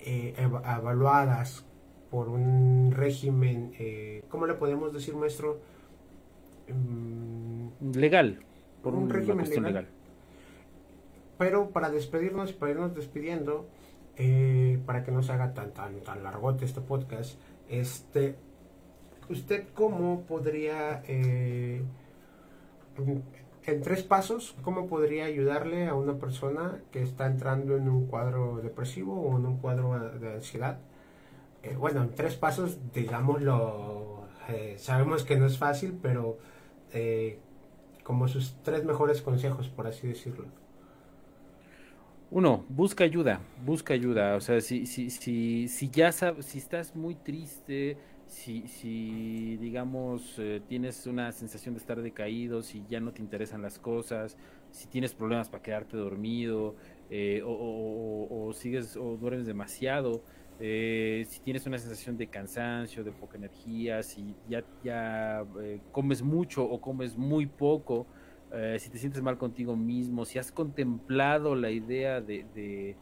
eh, 0.00 0.34
evaluadas 0.38 1.64
por 2.10 2.28
un 2.28 2.92
régimen, 2.92 3.72
eh, 3.78 4.22
¿cómo 4.28 4.46
le 4.46 4.54
podemos 4.54 4.92
decir, 4.92 5.14
maestro? 5.14 5.60
Mm, 6.68 7.92
legal, 7.94 8.40
por 8.82 8.94
un, 8.94 9.10
régimen 9.10 9.50
legal. 9.62 9.88
Pero 11.38 11.70
para 11.70 11.90
despedirnos, 11.90 12.52
para 12.52 12.72
irnos 12.72 12.94
despidiendo, 12.94 13.66
eh, 14.16 14.78
para 14.86 15.04
que 15.04 15.12
no 15.12 15.22
se 15.22 15.32
haga 15.32 15.52
tan, 15.52 15.72
tan, 15.72 16.00
tan 16.00 16.22
largote 16.22 16.64
este 16.64 16.80
podcast, 16.80 17.38
este, 17.68 18.36
¿usted 19.28 19.64
cómo 19.74 20.22
podría 20.22 21.02
en 23.66 23.82
tres 23.82 24.02
pasos, 24.02 24.54
¿cómo 24.62 24.86
podría 24.86 25.24
ayudarle 25.24 25.88
a 25.88 25.94
una 25.94 26.14
persona 26.18 26.80
que 26.92 27.02
está 27.02 27.26
entrando 27.26 27.76
en 27.76 27.88
un 27.88 28.06
cuadro 28.06 28.60
depresivo 28.62 29.20
o 29.20 29.36
en 29.36 29.46
un 29.46 29.58
cuadro 29.58 29.98
de 30.18 30.34
ansiedad? 30.34 30.78
Eh, 31.62 31.74
bueno, 31.74 32.02
en 32.02 32.14
tres 32.14 32.36
pasos, 32.36 32.78
digámoslo, 32.94 34.24
eh, 34.48 34.76
sabemos 34.78 35.24
que 35.24 35.36
no 35.36 35.46
es 35.46 35.58
fácil, 35.58 35.98
pero 36.00 36.38
eh, 36.92 37.40
como 38.04 38.28
sus 38.28 38.54
tres 38.62 38.84
mejores 38.84 39.20
consejos, 39.20 39.68
por 39.68 39.88
así 39.88 40.06
decirlo. 40.06 40.44
Uno, 42.30 42.64
busca 42.68 43.02
ayuda, 43.02 43.40
busca 43.64 43.94
ayuda. 43.94 44.36
O 44.36 44.40
sea, 44.40 44.60
si, 44.60 44.86
si, 44.86 45.10
si, 45.10 45.68
si 45.68 45.90
ya 45.90 46.12
sabes, 46.12 46.46
si 46.46 46.58
estás 46.58 46.94
muy 46.94 47.16
triste, 47.16 47.96
si, 48.26 48.66
si 48.68 49.56
digamos, 49.56 50.38
eh, 50.38 50.60
tienes 50.68 51.06
una 51.06 51.32
sensación 51.32 51.74
de 51.74 51.80
estar 51.80 52.00
decaído, 52.02 52.62
si 52.62 52.84
ya 52.88 53.00
no 53.00 53.12
te 53.12 53.22
interesan 53.22 53.62
las 53.62 53.78
cosas, 53.78 54.36
si 54.70 54.88
tienes 54.88 55.14
problemas 55.14 55.48
para 55.48 55.62
quedarte 55.62 55.96
dormido, 55.96 56.76
eh, 57.08 57.40
o, 57.44 58.52
sigues 58.52 58.96
o 58.96 59.16
duermes 59.16 59.46
demasiado, 59.46 60.22
eh, 60.58 61.24
si 61.28 61.40
tienes 61.40 61.66
una 61.66 61.78
sensación 61.78 62.16
de 62.16 62.26
cansancio, 62.26 63.04
de 63.04 63.12
poca 63.12 63.36
energía, 63.36 64.02
si 64.02 64.34
ya, 64.48 64.64
ya 64.82 65.44
eh, 65.60 65.80
comes 65.92 66.22
mucho 66.22 66.64
o 66.64 66.80
comes 66.80 67.16
muy 67.16 67.46
poco, 67.46 68.06
si 68.78 68.88
te 68.88 68.96
sientes 68.96 69.20
mal 69.20 69.36
contigo 69.36 69.76
mismo, 69.76 70.24
si 70.24 70.38
has 70.38 70.50
contemplado 70.50 71.54
la 71.54 71.70
idea 71.70 72.22
de, 72.22 72.46
de, 72.54 72.96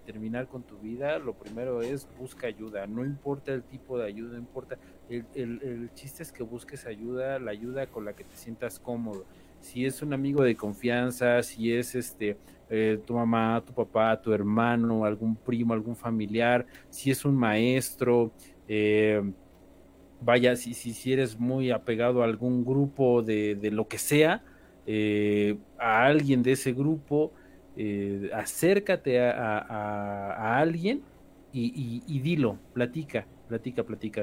terminar 0.00 0.48
con 0.48 0.62
tu 0.62 0.78
vida, 0.78 1.18
lo 1.18 1.34
primero 1.34 1.82
es 1.82 2.08
busca 2.18 2.46
ayuda, 2.46 2.86
no 2.86 3.04
importa 3.04 3.52
el 3.52 3.62
tipo 3.62 3.98
de 3.98 4.06
ayuda, 4.06 4.38
importa, 4.38 4.78
el, 5.08 5.24
el, 5.34 5.60
el 5.62 5.94
chiste 5.94 6.22
es 6.22 6.32
que 6.32 6.42
busques 6.42 6.86
ayuda, 6.86 7.38
la 7.38 7.50
ayuda 7.50 7.86
con 7.86 8.04
la 8.04 8.14
que 8.14 8.24
te 8.24 8.36
sientas 8.36 8.78
cómodo. 8.78 9.24
Si 9.60 9.86
es 9.86 10.02
un 10.02 10.12
amigo 10.12 10.42
de 10.42 10.56
confianza, 10.56 11.42
si 11.42 11.72
es 11.72 11.94
este 11.94 12.36
eh, 12.74 12.98
tu 13.06 13.12
mamá, 13.14 13.62
tu 13.66 13.74
papá, 13.74 14.18
tu 14.20 14.32
hermano, 14.32 15.04
algún 15.04 15.36
primo, 15.36 15.74
algún 15.74 15.94
familiar, 15.94 16.64
si 16.88 17.10
es 17.10 17.24
un 17.26 17.36
maestro, 17.36 18.32
eh, 18.66 19.22
vaya, 20.22 20.56
si, 20.56 20.72
si, 20.72 20.94
si, 20.94 21.12
eres 21.12 21.38
muy 21.38 21.70
apegado 21.70 22.22
a 22.22 22.24
algún 22.24 22.64
grupo 22.64 23.22
de, 23.22 23.56
de 23.56 23.70
lo 23.70 23.86
que 23.88 23.98
sea, 23.98 24.42
eh, 24.86 25.58
a 25.78 26.06
alguien 26.06 26.42
de 26.42 26.52
ese 26.52 26.72
grupo, 26.72 27.32
acércate 28.34 29.20
a, 29.20 29.58
a, 29.58 30.58
alguien 30.58 31.02
y, 31.52 32.02
y, 32.06 32.20
dilo, 32.20 32.58
platica, 32.74 33.26
platica, 33.48 33.84
platica. 33.84 34.22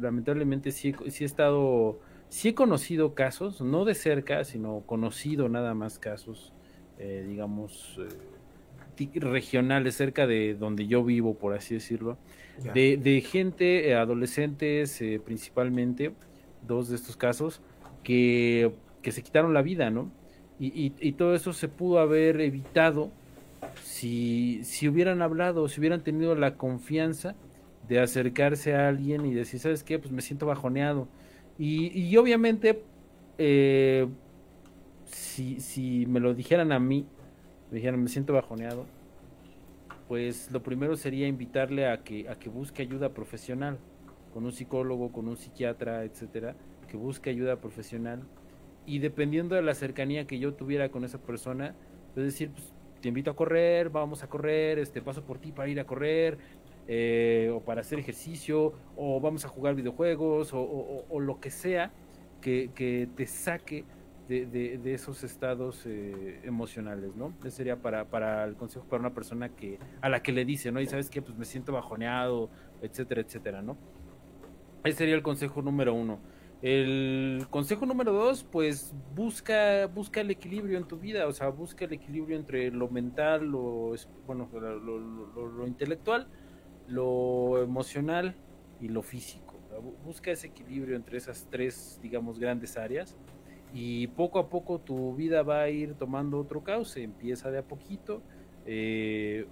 lamentablemente 0.00 0.70
sí, 0.72 0.94
sí 1.08 1.24
he 1.24 1.26
estado 1.26 2.00
Sí 2.28 2.48
he 2.48 2.54
conocido 2.54 3.14
casos, 3.14 3.60
no 3.60 3.84
de 3.84 3.94
cerca, 3.94 4.44
sino 4.44 4.82
conocido 4.84 5.48
nada 5.48 5.74
más 5.74 5.98
casos, 5.98 6.52
eh, 6.98 7.24
digamos, 7.26 7.98
eh, 7.98 9.18
regionales, 9.18 9.94
cerca 9.94 10.26
de 10.26 10.54
donde 10.54 10.86
yo 10.86 11.04
vivo, 11.04 11.34
por 11.34 11.54
así 11.54 11.74
decirlo, 11.74 12.18
de, 12.74 13.24
gente, 13.26 13.88
eh, 13.88 13.94
adolescentes 13.94 15.02
principalmente, 15.24 16.12
dos 16.66 16.88
de 16.88 16.96
estos 16.96 17.16
casos, 17.16 17.62
que, 18.02 18.72
se 19.04 19.22
quitaron 19.22 19.54
la 19.54 19.62
vida, 19.62 19.88
¿no? 19.88 20.10
Y, 20.60 20.92
y, 20.98 21.12
todo 21.12 21.36
eso 21.36 21.52
se 21.52 21.68
pudo 21.68 22.00
haber 22.00 22.40
evitado 22.40 23.12
si, 23.84 24.64
si 24.64 24.88
hubieran 24.88 25.22
hablado, 25.22 25.68
si 25.68 25.78
hubieran 25.78 26.02
tenido 26.02 26.34
la 26.34 26.56
confianza 26.56 27.36
de 27.86 28.00
acercarse 28.00 28.74
a 28.74 28.88
alguien 28.88 29.24
y 29.24 29.34
decir, 29.34 29.60
¿sabes 29.60 29.84
qué? 29.84 30.00
Pues 30.00 30.10
me 30.10 30.20
siento 30.20 30.46
bajoneado 30.46 31.06
y, 31.58 32.16
obviamente, 32.16 32.84
eh, 33.36 34.06
si, 35.06 35.58
si 35.60 36.06
me 36.06 36.20
lo 36.20 36.32
dijeran 36.32 36.70
a 36.70 36.78
mí, 36.78 37.04
me 37.70 37.76
dijeran, 37.76 38.00
me 38.00 38.08
siento 38.08 38.32
bajoneado, 38.32 38.86
pues 40.06 40.52
lo 40.52 40.62
primero 40.62 40.96
sería 40.96 41.26
invitarle 41.26 41.88
a 41.88 42.04
que, 42.04 42.28
a 42.28 42.38
que 42.38 42.48
busque 42.48 42.82
ayuda 42.82 43.12
profesional, 43.12 43.78
con 44.32 44.44
un 44.44 44.52
psicólogo, 44.52 45.10
con 45.10 45.26
un 45.26 45.36
psiquiatra, 45.36 46.04
etcétera, 46.04 46.54
que 46.86 46.96
busque 46.96 47.28
ayuda 47.30 47.60
profesional. 47.60 48.22
Y 48.88 49.00
dependiendo 49.00 49.54
de 49.54 49.60
la 49.60 49.74
cercanía 49.74 50.26
que 50.26 50.38
yo 50.38 50.54
tuviera 50.54 50.88
con 50.88 51.04
esa 51.04 51.18
persona, 51.18 51.74
es 52.16 52.24
decir, 52.24 52.50
pues, 52.50 52.72
te 53.02 53.08
invito 53.08 53.30
a 53.30 53.36
correr, 53.36 53.90
vamos 53.90 54.22
a 54.22 54.28
correr, 54.28 54.78
este 54.78 55.02
paso 55.02 55.22
por 55.22 55.38
ti 55.38 55.52
para 55.52 55.68
ir 55.68 55.78
a 55.78 55.84
correr, 55.84 56.38
eh, 56.86 57.52
o 57.54 57.60
para 57.60 57.82
hacer 57.82 57.98
ejercicio, 57.98 58.72
o 58.96 59.20
vamos 59.20 59.44
a 59.44 59.48
jugar 59.48 59.74
videojuegos, 59.74 60.52
o, 60.54 61.20
lo 61.20 61.38
que 61.38 61.50
sea 61.50 61.92
que, 62.40 62.70
te 63.14 63.26
saque 63.26 63.84
de, 64.26 64.80
esos 64.94 65.22
estados 65.22 65.84
eh, 65.84 66.40
emocionales, 66.44 67.14
¿no? 67.14 67.34
Ese 67.40 67.58
sería 67.58 67.76
para, 67.76 68.06
para 68.06 68.44
el 68.44 68.54
consejo 68.54 68.86
para 68.86 69.00
una 69.00 69.12
persona 69.12 69.50
que 69.50 69.78
a 70.00 70.08
la 70.08 70.22
que 70.22 70.32
le 70.32 70.46
dice, 70.46 70.72
¿no? 70.72 70.80
Y 70.80 70.86
sabes 70.86 71.10
qué, 71.10 71.20
pues 71.20 71.36
me 71.36 71.44
siento 71.44 71.72
bajoneado, 71.72 72.48
etcétera, 72.80 73.20
etcétera, 73.20 73.60
¿no? 73.60 73.76
Ese 74.82 74.96
sería 74.96 75.14
el 75.14 75.22
consejo 75.22 75.60
número 75.60 75.92
uno. 75.92 76.20
El 76.60 77.46
consejo 77.50 77.86
número 77.86 78.12
dos, 78.12 78.42
pues 78.42 78.92
busca, 79.14 79.86
busca 79.86 80.20
el 80.20 80.30
equilibrio 80.30 80.76
en 80.76 80.88
tu 80.88 80.98
vida, 80.98 81.26
o 81.28 81.32
sea, 81.32 81.48
busca 81.50 81.84
el 81.84 81.92
equilibrio 81.92 82.36
entre 82.36 82.70
lo 82.72 82.88
mental, 82.88 83.46
lo, 83.46 83.94
bueno, 84.26 84.48
lo 84.52 85.66
intelectual 85.66 86.28
lo 86.88 87.62
emocional 87.62 88.34
y 88.80 88.88
lo 88.88 89.02
físico. 89.02 89.54
Busca 90.04 90.32
ese 90.32 90.48
equilibrio 90.48 90.96
entre 90.96 91.18
esas 91.18 91.46
tres, 91.50 92.00
digamos, 92.02 92.38
grandes 92.38 92.76
áreas 92.76 93.16
y 93.72 94.08
poco 94.08 94.38
a 94.38 94.48
poco 94.48 94.80
tu 94.80 95.14
vida 95.14 95.42
va 95.42 95.60
a 95.60 95.68
ir 95.68 95.94
tomando 95.94 96.40
otro 96.40 96.64
cauce, 96.64 97.02
empieza 97.02 97.50
de 97.50 97.58
a 97.58 97.62
poquito. 97.62 98.22
Eh, 98.66 99.46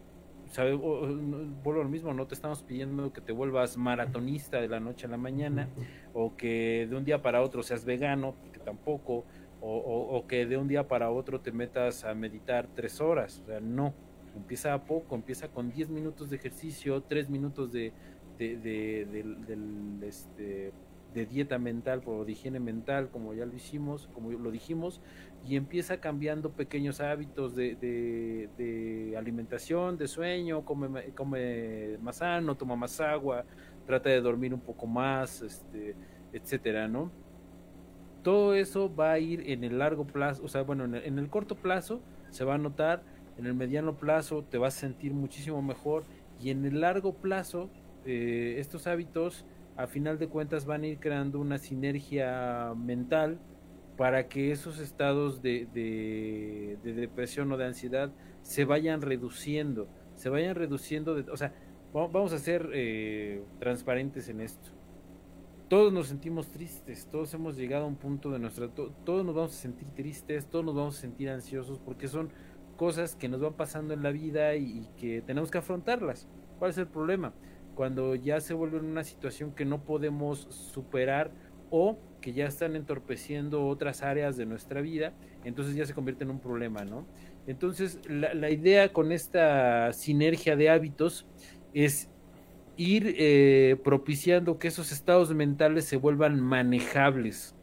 ¿sabe? 0.56 0.74
vuelvo 0.74 1.82
lo 1.82 1.88
mismo, 1.88 2.12
no 2.12 2.26
te 2.26 2.34
estamos 2.34 2.62
pidiendo 2.62 3.12
que 3.12 3.20
te 3.20 3.32
vuelvas 3.32 3.76
maratonista 3.76 4.60
de 4.60 4.68
la 4.68 4.80
noche 4.80 5.06
a 5.06 5.10
la 5.10 5.16
mañana 5.16 5.68
o 6.12 6.36
que 6.36 6.86
de 6.88 6.96
un 6.96 7.04
día 7.04 7.22
para 7.22 7.42
otro 7.42 7.62
seas 7.62 7.84
vegano, 7.84 8.34
que 8.52 8.58
tampoco, 8.58 9.24
o, 9.60 9.68
o 9.68 10.26
que 10.26 10.46
de 10.46 10.56
un 10.56 10.68
día 10.68 10.88
para 10.88 11.10
otro 11.10 11.40
te 11.40 11.52
metas 11.52 12.04
a 12.04 12.14
meditar 12.14 12.68
tres 12.74 13.00
horas, 13.00 13.40
o 13.44 13.46
sea, 13.46 13.60
no, 13.60 13.94
Empieza 14.36 14.74
a 14.74 14.84
poco, 14.84 15.14
empieza 15.14 15.48
con 15.48 15.70
10 15.70 15.88
minutos 15.88 16.28
de 16.28 16.36
ejercicio, 16.36 17.02
3 17.02 17.30
minutos 17.30 17.72
de, 17.72 17.92
de, 18.38 19.06
este, 20.02 20.72
de 21.16 21.24
dieta 21.24 21.58
mental 21.58 22.02
de 22.04 22.30
higiene 22.30 22.60
mental, 22.60 23.08
como 23.10 23.32
ya 23.32 23.46
lo 23.46 23.54
hicimos, 23.56 24.08
como 24.12 24.30
lo 24.30 24.50
dijimos, 24.50 25.00
y 25.48 25.56
empieza 25.56 25.98
cambiando 25.98 26.50
pequeños 26.50 27.00
hábitos 27.00 27.56
de, 27.56 29.14
alimentación, 29.16 29.96
de 29.96 30.08
sueño, 30.08 30.62
come, 30.66 31.14
come 31.14 31.96
más 32.02 32.16
sano, 32.16 32.54
toma 32.54 32.76
más 32.76 33.00
agua, 33.00 33.46
trata 33.86 34.10
de 34.10 34.20
dormir 34.20 34.52
un 34.52 34.60
poco 34.60 34.86
más, 34.86 35.40
este, 35.40 35.94
etcétera, 36.34 36.86
¿no? 36.86 37.10
Todo 38.22 38.54
eso 38.54 38.94
va 38.94 39.12
a 39.12 39.18
ir 39.18 39.50
en 39.50 39.64
el 39.64 39.78
largo 39.78 40.06
plazo, 40.06 40.44
o 40.44 40.48
sea, 40.48 40.62
bueno, 40.62 40.84
en 40.84 40.96
el, 40.96 41.04
en 41.04 41.18
el 41.18 41.30
corto 41.30 41.54
plazo 41.54 42.02
se 42.28 42.44
va 42.44 42.56
a 42.56 42.58
notar 42.58 43.02
en 43.38 43.46
el 43.46 43.54
mediano 43.54 43.94
plazo 43.94 44.44
te 44.50 44.58
vas 44.58 44.76
a 44.76 44.80
sentir 44.80 45.12
muchísimo 45.12 45.62
mejor 45.62 46.04
y 46.42 46.50
en 46.50 46.64
el 46.64 46.80
largo 46.80 47.14
plazo 47.14 47.70
eh, 48.04 48.56
estos 48.58 48.86
hábitos 48.86 49.44
a 49.76 49.86
final 49.86 50.18
de 50.18 50.28
cuentas 50.28 50.64
van 50.64 50.82
a 50.82 50.86
ir 50.86 50.98
creando 50.98 51.38
una 51.38 51.58
sinergia 51.58 52.72
mental 52.76 53.38
para 53.96 54.28
que 54.28 54.52
esos 54.52 54.78
estados 54.78 55.42
de, 55.42 55.66
de, 55.72 56.92
depresión 56.92 57.50
o 57.52 57.56
de 57.56 57.66
ansiedad 57.66 58.12
se 58.42 58.64
vayan 58.64 59.00
reduciendo, 59.00 59.88
se 60.14 60.28
vayan 60.28 60.54
reduciendo, 60.54 61.14
de, 61.14 61.30
o 61.30 61.36
sea, 61.36 61.52
vamos 61.92 62.32
a 62.32 62.38
ser 62.38 62.70
eh, 62.74 63.42
transparentes 63.58 64.28
en 64.28 64.40
esto. 64.40 64.70
Todos 65.68 65.92
nos 65.92 66.06
sentimos 66.06 66.48
tristes, 66.48 67.08
todos 67.10 67.34
hemos 67.34 67.56
llegado 67.56 67.84
a 67.84 67.88
un 67.88 67.96
punto 67.96 68.30
de 68.30 68.38
nuestra, 68.38 68.68
todos 68.68 69.24
nos 69.24 69.34
vamos 69.34 69.52
a 69.52 69.56
sentir 69.56 69.90
tristes, 69.90 70.46
todos 70.46 70.64
nos 70.64 70.76
vamos 70.76 70.98
a 70.98 71.00
sentir 71.00 71.28
ansiosos 71.28 71.80
porque 71.80 72.06
son 72.06 72.30
cosas 72.76 73.16
que 73.16 73.28
nos 73.28 73.40
van 73.40 73.54
pasando 73.54 73.94
en 73.94 74.02
la 74.02 74.12
vida 74.12 74.54
y, 74.54 74.88
que 74.96 75.22
tenemos 75.22 75.50
que 75.50 75.58
afrontarlas. 75.58 76.28
¿Cuál 76.58 76.70
es 76.70 76.78
el 76.78 76.86
problema? 76.86 77.32
Cuando 77.76 78.14
ya 78.14 78.40
se 78.40 78.54
vuelve 78.54 78.78
una 78.78 79.04
situación 79.04 79.52
que 79.52 79.66
no 79.66 79.84
podemos 79.84 80.48
superar 80.50 81.30
o 81.70 81.98
que 82.22 82.32
ya 82.32 82.46
están 82.46 82.74
entorpeciendo 82.74 83.66
otras 83.66 84.02
áreas 84.02 84.38
de 84.38 84.46
nuestra 84.46 84.80
vida, 84.80 85.12
entonces 85.44 85.74
ya 85.76 85.84
se 85.84 85.92
convierte 85.92 86.24
en 86.24 86.30
un 86.30 86.40
problema, 86.40 86.84
¿no? 86.84 87.06
Entonces, 87.46 88.00
la, 88.08 88.50
idea 88.50 88.92
con 88.94 89.12
esta 89.12 89.92
sinergia 89.92 90.56
de 90.56 90.70
hábitos 90.70 91.26
es 91.74 92.10
ir 92.78 93.14
eh, 93.18 93.76
propiciando 93.84 94.58
que 94.58 94.68
esos 94.68 94.90
estados 94.90 95.32
mentales 95.34 95.84
se 95.84 95.98
vuelvan 95.98 96.40
manejables, 96.40 97.54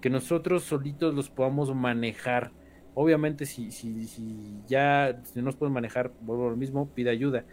que 0.00 0.08
nosotros 0.08 0.64
solitos 0.64 1.14
los 1.14 1.28
podamos 1.28 1.72
manejar 1.74 2.52
Obviamente, 2.94 3.46
si, 3.46 3.70
si, 3.70 4.06
si 4.06 4.60
ya 4.66 5.18
no 5.34 5.42
nos 5.42 5.56
pueden 5.56 5.72
manejar, 5.72 6.12
vuelvo 6.20 6.48
a 6.48 6.50
lo 6.50 6.56
mismo, 6.56 6.90
pide 6.94 7.10
ayuda. 7.10 7.46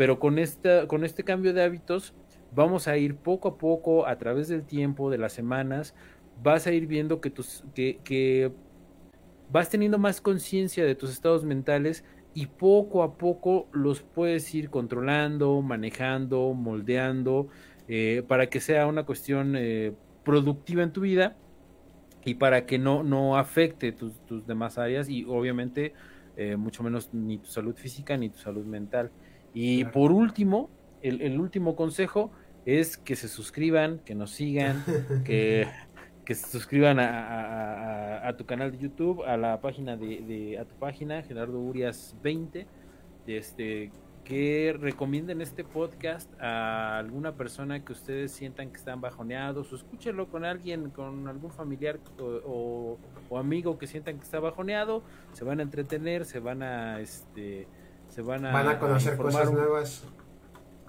Pero 0.00 0.18
con, 0.18 0.38
esta, 0.38 0.88
con 0.88 1.04
este 1.04 1.24
cambio 1.24 1.52
de 1.52 1.62
hábitos, 1.62 2.14
vamos 2.54 2.88
a 2.88 2.96
ir 2.96 3.16
poco 3.16 3.48
a 3.48 3.58
poco, 3.58 4.06
a 4.06 4.16
través 4.16 4.48
del 4.48 4.64
tiempo, 4.64 5.10
de 5.10 5.18
las 5.18 5.34
semanas, 5.34 5.94
vas 6.42 6.66
a 6.66 6.72
ir 6.72 6.86
viendo 6.86 7.20
que, 7.20 7.28
tus, 7.28 7.64
que, 7.74 8.00
que 8.02 8.50
vas 9.52 9.68
teniendo 9.68 9.98
más 9.98 10.22
conciencia 10.22 10.86
de 10.86 10.94
tus 10.94 11.10
estados 11.10 11.44
mentales 11.44 12.02
y 12.32 12.46
poco 12.46 13.02
a 13.02 13.18
poco 13.18 13.68
los 13.72 14.00
puedes 14.00 14.54
ir 14.54 14.70
controlando, 14.70 15.60
manejando, 15.60 16.54
moldeando, 16.54 17.48
eh, 17.86 18.22
para 18.26 18.48
que 18.48 18.60
sea 18.60 18.86
una 18.86 19.04
cuestión 19.04 19.54
eh, 19.54 19.92
productiva 20.24 20.82
en 20.82 20.94
tu 20.94 21.02
vida 21.02 21.36
y 22.24 22.36
para 22.36 22.64
que 22.64 22.78
no, 22.78 23.02
no 23.02 23.36
afecte 23.36 23.92
tus, 23.92 24.14
tus 24.24 24.46
demás 24.46 24.78
áreas 24.78 25.10
y 25.10 25.26
obviamente 25.28 25.92
eh, 26.38 26.56
mucho 26.56 26.82
menos 26.82 27.12
ni 27.12 27.36
tu 27.36 27.50
salud 27.50 27.74
física 27.74 28.16
ni 28.16 28.30
tu 28.30 28.38
salud 28.38 28.64
mental. 28.64 29.10
Y 29.54 29.84
por 29.86 30.12
último, 30.12 30.70
el, 31.02 31.20
el, 31.22 31.40
último 31.40 31.76
consejo 31.76 32.30
es 32.64 32.96
que 32.96 33.16
se 33.16 33.28
suscriban, 33.28 33.98
que 34.00 34.14
nos 34.14 34.30
sigan, 34.30 34.84
que, 35.24 35.66
que 36.24 36.34
se 36.34 36.46
suscriban 36.46 37.00
a, 37.00 38.26
a, 38.28 38.36
tu 38.36 38.46
canal 38.46 38.72
de 38.72 38.78
YouTube, 38.78 39.22
a 39.24 39.36
la 39.36 39.60
página 39.60 39.96
de, 39.96 40.20
de, 40.20 40.58
a 40.58 40.64
tu 40.64 40.74
página, 40.76 41.22
Gerardo 41.22 41.58
Urias 41.58 42.14
20, 42.22 42.66
este, 43.26 43.90
que 44.24 44.76
recomienden 44.78 45.40
este 45.40 45.64
podcast 45.64 46.30
a 46.40 46.98
alguna 46.98 47.34
persona 47.34 47.84
que 47.84 47.92
ustedes 47.92 48.32
sientan 48.32 48.70
que 48.70 48.76
están 48.76 49.00
bajoneados 49.00 49.72
o 49.72 49.76
escúchenlo 49.76 50.28
con 50.28 50.44
alguien, 50.44 50.90
con 50.90 51.26
algún 51.26 51.50
familiar 51.50 51.98
o, 52.18 52.98
amigo 53.36 53.78
que 53.78 53.86
sientan 53.86 54.18
que 54.18 54.24
está 54.24 54.38
bajoneado, 54.38 55.02
se 55.32 55.44
van 55.44 55.60
a 55.60 55.62
entretener, 55.62 56.24
se 56.24 56.40
van 56.40 56.62
a 56.62 57.00
este 57.00 57.66
se 58.10 58.22
van 58.22 58.44
a, 58.44 58.52
van 58.52 58.68
a 58.68 58.78
conocer 58.78 59.16
cosas 59.16 59.50
nuevas. 59.52 60.04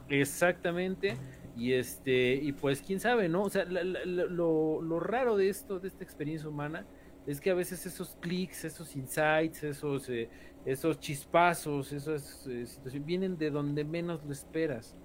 Exactamente. 0.10 1.16
Y 1.56 1.74
este, 1.74 2.34
y 2.36 2.54
pues 2.54 2.82
quién 2.82 3.00
sabe, 3.00 3.30
¿no? 3.30 3.44
O 3.44 3.50
sea, 3.50 3.66
lo, 3.66 4.82
lo 4.82 5.00
raro 5.00 5.38
de 5.38 5.50
esto, 5.50 5.80
de 5.80 5.90
esta 5.90 6.04
experiencia 6.04 6.48
humana, 6.50 6.86
es 7.28 7.40
que 7.40 7.52
a 7.52 7.54
veces 7.54 7.86
esos 7.86 8.18
clics, 8.20 8.66
esos 8.66 8.96
insights, 8.96 9.64
esos, 9.64 10.10
eh, 10.10 10.30
esos 10.66 11.00
chispazos, 11.00 11.92
esas 11.92 12.48
eh, 12.48 12.66
situaciones 12.66 13.06
vienen 13.06 13.38
de 13.38 13.52
donde 13.52 13.84
menos 13.84 14.24
lo 14.26 14.32
esperas. 14.32 14.96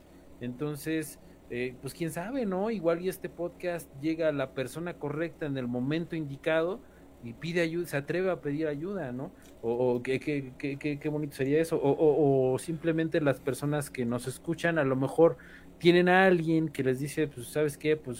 Entonces, 0.40 1.18
eh, 1.50 1.74
pues 1.80 1.94
quién 1.94 2.10
sabe, 2.10 2.46
¿no? 2.46 2.70
Igual 2.70 3.02
y 3.02 3.08
este 3.08 3.28
podcast 3.28 3.90
llega 4.00 4.28
a 4.28 4.32
la 4.32 4.54
persona 4.54 4.94
correcta 4.94 5.46
en 5.46 5.56
el 5.58 5.66
momento 5.66 6.16
indicado 6.16 6.80
y 7.26 7.32
pide 7.32 7.60
ayuda, 7.60 7.86
se 7.86 7.96
atreve 7.96 8.30
a 8.30 8.40
pedir 8.40 8.68
ayuda, 8.68 9.10
¿no? 9.12 9.32
O, 9.62 10.00
qué, 10.02 10.20
qué, 10.20 10.52
qué, 10.58 10.98
qué, 10.98 11.08
bonito 11.08 11.34
sería 11.34 11.60
eso. 11.60 11.76
O, 11.76 11.90
o, 11.90 12.52
o, 12.52 12.58
simplemente 12.58 13.20
las 13.20 13.40
personas 13.40 13.90
que 13.90 14.04
nos 14.04 14.28
escuchan 14.28 14.78
a 14.78 14.84
lo 14.84 14.94
mejor 14.94 15.36
tienen 15.78 16.08
a 16.08 16.26
alguien 16.26 16.68
que 16.68 16.84
les 16.84 17.00
dice, 17.00 17.26
pues, 17.26 17.48
¿sabes 17.48 17.76
qué? 17.76 17.96
Pues 17.96 18.18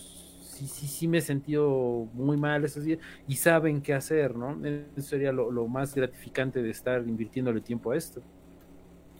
sí, 0.56 0.66
sí, 0.66 0.88
sí 0.88 1.06
me 1.06 1.18
he 1.18 1.20
sentido 1.20 2.08
muy 2.14 2.36
mal 2.36 2.64
esos 2.64 2.84
días 2.84 2.98
y 3.28 3.36
saben 3.36 3.80
qué 3.80 3.94
hacer, 3.94 4.34
¿no? 4.34 4.58
Eso 4.64 5.08
sería 5.08 5.30
lo, 5.30 5.68
más 5.68 5.94
gratificante 5.94 6.62
de 6.62 6.70
estar 6.70 7.06
invirtiéndole 7.06 7.60
tiempo 7.60 7.92
a 7.92 7.96
esto. 7.96 8.22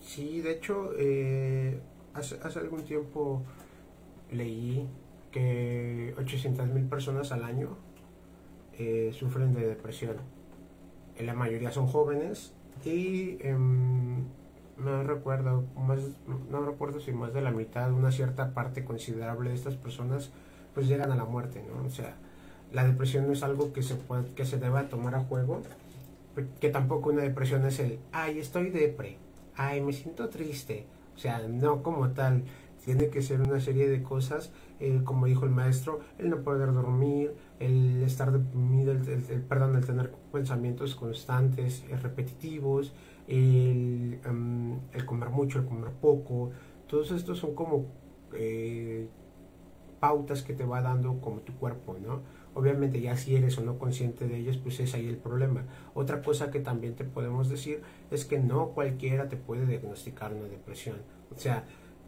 Sí, 0.01 0.41
de 0.41 0.53
hecho, 0.53 0.93
eh, 0.99 1.81
hace, 2.15 2.39
hace 2.43 2.59
algún 2.59 2.85
tiempo 2.85 3.45
leí 4.33 4.89
que 5.31 6.15
800 6.19 6.69
mil 6.69 6.85
personas 6.87 7.31
al 7.31 7.45
año 7.45 7.86
eh, 8.79 9.13
sufren 9.15 9.55
de 9.55 9.67
depresión. 9.67 10.17
En 11.17 11.27
la 11.27 11.35
mayoría 11.35 11.71
son 11.71 11.87
jóvenes 11.87 12.53
y 12.85 13.39
em, 13.41 14.25
no 14.77 15.03
recuerdo 15.03 15.65
más, 15.77 15.99
no 16.51 16.65
recuerdo 16.65 17.01
si 17.01 17.13
más 17.13 17.33
de 17.33 17.41
la 17.41 17.51
mitad, 17.51 17.93
una 17.93 18.13
cierta 18.13 18.53
parte 18.53 18.85
considerable 18.85 19.51
de 19.51 19.57
estas 19.57 19.77
personas 19.77 20.31
pues 20.75 20.89
llegan 20.89 21.11
a 21.11 21.17
la 21.17 21.25
muerte, 21.25 21.65
¿no? 21.67 21.87
O 21.87 21.91
sea, 21.91 22.15
la 22.73 22.85
depresión 22.85 23.27
no 23.27 23.33
es 23.33 23.43
algo 23.43 23.73
que 23.73 23.83
se 23.83 23.95
puede, 23.95 24.27
que 24.35 24.45
se 24.45 24.59
deba 24.59 24.89
tomar 24.89 25.15
a 25.15 25.21
juego, 25.21 25.63
que 26.61 26.69
tampoco 26.69 27.09
una 27.11 27.23
depresión 27.23 27.65
es 27.65 27.79
el, 27.79 27.99
ay, 28.13 28.39
estoy 28.39 28.69
depre, 28.69 29.17
ay, 29.57 29.81
me 29.81 29.95
siento 29.95 30.29
triste, 30.29 30.85
o 31.15 31.19
sea, 31.19 31.39
no 31.49 31.83
como 31.83 32.11
tal, 32.11 32.45
tiene 32.87 33.09
que 33.09 33.21
ser 33.21 33.41
una 33.41 33.59
serie 33.59 33.89
de 33.89 34.01
cosas, 34.05 34.53
eh, 34.79 35.01
como 35.03 35.27
dijo 35.27 35.45
el 35.45 35.51
maestro, 35.51 36.01
el 36.19 36.31
no 36.31 36.43
poder 36.43 36.73
dormir, 36.73 37.35
el 37.59 38.01
estar 38.05 38.31
deprimido, 38.31 38.93
el, 38.93 39.43
perdón, 39.43 39.75
el 39.75 39.85
tener 39.85 40.13
pensamientos 40.33 40.95
constantes, 40.95 41.85
eh, 41.91 41.97
repetitivos, 41.97 42.95
el, 43.27 44.21
em, 44.25 44.79
el, 44.93 45.05
comer 45.05 45.31
mucho, 45.31 45.59
el 45.59 45.65
comer 45.67 45.91
poco, 46.01 46.53
todos 46.87 47.11
estos 47.11 47.41
son 47.41 47.57
como 47.57 47.87
eh, 48.35 49.09
pautas 49.99 50.45
que 50.45 50.55
te 50.55 50.65
va 50.65 50.81
dando 50.81 51.21
como 51.21 51.41
tu 51.41 51.55
cuerpo, 51.55 51.97
¿no? 52.01 52.23
Obviamente 52.55 53.01
ya 53.01 53.17
si 53.17 53.35
eres 53.35 53.59
o 53.59 53.63
no 53.63 53.79
consciente 53.79 54.29
de 54.29 54.37
ellas, 54.39 54.59
pues 54.59 54.79
es 54.79 54.95
ahí 54.95 55.09
el 55.09 55.17
problema. 55.17 55.65
Otra 55.93 56.23
cosa 56.23 56.53
que 56.53 56.61
también 56.61 56.95
te 56.95 57.03
podemos 57.03 57.49
decir 57.49 57.83
es 58.13 58.25
que 58.25 58.39
no 58.39 58.69
cualquiera 58.69 59.29
te 59.29 59.37
puede 59.37 59.67
diagnosticar 59.67 60.33
una 60.33 60.47
depresión. 60.47 60.99
O 61.35 61.39
sea, 61.39 61.65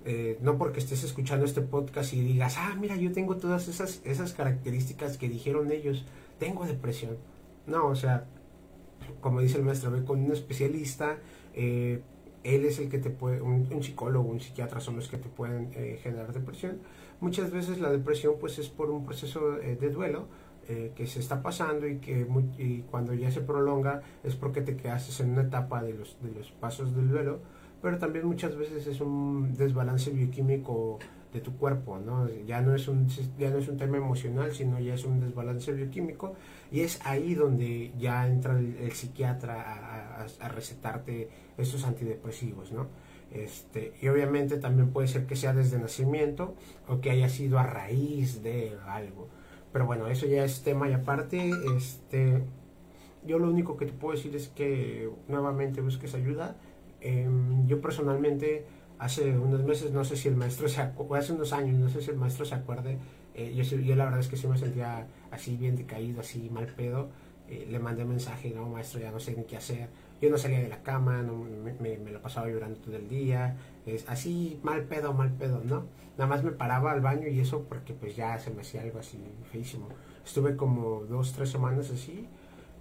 eh, 0.08 0.38
no 0.40 0.58
porque 0.58 0.80
estés 0.80 1.04
escuchando 1.04 1.44
este 1.44 1.60
podcast 1.60 2.12
y 2.14 2.20
digas, 2.20 2.56
ah, 2.58 2.74
mira, 2.80 2.96
yo 2.96 3.12
tengo 3.12 3.36
todas 3.36 3.68
esas, 3.68 4.00
esas 4.04 4.32
características 4.32 5.18
que 5.18 5.28
dijeron 5.28 5.70
ellos, 5.70 6.04
tengo 6.38 6.64
depresión. 6.66 7.16
No, 7.66 7.86
o 7.86 7.94
sea, 7.94 8.24
como 9.20 9.40
dice 9.40 9.58
el 9.58 9.64
maestro, 9.64 9.90
ve 9.90 10.04
con 10.04 10.20
un 10.20 10.32
especialista, 10.32 11.18
eh, 11.54 12.00
él 12.42 12.64
es 12.64 12.78
el 12.78 12.88
que 12.88 12.98
te 12.98 13.10
puede, 13.10 13.42
un, 13.42 13.82
psicólogo, 13.82 14.28
un 14.28 14.40
psiquiatra 14.40 14.80
son 14.80 14.96
los 14.96 15.08
que 15.08 15.18
te 15.18 15.28
pueden 15.28 15.70
eh, 15.74 15.98
generar 16.02 16.32
depresión 16.32 16.78
Muchas 17.20 17.50
veces 17.50 17.80
la 17.80 17.90
depresión 17.90 18.34
pues 18.38 18.58
es 18.58 18.68
por 18.68 18.90
un 18.90 19.04
proceso 19.04 19.60
eh, 19.60 19.76
de 19.76 19.90
duelo 19.90 20.28
eh, 20.68 20.92
que 20.94 21.06
se 21.06 21.18
está 21.18 21.42
pasando 21.42 21.88
y 21.88 21.98
que 21.98 22.26
cuando 22.90 23.12
ya 23.12 23.30
se 23.30 23.40
prolonga 23.40 24.02
es 24.22 24.36
porque 24.36 24.60
te 24.60 24.76
quedas 24.76 25.18
en 25.20 25.30
una 25.30 25.42
etapa 25.42 25.82
de 25.82 25.94
los, 25.94 26.16
de 26.22 26.30
los 26.30 26.52
pasos 26.52 26.94
del 26.94 27.08
duelo, 27.08 27.40
pero 27.82 27.98
también 27.98 28.26
muchas 28.26 28.56
veces 28.56 28.86
es 28.86 29.00
un 29.00 29.54
desbalance 29.54 30.10
bioquímico 30.10 30.98
de 31.32 31.40
tu 31.40 31.56
cuerpo, 31.56 31.98
¿no? 31.98 32.28
Ya 32.46 32.60
no 32.62 32.74
es 32.74 32.88
un, 32.88 33.08
ya 33.38 33.50
no 33.50 33.58
es 33.58 33.68
un 33.68 33.76
tema 33.76 33.98
emocional, 33.98 34.52
sino 34.52 34.80
ya 34.80 34.94
es 34.94 35.04
un 35.04 35.20
desbalance 35.20 35.72
bioquímico 35.72 36.34
y 36.70 36.80
es 36.80 37.04
ahí 37.04 37.34
donde 37.34 37.92
ya 37.98 38.26
entra 38.26 38.58
el, 38.58 38.92
psiquiatra 38.92 39.60
a, 39.60 40.22
a, 40.22 40.26
a 40.40 40.48
recetarte 40.48 41.28
estos 41.58 41.84
antidepresivos, 41.84 42.72
¿no? 42.72 42.86
Este, 43.30 43.92
y 44.00 44.08
obviamente 44.08 44.56
también 44.56 44.90
puede 44.90 45.06
ser 45.06 45.26
que 45.26 45.36
sea 45.36 45.52
desde 45.52 45.78
nacimiento 45.78 46.54
o 46.88 47.00
que 47.00 47.10
haya 47.10 47.28
sido 47.28 47.58
a 47.58 47.64
raíz 47.64 48.42
de 48.42 48.76
algo. 48.86 49.28
Pero 49.72 49.86
bueno, 49.86 50.08
eso 50.08 50.26
ya 50.26 50.44
es 50.44 50.62
tema 50.62 50.88
y 50.88 50.92
aparte. 50.94 51.50
Este, 51.76 52.42
yo 53.26 53.38
lo 53.38 53.50
único 53.50 53.76
que 53.76 53.86
te 53.86 53.92
puedo 53.92 54.16
decir 54.16 54.34
es 54.34 54.48
que 54.48 55.10
nuevamente 55.28 55.80
busques 55.80 56.14
ayuda. 56.14 56.56
Em, 57.00 57.66
yo 57.66 57.80
personalmente 57.80 58.66
hace 58.98 59.36
unos 59.38 59.62
meses, 59.64 59.92
no 59.92 60.04
sé 60.04 60.16
si 60.16 60.28
el 60.28 60.36
maestro 60.36 60.68
se 60.68 60.80
acuerda, 60.80 61.18
hace 61.18 61.32
unos 61.32 61.52
años, 61.52 61.78
no 61.78 61.88
sé 61.88 62.00
si 62.02 62.10
el 62.10 62.16
maestro 62.16 62.44
se 62.44 62.54
acuerde, 62.54 62.98
eh, 63.34 63.54
yo, 63.54 63.62
yo, 63.76 63.94
la 63.94 64.04
verdad 64.04 64.20
es 64.20 64.28
que 64.28 64.36
sí 64.36 64.48
me 64.48 64.58
sentía 64.58 65.06
así 65.30 65.56
bien 65.56 65.76
decaído, 65.76 66.20
así 66.20 66.50
mal 66.50 66.66
pedo. 66.66 67.08
Eh, 67.48 67.66
le 67.70 67.78
mandé 67.78 68.04
mensaje, 68.04 68.50
no 68.50 68.68
maestro, 68.68 69.00
ya 69.00 69.10
no 69.10 69.20
sé 69.20 69.34
ni 69.34 69.44
qué 69.44 69.56
hacer 69.56 69.88
yo 70.20 70.30
no 70.30 70.38
salía 70.38 70.60
de 70.60 70.68
la 70.68 70.82
cama, 70.82 71.22
no, 71.22 71.34
me, 71.34 71.98
me, 71.98 72.10
lo 72.10 72.20
pasaba 72.20 72.48
llorando 72.48 72.78
todo 72.80 72.96
el 72.96 73.08
día, 73.08 73.56
es 73.86 74.08
así 74.08 74.58
mal 74.62 74.84
pedo, 74.84 75.12
mal 75.12 75.32
pedo, 75.32 75.62
¿no? 75.64 75.86
Nada 76.16 76.28
más 76.28 76.42
me 76.42 76.50
paraba 76.50 76.92
al 76.92 77.00
baño 77.00 77.28
y 77.28 77.38
eso 77.40 77.64
porque 77.68 77.94
pues 77.94 78.16
ya 78.16 78.38
se 78.38 78.50
me 78.50 78.62
hacía 78.62 78.82
algo 78.82 78.98
así 78.98 79.18
feísimo. 79.52 79.88
Estuve 80.24 80.56
como 80.56 81.04
dos, 81.04 81.32
tres 81.32 81.50
semanas 81.50 81.90
así, 81.90 82.28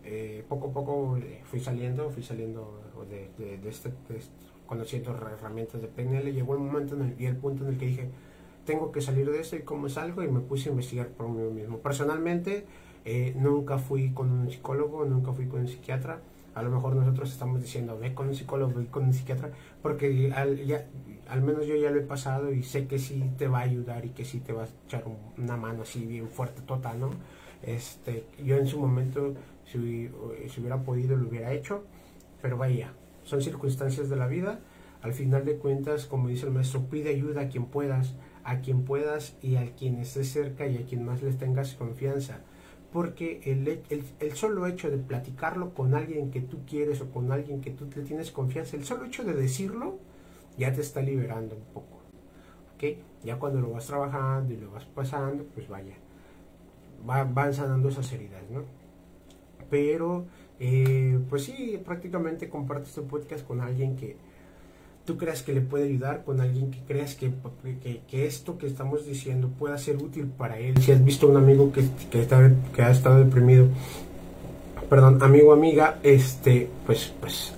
eh, 0.10 0.46
poco 0.48 0.70
a 0.70 0.72
poco 0.72 1.18
eh, 1.18 1.42
fui 1.44 1.60
saliendo, 1.60 2.10
fui 2.10 2.24
saliendo 2.24 2.82
de, 3.10 3.30
de, 3.58 3.70
este, 3.70 3.92
conociendo 4.66 5.12
herramientas 5.12 5.82
de 5.82 5.88
PNL, 5.88 6.32
llegó 6.32 6.54
el 6.54 6.60
momento 6.60 6.96
en 6.96 7.02
el, 7.02 7.22
y 7.22 7.26
el 7.26 7.36
punto 7.36 7.66
en 7.66 7.74
el 7.74 7.78
que 7.78 7.88
dije, 7.88 8.10
tengo 8.66 8.92
que 8.92 9.02
salir 9.02 9.30
de 9.30 9.42
esto 9.42 9.58
y 9.58 9.64
cómo 9.64 9.90
salgo 9.90 10.24
y 10.24 10.28
me 10.30 10.40
puse 10.40 10.70
a 10.70 10.72
investigar 10.72 11.08
por 11.10 11.28
mí 11.30 11.42
mismo. 11.52 11.80
Personalmente, 11.80 12.66
eh, 13.06 13.34
nunca 13.38 13.78
fui 13.78 14.12
con 14.12 14.32
un 14.32 14.50
psicólogo, 14.50 15.06
nunca 15.06 15.34
fui 15.34 15.48
con 15.48 15.62
un 15.62 15.68
psiquiatra, 15.68 16.22
a 16.56 16.62
lo 16.62 16.72
mejor 16.72 16.96
nosotros 16.96 17.32
estamos 17.32 17.62
diciendo, 17.62 17.98
ve 18.00 18.14
con 18.14 18.30
un 18.30 18.36
psicólogo, 18.36 18.74
ve 18.76 18.88
con 18.88 19.04
un 19.06 19.14
psiquiatra, 19.14 19.52
porque 19.82 20.32
al, 20.34 20.66
ya, 20.66 20.86
al 21.30 21.42
menos 21.42 21.68
yo 21.68 21.76
ya 21.76 21.92
lo 21.92 22.00
he 22.00 22.04
pasado 22.04 22.52
y 22.52 22.64
sé 22.64 22.88
que 22.88 22.98
sí 22.98 23.24
te 23.38 23.48
va 23.48 23.60
a 23.60 23.64
ayudar 23.64 24.06
y 24.06 24.10
que 24.10 24.26
sí 24.26 24.40
te 24.40 24.54
va 24.54 24.64
a 24.64 24.68
echar 24.86 25.04
una 25.38 25.58
mano 25.58 25.84
así 25.84 26.06
bien 26.06 26.30
fuerte, 26.30 26.62
total, 26.62 27.00
¿no? 27.00 27.10
Este, 27.62 28.26
yo 28.44 28.58
en 28.58 28.68
su 28.68 28.80
momento, 28.80 29.34
si, 29.72 30.10
si 30.50 30.60
hubiera 30.60 30.84
podido, 30.84 31.16
lo 31.16 31.28
hubiera 31.28 31.54
hecho, 31.54 31.84
pero 32.42 32.58
vaya, 32.58 32.94
son 33.24 33.42
circunstancias 33.42 34.10
de 34.10 34.16
la 34.16 34.28
vida. 34.28 34.60
Al 35.02 35.14
final 35.14 35.46
de 35.46 35.58
cuentas, 35.58 36.06
como 36.06 36.28
dice 36.28 36.48
el 36.48 36.52
maestro, 36.52 36.90
pide 36.90 37.10
ayuda 37.10 37.42
a 37.42 37.50
quien 37.50 37.66
puedas, 37.66 38.16
a 38.44 38.62
quien 38.62 38.84
puedas 38.84 39.38
y 39.42 39.58
a 39.58 39.76
quien 39.76 40.00
estés 40.00 40.32
cerca 40.32 40.66
y 40.68 40.78
a 40.78 40.86
quien 40.86 41.06
más 41.06 41.22
les 41.22 41.38
tengas 41.38 41.76
confianza 41.76 42.42
porque 42.92 43.42
el, 43.44 43.82
el, 44.20 44.36
solo 44.36 44.66
hecho 44.66 44.90
de 44.90 44.98
platicarlo 44.98 45.74
con 45.74 45.94
alguien 45.94 46.32
que 46.32 46.42
tú 46.42 46.60
quieres 46.66 47.02
o 47.02 47.12
con 47.12 47.32
alguien 47.32 47.62
que 47.62 47.72
tú 47.72 47.88
le 47.96 48.04
tienes 48.04 48.32
confianza, 48.32 48.78
el 48.78 48.86
solo 48.86 49.06
hecho 49.06 49.24
de 49.24 49.34
decirlo, 49.34 50.00
ya 50.58 50.74
te 50.74 50.82
está 50.82 51.02
liberando 51.02 51.56
un 51.56 51.64
poco. 51.74 52.00
¿Ok? 52.76 52.98
Ya 53.24 53.38
cuando 53.38 53.60
lo 53.60 53.72
vas 53.72 53.88
trabajando 53.88 54.54
y 54.54 54.58
lo 54.58 54.72
vas 54.72 54.86
pasando, 54.86 55.44
pues 55.54 55.68
vaya, 55.68 55.96
van 57.04 57.54
sanando 57.54 57.90
esas 57.90 58.12
heridas, 58.14 58.42
¿no? 58.50 58.64
Pero, 59.70 60.26
eh, 60.60 61.20
pues 61.30 61.44
sí, 61.44 61.80
prácticamente 61.84 62.50
compartes 62.50 62.90
este 62.90 63.02
podcast 63.02 63.46
con 63.46 63.62
alguien 63.62 63.96
que, 63.96 64.16
tú 65.08 65.16
creas 65.16 65.42
que 65.42 65.54
le 65.54 65.62
puede 65.62 65.86
ayudar 65.86 66.26
con 66.26 66.42
alguien 66.42 66.70
que 66.70 66.80
creas 66.82 67.16
que, 67.16 67.32
que, 68.10 68.26
esto 68.26 68.58
que 68.58 68.68
estamos 68.68 69.06
diciendo 69.06 69.50
pueda 69.58 69.78
ser 69.78 69.96
útil 69.96 70.26
para 70.26 70.60
él. 70.60 70.78
Si 70.82 70.92
has 70.92 71.04
visto 71.04 71.28
un 71.30 71.38
amigo 71.38 71.72
que, 71.72 71.86
que, 72.12 72.22
está, 72.22 72.52
que 72.76 72.82
ha 72.82 72.92
estado 72.92 73.24
deprimido, 73.24 73.70
perdón, 74.90 75.24
amigo 75.24 75.54
amiga, 75.54 75.98
este, 76.04 76.70
pues, 76.86 77.14
pues 77.22 77.54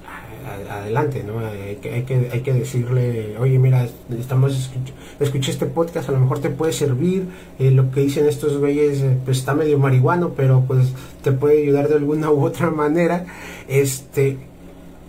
adelante, 0.55 1.23
¿no? 1.23 1.39
Hay 1.39 1.77
que, 1.77 1.93
hay 1.93 2.03
que, 2.03 2.29
hay 2.31 2.41
que 2.41 2.53
decirle, 2.53 3.37
oye, 3.37 3.59
mira, 3.59 3.87
estamos 4.17 4.71
escuché 5.19 5.51
este 5.51 5.65
podcast, 5.65 6.09
a 6.09 6.11
lo 6.11 6.19
mejor 6.19 6.39
te 6.39 6.49
puede 6.49 6.73
servir, 6.73 7.27
eh, 7.59 7.71
lo 7.71 7.91
que 7.91 8.01
dicen 8.01 8.27
estos 8.27 8.57
güeyes, 8.57 9.01
eh, 9.01 9.17
pues 9.25 9.39
está 9.39 9.53
medio 9.53 9.77
marihuano, 9.79 10.33
pero 10.35 10.63
pues 10.67 10.93
te 11.23 11.31
puede 11.31 11.63
ayudar 11.63 11.87
de 11.89 11.95
alguna 11.95 12.31
u 12.31 12.43
otra 12.43 12.71
manera, 12.83 13.25
este, 13.67 14.37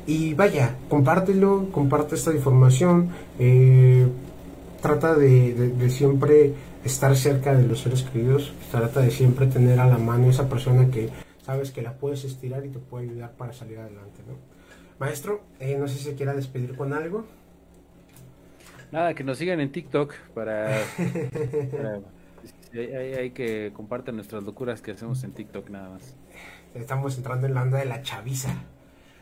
Y 0.07 0.35
vaya, 0.35 0.77
compártelo, 0.89 1.69
comparte 1.71 2.17
esta 2.17 2.33
información, 2.35 3.11
eh, 3.39 4.09
trata 4.81 5.15
de, 5.15 5.91
siempre 5.91 6.55
estar 6.85 7.15
cerca 7.17 7.55
de 7.55 7.67
los 7.67 7.81
seres 7.81 8.03
queridos, 8.03 8.53
trata 8.71 9.01
de 9.01 9.11
siempre 9.11 9.47
tener 9.47 9.79
a 9.79 9.87
la 9.87 9.99
mano 9.99 10.31
esa 10.31 10.49
persona 10.49 10.91
que 10.91 11.11
sabes 11.45 11.71
que 11.71 11.83
la 11.83 11.93
puedes 11.93 12.25
estirar 12.25 12.65
y 12.65 12.71
te 12.71 12.79
puede 12.79 13.11
ayudar 13.11 13.33
para 13.33 13.53
salir 13.53 13.79
adelante. 13.79 14.23
¿no? 14.27 14.50
Maestro, 15.01 15.41
eh, 15.61 15.79
no 15.79 15.89
sé 15.89 15.97
si 15.97 16.05
se 16.05 16.15
quiera 16.15 16.35
despedir 16.35 16.77
con 16.77 16.93
algo. 16.93 17.25
Nada, 18.93 19.15
que 19.15 19.25
nos 19.25 19.39
sigan 19.39 19.59
en 19.59 19.73
TikTok 19.73 20.13
para... 20.35 20.77
hay, 22.75 23.31
que 23.31 23.73
compartir 23.73 24.13
nuestras 24.13 24.43
locuras 24.45 24.83
que 24.83 24.91
hacemos 24.91 25.25
en 25.25 25.33
TikTok 25.33 25.71
nada 25.71 25.89
más. 25.89 26.15
Estamos 26.75 27.17
entrando 27.17 27.47
en 27.47 27.55
la 27.55 27.63
onda 27.63 27.79
de 27.79 27.87
la 27.87 28.03
chaviza. 28.03 28.53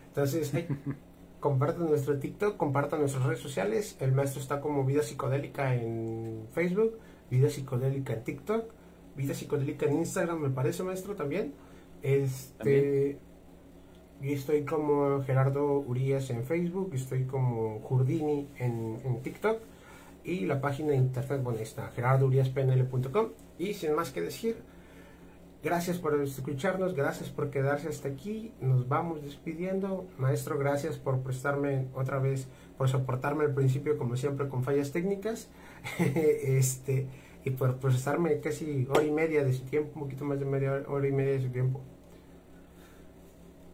Entonces, 0.09 0.53
compartan 1.41 1.87
nuestro 1.87 2.19
TikTok, 2.19 2.57
compartan 2.57 2.99
nuestras 2.99 3.25
redes 3.25 3.39
sociales. 3.39 3.97
El 4.01 4.11
maestro 4.11 4.41
está 4.41 4.61
como 4.61 4.85
Vida 4.85 5.05
Psicodélica 5.05 5.77
en 5.77 6.49
Facebook, 6.55 6.99
Vida 7.31 7.51
Psicodélica 7.51 8.15
en 8.15 8.25
TikTok, 8.25 8.65
Vida 9.17 9.33
Psicodélica 9.33 9.87
en 9.87 9.99
Instagram, 9.99 10.41
me 10.41 10.51
parece, 10.51 10.83
maestro, 10.83 11.15
también. 11.15 11.55
Este. 12.03 13.21
Yo 14.21 14.31
estoy 14.33 14.65
como 14.65 15.23
Gerardo 15.23 15.79
Urias 15.79 16.31
en 16.31 16.45
Facebook, 16.45 16.91
estoy 16.95 17.25
como 17.25 17.81
Jurdini 17.81 18.49
en, 18.59 18.99
en 19.05 19.23
TikTok 19.23 19.61
y 20.25 20.47
la 20.47 20.61
página 20.61 20.91
de 20.91 20.97
internet, 20.97 21.41
bueno, 21.43 21.61
está 21.61 21.89
gerardouriaspnl.com. 21.91 23.29
Y 23.59 23.75
sin 23.75 23.95
más 23.95 24.11
que 24.11 24.21
decir, 24.21 24.57
Gracias 25.61 25.99
por 25.99 26.15
escucharnos, 26.23 26.95
gracias 26.95 27.31
por 27.31 27.51
quedarse 27.51 27.89
hasta 27.89 28.09
aquí. 28.09 28.53
Nos 28.61 28.89
vamos 28.89 29.23
despidiendo. 29.23 30.07
Maestro, 30.17 30.57
gracias 30.57 30.99
por 30.99 31.21
prestarme 31.23 31.89
otra 31.95 32.21
vez, 32.21 32.47
por 32.77 32.89
soportarme 32.89 33.45
al 33.45 33.55
principio, 33.55 33.99
como 33.99 34.17
siempre, 34.17 34.49
con 34.49 34.63
fallas 34.63 34.93
técnicas. 34.93 35.49
este, 35.99 37.09
y 37.45 37.51
por 37.51 37.79
procesarme 37.79 38.39
casi 38.39 38.87
hora 38.89 39.03
y 39.03 39.11
media 39.11 39.45
de 39.45 39.53
su 39.53 39.65
tiempo, 39.65 39.91
un 39.97 40.03
poquito 40.03 40.25
más 40.25 40.39
de 40.39 40.45
media 40.45 40.85
hora 40.87 41.09
y 41.09 41.13
media 41.13 41.33
de 41.33 41.43
su 41.43 41.49
tiempo. 41.49 41.81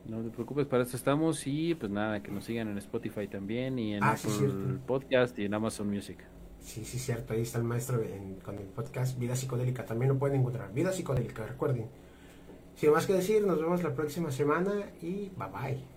No 0.06 0.22
te 0.22 0.30
preocupes, 0.30 0.66
para 0.66 0.82
eso 0.82 0.96
estamos. 0.96 1.46
Y 1.46 1.74
pues 1.74 1.90
nada, 1.90 2.22
que 2.22 2.30
nos 2.30 2.44
sigan 2.44 2.68
en 2.68 2.78
Spotify 2.78 3.26
también, 3.26 3.78
y 3.78 3.94
en 3.94 4.02
ah, 4.02 4.12
Apple 4.12 4.78
Podcast 4.86 5.38
y 5.38 5.44
en 5.44 5.54
Amazon 5.54 5.88
Music. 5.88 6.18
Sí, 6.60 6.84
sí, 6.84 6.98
cierto. 6.98 7.34
Ahí 7.34 7.42
está 7.42 7.58
el 7.58 7.64
maestro 7.64 8.02
con 8.42 8.58
el 8.58 8.64
podcast 8.66 9.18
Vida 9.18 9.36
Psicodélica. 9.36 9.84
También 9.84 10.12
lo 10.12 10.18
pueden 10.18 10.40
encontrar. 10.40 10.72
Vida 10.72 10.92
Psicodélica, 10.92 11.46
recuerden. 11.46 11.86
Sin 12.76 12.90
más 12.90 13.06
que 13.06 13.12
decir, 13.12 13.46
nos 13.46 13.60
vemos 13.60 13.82
la 13.82 13.94
próxima 13.94 14.30
semana 14.30 14.72
y 15.00 15.30
bye 15.36 15.48
bye. 15.52 15.93